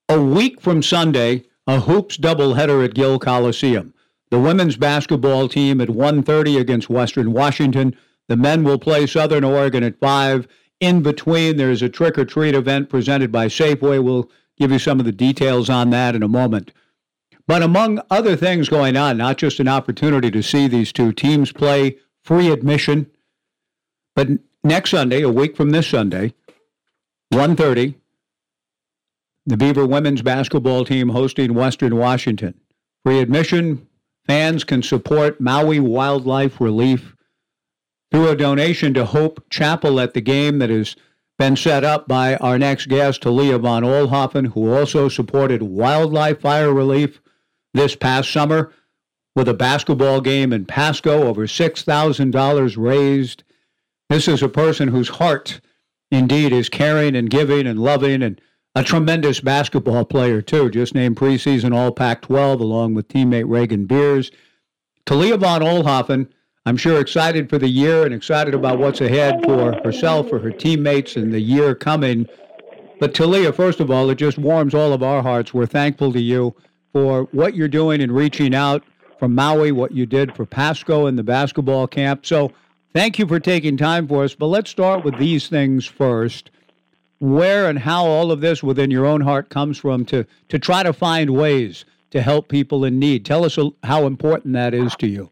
A 0.08 0.20
week 0.20 0.60
from 0.60 0.82
Sunday, 0.82 1.44
a 1.66 1.80
hoops 1.80 2.16
doubleheader 2.16 2.84
at 2.84 2.94
Gill 2.94 3.18
Coliseum. 3.18 3.92
The 4.30 4.38
women's 4.38 4.76
basketball 4.76 5.48
team 5.48 5.80
at 5.80 5.88
1:30 5.88 6.58
against 6.58 6.90
Western 6.90 7.32
Washington. 7.32 7.96
The 8.28 8.36
men 8.36 8.64
will 8.64 8.78
play 8.78 9.06
Southern 9.06 9.44
Oregon 9.44 9.84
at 9.84 10.00
5. 10.00 10.48
In 10.80 11.02
between, 11.02 11.56
there's 11.56 11.82
a 11.82 11.88
trick 11.88 12.18
or 12.18 12.24
treat 12.24 12.54
event 12.54 12.88
presented 12.88 13.30
by 13.32 13.46
Safeway. 13.46 14.02
We'll 14.02 14.30
give 14.58 14.72
you 14.72 14.78
some 14.78 14.98
of 14.98 15.06
the 15.06 15.12
details 15.12 15.70
on 15.70 15.90
that 15.90 16.14
in 16.14 16.22
a 16.22 16.28
moment. 16.28 16.72
But 17.46 17.62
among 17.62 18.00
other 18.10 18.34
things 18.34 18.68
going 18.68 18.96
on, 18.96 19.16
not 19.16 19.38
just 19.38 19.60
an 19.60 19.68
opportunity 19.68 20.30
to 20.32 20.42
see 20.42 20.66
these 20.66 20.92
two 20.92 21.12
teams 21.12 21.52
play, 21.52 21.96
free 22.26 22.50
admission, 22.50 23.06
but 24.16 24.28
next 24.64 24.90
Sunday, 24.90 25.22
a 25.22 25.30
week 25.30 25.56
from 25.56 25.70
this 25.70 25.86
Sunday, 25.86 26.34
1:30, 27.32 27.94
the 29.46 29.56
Beaver 29.56 29.86
women's 29.86 30.22
basketball 30.22 30.84
team 30.84 31.10
hosting 31.10 31.54
Western 31.54 31.94
Washington. 31.94 32.54
Free 33.04 33.20
admission, 33.20 33.86
fans 34.26 34.64
can 34.64 34.82
support 34.82 35.40
Maui 35.40 35.78
Wildfire 35.78 36.50
Relief 36.58 37.14
through 38.10 38.28
a 38.28 38.36
donation 38.36 38.92
to 38.94 39.04
Hope 39.04 39.44
Chapel 39.48 40.00
at 40.00 40.14
the 40.14 40.20
game 40.20 40.58
that 40.58 40.70
has 40.70 40.96
been 41.38 41.54
set 41.54 41.84
up 41.84 42.08
by 42.08 42.34
our 42.36 42.58
next 42.58 42.88
guest, 42.88 43.22
Talia 43.22 43.58
von 43.58 43.84
Oelhoffen, 43.84 44.52
who 44.52 44.74
also 44.74 45.08
supported 45.08 45.62
wildlife 45.62 46.40
fire 46.40 46.72
relief 46.72 47.20
this 47.72 47.94
past 47.94 48.32
summer 48.32 48.72
with 49.36 49.48
a 49.48 49.54
basketball 49.54 50.20
game 50.20 50.52
in 50.52 50.64
Pasco, 50.64 51.28
over 51.28 51.46
$6,000 51.46 52.76
raised. 52.76 53.44
This 54.08 54.26
is 54.26 54.42
a 54.42 54.48
person 54.48 54.88
whose 54.88 55.10
heart 55.10 55.60
indeed 56.10 56.52
is 56.52 56.70
caring 56.70 57.14
and 57.14 57.28
giving 57.28 57.66
and 57.66 57.78
loving 57.78 58.22
and 58.22 58.40
a 58.74 58.82
tremendous 58.82 59.40
basketball 59.40 60.04
player, 60.04 60.40
too, 60.42 60.70
just 60.70 60.94
named 60.94 61.16
preseason 61.16 61.74
All 61.74 61.92
Pac 61.92 62.22
12 62.22 62.60
along 62.60 62.94
with 62.94 63.08
teammate 63.08 63.44
Raegan 63.44 63.86
Beers. 63.86 64.30
Talia 65.04 65.36
von 65.36 65.60
Oelhoffen, 65.60 66.28
I'm 66.64 66.76
sure 66.76 67.00
excited 67.00 67.48
for 67.48 67.58
the 67.58 67.68
year 67.68 68.04
and 68.04 68.14
excited 68.14 68.54
about 68.54 68.78
what's 68.78 69.00
ahead 69.00 69.44
for 69.44 69.74
herself, 69.84 70.28
for 70.28 70.38
her 70.38 70.50
teammates, 70.50 71.16
and 71.16 71.32
the 71.32 71.40
year 71.40 71.74
coming. 71.74 72.26
But 73.00 73.14
Talia, 73.14 73.52
first 73.52 73.80
of 73.80 73.90
all, 73.90 74.08
it 74.08 74.16
just 74.16 74.38
warms 74.38 74.74
all 74.74 74.92
of 74.92 75.02
our 75.02 75.22
hearts. 75.22 75.52
We're 75.52 75.66
thankful 75.66 76.12
to 76.12 76.20
you 76.20 76.54
for 76.92 77.24
what 77.32 77.54
you're 77.54 77.68
doing 77.68 78.00
and 78.00 78.12
reaching 78.12 78.54
out 78.54 78.82
from 79.18 79.34
Maui, 79.34 79.72
what 79.72 79.92
you 79.92 80.06
did 80.06 80.34
for 80.34 80.46
Pasco 80.46 81.06
and 81.06 81.18
the 81.18 81.22
basketball 81.22 81.86
camp. 81.86 82.26
So 82.26 82.52
thank 82.92 83.18
you 83.18 83.26
for 83.26 83.40
taking 83.40 83.76
time 83.76 84.06
for 84.08 84.24
us. 84.24 84.34
But 84.34 84.46
let's 84.46 84.70
start 84.70 85.04
with 85.04 85.18
these 85.18 85.48
things 85.48 85.86
first. 85.86 86.50
Where 87.18 87.68
and 87.68 87.78
how 87.78 88.04
all 88.04 88.30
of 88.30 88.40
this 88.40 88.62
within 88.62 88.90
your 88.90 89.06
own 89.06 89.22
heart 89.22 89.48
comes 89.48 89.78
from 89.78 90.04
to, 90.06 90.26
to 90.50 90.58
try 90.58 90.82
to 90.82 90.92
find 90.92 91.30
ways 91.30 91.84
to 92.10 92.20
help 92.20 92.48
people 92.48 92.84
in 92.84 92.98
need. 92.98 93.24
Tell 93.24 93.44
us 93.44 93.58
how 93.82 94.06
important 94.06 94.52
that 94.54 94.74
is 94.74 94.94
to 94.96 95.06
you. 95.06 95.30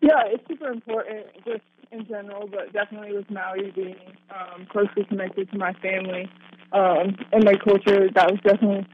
Yeah, 0.00 0.22
it's 0.26 0.46
super 0.48 0.70
important 0.70 1.26
just 1.44 1.62
in 1.90 2.06
general, 2.06 2.46
but 2.46 2.72
definitely 2.72 3.12
with 3.12 3.28
Maui 3.30 3.72
being 3.72 3.96
um, 4.30 4.66
closely 4.66 5.04
connected 5.04 5.50
to 5.50 5.58
my 5.58 5.72
family 5.74 6.30
um, 6.72 7.16
and 7.32 7.44
my 7.44 7.54
culture, 7.54 8.08
that 8.14 8.30
was 8.30 8.40
definitely 8.44 8.86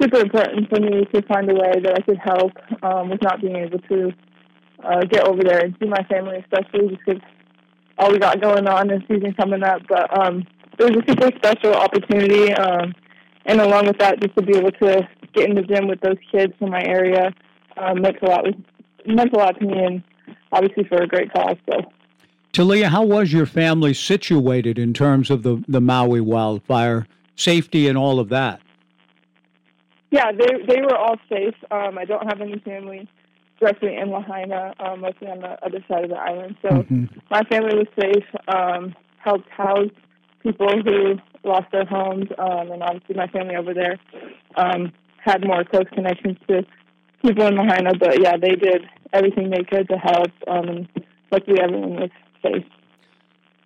super 0.00 0.18
important 0.18 0.68
for 0.68 0.80
me 0.80 1.04
to 1.14 1.22
find 1.22 1.50
a 1.50 1.54
way 1.54 1.72
that 1.82 1.94
I 1.98 2.02
could 2.02 2.18
help 2.18 2.52
um, 2.82 3.10
with 3.10 3.22
not 3.22 3.40
being 3.40 3.56
able 3.56 3.78
to 3.78 4.12
uh, 4.84 5.00
get 5.04 5.26
over 5.26 5.42
there 5.42 5.64
and 5.64 5.76
see 5.80 5.88
my 5.88 6.02
family, 6.04 6.38
especially 6.38 6.88
just 6.88 7.00
because 7.04 7.22
all 7.98 8.12
we 8.12 8.18
got 8.18 8.40
going 8.40 8.66
on 8.68 8.90
and 8.90 9.02
season 9.08 9.34
coming 9.34 9.62
up. 9.62 9.82
But 9.88 10.16
um, 10.18 10.46
it 10.78 10.84
was 10.84 11.02
a 11.02 11.10
super 11.10 11.30
special 11.36 11.74
opportunity, 11.74 12.52
um, 12.52 12.94
and 13.46 13.60
along 13.60 13.86
with 13.86 13.98
that, 13.98 14.20
just 14.20 14.36
to 14.36 14.42
be 14.42 14.56
able 14.56 14.72
to 14.72 15.08
get 15.34 15.48
in 15.48 15.54
the 15.54 15.62
gym 15.62 15.88
with 15.88 16.00
those 16.00 16.18
kids 16.30 16.52
from 16.58 16.70
my 16.70 16.82
area 16.84 17.32
um, 17.76 18.02
meant 18.02 18.16
a 18.22 18.26
lot. 18.26 18.44
Meant 19.06 19.32
a 19.32 19.36
lot 19.36 19.58
to 19.58 19.64
me, 19.64 19.78
and 19.78 20.02
obviously 20.52 20.84
for 20.84 21.02
a 21.02 21.06
great 21.06 21.32
cause. 21.32 21.56
So. 21.70 21.80
Talia, 22.52 22.88
how 22.88 23.04
was 23.04 23.32
your 23.32 23.46
family 23.46 23.94
situated 23.94 24.78
in 24.78 24.94
terms 24.94 25.30
of 25.30 25.42
the, 25.42 25.62
the 25.68 25.80
Maui 25.80 26.20
wildfire 26.20 27.06
safety 27.36 27.86
and 27.86 27.96
all 27.96 28.18
of 28.18 28.30
that? 28.30 28.60
Yeah, 30.10 30.32
they 30.32 30.64
they 30.66 30.80
were 30.82 30.96
all 30.96 31.16
safe. 31.28 31.54
Um, 31.70 31.98
I 31.98 32.04
don't 32.04 32.26
have 32.26 32.40
any 32.40 32.58
family 32.60 33.08
directly 33.58 33.96
in 33.96 34.10
Lahaina, 34.10 34.74
um, 34.80 35.00
mostly 35.00 35.28
on 35.28 35.40
the 35.40 35.64
other 35.64 35.84
side 35.88 36.04
of 36.04 36.10
the 36.10 36.16
island. 36.16 36.56
So 36.62 36.68
mm-hmm. 36.68 37.04
my 37.30 37.42
family 37.44 37.76
was 37.76 37.88
safe. 37.98 38.24
Um, 38.48 38.94
helped 39.18 39.48
house 39.50 39.90
people 40.42 40.80
who 40.82 41.16
lost 41.42 41.66
their 41.72 41.84
homes, 41.84 42.26
um, 42.38 42.70
and 42.70 42.82
obviously 42.82 43.16
my 43.16 43.26
family 43.28 43.56
over 43.56 43.74
there 43.74 43.98
um, 44.56 44.92
had 45.18 45.44
more 45.44 45.64
close 45.64 45.86
connections 45.92 46.36
to 46.48 46.64
people 47.24 47.46
in 47.46 47.56
Lahaina. 47.56 47.92
But 47.98 48.22
yeah, 48.22 48.36
they 48.36 48.54
did 48.54 48.82
everything 49.12 49.50
they 49.50 49.64
could 49.64 49.88
to 49.88 49.96
help. 49.96 50.30
Um, 50.46 50.68
and 50.68 50.88
luckily, 51.32 51.60
everyone 51.60 51.96
was 51.96 52.10
safe. 52.42 52.64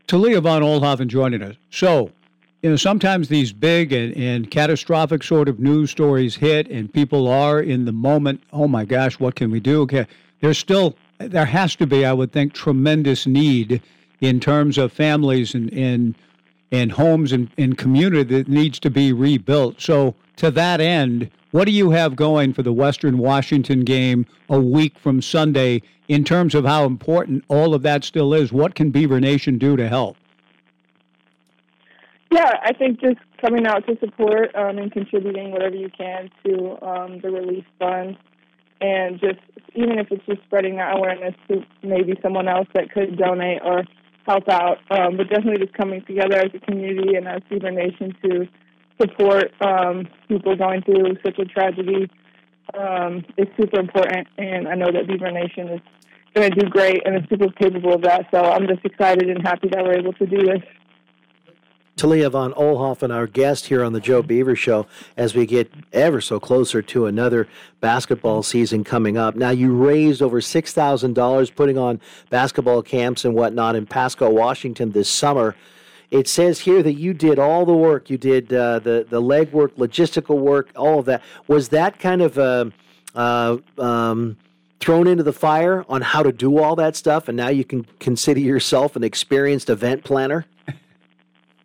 Talia 0.07 0.41
von 0.41 0.63
Oelhoffen 0.63 1.07
joining 1.09 1.43
us. 1.43 1.57
So, 1.71 2.11
you 2.63 2.69
know, 2.69 2.77
sometimes 2.77 3.29
these 3.29 3.53
big 3.53 3.93
and, 3.93 4.15
and 4.17 4.51
catastrophic 4.51 5.23
sort 5.23 5.49
of 5.49 5.61
news 5.61 5.91
stories 5.91 6.37
hit, 6.37 6.69
and 6.71 6.93
people 6.93 7.27
are 7.27 7.61
in 7.61 7.87
the 7.87 7.93
moment. 7.93 8.43
Oh 8.53 8.69
my 8.69 8.85
gosh, 8.85 9.19
what 9.19 9.35
can 9.35 9.51
we 9.51 9.61
do? 9.61 9.83
Okay, 9.83 10.07
there's 10.41 10.59
still 10.59 10.97
there 11.19 11.47
has 11.47 11.77
to 11.77 11.87
be, 11.87 12.05
I 12.05 12.13
would 12.13 12.33
think, 12.33 12.53
tremendous 12.53 13.27
need 13.27 13.83
in 14.21 14.41
terms 14.41 14.77
of 14.77 14.93
families 14.93 15.55
and 15.55 15.73
and, 15.73 16.15
and 16.71 16.93
homes 16.93 17.33
and, 17.33 17.51
and 17.57 17.79
community 17.79 18.23
that 18.25 18.49
needs 18.49 18.79
to 18.81 18.91
be 18.91 19.13
rebuilt. 19.13 19.81
So, 19.81 20.15
to 20.37 20.51
that 20.51 20.81
end, 20.81 21.31
what 21.53 21.65
do 21.65 21.73
you 21.73 21.91
have 21.91 22.15
going 22.15 22.53
for 22.53 22.63
the 22.63 22.73
Western 22.73 23.19
Washington 23.19 23.85
game 23.85 24.27
a 24.51 24.61
week 24.61 24.99
from 24.99 25.23
Sunday 25.23 25.83
in 26.09 26.25
terms 26.25 26.55
of 26.55 26.65
how 26.67 26.85
important 26.85 27.45
all 27.49 27.75
of 27.75 27.83
that 27.83 28.05
still 28.05 28.35
is? 28.35 28.53
What 28.53 28.75
can 28.75 28.91
Beaver 28.91 29.19
Nation 29.19 29.57
do 29.57 29.77
to 29.77 29.89
help? 29.89 30.17
Yeah, 32.33 32.53
I 32.63 32.73
think 32.73 33.01
just 33.01 33.19
coming 33.41 33.67
out 33.67 33.87
to 33.89 33.99
support 33.99 34.55
um, 34.55 34.79
and 34.79 34.93
contributing 34.93 35.51
whatever 35.51 35.75
you 35.75 35.91
can 35.91 36.31
to 36.45 36.79
um, 36.87 37.21
the 37.21 37.29
relief 37.31 37.65
fund, 37.79 38.17
and 38.81 39.19
just 39.19 39.41
even 39.75 39.99
if 39.99 40.07
it's 40.13 40.25
just 40.27 40.41
spreading 40.45 40.77
that 40.77 40.97
awareness 40.97 41.35
to 41.49 41.63
maybe 41.83 42.15
someone 42.23 42.47
else 42.47 42.69
that 42.75 42.93
could 42.93 43.19
donate 43.19 43.61
or 43.65 43.83
help 44.27 44.49
out, 44.49 44.79
um, 44.91 45.17
but 45.17 45.29
definitely 45.29 45.65
just 45.65 45.77
coming 45.77 46.05
together 46.07 46.37
as 46.39 46.51
a 46.55 46.61
community 46.61 47.17
and 47.17 47.27
as 47.27 47.43
Beaver 47.51 47.73
Nation 47.73 48.15
to 48.23 48.47
support 49.01 49.51
um, 49.61 50.07
people 50.29 50.55
going 50.57 50.83
through 50.83 51.17
such 51.25 51.39
a 51.39 51.45
tragedy 51.45 52.09
um, 52.79 53.25
is 53.39 53.49
super 53.59 53.81
important, 53.81 54.29
and 54.39 54.69
I 54.69 54.77
know 54.77 54.93
that 54.93 55.09
Beaver 55.09 55.33
Nation 55.33 55.69
is 55.69 55.81
going 56.35 56.51
to 56.53 56.61
do 56.61 56.69
great 56.71 57.03
and 57.05 57.17
is 57.17 57.29
super 57.29 57.51
capable 57.61 57.95
of 57.95 58.03
that. 58.03 58.27
So 58.31 58.39
I'm 58.39 58.69
just 58.69 58.85
excited 58.85 59.29
and 59.29 59.43
happy 59.45 59.69
that 59.73 59.83
we're 59.83 59.99
able 59.99 60.13
to 60.13 60.27
do 60.27 60.47
this. 60.47 60.63
Talia 61.97 62.31
von 62.31 62.53
Oelhoffen, 62.55 63.13
our 63.13 63.27
guest 63.27 63.67
here 63.67 63.85
on 63.85 63.93
the 63.93 64.01
Joe 64.01 64.23
Beaver 64.23 64.57
Show, 64.57 64.87
as 65.17 65.35
we 65.35 65.45
get 65.45 65.71
ever 65.93 66.21
so 66.21 66.41
closer 66.41 66.81
to 66.81 67.07
another 67.07 67.47
basketball 67.81 68.43
season 68.43 68.85
coming 68.85 69.19
up. 69.19 69.35
Now, 69.37 69.51
you 69.51 69.75
raised 69.75 70.23
over 70.23 70.41
$6,000 70.41 71.55
putting 71.55 71.77
on 71.77 72.01
basketball 72.31 72.83
camps 72.83 73.25
and 73.25 73.35
whatnot 73.35 73.77
in 73.77 73.87
Pasco, 73.87 74.31
Washington 74.31 74.93
this 74.93 75.11
summer. 75.11 75.57
It 76.11 76.27
says 76.27 76.61
here 76.61 76.83
that 76.83 76.95
you 76.95 77.15
did 77.15 77.39
all 77.39 77.65
the 77.65 77.75
work. 77.75 78.11
You 78.11 78.19
did 78.19 78.53
uh, 78.53 78.81
the 78.81 79.07
the 79.09 79.21
leg 79.21 79.53
work, 79.53 79.77
logistical 79.77 80.39
work, 80.39 80.71
all 80.75 80.99
of 80.99 81.05
that. 81.05 81.23
Was 81.47 81.69
that 81.69 82.01
kind 82.01 82.21
of 82.21 82.37
uh, 82.37 82.71
uh, 83.15 83.59
um, 83.79 84.37
thrown 84.81 85.07
into 85.07 85.23
the 85.23 85.33
fire 85.33 85.85
on 85.89 86.03
how 86.03 86.23
to 86.25 86.33
do 86.33 86.59
all 86.59 86.75
that 86.77 86.97
stuff, 86.97 87.29
and 87.29 87.37
now 87.37 87.49
you 87.49 87.65
can 87.65 87.87
consider 88.01 88.41
yourself 88.41 88.97
an 88.97 89.05
experienced 89.05 89.71
event 89.71 90.03
planner? 90.03 90.47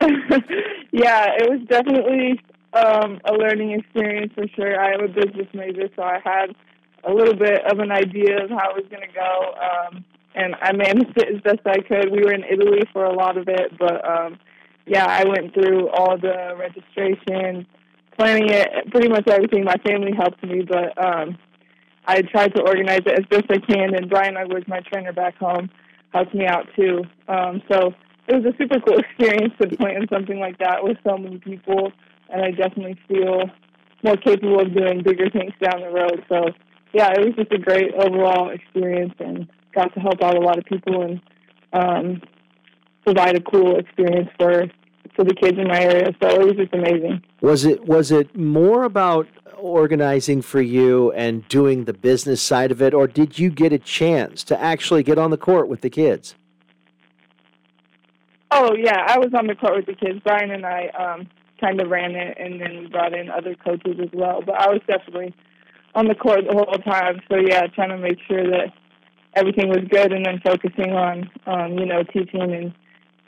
yeah, 0.92 1.28
it 1.38 1.50
was 1.50 1.62
definitely 1.68 2.40
um, 2.74 3.20
a 3.26 3.34
learning 3.34 3.72
experience 3.72 4.34
for 4.34 4.46
sure. 4.56 4.80
I 4.80 4.94
am 4.94 5.04
a 5.04 5.08
business 5.08 5.48
major, 5.54 5.90
so 5.96 6.04
I 6.04 6.20
had 6.24 6.56
a 7.04 7.14
little 7.14 7.36
bit 7.36 7.64
of 7.66 7.80
an 7.80 7.92
idea 7.92 8.44
of 8.44 8.50
how 8.50 8.72
it 8.72 8.76
was 8.76 8.86
going 8.90 9.08
to 9.08 9.14
go. 9.14 9.54
Um, 9.62 10.04
and 10.36 10.56
I 10.62 10.74
managed 10.74 11.18
it 11.18 11.34
as 11.34 11.42
best 11.42 11.66
I 11.66 11.80
could. 11.80 12.12
We 12.12 12.24
were 12.24 12.34
in 12.34 12.44
Italy 12.44 12.82
for 12.92 13.06
a 13.06 13.14
lot 13.14 13.38
of 13.38 13.48
it, 13.48 13.78
but 13.80 14.08
um, 14.08 14.38
yeah, 14.86 15.06
I 15.06 15.24
went 15.28 15.54
through 15.54 15.90
all 15.90 16.18
the 16.18 16.56
registration, 16.58 17.66
planning 18.18 18.50
it, 18.50 18.92
pretty 18.92 19.08
much 19.08 19.28
everything. 19.28 19.64
My 19.64 19.78
family 19.88 20.12
helped 20.16 20.44
me, 20.44 20.62
but 20.62 20.92
um, 21.04 21.38
I 22.06 22.22
tried 22.22 22.54
to 22.56 22.62
organize 22.62 23.02
it 23.06 23.20
as 23.20 23.26
best 23.30 23.46
I 23.50 23.60
can. 23.60 23.96
And 23.96 24.10
Brian 24.10 24.36
Edwards, 24.36 24.68
my 24.68 24.82
trainer 24.82 25.14
back 25.14 25.38
home, 25.38 25.70
helped 26.14 26.36
me 26.36 26.46
out 26.46 26.68
too. 26.76 27.04
Um, 27.28 27.62
so 27.72 27.94
it 28.28 28.36
was 28.36 28.54
a 28.54 28.58
super 28.58 28.80
cool 28.80 28.98
experience 29.06 29.54
to 29.62 29.76
plan 29.78 30.06
something 30.12 30.40
like 30.40 30.58
that 30.60 30.84
with 30.84 30.98
so 31.04 31.18
many 31.18 31.38
people, 31.40 31.92
and 32.30 32.42
I 32.42 32.52
definitely 32.52 32.98
feel 33.08 33.50
more 34.04 34.18
capable 34.18 34.60
of 34.60 34.74
doing 34.74 35.02
bigger 35.04 35.30
things 35.30 35.54
down 35.62 35.82
the 35.82 35.90
road. 35.90 36.24
So 36.30 36.50
yeah, 36.94 37.12
it 37.12 37.26
was 37.26 37.36
just 37.36 37.52
a 37.52 37.58
great 37.58 37.94
overall 37.94 38.50
experience 38.50 39.14
and 39.20 39.48
got 39.74 39.94
to 39.94 40.00
help 40.00 40.22
out 40.24 40.38
a 40.38 40.40
lot 40.40 40.58
of 40.58 40.66
people 40.66 41.02
and 41.02 41.22
um, 41.74 42.22
provide 43.04 43.36
a 43.36 43.42
cool 43.42 43.78
experience 43.78 44.30
for 44.40 44.66
for 45.16 45.24
the 45.24 45.34
kids 45.34 45.58
in 45.58 45.68
my 45.68 45.80
area. 45.80 46.14
So 46.22 46.28
it 46.30 46.46
was 46.46 46.56
just 46.56 46.74
amazing. 46.74 47.22
Was 47.42 47.66
it 47.66 47.86
was 47.86 48.12
it 48.12 48.36
more 48.36 48.84
about 48.84 49.28
organizing 49.58 50.42
for 50.42 50.62
you 50.62 51.12
and 51.14 51.48
doing 51.48 51.86
the 51.86 51.94
business 51.94 52.42
side 52.42 52.72
of 52.72 52.82
it, 52.82 52.94
or 52.94 53.08
did 53.08 53.40
you 53.40 53.50
get 53.50 53.72
a 53.74 53.80
chance 53.80 54.44
to 54.46 54.62
actually 54.62 55.04
get 55.04 55.18
on 55.18 55.32
the 55.32 55.38
court 55.38 55.68
with 55.68 55.82
the 55.82 55.90
kids? 55.90 56.36
Oh 58.52 58.76
yeah, 58.76 59.06
I 59.08 59.18
was 59.18 59.32
on 59.38 59.48
the 59.48 59.56
court 59.56 59.76
with 59.76 59.86
the 59.86 59.96
kids. 59.96 60.20
Brian 60.24 60.52
and 60.52 60.66
I 60.66 60.88
um, 60.90 61.28
kind 61.60 61.82
of 61.82 61.90
ran 61.90 62.16
it, 62.16 62.38
and 62.40 62.62
then 62.62 62.80
we 62.80 62.88
brought 62.88 63.14
in 63.14 63.30
other 63.30 63.56
coaches 63.56 63.98
as 64.02 64.10
well. 64.14 64.42
But 64.46 64.56
I 64.56 64.70
was 64.70 64.82
definitely 64.88 65.34
on 65.94 66.08
the 66.08 66.16
court 66.16 66.42
the 66.48 66.54
whole 66.56 66.80
time. 66.80 67.22
So 67.30 67.38
yeah, 67.38 67.68
trying 67.68 67.90
to 67.90 67.98
make 67.98 68.18
sure 68.28 68.44
that 68.44 68.74
everything 69.36 69.70
was 69.70 69.88
good, 69.90 70.12
and 70.12 70.26
then 70.26 70.42
focusing 70.46 70.92
on 70.92 71.30
um, 71.48 71.78
you 71.78 71.86
know 71.86 72.04
teaching 72.04 72.54
and 72.54 72.74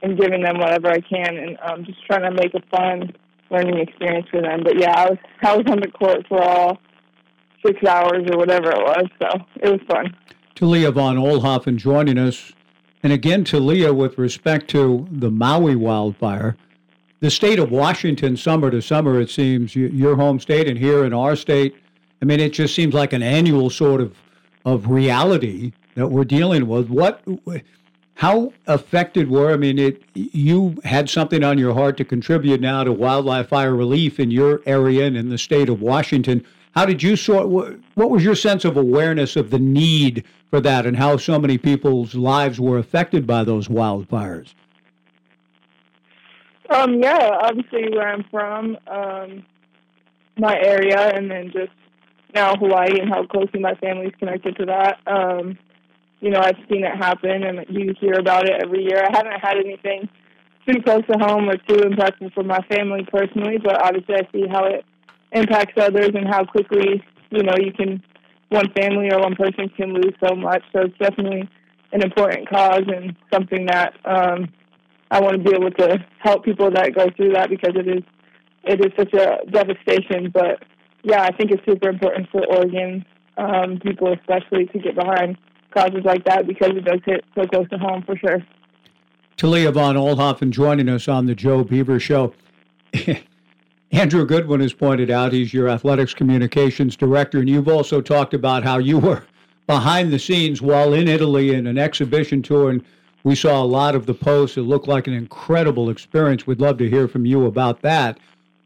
and 0.04 0.20
giving 0.20 0.44
them 0.44 0.60
whatever 0.60 0.90
I 0.90 1.02
can, 1.02 1.38
and 1.38 1.58
um, 1.68 1.86
just 1.86 2.06
trying 2.06 2.24
to 2.24 2.32
make 2.32 2.54
a 2.54 2.62
fun 2.70 3.14
learning 3.50 3.80
experience 3.80 4.28
for 4.30 4.42
them. 4.42 4.62
But 4.64 4.80
yeah, 4.80 4.92
I 4.92 5.10
was 5.10 5.18
I 5.42 5.58
was 5.58 5.66
on 5.70 5.80
the 5.80 5.90
court 5.90 6.26
for 6.28 6.42
all 6.42 6.78
six 7.66 7.84
hours 7.84 8.30
or 8.32 8.38
whatever 8.38 8.70
it 8.72 8.80
was, 8.80 9.06
so 9.20 9.28
it 9.62 9.70
was 9.72 9.82
fun. 9.90 10.16
Talia 10.56 10.92
von 10.92 11.18
Oelhoffen 11.18 11.78
joining 11.78 12.18
us, 12.18 12.52
and 13.04 13.14
again, 13.14 13.44
to 13.46 13.60
Leah, 13.60 13.94
with 13.94 14.18
respect 14.18 14.70
to 14.72 15.08
the 15.12 15.32
Maui 15.32 15.76
wildfire, 15.76 16.58
the 17.20 17.32
state 17.32 17.60
of 17.60 17.72
Washington, 17.72 18.38
summer 18.38 18.70
to 18.70 18.82
summer, 18.82 19.20
it 19.20 19.30
seems 19.30 19.76
your 19.76 20.16
home 20.16 20.40
state, 20.40 20.68
and 20.68 20.78
here 20.78 21.04
in 21.04 21.14
our 21.14 21.36
state, 21.36 21.76
I 22.22 22.26
mean, 22.26 22.40
it 22.40 22.54
just 22.54 22.76
seems 22.76 22.94
like 22.94 23.14
an 23.14 23.24
annual 23.24 23.70
sort 23.70 24.02
of 24.02 24.16
of 24.66 24.90
reality 24.90 25.72
that 25.96 26.08
we're 26.08 26.26
dealing 26.26 26.68
with. 26.68 26.90
What 26.90 27.24
how 28.16 28.52
affected 28.66 29.30
were? 29.30 29.54
I 29.54 29.58
mean, 29.58 29.80
it 29.80 30.04
you 30.14 30.76
had 30.84 31.10
something 31.10 31.44
on 31.44 31.58
your 31.58 31.74
heart 31.74 31.98
to 31.98 32.06
contribute 32.06 32.60
now 32.60 32.84
to 32.84 32.92
wildlife 32.92 33.50
fire 33.50 33.76
relief 33.76 34.20
in 34.20 34.30
your 34.30 34.62
area 34.66 35.06
and 35.06 35.16
in 35.16 35.30
the 35.30 35.38
state 35.38 35.70
of 35.70 35.82
Washington. 35.82 36.46
How 36.72 36.86
did 36.86 37.02
you 37.02 37.16
sort? 37.16 37.48
What 37.48 38.10
was 38.10 38.24
your 38.24 38.36
sense 38.36 38.66
of 38.66 38.76
awareness 38.76 39.36
of 39.36 39.50
the 39.52 39.60
need 39.60 40.24
for 40.50 40.62
that, 40.62 40.86
and 40.86 40.98
how 40.98 41.18
so 41.18 41.40
many 41.40 41.58
people's 41.58 42.16
lives 42.16 42.60
were 42.60 42.78
affected 42.78 43.28
by 43.28 43.44
those 43.44 43.68
wildfires? 43.68 44.54
Um, 46.70 47.02
yeah, 47.02 47.30
obviously 47.42 47.90
where 47.92 48.08
I'm 48.08 48.26
from, 48.30 48.78
um, 48.88 49.46
my 50.38 50.58
area, 50.60 51.16
and 51.16 51.32
then 51.32 51.52
just 51.52 51.72
now 52.34 52.56
Hawaii 52.56 53.00
and 53.00 53.10
how 53.10 53.26
closely 53.26 53.60
my 53.60 53.74
family's 53.76 54.14
connected 54.20 54.58
to 54.58 54.66
that. 54.66 55.00
Um, 55.08 55.58
you 56.20 56.30
know, 56.30 56.40
I've 56.40 56.58
seen 56.70 56.84
it 56.84 56.96
happen 56.96 57.44
and 57.44 57.66
you 57.70 57.94
hear 58.00 58.14
about 58.14 58.46
it 58.46 58.62
every 58.62 58.84
year. 58.84 59.04
I 59.04 59.16
haven't 59.16 59.40
had 59.40 59.58
anything 59.58 60.10
too 60.68 60.82
close 60.82 61.04
to 61.10 61.18
home 61.18 61.50
or 61.50 61.58
too 61.58 61.76
impactful 61.76 62.34
for 62.34 62.44
my 62.44 62.60
family 62.70 63.08
personally, 63.10 63.58
but 63.64 63.82
obviously 63.82 64.16
I 64.16 64.28
see 64.32 64.46
how 64.50 64.66
it 64.66 64.84
impacts 65.32 65.74
others 65.78 66.10
and 66.14 66.28
how 66.28 66.44
quickly, 66.44 67.04
you 67.30 67.44
know, 67.44 67.54
you 67.58 67.72
can, 67.72 68.04
one 68.50 68.72
family 68.76 69.12
or 69.12 69.20
one 69.20 69.36
person 69.36 69.70
can 69.70 69.94
lose 69.94 70.14
so 70.26 70.36
much. 70.36 70.64
So 70.74 70.82
it's 70.82 70.98
definitely 70.98 71.50
an 71.92 72.04
important 72.04 72.50
cause 72.50 72.84
and 72.88 73.16
something 73.34 73.66
that 73.68 73.94
um, 74.06 74.50
I 75.12 75.22
want 75.22 75.38
to 75.38 75.44
be 75.44 75.56
able 75.56 75.72
to 75.72 76.06
help 76.20 76.44
people 76.44 76.72
that 76.72 76.96
go 76.96 77.08
through 77.16 77.34
that 77.34 77.50
because 77.50 77.76
it 77.76 77.88
is, 77.88 78.04
it 78.64 78.80
is 78.80 78.92
such 78.98 79.14
a 79.14 79.40
devastation. 79.50 80.32
But 80.34 80.64
yeah, 81.04 81.24
I 81.24 81.36
think 81.36 81.52
it's 81.52 81.66
super 81.66 81.90
important 81.90 82.30
for 82.32 82.46
Oregon 82.46 83.06
um, 83.38 83.80
people 83.80 84.14
especially 84.14 84.66
to 84.66 84.80
get 84.80 84.96
behind 84.96 85.38
causes 85.74 86.04
like 86.04 86.26
that 86.26 86.48
because 86.48 86.72
it 86.72 86.86
does 86.86 87.00
hit 87.06 87.24
so 87.36 87.46
close 87.46 87.70
to 87.70 87.78
home 87.78 88.04
for 88.04 88.18
sure. 88.18 88.44
Talia 89.36 89.72
von 89.72 89.96
Oelhoffen 89.96 90.50
joining 90.50 90.90
us 90.90 91.08
on 91.08 91.28
the 91.28 91.36
Joe 91.36 91.64
Beaver 91.64 92.00
Show. 92.00 92.34
Andrew 93.92 94.26
Goodwin 94.26 94.60
has 94.60 94.74
pointed 94.74 95.10
out 95.10 95.32
he's 95.32 95.54
your 95.54 95.70
athletics 95.70 96.14
communications 96.14 96.96
director, 96.96 97.40
and 97.40 97.50
you've 97.50 97.70
also 97.70 98.02
talked 98.02 98.34
about 98.34 98.64
how 98.64 98.78
you 98.78 99.00
were 99.00 99.24
behind 99.66 100.12
the 100.12 100.20
scenes 100.20 100.62
while 100.62 100.94
in 100.94 101.08
Italy 101.08 101.54
in 101.54 101.68
an 101.68 101.78
exhibition 101.78 102.42
tour, 102.42 102.70
and 102.70 102.84
we 103.24 103.36
saw 103.36 103.62
a 103.62 103.66
lot 103.66 103.96
of 103.96 104.06
the 104.06 104.14
posts. 104.14 104.58
It 104.58 104.62
looked 104.62 104.88
like 104.88 105.08
an 105.08 105.14
incredible 105.14 105.90
experience. 105.90 106.46
We'd 106.46 106.62
love 106.62 106.78
to 106.80 106.90
hear 106.90 107.08
from 107.08 107.26
you 107.26 107.46
about 107.46 107.82
that. 107.82 108.20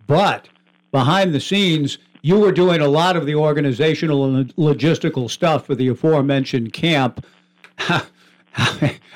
But 0.08 0.50
behind 0.92 1.34
the 1.34 1.40
scenes, 1.40 1.98
you 2.22 2.40
were 2.40 2.52
doing 2.52 2.82
a 2.82 2.88
lot 2.88 3.16
of 3.16 3.26
the 3.26 3.36
organizational 3.36 4.36
and 4.36 4.56
logistical 4.56 5.30
stuff 5.30 5.66
for 5.66 5.76
the 5.76 5.88
aforementioned 5.88 6.74
camp. 6.74 7.26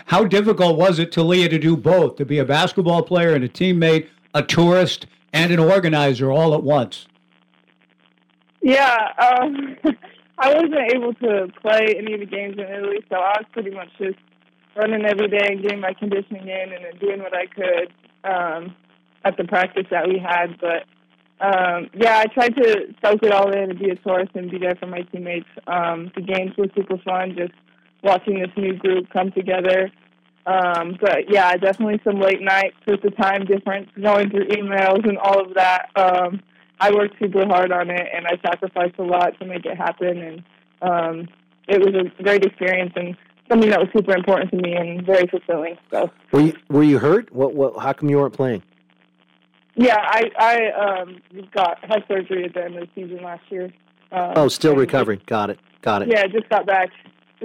How, 0.07 0.23
difficult 0.23 0.77
was 0.77 0.98
it 0.98 1.11
to 1.14 1.23
Leah 1.23 1.49
to 1.49 1.60
do 1.60 1.76
both, 1.76 2.15
to 2.15 2.26
be 2.26 2.40
a 2.40 2.45
basketball 2.45 3.03
player 3.03 3.34
and 3.34 3.44
a 3.44 3.49
teammate, 3.49 4.07
a 4.34 4.41
tourist, 4.41 5.07
and 5.35 5.51
an 5.51 5.59
organizer 5.59 6.31
all 6.31 6.55
at 6.55 6.63
once? 6.63 7.07
Yeah, 8.61 8.97
um, 9.19 9.75
I 10.37 10.53
wasn't 10.53 10.93
able 10.95 11.13
to 11.15 11.51
play 11.61 11.93
any 11.97 12.13
of 12.13 12.21
the 12.21 12.25
games 12.25 12.55
in 12.57 12.63
Italy, 12.63 12.99
so 13.09 13.17
I 13.17 13.39
was 13.39 13.45
pretty 13.51 13.71
much 13.71 13.89
just 13.97 14.17
running 14.75 15.05
every 15.05 15.27
day 15.27 15.45
and 15.47 15.61
getting 15.61 15.81
my 15.81 15.93
conditioning 15.93 16.47
in 16.47 16.73
and 16.73 16.85
then 16.85 16.97
doing 16.99 17.19
what 17.19 17.33
I 17.35 17.45
could 17.47 17.93
um, 18.23 18.75
at 19.25 19.37
the 19.37 19.43
practice 19.43 19.85
that 19.91 20.07
we 20.07 20.19
had. 20.19 20.57
But 20.59 20.85
um, 21.45 21.89
yeah, 21.93 22.19
I 22.19 22.25
tried 22.33 22.55
to 22.55 22.95
soak 23.03 23.21
it 23.23 23.31
all 23.31 23.51
in 23.51 23.71
and 23.71 23.79
be 23.79 23.89
a 23.89 23.95
tourist 23.95 24.31
and 24.35 24.49
be 24.49 24.57
there 24.57 24.75
for 24.75 24.87
my 24.87 25.01
teammates. 25.01 25.49
Um, 25.67 26.11
the 26.15 26.21
games 26.21 26.51
were 26.57 26.67
super 26.75 26.97
fun, 26.97 27.35
just 27.37 27.53
watching 28.03 28.39
this 28.39 28.51
new 28.55 28.77
group 28.77 29.09
come 29.11 29.31
together. 29.33 29.91
Um, 30.45 30.97
but 31.01 31.30
yeah, 31.30 31.55
definitely 31.57 31.99
some 32.03 32.19
late 32.19 32.41
nights 32.41 32.77
with 32.85 33.01
the 33.01 33.11
time 33.11 33.45
difference, 33.45 33.89
going 34.01 34.30
through 34.30 34.47
emails 34.49 35.07
and 35.07 35.17
all 35.17 35.41
of 35.41 35.55
that. 35.55 35.89
Um, 35.95 36.41
I 36.80 36.91
worked 36.91 37.15
super 37.19 37.45
hard 37.47 37.72
on 37.72 37.89
it 37.89 38.07
and 38.13 38.27
I 38.27 38.38
sacrificed 38.45 38.99
a 38.99 39.03
lot 39.03 39.38
to 39.39 39.45
make 39.45 39.65
it 39.65 39.77
happen. 39.77 40.17
And 40.22 40.43
um, 40.81 41.27
it 41.67 41.80
was 41.80 41.95
a 41.95 42.23
great 42.23 42.45
experience 42.45 42.93
and 42.95 43.17
something 43.49 43.69
that 43.69 43.80
was 43.80 43.89
super 43.95 44.15
important 44.15 44.51
to 44.51 44.57
me 44.57 44.76
and 44.76 45.05
very 45.05 45.27
fulfilling. 45.27 45.77
So, 45.91 46.11
were 46.31 46.41
you 46.41 46.53
were 46.69 46.84
you 46.84 46.99
hurt? 46.99 47.31
What 47.34 47.53
what? 47.55 47.77
How 47.80 47.93
come 47.93 48.09
you 48.09 48.17
weren't 48.17 48.34
playing? 48.34 48.63
Yeah, 49.76 49.97
I 49.99 50.31
I 50.38 50.72
um 50.72 51.22
got 51.53 51.84
had 51.84 52.03
surgery 52.07 52.45
at 52.45 52.53
the 52.53 52.65
end 52.65 52.77
of 52.77 52.88
the 52.88 52.89
season 52.95 53.23
last 53.23 53.43
year. 53.49 53.73
Um, 54.11 54.34
oh, 54.35 54.47
still 54.47 54.76
recovering. 54.76 55.22
Got 55.26 55.49
it. 55.49 55.59
Got 55.81 56.03
it. 56.03 56.09
Yeah, 56.09 56.27
just 56.27 56.49
got 56.49 56.65
back. 56.65 56.89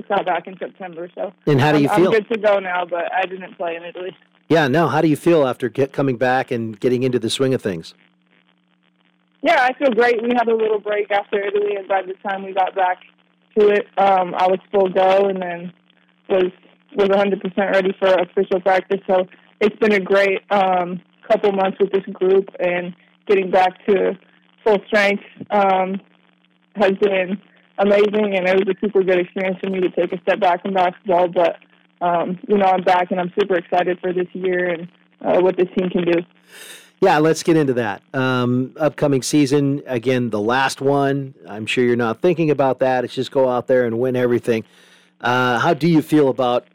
Got 0.08 0.26
back 0.26 0.46
in 0.46 0.56
September. 0.58 1.08
So. 1.14 1.32
And 1.46 1.60
how 1.60 1.72
do 1.72 1.80
you 1.80 1.88
I'm, 1.88 1.96
feel? 1.96 2.06
I'm 2.06 2.20
good 2.20 2.28
to 2.30 2.38
go 2.38 2.58
now, 2.58 2.84
but 2.84 3.12
I 3.12 3.26
didn't 3.26 3.56
play 3.56 3.76
in 3.76 3.84
Italy. 3.84 4.16
Yeah, 4.48 4.66
no. 4.68 4.88
How 4.88 5.00
do 5.00 5.08
you 5.08 5.16
feel 5.16 5.46
after 5.46 5.68
get 5.68 5.92
coming 5.92 6.16
back 6.16 6.50
and 6.50 6.78
getting 6.78 7.02
into 7.02 7.18
the 7.18 7.30
swing 7.30 7.54
of 7.54 7.62
things? 7.62 7.94
Yeah, 9.42 9.62
I 9.62 9.72
feel 9.78 9.92
great. 9.92 10.22
We 10.22 10.30
had 10.36 10.48
a 10.48 10.54
little 10.54 10.80
break 10.80 11.10
after 11.10 11.40
Italy, 11.40 11.76
and 11.76 11.88
by 11.88 12.02
the 12.02 12.14
time 12.28 12.44
we 12.44 12.52
got 12.52 12.74
back 12.74 12.98
to 13.58 13.68
it, 13.68 13.86
um, 13.96 14.34
I 14.34 14.48
was 14.48 14.58
full 14.72 14.88
go, 14.90 15.28
and 15.28 15.40
then 15.40 15.72
was 16.28 16.50
was 16.96 17.08
100% 17.08 17.56
ready 17.72 17.94
for 17.98 18.08
official 18.08 18.60
practice. 18.60 19.00
So 19.06 19.26
it's 19.60 19.76
been 19.76 19.92
a 19.92 20.00
great 20.00 20.40
um, 20.50 21.00
couple 21.30 21.52
months 21.52 21.78
with 21.78 21.92
this 21.92 22.04
group 22.12 22.48
and 22.58 22.94
getting 23.28 23.50
back 23.50 23.86
to 23.86 24.18
full 24.64 24.78
strength 24.88 25.22
um, 25.50 26.00
has 26.74 26.92
been 27.00 27.40
amazing, 27.80 28.36
and 28.36 28.46
it 28.46 28.54
was 28.54 28.74
a 28.74 28.78
super 28.80 29.02
good 29.02 29.18
experience 29.18 29.58
for 29.60 29.70
me 29.70 29.80
to 29.80 29.90
take 29.90 30.12
a 30.12 30.20
step 30.22 30.40
back 30.40 30.62
from 30.62 30.74
basketball. 30.74 31.28
But 31.28 31.56
um, 32.00 32.38
you 32.48 32.56
know, 32.56 32.66
I'm 32.66 32.82
back, 32.82 33.10
and 33.10 33.20
I'm 33.20 33.32
super 33.38 33.56
excited 33.56 33.98
for 34.00 34.12
this 34.12 34.28
year 34.32 34.70
and 34.70 34.88
uh, 35.20 35.40
what 35.40 35.56
this 35.56 35.68
team 35.76 35.90
can 35.90 36.04
do. 36.04 36.20
Yeah, 37.00 37.16
let's 37.18 37.42
get 37.42 37.56
into 37.56 37.72
that. 37.74 38.02
Um, 38.12 38.74
upcoming 38.78 39.22
season, 39.22 39.82
again, 39.86 40.28
the 40.28 40.40
last 40.40 40.82
one. 40.82 41.34
I'm 41.48 41.64
sure 41.64 41.82
you're 41.82 41.96
not 41.96 42.20
thinking 42.20 42.50
about 42.50 42.78
that. 42.80 43.04
It's 43.04 43.14
just 43.14 43.30
go 43.30 43.48
out 43.48 43.68
there 43.68 43.86
and 43.86 43.98
win 43.98 44.16
everything. 44.16 44.64
Uh, 45.20 45.58
how 45.58 45.72
do 45.72 45.88
you 45.88 46.02
feel 46.02 46.28
about 46.28 46.66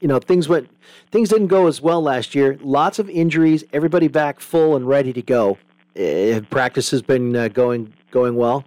you 0.00 0.08
know 0.08 0.18
things 0.18 0.48
went 0.48 0.68
things 1.10 1.28
didn't 1.28 1.48
go 1.48 1.66
as 1.66 1.80
well 1.80 2.02
last 2.02 2.34
year. 2.34 2.58
Lots 2.60 2.98
of 2.98 3.08
injuries. 3.08 3.64
Everybody 3.72 4.08
back 4.08 4.40
full 4.40 4.76
and 4.76 4.86
ready 4.86 5.12
to 5.12 5.22
go. 5.22 5.58
Uh, 5.98 6.40
practice 6.50 6.90
has 6.90 7.02
been 7.02 7.34
uh, 7.36 7.48
going 7.48 7.92
going 8.10 8.36
well. 8.36 8.64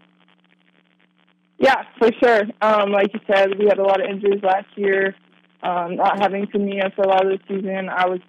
Yeah, 1.61 1.83
for 1.99 2.09
sure. 2.23 2.41
Um, 2.63 2.91
like 2.91 3.13
you 3.13 3.19
said, 3.31 3.49
we 3.59 3.65
had 3.67 3.77
a 3.77 3.83
lot 3.83 4.01
of 4.03 4.09
injuries 4.09 4.41
last 4.41 4.65
year. 4.75 5.15
Um, 5.61 5.95
not 5.95 6.19
having 6.19 6.47
Timea 6.47 6.93
for 6.95 7.03
a 7.03 7.07
lot 7.07 7.23
of 7.23 7.37
the 7.37 7.39
season, 7.47 7.87
I 7.87 8.07
was 8.07 8.19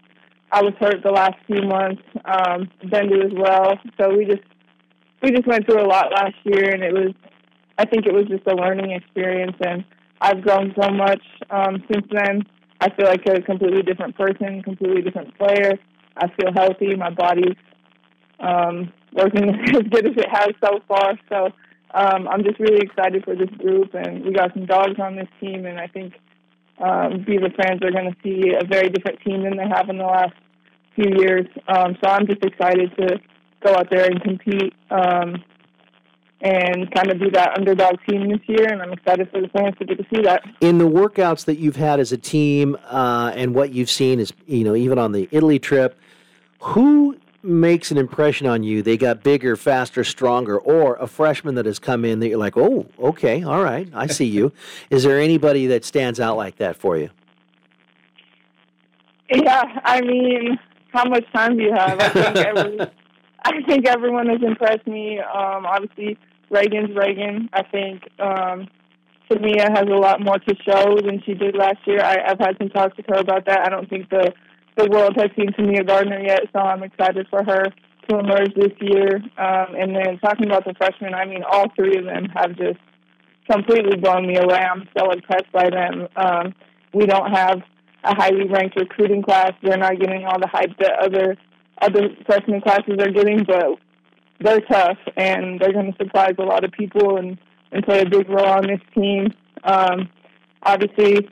I 0.52 0.60
was 0.60 0.74
hurt 0.78 1.02
the 1.02 1.10
last 1.10 1.36
few 1.46 1.62
months. 1.62 2.02
Um, 2.26 2.68
Bendu 2.84 3.24
as 3.24 3.32
well. 3.34 3.78
So 3.98 4.14
we 4.14 4.26
just 4.26 4.42
we 5.22 5.30
just 5.30 5.46
went 5.46 5.64
through 5.64 5.80
a 5.80 5.88
lot 5.88 6.12
last 6.12 6.34
year, 6.44 6.74
and 6.74 6.82
it 6.84 6.92
was 6.92 7.14
I 7.78 7.86
think 7.86 8.04
it 8.04 8.12
was 8.12 8.26
just 8.28 8.46
a 8.46 8.54
learning 8.54 8.90
experience, 8.90 9.56
and 9.64 9.82
I've 10.20 10.42
grown 10.42 10.74
so 10.78 10.90
much 10.90 11.22
um, 11.48 11.82
since 11.90 12.06
then. 12.12 12.42
I 12.82 12.90
feel 12.90 13.06
like 13.06 13.24
a 13.26 13.40
completely 13.40 13.80
different 13.82 14.14
person, 14.14 14.62
completely 14.62 15.00
different 15.00 15.38
player. 15.38 15.78
I 16.18 16.26
feel 16.38 16.52
healthy. 16.52 16.94
My 16.96 17.08
body's 17.10 17.56
um, 18.40 18.92
working 19.14 19.48
as 19.74 19.82
good 19.90 20.06
as 20.06 20.16
it 20.18 20.28
has 20.30 20.50
so 20.62 20.80
far. 20.86 21.14
So 21.30 21.48
um, 21.94 22.28
I'm 22.28 22.42
just 22.42 22.58
really 22.58 22.80
excited 22.80 23.24
for 23.24 23.34
this 23.34 23.50
group, 23.50 23.94
and 23.94 24.24
we 24.24 24.32
got 24.32 24.54
some 24.54 24.66
dogs 24.66 24.98
on 24.98 25.16
this 25.16 25.28
team, 25.40 25.66
and 25.66 25.78
I 25.78 25.86
think 25.86 26.14
um, 26.78 27.24
Beaver 27.24 27.50
fans 27.50 27.82
are 27.82 27.90
going 27.90 28.12
to 28.12 28.16
see 28.22 28.52
a 28.58 28.64
very 28.64 28.88
different 28.88 29.20
team 29.20 29.42
than 29.42 29.56
they 29.56 29.68
have 29.68 29.88
in 29.88 29.98
the 29.98 30.04
last 30.04 30.34
few 30.94 31.10
years. 31.18 31.46
Um, 31.68 31.96
so 32.02 32.10
I'm 32.10 32.26
just 32.26 32.42
excited 32.44 32.92
to 32.98 33.20
go 33.62 33.74
out 33.74 33.90
there 33.90 34.06
and 34.06 34.20
compete 34.22 34.74
um, 34.90 35.42
and 36.40 36.90
kind 36.92 37.10
of 37.10 37.20
be 37.20 37.30
that 37.30 37.56
underdog 37.56 37.96
team 38.08 38.28
this 38.28 38.40
year. 38.46 38.72
And 38.72 38.82
I'm 38.82 38.92
excited 38.92 39.30
for 39.30 39.40
the 39.40 39.48
fans 39.48 39.76
to 39.78 39.84
get 39.84 39.98
to 39.98 40.06
see 40.12 40.22
that. 40.22 40.42
In 40.60 40.78
the 40.78 40.88
workouts 40.88 41.44
that 41.44 41.58
you've 41.58 41.76
had 41.76 42.00
as 42.00 42.10
a 42.12 42.18
team 42.18 42.76
uh, 42.90 43.32
and 43.34 43.54
what 43.54 43.72
you've 43.72 43.90
seen 43.90 44.18
is, 44.18 44.32
you 44.46 44.64
know, 44.64 44.74
even 44.74 44.98
on 44.98 45.12
the 45.12 45.28
Italy 45.30 45.58
trip, 45.58 45.98
who 46.60 47.16
makes 47.42 47.90
an 47.90 47.98
impression 47.98 48.46
on 48.46 48.62
you? 48.62 48.82
They 48.82 48.96
got 48.96 49.22
bigger, 49.22 49.56
faster, 49.56 50.04
stronger, 50.04 50.58
or 50.58 50.96
a 50.96 51.06
freshman 51.06 51.54
that 51.56 51.66
has 51.66 51.78
come 51.78 52.04
in 52.04 52.20
that 52.20 52.28
you're 52.28 52.38
like, 52.38 52.56
oh, 52.56 52.86
okay, 52.98 53.42
all 53.42 53.62
right, 53.62 53.88
I 53.94 54.06
see 54.06 54.26
you. 54.26 54.52
is 54.90 55.02
there 55.02 55.20
anybody 55.20 55.66
that 55.68 55.84
stands 55.84 56.20
out 56.20 56.36
like 56.36 56.56
that 56.56 56.76
for 56.76 56.96
you? 56.96 57.10
Yeah, 59.30 59.62
I 59.84 60.00
mean, 60.02 60.58
how 60.92 61.08
much 61.08 61.24
time 61.32 61.56
do 61.56 61.64
you 61.64 61.72
have? 61.72 61.98
I 62.00 62.08
think 62.08 62.36
every, 62.36 62.80
I 63.44 63.62
think 63.66 63.86
everyone 63.86 64.28
has 64.28 64.42
impressed 64.42 64.86
me. 64.86 65.18
Um, 65.18 65.66
obviously, 65.66 66.18
Raegan's 66.50 66.94
Raegan. 66.94 67.48
I 67.52 67.62
think 67.62 68.02
um, 68.20 68.68
Timea 69.30 69.70
has 69.70 69.86
a 69.88 69.96
lot 69.96 70.20
more 70.20 70.38
to 70.38 70.54
show 70.68 70.96
than 71.00 71.22
she 71.24 71.34
did 71.34 71.56
last 71.56 71.78
year. 71.86 72.00
I, 72.02 72.30
I've 72.30 72.38
had 72.38 72.58
some 72.58 72.68
talks 72.68 72.96
with 72.96 73.06
her 73.08 73.16
about 73.16 73.46
that. 73.46 73.60
I 73.60 73.70
don't 73.70 73.88
think 73.88 74.10
the 74.10 74.32
the 74.76 74.88
world 74.90 75.14
has 75.16 75.30
seen 75.36 75.48
Timea 75.52 75.86
Gardiner 75.86 76.20
yet, 76.20 76.42
so 76.52 76.60
I'm 76.60 76.82
excited 76.82 77.26
for 77.28 77.44
her 77.44 77.64
to 78.08 78.18
emerge 78.18 78.54
this 78.54 78.72
year. 78.80 79.16
Um, 79.38 79.74
and 79.76 79.94
then 79.94 80.18
talking 80.18 80.46
about 80.46 80.64
the 80.64 80.74
freshmen, 80.74 81.14
I 81.14 81.24
mean, 81.24 81.42
all 81.48 81.66
three 81.76 81.96
of 81.98 82.04
them 82.04 82.26
have 82.34 82.56
just 82.56 82.78
completely 83.50 83.96
blown 83.96 84.26
me 84.26 84.36
away. 84.36 84.58
I'm 84.58 84.88
so 84.96 85.10
impressed 85.10 85.50
by 85.52 85.70
them. 85.70 86.08
Um, 86.16 86.54
we 86.92 87.06
don't 87.06 87.30
have 87.30 87.62
a 88.04 88.14
highly 88.14 88.48
ranked 88.48 88.76
recruiting 88.76 89.22
class. 89.22 89.52
They're 89.62 89.76
not 89.76 89.98
getting 89.98 90.24
all 90.24 90.38
the 90.40 90.48
hype 90.48 90.76
that 90.78 90.98
other 91.00 91.36
other 91.80 92.10
freshman 92.26 92.60
classes 92.60 92.94
are 93.00 93.10
getting, 93.10 93.44
but 93.44 93.78
they're 94.40 94.60
tough 94.60 94.98
and 95.16 95.60
they're 95.60 95.72
going 95.72 95.92
to 95.92 95.98
surprise 95.98 96.34
a 96.38 96.42
lot 96.42 96.64
of 96.64 96.70
people 96.72 97.16
and, 97.16 97.38
and 97.72 97.84
play 97.84 98.02
a 98.02 98.08
big 98.08 98.28
role 98.28 98.46
on 98.46 98.66
this 98.66 98.80
team. 98.94 99.28
Um, 99.64 100.08
obviously, 100.62 101.28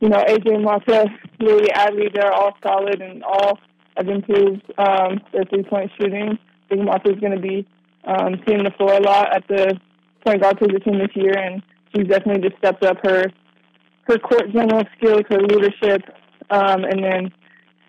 you 0.00 0.08
know, 0.08 0.22
AJ 0.24 0.62
Mata, 0.62 1.06
Louis 1.40 1.68
Adley, 1.74 2.12
they're 2.12 2.32
all 2.32 2.54
solid 2.62 3.00
and 3.00 3.24
all 3.24 3.58
have 3.96 4.08
improved 4.08 4.62
um, 4.78 5.20
their 5.32 5.44
three-point 5.44 5.90
shooting. 6.00 6.38
I 6.38 6.68
think 6.68 6.84
Mata 6.84 7.10
is 7.10 7.20
going 7.20 7.34
to 7.34 7.40
be 7.40 7.66
um, 8.04 8.40
seeing 8.46 8.64
the 8.64 8.70
floor 8.76 8.94
a 8.94 9.00
lot 9.00 9.34
at 9.34 9.46
the 9.48 9.78
point 10.24 10.42
guard 10.42 10.58
position 10.58 10.98
this 10.98 11.14
year, 11.14 11.36
and 11.36 11.62
she's 11.94 12.06
definitely 12.06 12.48
just 12.48 12.58
stepped 12.58 12.84
up 12.84 12.98
her 13.04 13.24
her 14.04 14.18
court 14.18 14.52
general 14.52 14.82
skills, 14.96 15.22
her 15.28 15.40
leadership, 15.40 16.02
um, 16.50 16.84
and 16.84 17.04
then 17.04 17.32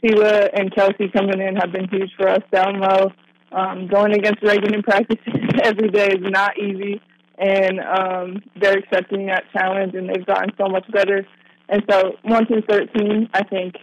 Sela 0.03 0.49
and 0.53 0.73
Kelsey 0.75 1.09
coming 1.09 1.41
in 1.41 1.55
have 1.55 1.71
been 1.71 1.87
huge 1.89 2.11
for 2.17 2.27
us 2.27 2.41
down 2.51 2.79
low. 2.79 3.11
Um, 3.51 3.87
going 3.87 4.13
against 4.13 4.41
Raegan 4.41 4.73
in 4.73 4.81
practice 4.81 5.19
every 5.63 5.89
day 5.89 6.07
is 6.07 6.21
not 6.21 6.57
easy, 6.57 7.01
and 7.37 7.79
um, 7.79 8.41
they're 8.59 8.77
accepting 8.77 9.27
that 9.27 9.43
challenge, 9.51 9.93
and 9.95 10.09
they've 10.09 10.25
gotten 10.25 10.51
so 10.57 10.67
much 10.67 10.89
better. 10.91 11.25
And 11.71 11.81
so, 11.89 12.17
one 12.23 12.45
through 12.45 12.63
thirteen, 12.69 13.29
I 13.33 13.43
think 13.43 13.75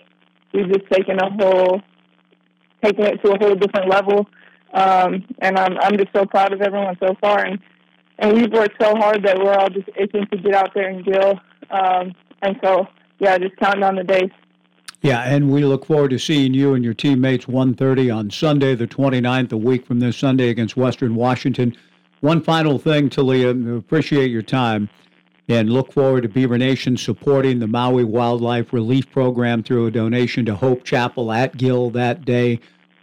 we've 0.53 0.69
just 0.69 0.87
taken 0.93 1.19
a 1.19 1.31
whole, 1.31 1.81
taken 2.85 3.07
it 3.07 3.23
to 3.25 3.33
a 3.33 3.39
whole 3.39 3.55
different 3.55 3.89
level. 3.89 4.29
Um, 4.75 5.25
and 5.39 5.59
I'm 5.59 5.79
I'm 5.79 5.97
just 5.97 6.13
so 6.15 6.27
proud 6.27 6.53
of 6.53 6.61
everyone 6.61 6.97
so 7.01 7.17
far, 7.19 7.47
and 7.47 7.59
and 8.19 8.35
we've 8.35 8.53
worked 8.53 8.77
so 8.81 8.95
hard 8.95 9.25
that 9.25 9.39
we're 9.39 9.55
all 9.55 9.71
just 9.71 9.89
itching 9.97 10.27
to 10.31 10.37
get 10.37 10.55
out 10.55 10.75
there 10.75 10.91
and 10.91 11.03
deal. 11.03 11.41
Um, 11.71 12.13
and 12.43 12.57
so, 12.63 12.87
yeah, 13.19 13.39
just 13.39 13.57
counting 13.57 13.83
on 13.83 13.97
the 13.97 14.05
days. 14.05 14.31
Yeah, 15.01 15.23
and 15.23 15.51
we 15.51 15.65
look 15.65 15.87
forward 15.87 16.11
to 16.11 16.19
seeing 16.19 16.55
you 16.55 16.75
and 16.75 16.85
your 16.85 16.95
teammates 16.95 17.47
1.30 17.47 18.15
on 18.15 18.31
Sunday, 18.31 18.75
the 18.75 18.89
29th, 18.89 19.53
a 19.53 19.57
week 19.57 19.87
from 19.87 20.01
this 20.01 20.17
Sunday 20.17 20.49
against 20.49 20.77
Western 20.77 21.15
Washington. 21.15 21.77
One 22.21 22.43
final 22.43 22.79
thing, 22.79 23.09
Talia, 23.09 23.51
appreciate 23.51 24.33
your 24.33 24.43
time 24.43 24.89
and 25.49 25.71
look 25.71 25.93
forward 25.93 26.23
to 26.23 26.29
Beaver 26.29 26.59
Nation 26.59 26.97
supporting 26.97 27.59
the 27.59 27.67
Maui 27.67 28.05
Wildfire 28.05 28.67
Relief 28.71 29.11
Program 29.11 29.63
through 29.63 29.87
a 29.87 29.91
donation 29.91 30.45
to 30.45 30.55
Hope 30.55 30.85
Chapel 30.85 31.33
at 31.33 31.57
Gill 31.57 31.91
that 31.91 32.25
day. 32.25 32.61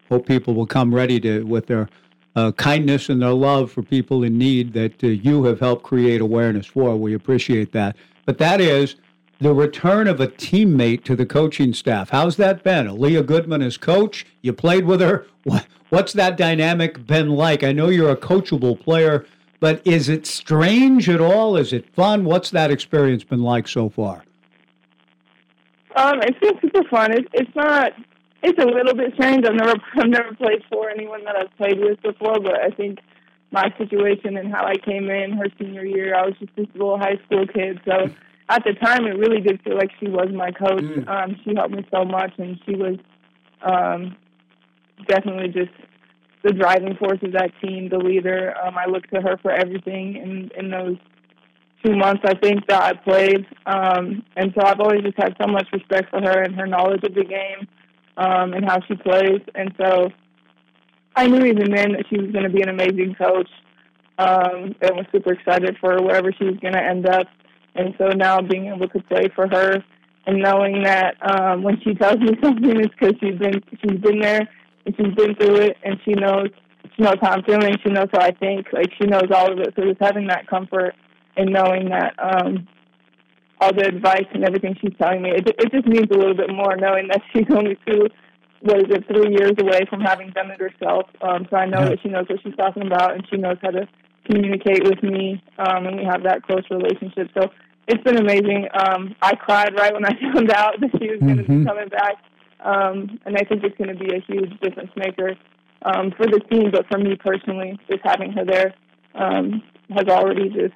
Hope 0.09 0.27
people 0.27 0.53
will 0.53 0.67
come 0.67 0.93
ready 0.93 1.19
to 1.21 1.43
with 1.43 1.65
their 1.65 1.89
uh, 2.35 2.51
kindness 2.51 3.09
and 3.09 3.21
their 3.21 3.33
love 3.33 3.71
for 3.71 3.81
people 3.81 4.23
in 4.23 4.37
need 4.37 4.73
that 4.73 5.03
uh, 5.03 5.07
you 5.07 5.43
have 5.45 5.59
helped 5.59 5.83
create 5.83 6.21
awareness 6.21 6.67
for. 6.67 6.95
We 6.95 7.15
appreciate 7.15 7.71
that. 7.71 7.95
But 8.25 8.37
that 8.37 8.61
is 8.61 8.95
the 9.39 9.53
return 9.53 10.07
of 10.07 10.19
a 10.19 10.27
teammate 10.27 11.03
to 11.05 11.15
the 11.15 11.25
coaching 11.25 11.73
staff. 11.73 12.09
How's 12.09 12.37
that 12.37 12.63
been? 12.63 12.87
Aleah 12.87 13.25
Goodman 13.25 13.61
as 13.61 13.77
coach. 13.77 14.25
You 14.41 14.53
played 14.53 14.85
with 14.85 15.01
her. 15.01 15.25
What's 15.89 16.13
that 16.13 16.37
dynamic 16.37 17.05
been 17.05 17.29
like? 17.29 17.63
I 17.63 17.71
know 17.71 17.89
you're 17.89 18.11
a 18.11 18.17
coachable 18.17 18.79
player, 18.79 19.25
but 19.65 19.81
is 19.83 20.09
it 20.09 20.27
strange 20.27 21.09
at 21.09 21.19
all? 21.19 21.57
Is 21.57 21.73
it 21.73 21.91
fun? 21.95 22.23
What's 22.23 22.51
that 22.51 22.69
experience 22.69 23.23
been 23.23 23.41
like 23.41 23.67
so 23.67 23.89
far? 23.89 24.23
Um, 25.95 26.19
it's 26.21 26.37
been 26.37 26.53
super 26.61 26.87
fun. 26.87 27.11
It's 27.11 27.27
it's 27.33 27.55
not. 27.55 27.93
It's 28.43 28.61
a 28.61 28.67
little 28.67 28.93
bit 28.93 29.15
strange. 29.15 29.43
I've 29.43 29.55
never 29.55 29.73
I've 29.95 30.07
never 30.07 30.35
played 30.35 30.61
for 30.71 30.91
anyone 30.91 31.25
that 31.25 31.35
I've 31.35 31.57
played 31.57 31.79
with 31.79 31.99
before, 32.03 32.39
but 32.43 32.61
I 32.61 32.69
think 32.77 32.99
my 33.49 33.73
situation 33.79 34.37
and 34.37 34.53
how 34.53 34.67
I 34.67 34.75
came 34.75 35.09
in 35.09 35.31
her 35.31 35.47
senior 35.57 35.83
year, 35.83 36.13
I 36.13 36.27
was 36.27 36.35
just 36.39 36.55
this 36.55 36.67
little 36.75 36.99
high 36.99 37.17
school 37.25 37.47
kid, 37.47 37.79
so 37.85 38.13
at 38.49 38.63
the 38.65 38.73
time, 38.73 39.07
it 39.07 39.17
really 39.17 39.41
did 39.41 39.63
feel 39.63 39.77
like 39.77 39.89
she 39.99 40.07
was 40.07 40.27
my 40.31 40.51
coach. 40.51 40.83
Mm. 40.83 41.07
Um, 41.07 41.39
she 41.43 41.55
helped 41.55 41.73
me 41.73 41.83
so 41.89 42.05
much, 42.05 42.33
and 42.37 42.59
she 42.67 42.75
was 42.75 42.99
um, 43.63 44.15
definitely 45.07 45.47
just 45.47 45.73
the 46.45 46.53
driving 46.53 46.95
force 46.95 47.17
of 47.23 47.31
that 47.33 47.51
team, 47.61 47.89
the 47.89 47.97
leader. 47.97 48.53
Um, 48.63 48.77
I 48.77 48.85
looked 48.85 49.11
to 49.13 49.19
her 49.19 49.37
for 49.41 49.51
everything 49.51 50.15
in 50.15 50.51
in 50.57 50.69
those 50.69 50.95
two 51.83 51.95
months 51.95 52.21
I 52.25 52.35
think 52.35 52.65
that 52.67 52.81
I 52.81 52.93
played, 52.93 53.45
um, 53.65 54.23
and 54.37 54.53
so 54.55 54.65
I've 54.65 54.79
always 54.79 55.01
just 55.01 55.17
had 55.17 55.35
so 55.41 55.47
much 55.47 55.67
respect 55.73 56.09
for 56.09 56.21
her 56.21 56.41
and 56.41 56.55
her 56.55 56.65
knowledge 56.65 57.03
of 57.03 57.13
the 57.13 57.23
game 57.23 57.67
um, 58.17 58.53
and 58.53 58.63
how 58.63 58.79
she 58.87 58.95
plays, 58.95 59.41
and 59.55 59.73
so 59.77 60.09
I 61.15 61.27
knew 61.27 61.45
even 61.45 61.71
then 61.71 61.93
that 61.93 62.05
she 62.09 62.19
was 62.19 62.31
going 62.31 62.43
to 62.43 62.49
be 62.49 62.61
an 62.61 62.69
amazing 62.69 63.15
coach, 63.15 63.49
um, 64.19 64.75
and 64.81 64.95
was 64.95 65.05
super 65.11 65.33
excited 65.33 65.77
for 65.79 66.01
wherever 66.01 66.31
she 66.31 66.45
was 66.45 66.57
going 66.61 66.73
to 66.73 66.83
end 66.83 67.07
up. 67.07 67.27
And 67.75 67.93
so 67.97 68.07
now 68.07 68.39
being 68.39 68.67
able 68.67 68.87
to 68.87 68.99
play 69.01 69.27
for 69.35 69.47
her 69.47 69.83
and 70.25 70.41
knowing 70.41 70.83
that 70.83 71.17
um, 71.21 71.63
when 71.63 71.79
she 71.81 71.93
tells 71.93 72.19
me 72.19 72.29
something, 72.43 72.79
it's 72.79 72.93
because 72.97 73.15
she's 73.19 73.37
been 73.37 73.61
she's 73.81 73.99
been 73.99 74.19
there 74.19 74.47
and 74.85 74.95
she's 74.95 75.15
been 75.15 75.35
through 75.35 75.57
it, 75.57 75.77
and 75.83 75.99
she 76.05 76.13
knows 76.13 76.49
she 76.95 77.03
knows 77.03 77.17
how 77.21 77.31
I'm 77.31 77.43
feeling, 77.43 77.75
she 77.83 77.91
knows 77.91 78.07
how 78.13 78.21
I 78.21 78.31
think, 78.31 78.67
like 78.71 78.91
she 78.99 79.07
knows 79.07 79.29
all 79.33 79.51
of 79.51 79.59
it. 79.59 79.73
So 79.75 79.83
just 79.83 80.01
having 80.01 80.27
that 80.27 80.47
comfort 80.47 80.93
and 81.35 81.51
knowing 81.51 81.89
that 81.89 82.13
um, 82.19 82.67
all 83.59 83.73
the 83.73 83.85
advice 83.85 84.27
and 84.33 84.45
everything 84.45 84.75
she's 84.79 84.93
telling 85.01 85.21
me, 85.21 85.31
it 85.31 85.47
it 85.47 85.71
just 85.71 85.87
means 85.87 86.07
a 86.11 86.17
little 86.17 86.35
bit 86.35 86.49
more 86.49 86.75
knowing 86.77 87.07
that 87.09 87.21
she's 87.33 87.49
only 87.49 87.77
two, 87.87 88.07
what 88.61 88.77
is 88.77 88.85
it, 88.89 89.07
three 89.07 89.35
years 89.35 89.53
away 89.59 89.81
from 89.89 90.01
having 90.01 90.29
done 90.31 90.51
it 90.51 90.59
herself. 90.59 91.09
Um, 91.21 91.47
so 91.49 91.57
I 91.57 91.65
know 91.65 91.79
yeah. 91.79 91.89
that 91.89 91.99
she 92.01 92.09
knows 92.09 92.25
what 92.29 92.39
she's 92.43 92.55
talking 92.55 92.85
about, 92.85 93.15
and 93.15 93.27
she 93.29 93.37
knows 93.37 93.57
how 93.61 93.71
to 93.71 93.87
communicate 94.29 94.83
with 94.83 95.01
me, 95.03 95.41
um, 95.59 95.85
and 95.85 95.97
we 95.97 96.05
have 96.05 96.23
that 96.23 96.43
close 96.43 96.63
relationship. 96.69 97.29
So 97.37 97.49
it's 97.87 98.03
been 98.03 98.17
amazing. 98.17 98.67
Um, 98.73 99.15
I 99.21 99.35
cried 99.35 99.75
right 99.77 99.93
when 99.93 100.05
I 100.05 100.11
found 100.33 100.51
out 100.51 100.79
that 100.79 100.91
she 100.99 101.09
was 101.09 101.19
going 101.19 101.37
to 101.37 101.43
mm-hmm. 101.43 101.59
be 101.59 101.65
coming 101.65 101.89
back, 101.89 102.15
um, 102.65 103.19
and 103.25 103.37
I 103.37 103.43
think 103.43 103.63
it's 103.63 103.77
going 103.77 103.95
to 103.95 104.03
be 104.03 104.11
a 104.15 104.19
huge 104.21 104.59
difference 104.59 104.89
maker 104.95 105.35
um, 105.83 106.11
for 106.17 106.25
the 106.25 106.39
team, 106.51 106.71
but 106.71 106.87
for 106.87 106.97
me 106.97 107.15
personally, 107.15 107.79
just 107.89 108.01
having 108.03 108.31
her 108.31 108.43
there 108.43 108.73
um, 109.13 109.61
has 109.91 110.07
already 110.07 110.49
just 110.49 110.73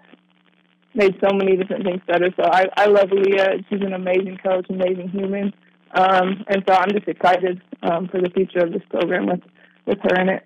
made 0.93 1.17
so 1.19 1.35
many 1.35 1.57
different 1.57 1.83
things 1.83 2.01
better. 2.07 2.29
So 2.37 2.43
I, 2.43 2.67
I 2.77 2.85
love 2.85 3.09
Leah. 3.11 3.57
She's 3.69 3.81
an 3.81 3.93
amazing 3.93 4.37
coach, 4.37 4.67
amazing 4.69 5.09
human, 5.09 5.51
um, 5.95 6.45
and 6.47 6.63
so 6.67 6.75
I'm 6.75 6.91
just 6.91 7.07
excited 7.07 7.59
um, 7.81 8.07
for 8.07 8.21
the 8.21 8.29
future 8.29 8.59
of 8.59 8.71
this 8.71 8.83
program 8.89 9.25
with 9.25 9.41
with 9.87 9.97
her 10.03 10.21
in 10.21 10.29
it. 10.29 10.43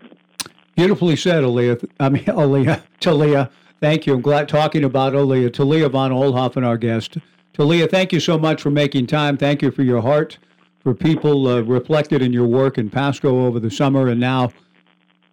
Beautifully 0.77 1.17
said, 1.17 1.43
Aleah. 1.43 1.85
I 1.99 2.07
mean, 2.07 2.23
Aleah, 2.27 2.83
Talia. 3.01 3.49
Thank 3.81 4.07
you. 4.07 4.13
I'm 4.13 4.21
glad 4.21 4.47
talking 4.47 4.85
about 4.85 5.11
Aleah. 5.11 5.51
Talia 5.51 5.89
von 5.89 6.11
Oelhoffen, 6.11 6.65
our 6.65 6.77
guest. 6.77 7.17
Talia, 7.51 7.87
thank 7.87 8.13
you 8.13 8.21
so 8.21 8.37
much 8.37 8.61
for 8.61 8.71
making 8.71 9.07
time. 9.07 9.35
Thank 9.35 9.61
you 9.61 9.71
for 9.71 9.83
your 9.83 10.01
heart 10.01 10.37
for 10.83 10.93
people 10.93 11.47
uh, 11.47 11.61
reflected 11.61 12.21
in 12.21 12.33
your 12.33 12.45
work 12.45 12.77
in 12.77 12.89
Pasco 12.89 13.45
over 13.45 13.59
the 13.59 13.71
summer 13.71 14.07
and 14.09 14.19
now 14.19 14.51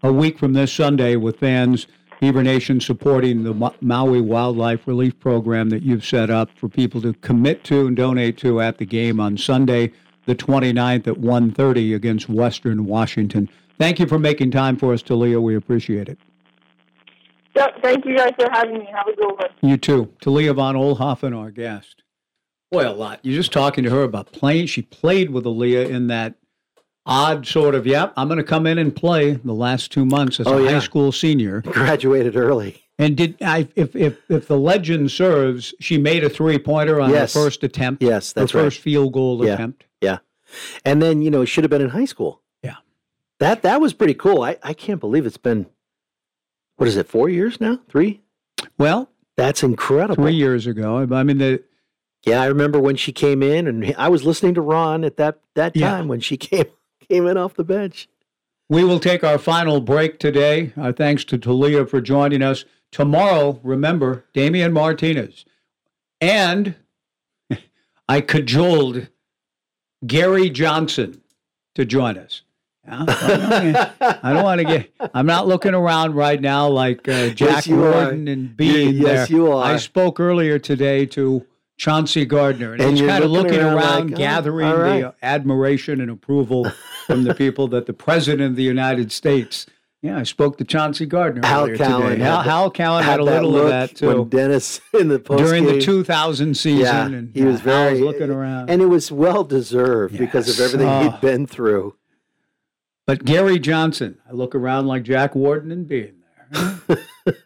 a 0.02 0.12
week 0.12 0.38
from 0.38 0.52
this 0.52 0.72
Sunday 0.72 1.16
with 1.16 1.40
fans, 1.40 1.86
Beaver 2.20 2.42
Nation 2.42 2.80
supporting 2.80 3.42
the 3.42 3.52
Ma- 3.52 3.72
Maui 3.80 4.20
Wildfire 4.20 4.78
Relief 4.86 5.18
Program 5.18 5.68
that 5.70 5.82
you've 5.82 6.04
set 6.04 6.30
up 6.30 6.50
for 6.56 6.68
people 6.68 7.02
to 7.02 7.12
commit 7.14 7.64
to 7.64 7.86
and 7.86 7.96
donate 7.96 8.38
to 8.38 8.60
at 8.60 8.78
the 8.78 8.86
game 8.86 9.18
on 9.18 9.36
Sunday, 9.36 9.92
the 10.26 10.36
29th 10.36 11.06
at 11.08 11.16
1.30 11.16 11.94
against 11.94 12.28
Western 12.28 12.86
Washington. 12.86 13.48
Thank 13.78 13.98
you 13.98 14.06
for 14.06 14.18
making 14.18 14.52
time 14.52 14.76
for 14.76 14.92
us, 14.92 15.02
Talia. 15.02 15.40
We 15.40 15.56
appreciate 15.56 16.08
it. 16.08 16.18
Thank 17.82 18.04
you 18.04 18.16
guys 18.16 18.32
for 18.38 18.48
having 18.52 18.78
me. 18.78 18.88
Have 18.94 19.08
a 19.08 19.16
good 19.16 19.32
one. 19.32 19.50
You 19.62 19.76
too. 19.76 20.12
Talia 20.20 20.54
von 20.54 20.76
Oelhoffen, 20.76 21.36
our 21.36 21.50
guest. 21.50 22.02
Boy, 22.70 22.88
a 22.88 22.92
lot. 22.92 23.20
You're 23.22 23.34
just 23.36 23.52
talking 23.52 23.82
to 23.84 23.90
her 23.90 24.02
about 24.02 24.30
playing. 24.32 24.66
She 24.66 24.82
played 24.82 25.30
with 25.30 25.44
Aleah 25.44 25.88
in 25.88 26.06
that 26.06 26.34
odd 27.04 27.46
sort 27.46 27.74
of, 27.74 27.86
yep, 27.86 28.12
I'm 28.16 28.28
going 28.28 28.38
to 28.38 28.44
come 28.44 28.66
in 28.66 28.78
and 28.78 28.94
play 28.94 29.32
the 29.32 29.52
last 29.54 29.90
two 29.90 30.04
months 30.04 30.38
as 30.38 30.46
Oh, 30.46 30.58
a 30.58 30.64
yeah. 30.64 30.70
high 30.72 30.78
school 30.78 31.10
senior. 31.10 31.62
Graduated 31.66 32.36
early. 32.36 32.82
And 32.98 33.16
did 33.16 33.36
I, 33.42 33.66
if, 33.74 33.96
if, 33.96 34.18
if 34.28 34.46
the 34.46 34.58
legend 34.58 35.10
serves, 35.10 35.74
she 35.80 35.98
made 35.98 36.22
a 36.22 36.28
three 36.30 36.58
pointer 36.58 37.00
on 37.00 37.10
Yes. 37.10 37.34
her 37.34 37.40
first 37.40 37.64
attempt. 37.64 38.02
Yes, 38.02 38.32
that's 38.32 38.52
her 38.52 38.58
right. 38.58 38.64
first 38.66 38.80
field 38.80 39.12
goal 39.14 39.44
Yeah. 39.44 39.54
attempt. 39.54 39.84
Yeah. 40.00 40.18
And 40.84 41.00
then, 41.02 41.22
you 41.22 41.30
know, 41.30 41.44
should 41.44 41.64
have 41.64 41.70
been 41.70 41.80
in 41.82 41.88
high 41.90 42.04
school. 42.04 42.42
Yeah. 42.62 42.76
That 43.40 43.62
that 43.62 43.80
was 43.80 43.94
pretty 43.94 44.14
cool. 44.14 44.42
I, 44.42 44.58
I 44.62 44.74
can't 44.74 45.00
believe 45.00 45.24
it's 45.26 45.38
been 45.38 45.66
what 46.76 46.88
is 46.88 46.96
it, 46.96 47.08
four 47.08 47.28
years 47.28 47.60
now? 47.60 47.78
Three? 47.88 48.20
Well, 48.78 49.10
That's 49.36 49.62
incredible. 49.62 50.22
three 50.22 50.34
years 50.34 50.66
ago. 50.66 51.06
I 51.12 51.22
mean, 51.24 51.38
the 51.38 51.62
Yeah, 52.24 52.42
I 52.42 52.46
remember 52.46 52.78
when 52.78 52.96
she 52.96 53.12
came 53.12 53.42
in 53.42 53.66
and 53.66 53.94
I 53.96 54.08
was 54.08 54.24
listening 54.24 54.54
to 54.54 54.60
Ron 54.60 55.04
at 55.04 55.16
that 55.16 55.40
that 55.54 55.74
Yeah. 55.76 55.90
time 55.90 56.08
when 56.08 56.20
she 56.20 56.36
came 56.36 56.66
came 57.08 57.26
in 57.26 57.36
off 57.36 57.54
the 57.54 57.64
bench. 57.64 58.08
We 58.68 58.84
will 58.84 59.00
take 59.00 59.24
our 59.24 59.38
final 59.38 59.80
break 59.80 60.18
today. 60.20 60.72
Our 60.76 60.92
thanks 60.92 61.24
to 61.26 61.38
Talia 61.38 61.86
for 61.86 62.00
joining 62.00 62.42
us. 62.42 62.64
Tomorrow, 62.92 63.58
remember, 63.64 64.24
Damien 64.32 64.72
Martinez. 64.72 65.44
And 66.20 66.76
I 68.08 68.20
cajoled 68.20 69.08
Gary 70.06 70.50
Johnson 70.50 71.20
to 71.74 71.84
join 71.84 72.16
us. 72.18 72.42
I 72.86 74.20
don't 74.32 74.42
want 74.44 74.58
to 74.60 74.64
get, 74.64 74.90
I'm 75.14 75.26
not 75.26 75.46
looking 75.48 75.74
around 75.74 76.14
right 76.14 76.40
now 76.40 76.68
like 76.68 77.06
uh, 77.08 77.30
Jack 77.30 77.68
are. 77.68 77.76
Warden 77.76 78.28
and 78.28 78.56
Bean 78.56 78.94
You- 78.94 79.06
yes, 79.06 79.28
there. 79.28 79.36
you 79.36 79.52
are. 79.52 79.64
I 79.64 79.76
spoke 79.78 80.18
earlier 80.20 80.58
today 80.58 81.06
to 81.06 81.44
Chauncey 81.80 82.26
Gardiner, 82.26 82.74
and, 82.74 82.82
And 82.82 82.98
he's 82.98 83.08
kind 83.08 83.24
of 83.24 83.30
looking 83.30 83.52
looking 83.52 83.64
around 83.66 83.78
around, 83.78 84.04
like, 84.10 84.12
oh, 84.12 84.16
gathering 84.18 84.68
right. 84.70 85.00
the 85.00 85.14
admiration 85.22 86.02
and 86.02 86.10
approval 86.10 86.70
from 87.06 87.24
the 87.24 87.34
people 87.34 87.68
that 87.68 87.86
the 87.86 87.94
President 87.94 88.50
of 88.50 88.56
the 88.56 88.62
United 88.62 89.10
States. 89.10 89.64
Yeah, 90.02 90.18
I 90.18 90.24
spoke 90.24 90.58
to 90.58 90.64
Chauncey 90.64 91.06
Gardiner 91.06 91.46
Hal 91.46 91.62
earlier 91.64 91.78
Cowan 91.78 92.02
today. 92.10 92.22
had 92.22 92.32
Hal, 92.32 92.42
Hal 92.42 92.70
Cowan 92.70 93.02
had, 93.02 93.10
had 93.12 93.20
a 93.20 93.24
little 93.24 93.56
of 93.56 93.68
that 93.70 93.94
too 93.96 94.08
When 94.08 94.28
Dennis 94.28 94.82
in 94.92 95.08
the 95.08 95.18
post 95.18 95.42
during 95.42 95.64
the 95.64 95.80
2000 95.80 96.54
season. 96.54 96.80
yeah, 96.80 97.06
and 97.06 97.34
he 97.34 97.44
was 97.44 97.62
very 97.62 98.00
looking 98.00 98.28
around. 98.30 98.68
and 98.68 98.82
it 98.82 98.86
was 98.86 99.10
well 99.10 99.42
deserved 99.42 100.18
because 100.18 100.50
of 100.50 100.60
everything 100.62 100.86
Oh. 100.86 101.10
he'd 101.10 101.20
been 101.22 101.46
through. 101.46 101.96
But 103.06 103.24
Gary 103.24 103.58
Johnson, 103.58 104.18
I 104.28 104.32
look 104.32 104.54
around 104.54 104.86
like 104.86 105.02
Jack 105.02 105.34
Warden 105.34 105.72
and 105.72 105.88
being 105.88 106.16
there. 106.52 106.98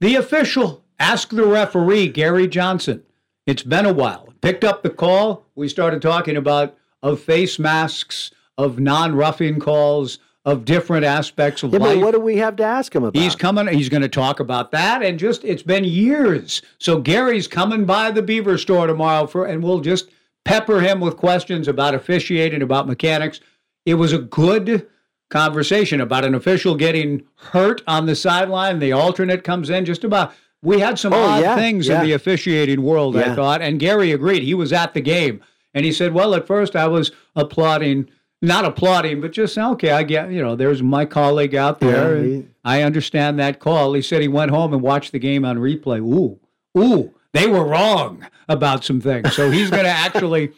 the 0.00 0.14
official, 0.14 0.84
ask 1.00 1.30
the 1.30 1.44
referee, 1.44 2.08
Gary 2.08 2.46
Johnson. 2.46 3.03
It's 3.46 3.62
been 3.62 3.86
a 3.86 3.92
while. 3.92 4.32
Picked 4.40 4.64
up 4.64 4.82
the 4.82 4.90
call. 4.90 5.46
We 5.54 5.68
started 5.68 6.00
talking 6.02 6.36
about 6.36 6.76
of 7.02 7.20
face 7.20 7.58
masks, 7.58 8.30
of 8.56 8.78
non-roughing 8.80 9.60
calls, 9.60 10.18
of 10.46 10.64
different 10.64 11.04
aspects 11.04 11.62
of 11.62 11.72
Yeah, 11.72 11.78
life. 11.78 11.96
but 11.96 12.04
what 12.04 12.10
do 12.12 12.20
we 12.20 12.36
have 12.36 12.56
to 12.56 12.64
ask 12.64 12.94
him 12.94 13.04
about? 13.04 13.20
He's 13.20 13.36
coming. 13.36 13.66
He's 13.68 13.88
going 13.88 14.02
to 14.02 14.08
talk 14.08 14.40
about 14.40 14.70
that, 14.72 15.02
and 15.02 15.18
just 15.18 15.44
it's 15.44 15.62
been 15.62 15.84
years. 15.84 16.62
So 16.78 17.00
Gary's 17.00 17.48
coming 17.48 17.84
by 17.84 18.10
the 18.10 18.22
Beaver 18.22 18.56
store 18.58 18.86
tomorrow 18.86 19.26
for, 19.26 19.46
and 19.46 19.62
we'll 19.62 19.80
just 19.80 20.08
pepper 20.44 20.80
him 20.80 21.00
with 21.00 21.16
questions 21.16 21.68
about 21.68 21.94
officiating, 21.94 22.62
about 22.62 22.86
mechanics. 22.86 23.40
It 23.86 23.94
was 23.94 24.12
a 24.12 24.18
good 24.18 24.86
conversation 25.30 26.00
about 26.00 26.24
an 26.24 26.34
official 26.34 26.74
getting 26.74 27.22
hurt 27.36 27.82
on 27.86 28.06
the 28.06 28.14
sideline. 28.14 28.78
The 28.78 28.92
alternate 28.92 29.44
comes 29.44 29.68
in. 29.68 29.84
Just 29.84 30.04
about. 30.04 30.32
We 30.64 30.80
had 30.80 30.98
some 30.98 31.12
Oh, 31.12 31.22
odd 31.22 31.42
yeah, 31.42 31.54
things 31.56 31.86
yeah. 31.86 32.00
in 32.00 32.06
the 32.06 32.12
officiating 32.14 32.82
world. 32.82 33.16
I 33.16 33.34
thought, 33.34 33.60
and 33.62 33.78
Gary 33.78 34.10
agreed. 34.12 34.42
He 34.42 34.54
was 34.54 34.72
at 34.72 34.94
the 34.94 35.00
game, 35.00 35.40
and 35.74 35.84
he 35.84 35.92
said, 35.92 36.12
"Well, 36.14 36.34
at 36.34 36.46
first 36.46 36.74
I 36.74 36.88
was 36.88 37.12
applauding." 37.36 38.08
Not 38.42 38.66
applauding, 38.66 39.22
but 39.22 39.32
just 39.32 39.56
okay. 39.56 39.90
I 39.92 40.02
get 40.02 40.30
you 40.30 40.42
know. 40.42 40.54
There's 40.54 40.82
my 40.82 41.06
colleague 41.06 41.54
out 41.54 41.80
there. 41.80 42.18
Yeah, 42.18 42.22
he- 42.24 42.46
I 42.62 42.82
understand 42.82 43.38
that 43.38 43.58
call. 43.58 43.94
He 43.94 44.02
said 44.02 44.20
he 44.20 44.28
went 44.28 44.50
home 44.50 44.74
and 44.74 44.82
watched 44.82 45.12
the 45.12 45.18
game 45.18 45.46
on 45.46 45.56
replay. 45.58 46.00
Ooh, 46.00 46.38
ooh, 46.78 47.14
they 47.34 47.46
were 47.46 47.64
wrong 47.64 48.26
about 48.48 48.82
some 48.84 49.00
things. 49.00 49.34
So 49.34 49.50
he's 49.50 49.70
going 49.70 49.84
to 49.84 49.90
actually 49.90 50.52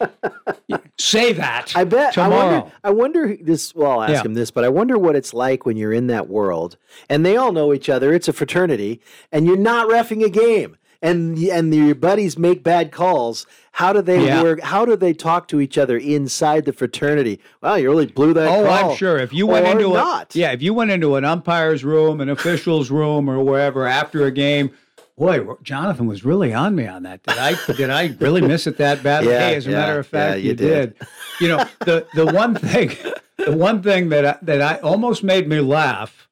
say 0.98 1.32
that. 1.32 1.72
I 1.74 1.84
bet. 1.84 2.12
tomorrow. 2.14 2.70
I 2.84 2.90
wonder. 2.90 3.26
I 3.26 3.30
wonder 3.30 3.36
this. 3.40 3.74
Well, 3.74 3.92
I'll 3.92 4.02
ask 4.02 4.12
Yeah. 4.12 4.22
him 4.22 4.34
this, 4.34 4.50
but 4.50 4.64
I 4.64 4.68
wonder 4.68 4.98
what 4.98 5.16
it's 5.16 5.34
like 5.34 5.66
when 5.66 5.76
you're 5.76 5.92
in 5.92 6.06
that 6.08 6.28
world 6.28 6.76
and 7.08 7.24
they 7.26 7.36
all 7.36 7.52
know 7.52 7.72
each 7.74 7.88
other. 7.88 8.12
It's 8.12 8.28
a 8.28 8.32
fraternity, 8.32 9.00
and 9.32 9.46
you're 9.46 9.56
not 9.56 9.88
refing 9.88 10.24
a 10.24 10.28
game, 10.30 10.76
and 11.02 11.38
and 11.38 11.74
your 11.74 11.94
buddies 11.94 12.38
make 12.38 12.62
bad 12.62 12.92
calls. 12.92 13.46
How 13.72 13.92
do 13.92 14.00
they 14.02 14.24
Yeah. 14.24 14.42
work? 14.42 14.60
How 14.60 14.84
do 14.84 14.96
they 14.96 15.12
talk 15.12 15.48
to 15.48 15.60
each 15.60 15.76
other 15.78 15.96
inside 15.98 16.64
the 16.64 16.72
fraternity? 16.72 17.40
Well, 17.62 17.78
you 17.78 17.90
really 17.90 18.06
blew 18.06 18.32
that. 18.34 18.48
Oh, 18.48 18.64
call. 18.64 18.90
I'm 18.92 18.96
sure. 18.96 19.18
If 19.18 19.32
you 19.32 19.46
went 19.46 19.66
Or 19.66 19.72
into 19.72 19.92
not, 19.94 20.34
a 20.34 20.38
yeah, 20.38 20.52
if 20.52 20.62
you 20.62 20.72
went 20.74 20.90
into 20.90 21.16
an 21.16 21.24
umpire's 21.24 21.84
room, 21.84 22.20
an 22.20 22.28
official's 22.30 22.90
room, 22.90 23.28
or 23.30 23.42
wherever 23.42 23.86
after 23.86 24.24
a 24.24 24.30
game, 24.30 24.70
boy, 25.16 25.44
Jonathan 25.62 26.06
was 26.06 26.24
really 26.24 26.52
on 26.52 26.74
me 26.74 26.86
on 26.86 27.02
that. 27.04 27.22
Did 27.22 27.38
I 27.38 27.54
did 27.72 27.90
I 27.90 28.16
really 28.20 28.40
miss 28.40 28.66
it 28.66 28.76
that 28.78 29.02
badly? 29.02 29.32
Yeah, 29.32 29.48
hey, 29.48 29.56
as 29.56 29.66
a 29.66 29.70
yeah, 29.70 29.76
matter 29.76 29.98
of 29.98 30.06
fact, 30.06 30.38
yeah, 30.38 30.42
you, 30.42 30.48
you 30.50 30.54
did. 30.54 30.98
did. 30.98 31.08
You 31.40 31.48
know 31.48 31.64
the 31.80 32.06
the 32.14 32.26
one 32.26 32.54
thing, 32.54 32.90
the 33.38 33.56
one 33.56 33.82
thing 33.82 34.08
that 34.10 34.24
I, 34.24 34.38
that 34.42 34.62
I 34.62 34.76
almost 34.80 35.22
made 35.24 35.48
me 35.48 35.60
laugh 35.60 36.28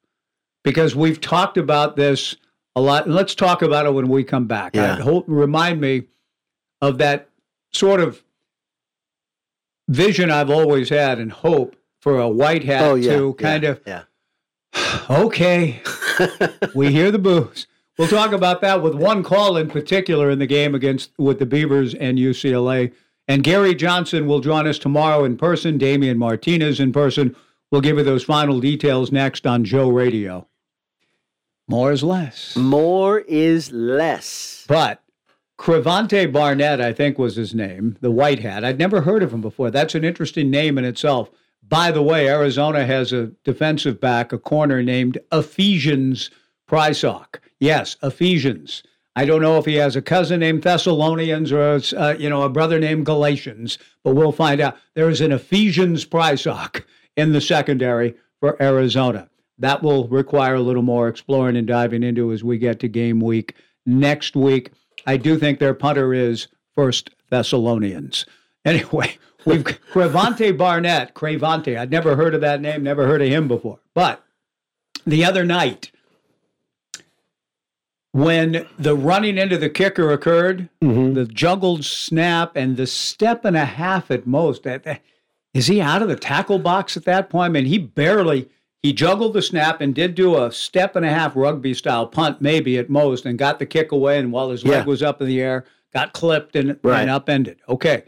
because 0.63 0.95
we've 0.95 1.21
talked 1.21 1.57
about 1.57 1.95
this 1.95 2.35
a 2.75 2.81
lot. 2.81 3.05
And 3.05 3.15
let's 3.15 3.35
talk 3.35 3.61
about 3.61 3.85
it 3.85 3.93
when 3.93 4.07
we 4.07 4.23
come 4.23 4.47
back. 4.47 4.75
Yeah. 4.75 4.97
Hold, 4.97 5.23
remind 5.27 5.79
me 5.79 6.03
of 6.81 6.97
that 6.97 7.29
sort 7.73 8.01
of 8.01 8.23
vision 9.87 10.31
I've 10.31 10.49
always 10.49 10.89
had 10.89 11.19
and 11.19 11.31
hope 11.31 11.75
for 12.01 12.19
a 12.19 12.27
white 12.27 12.63
hat 12.63 12.83
oh 12.83 13.01
to 13.01 13.33
kind 13.35 13.63
of 13.63 13.81
yeah. 13.85 14.03
okay, 15.09 15.81
we 16.73 16.91
hear 16.91 17.11
the 17.11 17.19
boos. 17.19 17.67
We'll 17.97 18.07
talk 18.09 18.33
about 18.33 18.61
that 18.61 18.81
with 18.81 18.93
one 18.93 19.23
call 19.23 19.55
in 19.55 19.69
particular 19.69 20.29
in 20.29 20.39
the 20.39 20.47
game 20.47 20.75
against 20.75 21.11
with 21.17 21.39
the 21.39 21.45
Beavers 21.45 21.93
and 21.93 22.17
UCLA. 22.17 22.91
And 23.27 23.43
Gary 23.43 23.73
Johnson 23.73 24.27
will 24.27 24.41
join 24.41 24.67
us 24.67 24.77
tomorrow 24.77 25.23
in 25.23 25.37
person. 25.37 25.77
Damien 25.77 26.17
Martinez 26.17 26.79
in 26.79 26.91
person. 26.91 27.35
We'll 27.71 27.81
give 27.81 27.97
you 27.97 28.03
those 28.03 28.23
final 28.23 28.59
details 28.59 29.11
next 29.11 29.47
on 29.47 29.63
Joe 29.63 29.89
Radio. 29.89 30.47
More 31.67 31.91
is 31.91 32.03
less. 32.03 32.55
More 32.55 33.19
is 33.19 33.71
less. 33.71 34.65
But 34.67 35.01
Crevante 35.57 36.31
Barnett, 36.31 36.81
I 36.81 36.93
think 36.93 37.17
was 37.17 37.37
his 37.37 37.55
name, 37.55 37.97
the 38.01 38.11
white 38.11 38.39
hat. 38.39 38.63
I'd 38.63 38.77
never 38.77 39.01
heard 39.01 39.23
of 39.23 39.33
him 39.33 39.41
before. 39.41 39.71
That's 39.71 39.95
an 39.95 40.03
interesting 40.03 40.51
name 40.51 40.77
in 40.77 40.85
itself. 40.85 41.31
By 41.67 41.91
the 41.91 42.03
way, 42.03 42.27
Arizona 42.27 42.85
has 42.85 43.11
a 43.11 43.31
defensive 43.43 43.99
back, 43.99 44.31
a 44.31 44.37
corner 44.37 44.83
named 44.83 45.17
Ephesians 45.31 46.29
Prysock. 46.69 47.39
Yes, 47.59 47.95
Ephesians. 48.03 48.83
I 49.15 49.25
don't 49.25 49.41
know 49.41 49.57
if 49.57 49.65
he 49.65 49.75
has 49.75 49.95
a 49.95 50.01
cousin 50.01 50.41
named 50.41 50.63
Thessalonians 50.63 51.51
or 51.51 51.79
uh, 51.95 52.15
you 52.19 52.29
know 52.29 52.41
a 52.41 52.49
brother 52.49 52.79
named 52.79 53.05
Galatians, 53.05 53.77
but 54.03 54.15
we'll 54.15 54.33
find 54.33 54.59
out. 54.59 54.77
There 54.93 55.09
is 55.09 55.21
an 55.21 55.31
Ephesians 55.31 56.05
Prysock 56.05 56.83
in 57.15 57.31
the 57.31 57.41
secondary 57.41 58.15
for 58.39 58.61
Arizona. 58.61 59.29
That 59.57 59.81
will 59.81 60.09
require 60.09 60.55
a 60.55 60.61
little 60.61 60.81
more 60.83 61.07
exploring 61.07 61.55
and 61.55 61.65
diving 61.65 62.03
into 62.03 62.33
as 62.33 62.43
we 62.43 62.57
get 62.57 62.79
to 62.81 62.89
game 62.89 63.21
week 63.21 63.55
next 63.85 64.35
week. 64.35 64.71
I 65.07 65.15
do 65.15 65.37
think 65.37 65.59
their 65.59 65.73
punter 65.73 66.13
is 66.13 66.47
First 66.75 67.11
Thessalonians. 67.29 68.25
Anyway, 68.65 69.17
we've 69.45 69.63
Crevante 69.63 70.57
Barnett. 70.57 71.13
Crevante. 71.13 71.77
I'd 71.77 71.91
never 71.91 72.17
heard 72.17 72.35
of 72.35 72.41
that 72.41 72.59
name, 72.59 72.83
never 72.83 73.07
heard 73.07 73.21
of 73.21 73.29
him 73.29 73.47
before. 73.47 73.79
But 73.93 74.21
the 75.05 75.23
other 75.23 75.45
night, 75.45 75.91
when 78.15 78.65
the 78.79 78.95
running 78.95 79.37
into 79.37 79.57
the 79.57 79.69
kicker 79.69 80.09
occurred, 80.09 80.69
mm-hmm. 80.81 81.15
the 81.15 81.25
juggled 81.25 81.83
snap 81.83 82.55
and 82.55 82.77
the 82.77 82.87
step 82.87 83.43
and 83.43 83.57
a 83.57 83.65
half 83.65 84.09
at 84.09 84.25
most. 84.25 84.63
That, 84.63 84.83
that- 84.83 85.01
is 85.53 85.67
he 85.67 85.81
out 85.81 86.01
of 86.01 86.07
the 86.07 86.15
tackle 86.15 86.59
box 86.59 86.95
at 86.95 87.03
that 87.03 87.29
point? 87.29 87.47
I 87.47 87.49
mean, 87.49 87.65
he 87.65 87.77
barely 87.77 88.49
he 88.81 88.93
juggled 88.93 89.33
the 89.33 89.41
snap 89.41 89.81
and 89.81 89.93
did 89.93 90.15
do 90.15 90.41
a 90.41 90.49
step 90.49 90.95
and 90.95 91.05
a 91.05 91.09
half 91.09 91.35
rugby 91.35 91.73
style 91.73 92.07
punt, 92.07 92.39
maybe 92.39 92.77
at 92.77 92.89
most, 92.89 93.25
and 93.25 93.37
got 93.37 93.59
the 93.59 93.65
kick 93.65 93.91
away. 93.91 94.17
And 94.17 94.31
while 94.31 94.49
his 94.49 94.65
leg 94.65 94.85
was 94.85 95.03
up 95.03 95.21
in 95.21 95.27
the 95.27 95.41
air, 95.41 95.65
got 95.93 96.13
clipped 96.13 96.55
and, 96.55 96.79
Right. 96.83 97.01
and 97.01 97.09
upended. 97.09 97.57
Okay. 97.67 98.03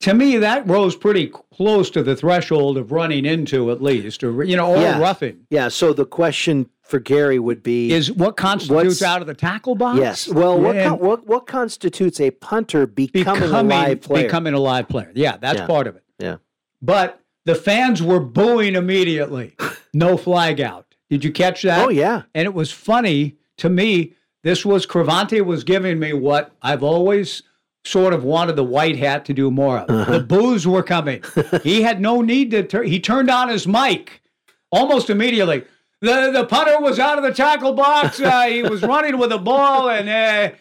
To 0.00 0.12
me, 0.12 0.36
that 0.38 0.66
rose 0.68 0.96
pretty 0.96 1.28
close 1.28 1.88
to 1.90 2.02
the 2.02 2.14
threshold 2.14 2.76
of 2.76 2.92
running 2.92 3.24
into, 3.24 3.70
at 3.70 3.82
least, 3.82 4.22
or 4.22 4.42
you 4.44 4.56
know, 4.56 4.74
or 4.74 4.78
Yeah. 4.80 4.98
roughing. 5.00 5.46
Yeah. 5.50 5.68
So 5.68 5.92
the 5.92 6.04
question 6.04 6.68
for 6.82 6.98
Gary 6.98 7.38
would 7.38 7.62
be: 7.62 7.90
Is 7.92 8.12
what 8.12 8.36
constitutes 8.36 9.02
out 9.02 9.20
of 9.22 9.26
the 9.26 9.34
tackle 9.34 9.74
box? 9.76 9.98
Yes. 9.98 10.28
Well, 10.28 10.60
what, 10.60 10.76
con- 10.76 10.98
what 10.98 11.26
what 11.26 11.46
constitutes 11.46 12.20
a 12.20 12.30
punter 12.32 12.86
becoming, 12.86 13.44
a 13.44 13.62
live 13.62 14.02
player? 14.02 14.24
becoming 14.24 14.52
a 14.52 14.58
live 14.60 14.88
player. 14.88 15.10
Yeah, 15.14 15.36
that's 15.38 15.60
Yeah. 15.60 15.66
part 15.66 15.86
of 15.86 15.96
it. 15.96 16.02
yeah. 16.18 16.36
But 16.82 17.20
the 17.46 17.54
fans 17.54 18.02
were 18.02 18.20
booing 18.20 18.74
immediately. 18.74 19.54
no 19.94 20.16
flag 20.18 20.60
out. 20.60 20.86
Did 21.08 21.24
you 21.24 21.32
catch 21.32 21.62
that? 21.62 21.84
Oh, 21.86 21.88
yeah. 21.88 22.22
And 22.34 22.44
it 22.44 22.52
was 22.54 22.70
funny 22.72 23.36
to 23.58 23.70
me. 23.70 24.12
This 24.42 24.64
was 24.66 24.84
Cravante 24.86 25.40
was 25.40 25.64
giving 25.64 25.98
me 25.98 26.12
what 26.12 26.52
I've 26.60 26.82
always 26.82 27.42
sort 27.84 28.14
of 28.14 28.24
wanted 28.24 28.56
the 28.56 28.64
white 28.64 28.96
hat 28.96 29.24
to 29.26 29.34
do 29.34 29.50
more 29.50 29.78
of. 29.78 29.90
Uh-huh. 29.90 30.12
The 30.12 30.20
boos 30.20 30.66
were 30.66 30.82
coming. 30.82 31.22
he 31.62 31.82
had 31.82 32.00
no 32.00 32.20
need 32.22 32.50
to. 32.52 32.62
Tur- 32.62 32.82
he 32.84 32.98
turned 33.00 33.30
on 33.30 33.48
his 33.48 33.66
mic 33.66 34.22
almost 34.70 35.10
immediately. 35.10 35.64
The 36.00 36.30
the 36.32 36.44
punter 36.46 36.80
was 36.80 36.98
out 36.98 37.18
of 37.18 37.24
the 37.24 37.32
tackle 37.32 37.72
box. 37.72 38.20
Uh, 38.24 38.42
he 38.46 38.62
was 38.62 38.82
running 38.82 39.18
with 39.18 39.30
the 39.30 39.38
ball, 39.38 39.88
and 39.90 40.08
uh, 40.08 40.54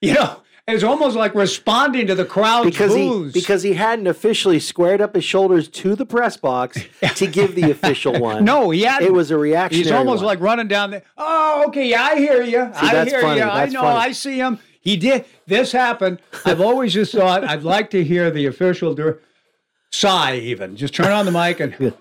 you 0.00 0.14
know. 0.14 0.42
It's 0.68 0.82
almost 0.82 1.14
like 1.14 1.32
responding 1.36 2.08
to 2.08 2.16
the 2.16 2.24
crowd's 2.24 2.68
because 2.68 2.92
boos. 2.92 3.32
he 3.32 3.40
because 3.40 3.62
he 3.62 3.74
hadn't 3.74 4.08
officially 4.08 4.58
squared 4.58 5.00
up 5.00 5.14
his 5.14 5.22
shoulders 5.22 5.68
to 5.68 5.94
the 5.94 6.04
press 6.04 6.36
box 6.36 6.80
to 7.14 7.28
give 7.28 7.54
the 7.54 7.70
official 7.70 8.12
one. 8.20 8.44
No, 8.44 8.70
he 8.70 8.82
had. 8.82 9.02
It 9.02 9.12
was 9.12 9.30
a 9.30 9.38
reaction. 9.38 9.78
He's 9.78 9.92
almost 9.92 10.24
like 10.24 10.40
running 10.40 10.66
down 10.66 10.90
there. 10.90 11.04
Oh, 11.16 11.66
okay, 11.68 11.88
yeah, 11.88 12.02
I 12.02 12.16
hear 12.16 12.42
you. 12.42 12.50
See, 12.50 12.80
I 12.80 12.92
that's 12.94 13.10
hear 13.12 13.20
funny. 13.20 13.42
you. 13.42 13.46
I 13.46 13.66
know. 13.66 13.80
funny. 13.82 13.96
I 13.96 14.10
see 14.10 14.38
him. 14.38 14.58
He 14.86 14.96
did. 14.96 15.24
This 15.48 15.72
happened. 15.72 16.20
I've 16.44 16.60
always 16.60 16.94
just 16.94 17.10
thought 17.10 17.42
I'd 17.42 17.64
like 17.64 17.90
to 17.90 18.04
hear 18.04 18.30
the 18.30 18.46
official 18.46 18.94
do, 18.94 19.18
sigh, 19.90 20.36
even 20.36 20.76
just 20.76 20.94
turn 20.94 21.10
on 21.10 21.26
the 21.26 21.32
mic 21.32 21.58
and. 21.58 21.92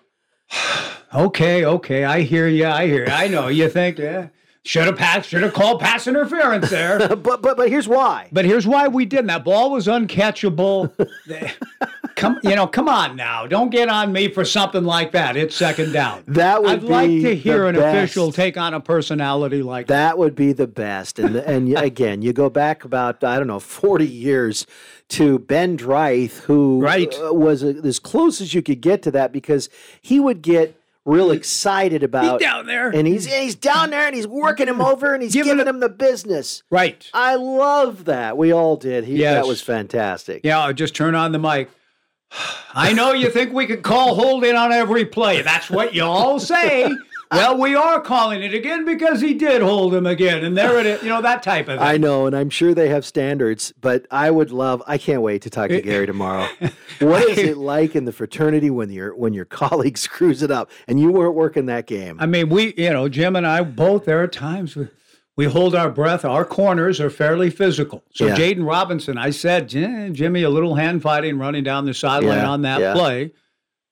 okay, 1.15 1.65
okay, 1.65 2.03
I 2.03 2.21
hear 2.21 2.47
you. 2.47 2.67
I 2.67 2.85
hear. 2.85 3.07
You. 3.07 3.11
I 3.11 3.27
know. 3.27 3.47
You 3.47 3.69
think, 3.69 3.97
yeah, 3.97 4.27
should 4.63 4.85
have 4.85 4.97
passed. 4.97 5.29
Should 5.29 5.41
have 5.41 5.55
called 5.55 5.81
pass 5.81 6.05
interference 6.05 6.69
there. 6.69 6.99
but 7.15 7.41
but 7.41 7.57
but 7.57 7.69
here's 7.69 7.87
why. 7.87 8.29
But 8.31 8.45
here's 8.45 8.67
why 8.67 8.87
we 8.87 9.05
didn't. 9.05 9.27
That 9.27 9.43
ball 9.43 9.71
was 9.71 9.87
uncatchable. 9.87 10.93
come, 12.15 12.39
you 12.43 12.55
know, 12.55 12.67
come 12.67 12.87
on 12.89 13.15
now. 13.15 13.45
Don't 13.47 13.69
get 13.69 13.89
on 13.89 14.11
me 14.11 14.29
for 14.29 14.43
something 14.45 14.83
like 14.83 15.11
that. 15.11 15.35
It's 15.35 15.55
second 15.55 15.91
down. 15.91 16.23
That 16.27 16.61
would 16.63 16.71
I'd 16.71 16.83
like 16.83 17.09
to 17.09 17.35
hear 17.35 17.65
an 17.67 17.75
best. 17.75 17.95
official 17.97 18.31
take 18.31 18.57
on 18.57 18.73
a 18.73 18.79
personality 18.79 19.61
like 19.61 19.87
that. 19.87 19.93
That 19.95 20.17
would 20.17 20.35
be 20.35 20.53
the 20.53 20.67
best. 20.67 21.19
And 21.19 21.35
and 21.35 21.77
again, 21.77 22.21
you 22.21 22.33
go 22.33 22.49
back 22.49 22.83
about 22.85 23.23
I 23.23 23.37
don't 23.37 23.47
know 23.47 23.59
forty 23.59 24.07
years 24.07 24.65
to 25.09 25.39
Ben 25.39 25.77
Dreith, 25.77 26.39
who 26.41 26.79
Right. 26.81 27.13
uh, 27.23 27.33
was 27.33 27.63
uh 27.63 27.73
as 27.83 27.99
close 27.99 28.41
as 28.41 28.53
you 28.53 28.61
could 28.61 28.81
get 28.81 29.01
to 29.03 29.11
that 29.11 29.31
because 29.31 29.69
he 30.01 30.19
would 30.19 30.41
get 30.41 30.79
real 31.07 31.29
excited 31.29 32.01
about 32.01 32.39
down 32.39 32.65
there. 32.65 32.89
and 32.89 33.07
he's 33.07 33.25
he's 33.25 33.53
down 33.53 33.91
there 33.91 34.07
and 34.07 34.15
he's 34.15 34.25
working 34.25 34.67
him 34.67 34.81
over 34.81 35.13
and 35.13 35.21
he's 35.21 35.33
giving, 35.33 35.59
him 35.67 35.79
the 35.79 35.87
business. 35.89 36.63
Right. 36.71 37.07
I 37.13 37.35
love 37.35 38.05
that. 38.05 38.37
We 38.37 38.51
all 38.51 38.75
did. 38.75 39.03
He 39.03 39.17
Yes. 39.17 39.35
that 39.35 39.47
was 39.47 39.61
fantastic. 39.61 40.41
Yeah, 40.43 40.59
I'll 40.61 40.73
just 40.73 40.95
turn 40.95 41.13
on 41.13 41.31
the 41.31 41.37
mic. 41.37 41.69
I 42.73 42.93
know 42.93 43.13
you 43.13 43.29
think 43.29 43.53
we 43.53 43.65
could 43.65 43.83
call 43.83 44.15
holding 44.15 44.55
on 44.55 44.71
every 44.71 45.05
play. 45.05 45.41
That's 45.41 45.69
what 45.69 45.93
you 45.93 46.03
all 46.03 46.39
say. 46.39 46.89
Well, 47.31 47.57
we 47.57 47.75
are 47.75 47.99
calling 48.01 48.43
it 48.43 48.53
again 48.53 48.85
because 48.85 49.19
he 49.19 49.33
did 49.33 49.61
hold 49.61 49.93
him 49.93 50.05
again, 50.05 50.43
and 50.43 50.55
there 50.55 50.79
it 50.79 50.85
is. 50.85 51.03
You 51.03 51.09
know 51.09 51.21
that 51.21 51.41
type 51.41 51.67
of 51.67 51.79
thing. 51.79 51.87
I 51.87 51.97
know, 51.97 52.27
and 52.27 52.35
I'm 52.35 52.49
sure 52.49 52.73
they 52.73 52.89
have 52.89 53.03
standards, 53.03 53.73
but 53.81 54.05
I 54.11 54.29
would 54.29 54.51
love. 54.51 54.83
I 54.85 54.97
can't 54.97 55.21
wait 55.21 55.41
to 55.41 55.49
talk 55.49 55.69
to 55.69 55.81
Gary 55.81 56.05
tomorrow. 56.05 56.47
What 56.99 57.27
is 57.29 57.39
it 57.39 57.57
like 57.57 57.93
in 57.93 58.05
the 58.05 58.13
fraternity 58.13 58.69
when 58.69 58.89
your 58.89 59.13
when 59.15 59.33
your 59.33 59.43
colleague 59.61 59.97
screws 59.97 60.41
it 60.41 60.49
up 60.49 60.71
and 60.87 60.97
you 60.97 61.11
weren't 61.11 61.35
working 61.35 61.65
that 61.65 61.87
game? 61.87 62.17
I 62.21 62.25
mean, 62.25 62.47
we, 62.47 62.73
you 62.77 62.89
know, 62.89 63.09
Jim 63.09 63.35
and 63.35 63.45
I 63.45 63.61
both, 63.63 64.05
there 64.05 64.23
are 64.23 64.27
times 64.27 64.77
we, 64.77 64.87
we 65.37 65.45
hold 65.45 65.75
our 65.75 65.89
breath. 65.89 66.23
Our 66.23 66.45
corners 66.45 66.99
are 67.01 67.09
fairly 67.09 67.49
physical. 67.49 68.03
So, 68.13 68.27
Yeah. 68.27 68.35
Jaden 68.37 68.65
Robinson, 68.67 69.17
I 69.17 69.31
said, 69.31 69.67
Jimmy, 69.67 70.43
a 70.43 70.49
little 70.49 70.75
hand 70.75 71.01
fighting 71.01 71.37
running 71.37 71.63
down 71.63 71.85
the 71.85 71.93
sideline 71.93 72.37
Yeah, 72.39 72.49
on 72.49 72.61
that 72.61 72.79
yeah. 72.79 72.93
play, 72.93 73.31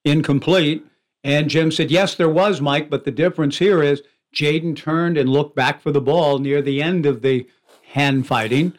incomplete. 0.06 0.86
And 1.24 1.50
Jim 1.50 1.72
said, 1.72 1.90
Yes, 1.92 2.16
there 2.16 2.30
was, 2.30 2.60
Mike, 2.62 2.90
but 2.90 3.06
the 3.06 3.12
difference 3.12 3.58
here 3.58 3.82
is 3.82 4.02
Jaden 4.36 4.76
turned 4.76 5.18
and 5.18 5.30
looked 5.30 5.56
back 5.56 5.82
for 5.82 5.92
the 5.92 6.02
ball 6.02 6.40
near 6.40 6.62
the 6.62 6.82
end 6.82 7.06
of 7.06 7.22
the 7.22 7.48
hand 7.92 8.28
fighting. 8.28 8.74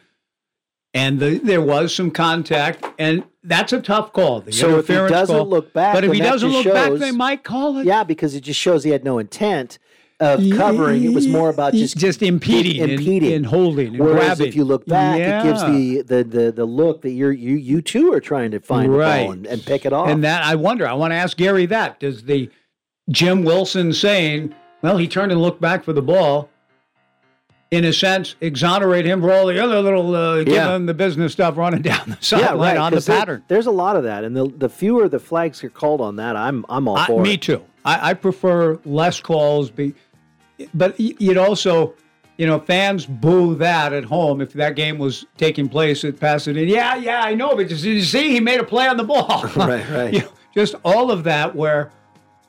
And 0.92 1.18
the, 1.18 1.38
there 1.38 1.62
was 1.62 1.92
some 1.92 2.10
contact, 2.12 2.84
and 3.00 3.24
that's 3.42 3.72
a 3.72 3.80
tough 3.80 4.12
call. 4.12 4.40
The 4.42 4.52
So 4.52 4.78
if 4.78 4.86
he 4.86 4.92
interference 4.92 5.10
doesn't 5.10 5.36
call. 5.36 5.48
look 5.48 5.72
back, 5.72 5.94
but 5.94 6.04
if 6.04 6.12
he 6.12 6.20
doesn't 6.20 6.48
look 6.50 6.66
back, 6.66 6.92
they 6.94 7.10
might 7.10 7.42
call 7.42 7.78
it. 7.78 7.86
Yeah, 7.86 8.04
because 8.04 8.34
it 8.36 8.42
just 8.42 8.60
shows 8.60 8.84
he 8.84 8.90
had 8.90 9.02
no 9.04 9.18
intent 9.18 9.78
of 10.20 10.40
covering. 10.56 11.04
It 11.04 11.12
was 11.12 11.26
more 11.26 11.48
about 11.50 11.72
just 11.74 11.96
just 11.96 12.22
impeding, 12.22 12.80
and- 12.82 12.92
impeding, 12.92 13.32
and, 13.32 13.46
holding, 13.46 13.88
and 13.88 13.98
Whereas 13.98 14.38
grabbing. 14.38 14.46
if 14.46 14.54
you 14.56 14.64
look 14.64 14.86
back, 14.86 15.18
it 15.18 15.42
gives 15.42 15.62
the, 15.62 16.02
the 16.02 16.24
the 16.24 16.52
the 16.52 16.64
look 16.64 17.02
that 17.02 17.10
you're 17.10 17.32
you 17.32 17.56
you 17.56 17.82
too 17.82 18.12
are 18.12 18.20
trying 18.20 18.50
to 18.52 18.60
find 18.60 18.92
the 18.92 18.98
ball 18.98 19.32
and, 19.32 19.46
and 19.46 19.64
pick 19.64 19.84
it 19.84 19.92
off. 19.92 20.08
And 20.08 20.22
that 20.24 20.44
I 20.44 20.54
wonder. 20.54 20.86
I 20.86 20.92
want 20.94 21.10
to 21.12 21.16
ask 21.16 21.36
Gary 21.36 21.66
that. 21.66 22.00
Does 22.00 22.22
the 22.24 22.48
Jim 23.10 23.42
Wilson 23.44 23.92
saying, 23.92 24.54
"Well, 24.82 24.98
he 24.98 25.08
turned 25.08 25.32
and 25.32 25.42
looked 25.42 25.60
back 25.60 25.82
for 25.84 25.92
the 25.92 26.02
ball," 26.02 26.48
in 27.70 27.84
a 27.84 27.92
sense, 27.92 28.36
exonerate 28.40 29.04
him 29.04 29.20
for 29.20 29.32
all 29.32 29.46
the 29.46 29.58
other 29.62 29.80
little 29.80 30.14
uh, 30.14 30.38
give 30.44 30.54
Yeah. 30.54 30.76
him 30.76 30.86
the 30.86 30.94
business 30.94 31.32
stuff 31.32 31.56
running 31.56 31.82
down 31.90 32.02
the 32.06 32.10
yeah, 32.12 32.16
sideline 32.20 32.58
right. 32.58 32.76
on 32.76 32.92
the 32.92 32.96
'cause 32.98 33.06
there- 33.06 33.18
pattern? 33.18 33.42
there's 33.48 33.66
a 33.66 33.70
lot 33.72 33.96
of 33.96 34.04
that, 34.04 34.22
and 34.22 34.36
the 34.36 34.48
the 34.58 34.68
fewer 34.68 35.08
the 35.08 35.18
flags 35.18 35.64
are 35.64 35.70
called 35.70 36.00
on 36.00 36.16
that, 36.16 36.36
I'm 36.36 36.64
I'm 36.68 36.86
all 36.86 36.96
I- 36.98 37.06
for 37.06 37.20
me 37.20 37.34
it. 37.34 37.42
too. 37.42 37.62
I, 37.84 38.10
I 38.10 38.14
prefer 38.14 38.78
less 38.84 39.20
calls, 39.20 39.70
be, 39.70 39.94
but 40.72 40.98
you'd 40.98 41.36
also, 41.36 41.94
you 42.38 42.46
know, 42.46 42.58
fans 42.60 43.06
boo 43.06 43.54
that 43.56 43.92
at 43.92 44.04
home 44.04 44.40
if 44.40 44.52
that 44.54 44.76
game 44.76 44.98
was 44.98 45.26
taking 45.36 45.68
place 45.68 46.04
at 46.04 46.18
Pasadena. 46.18 46.70
Yeah, 46.70 46.96
yeah, 46.96 47.20
I 47.22 47.34
know, 47.34 47.54
but 47.56 47.68
did 47.68 47.80
you 47.82 48.02
see 48.02 48.30
he 48.30 48.40
made 48.40 48.60
a 48.60 48.64
play 48.64 48.86
on 48.88 48.96
the 48.96 49.04
ball? 49.04 49.44
Right, 49.56 49.88
right. 49.90 50.12
You 50.14 50.20
know, 50.20 50.32
just 50.54 50.74
all 50.84 51.10
of 51.10 51.24
that 51.24 51.54
where 51.54 51.90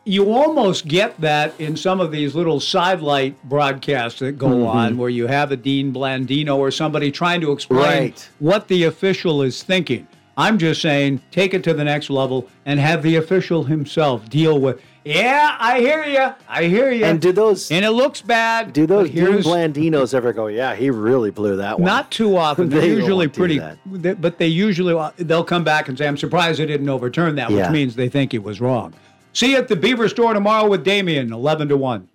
you 0.07 0.32
almost 0.32 0.88
get 0.88 1.20
that 1.20 1.60
in 1.60 1.76
some 1.76 1.99
of 1.99 2.12
these 2.12 2.36
little 2.36 2.60
sidelight 2.60 3.41
broadcasts 3.49 4.20
that 4.20 4.34
go 4.38 4.48
Mhm. 4.49 4.68
on 4.68 4.98
where 4.98 5.10
you 5.10 5.26
have 5.26 5.52
a 5.52 5.57
Dean 5.57 5.91
Blandino 5.91 6.57
or 6.57 6.70
somebody 6.70 7.12
trying 7.12 7.41
to 7.41 7.52
explain 7.52 7.82
Right. 7.82 8.30
what 8.38 8.68
the 8.68 8.84
official 8.84 9.41
is 9.41 9.64
thinking. 9.64 10.07
I'm 10.38 10.60
just 10.60 10.80
saying, 10.82 11.22
take 11.32 11.56
it 11.56 11.64
to 11.64 11.74
the 11.74 11.84
next 11.84 12.12
level 12.12 12.48
and 12.68 12.80
have 12.80 13.02
the 13.02 13.16
official 13.16 13.64
himself 13.64 14.30
deal 14.30 14.60
with. 14.60 14.80
Yeah, 15.06 15.56
I 15.60 15.80
hear 15.82 16.03
you. 16.03 16.34
I 16.49 16.64
hear 16.64 16.91
you. 16.91 17.06
And 17.06 17.22
do 17.22 17.32
those 17.32 17.69
and 17.72 17.86
it 17.86 17.91
looks 17.91 18.22
bad. 18.22 18.73
do 18.73 18.88
those 18.88 19.10
Dean 19.11 19.26
Blandinos 19.44 20.15
ever 20.15 20.34
go? 20.34 20.48
Yeah, 20.48 20.76
he 20.76 20.90
really 20.90 21.30
blew 21.30 21.57
that 21.57 21.80
one. 21.80 21.86
Not 21.86 22.10
too 22.10 22.36
often. 22.36 22.69
They're 22.69 22.82
They 22.82 22.88
usually 22.90 23.27
pretty, 23.27 23.61
they- 23.86 24.14
but 24.15 24.40
they 24.40 24.48
usually 24.48 24.95
uh, 24.95 25.11
they'll 25.18 25.44
come 25.44 25.64
back 25.64 25.88
and 25.90 25.98
say, 25.98 26.07
"I'm 26.07 26.18
surprised 26.18 26.60
they 26.60 26.65
didn't 26.65 26.90
overturn 26.90 27.36
that," 27.36 27.49
which 27.49 27.60
Yeah. 27.60 27.72
means 27.72 27.95
they 27.95 28.10
think 28.10 28.32
he 28.32 28.40
was 28.40 28.60
wrong. 28.60 28.94
See 29.34 29.52
you 29.52 29.57
at 29.57 29.68
the 29.68 29.76
Beaver 29.76 30.10
Store 30.10 30.34
tomorrow 30.34 30.68
with 30.68 30.84
Damien, 30.84 31.32
eleven 31.32 31.68
to 31.69 31.77
one. 31.77 32.07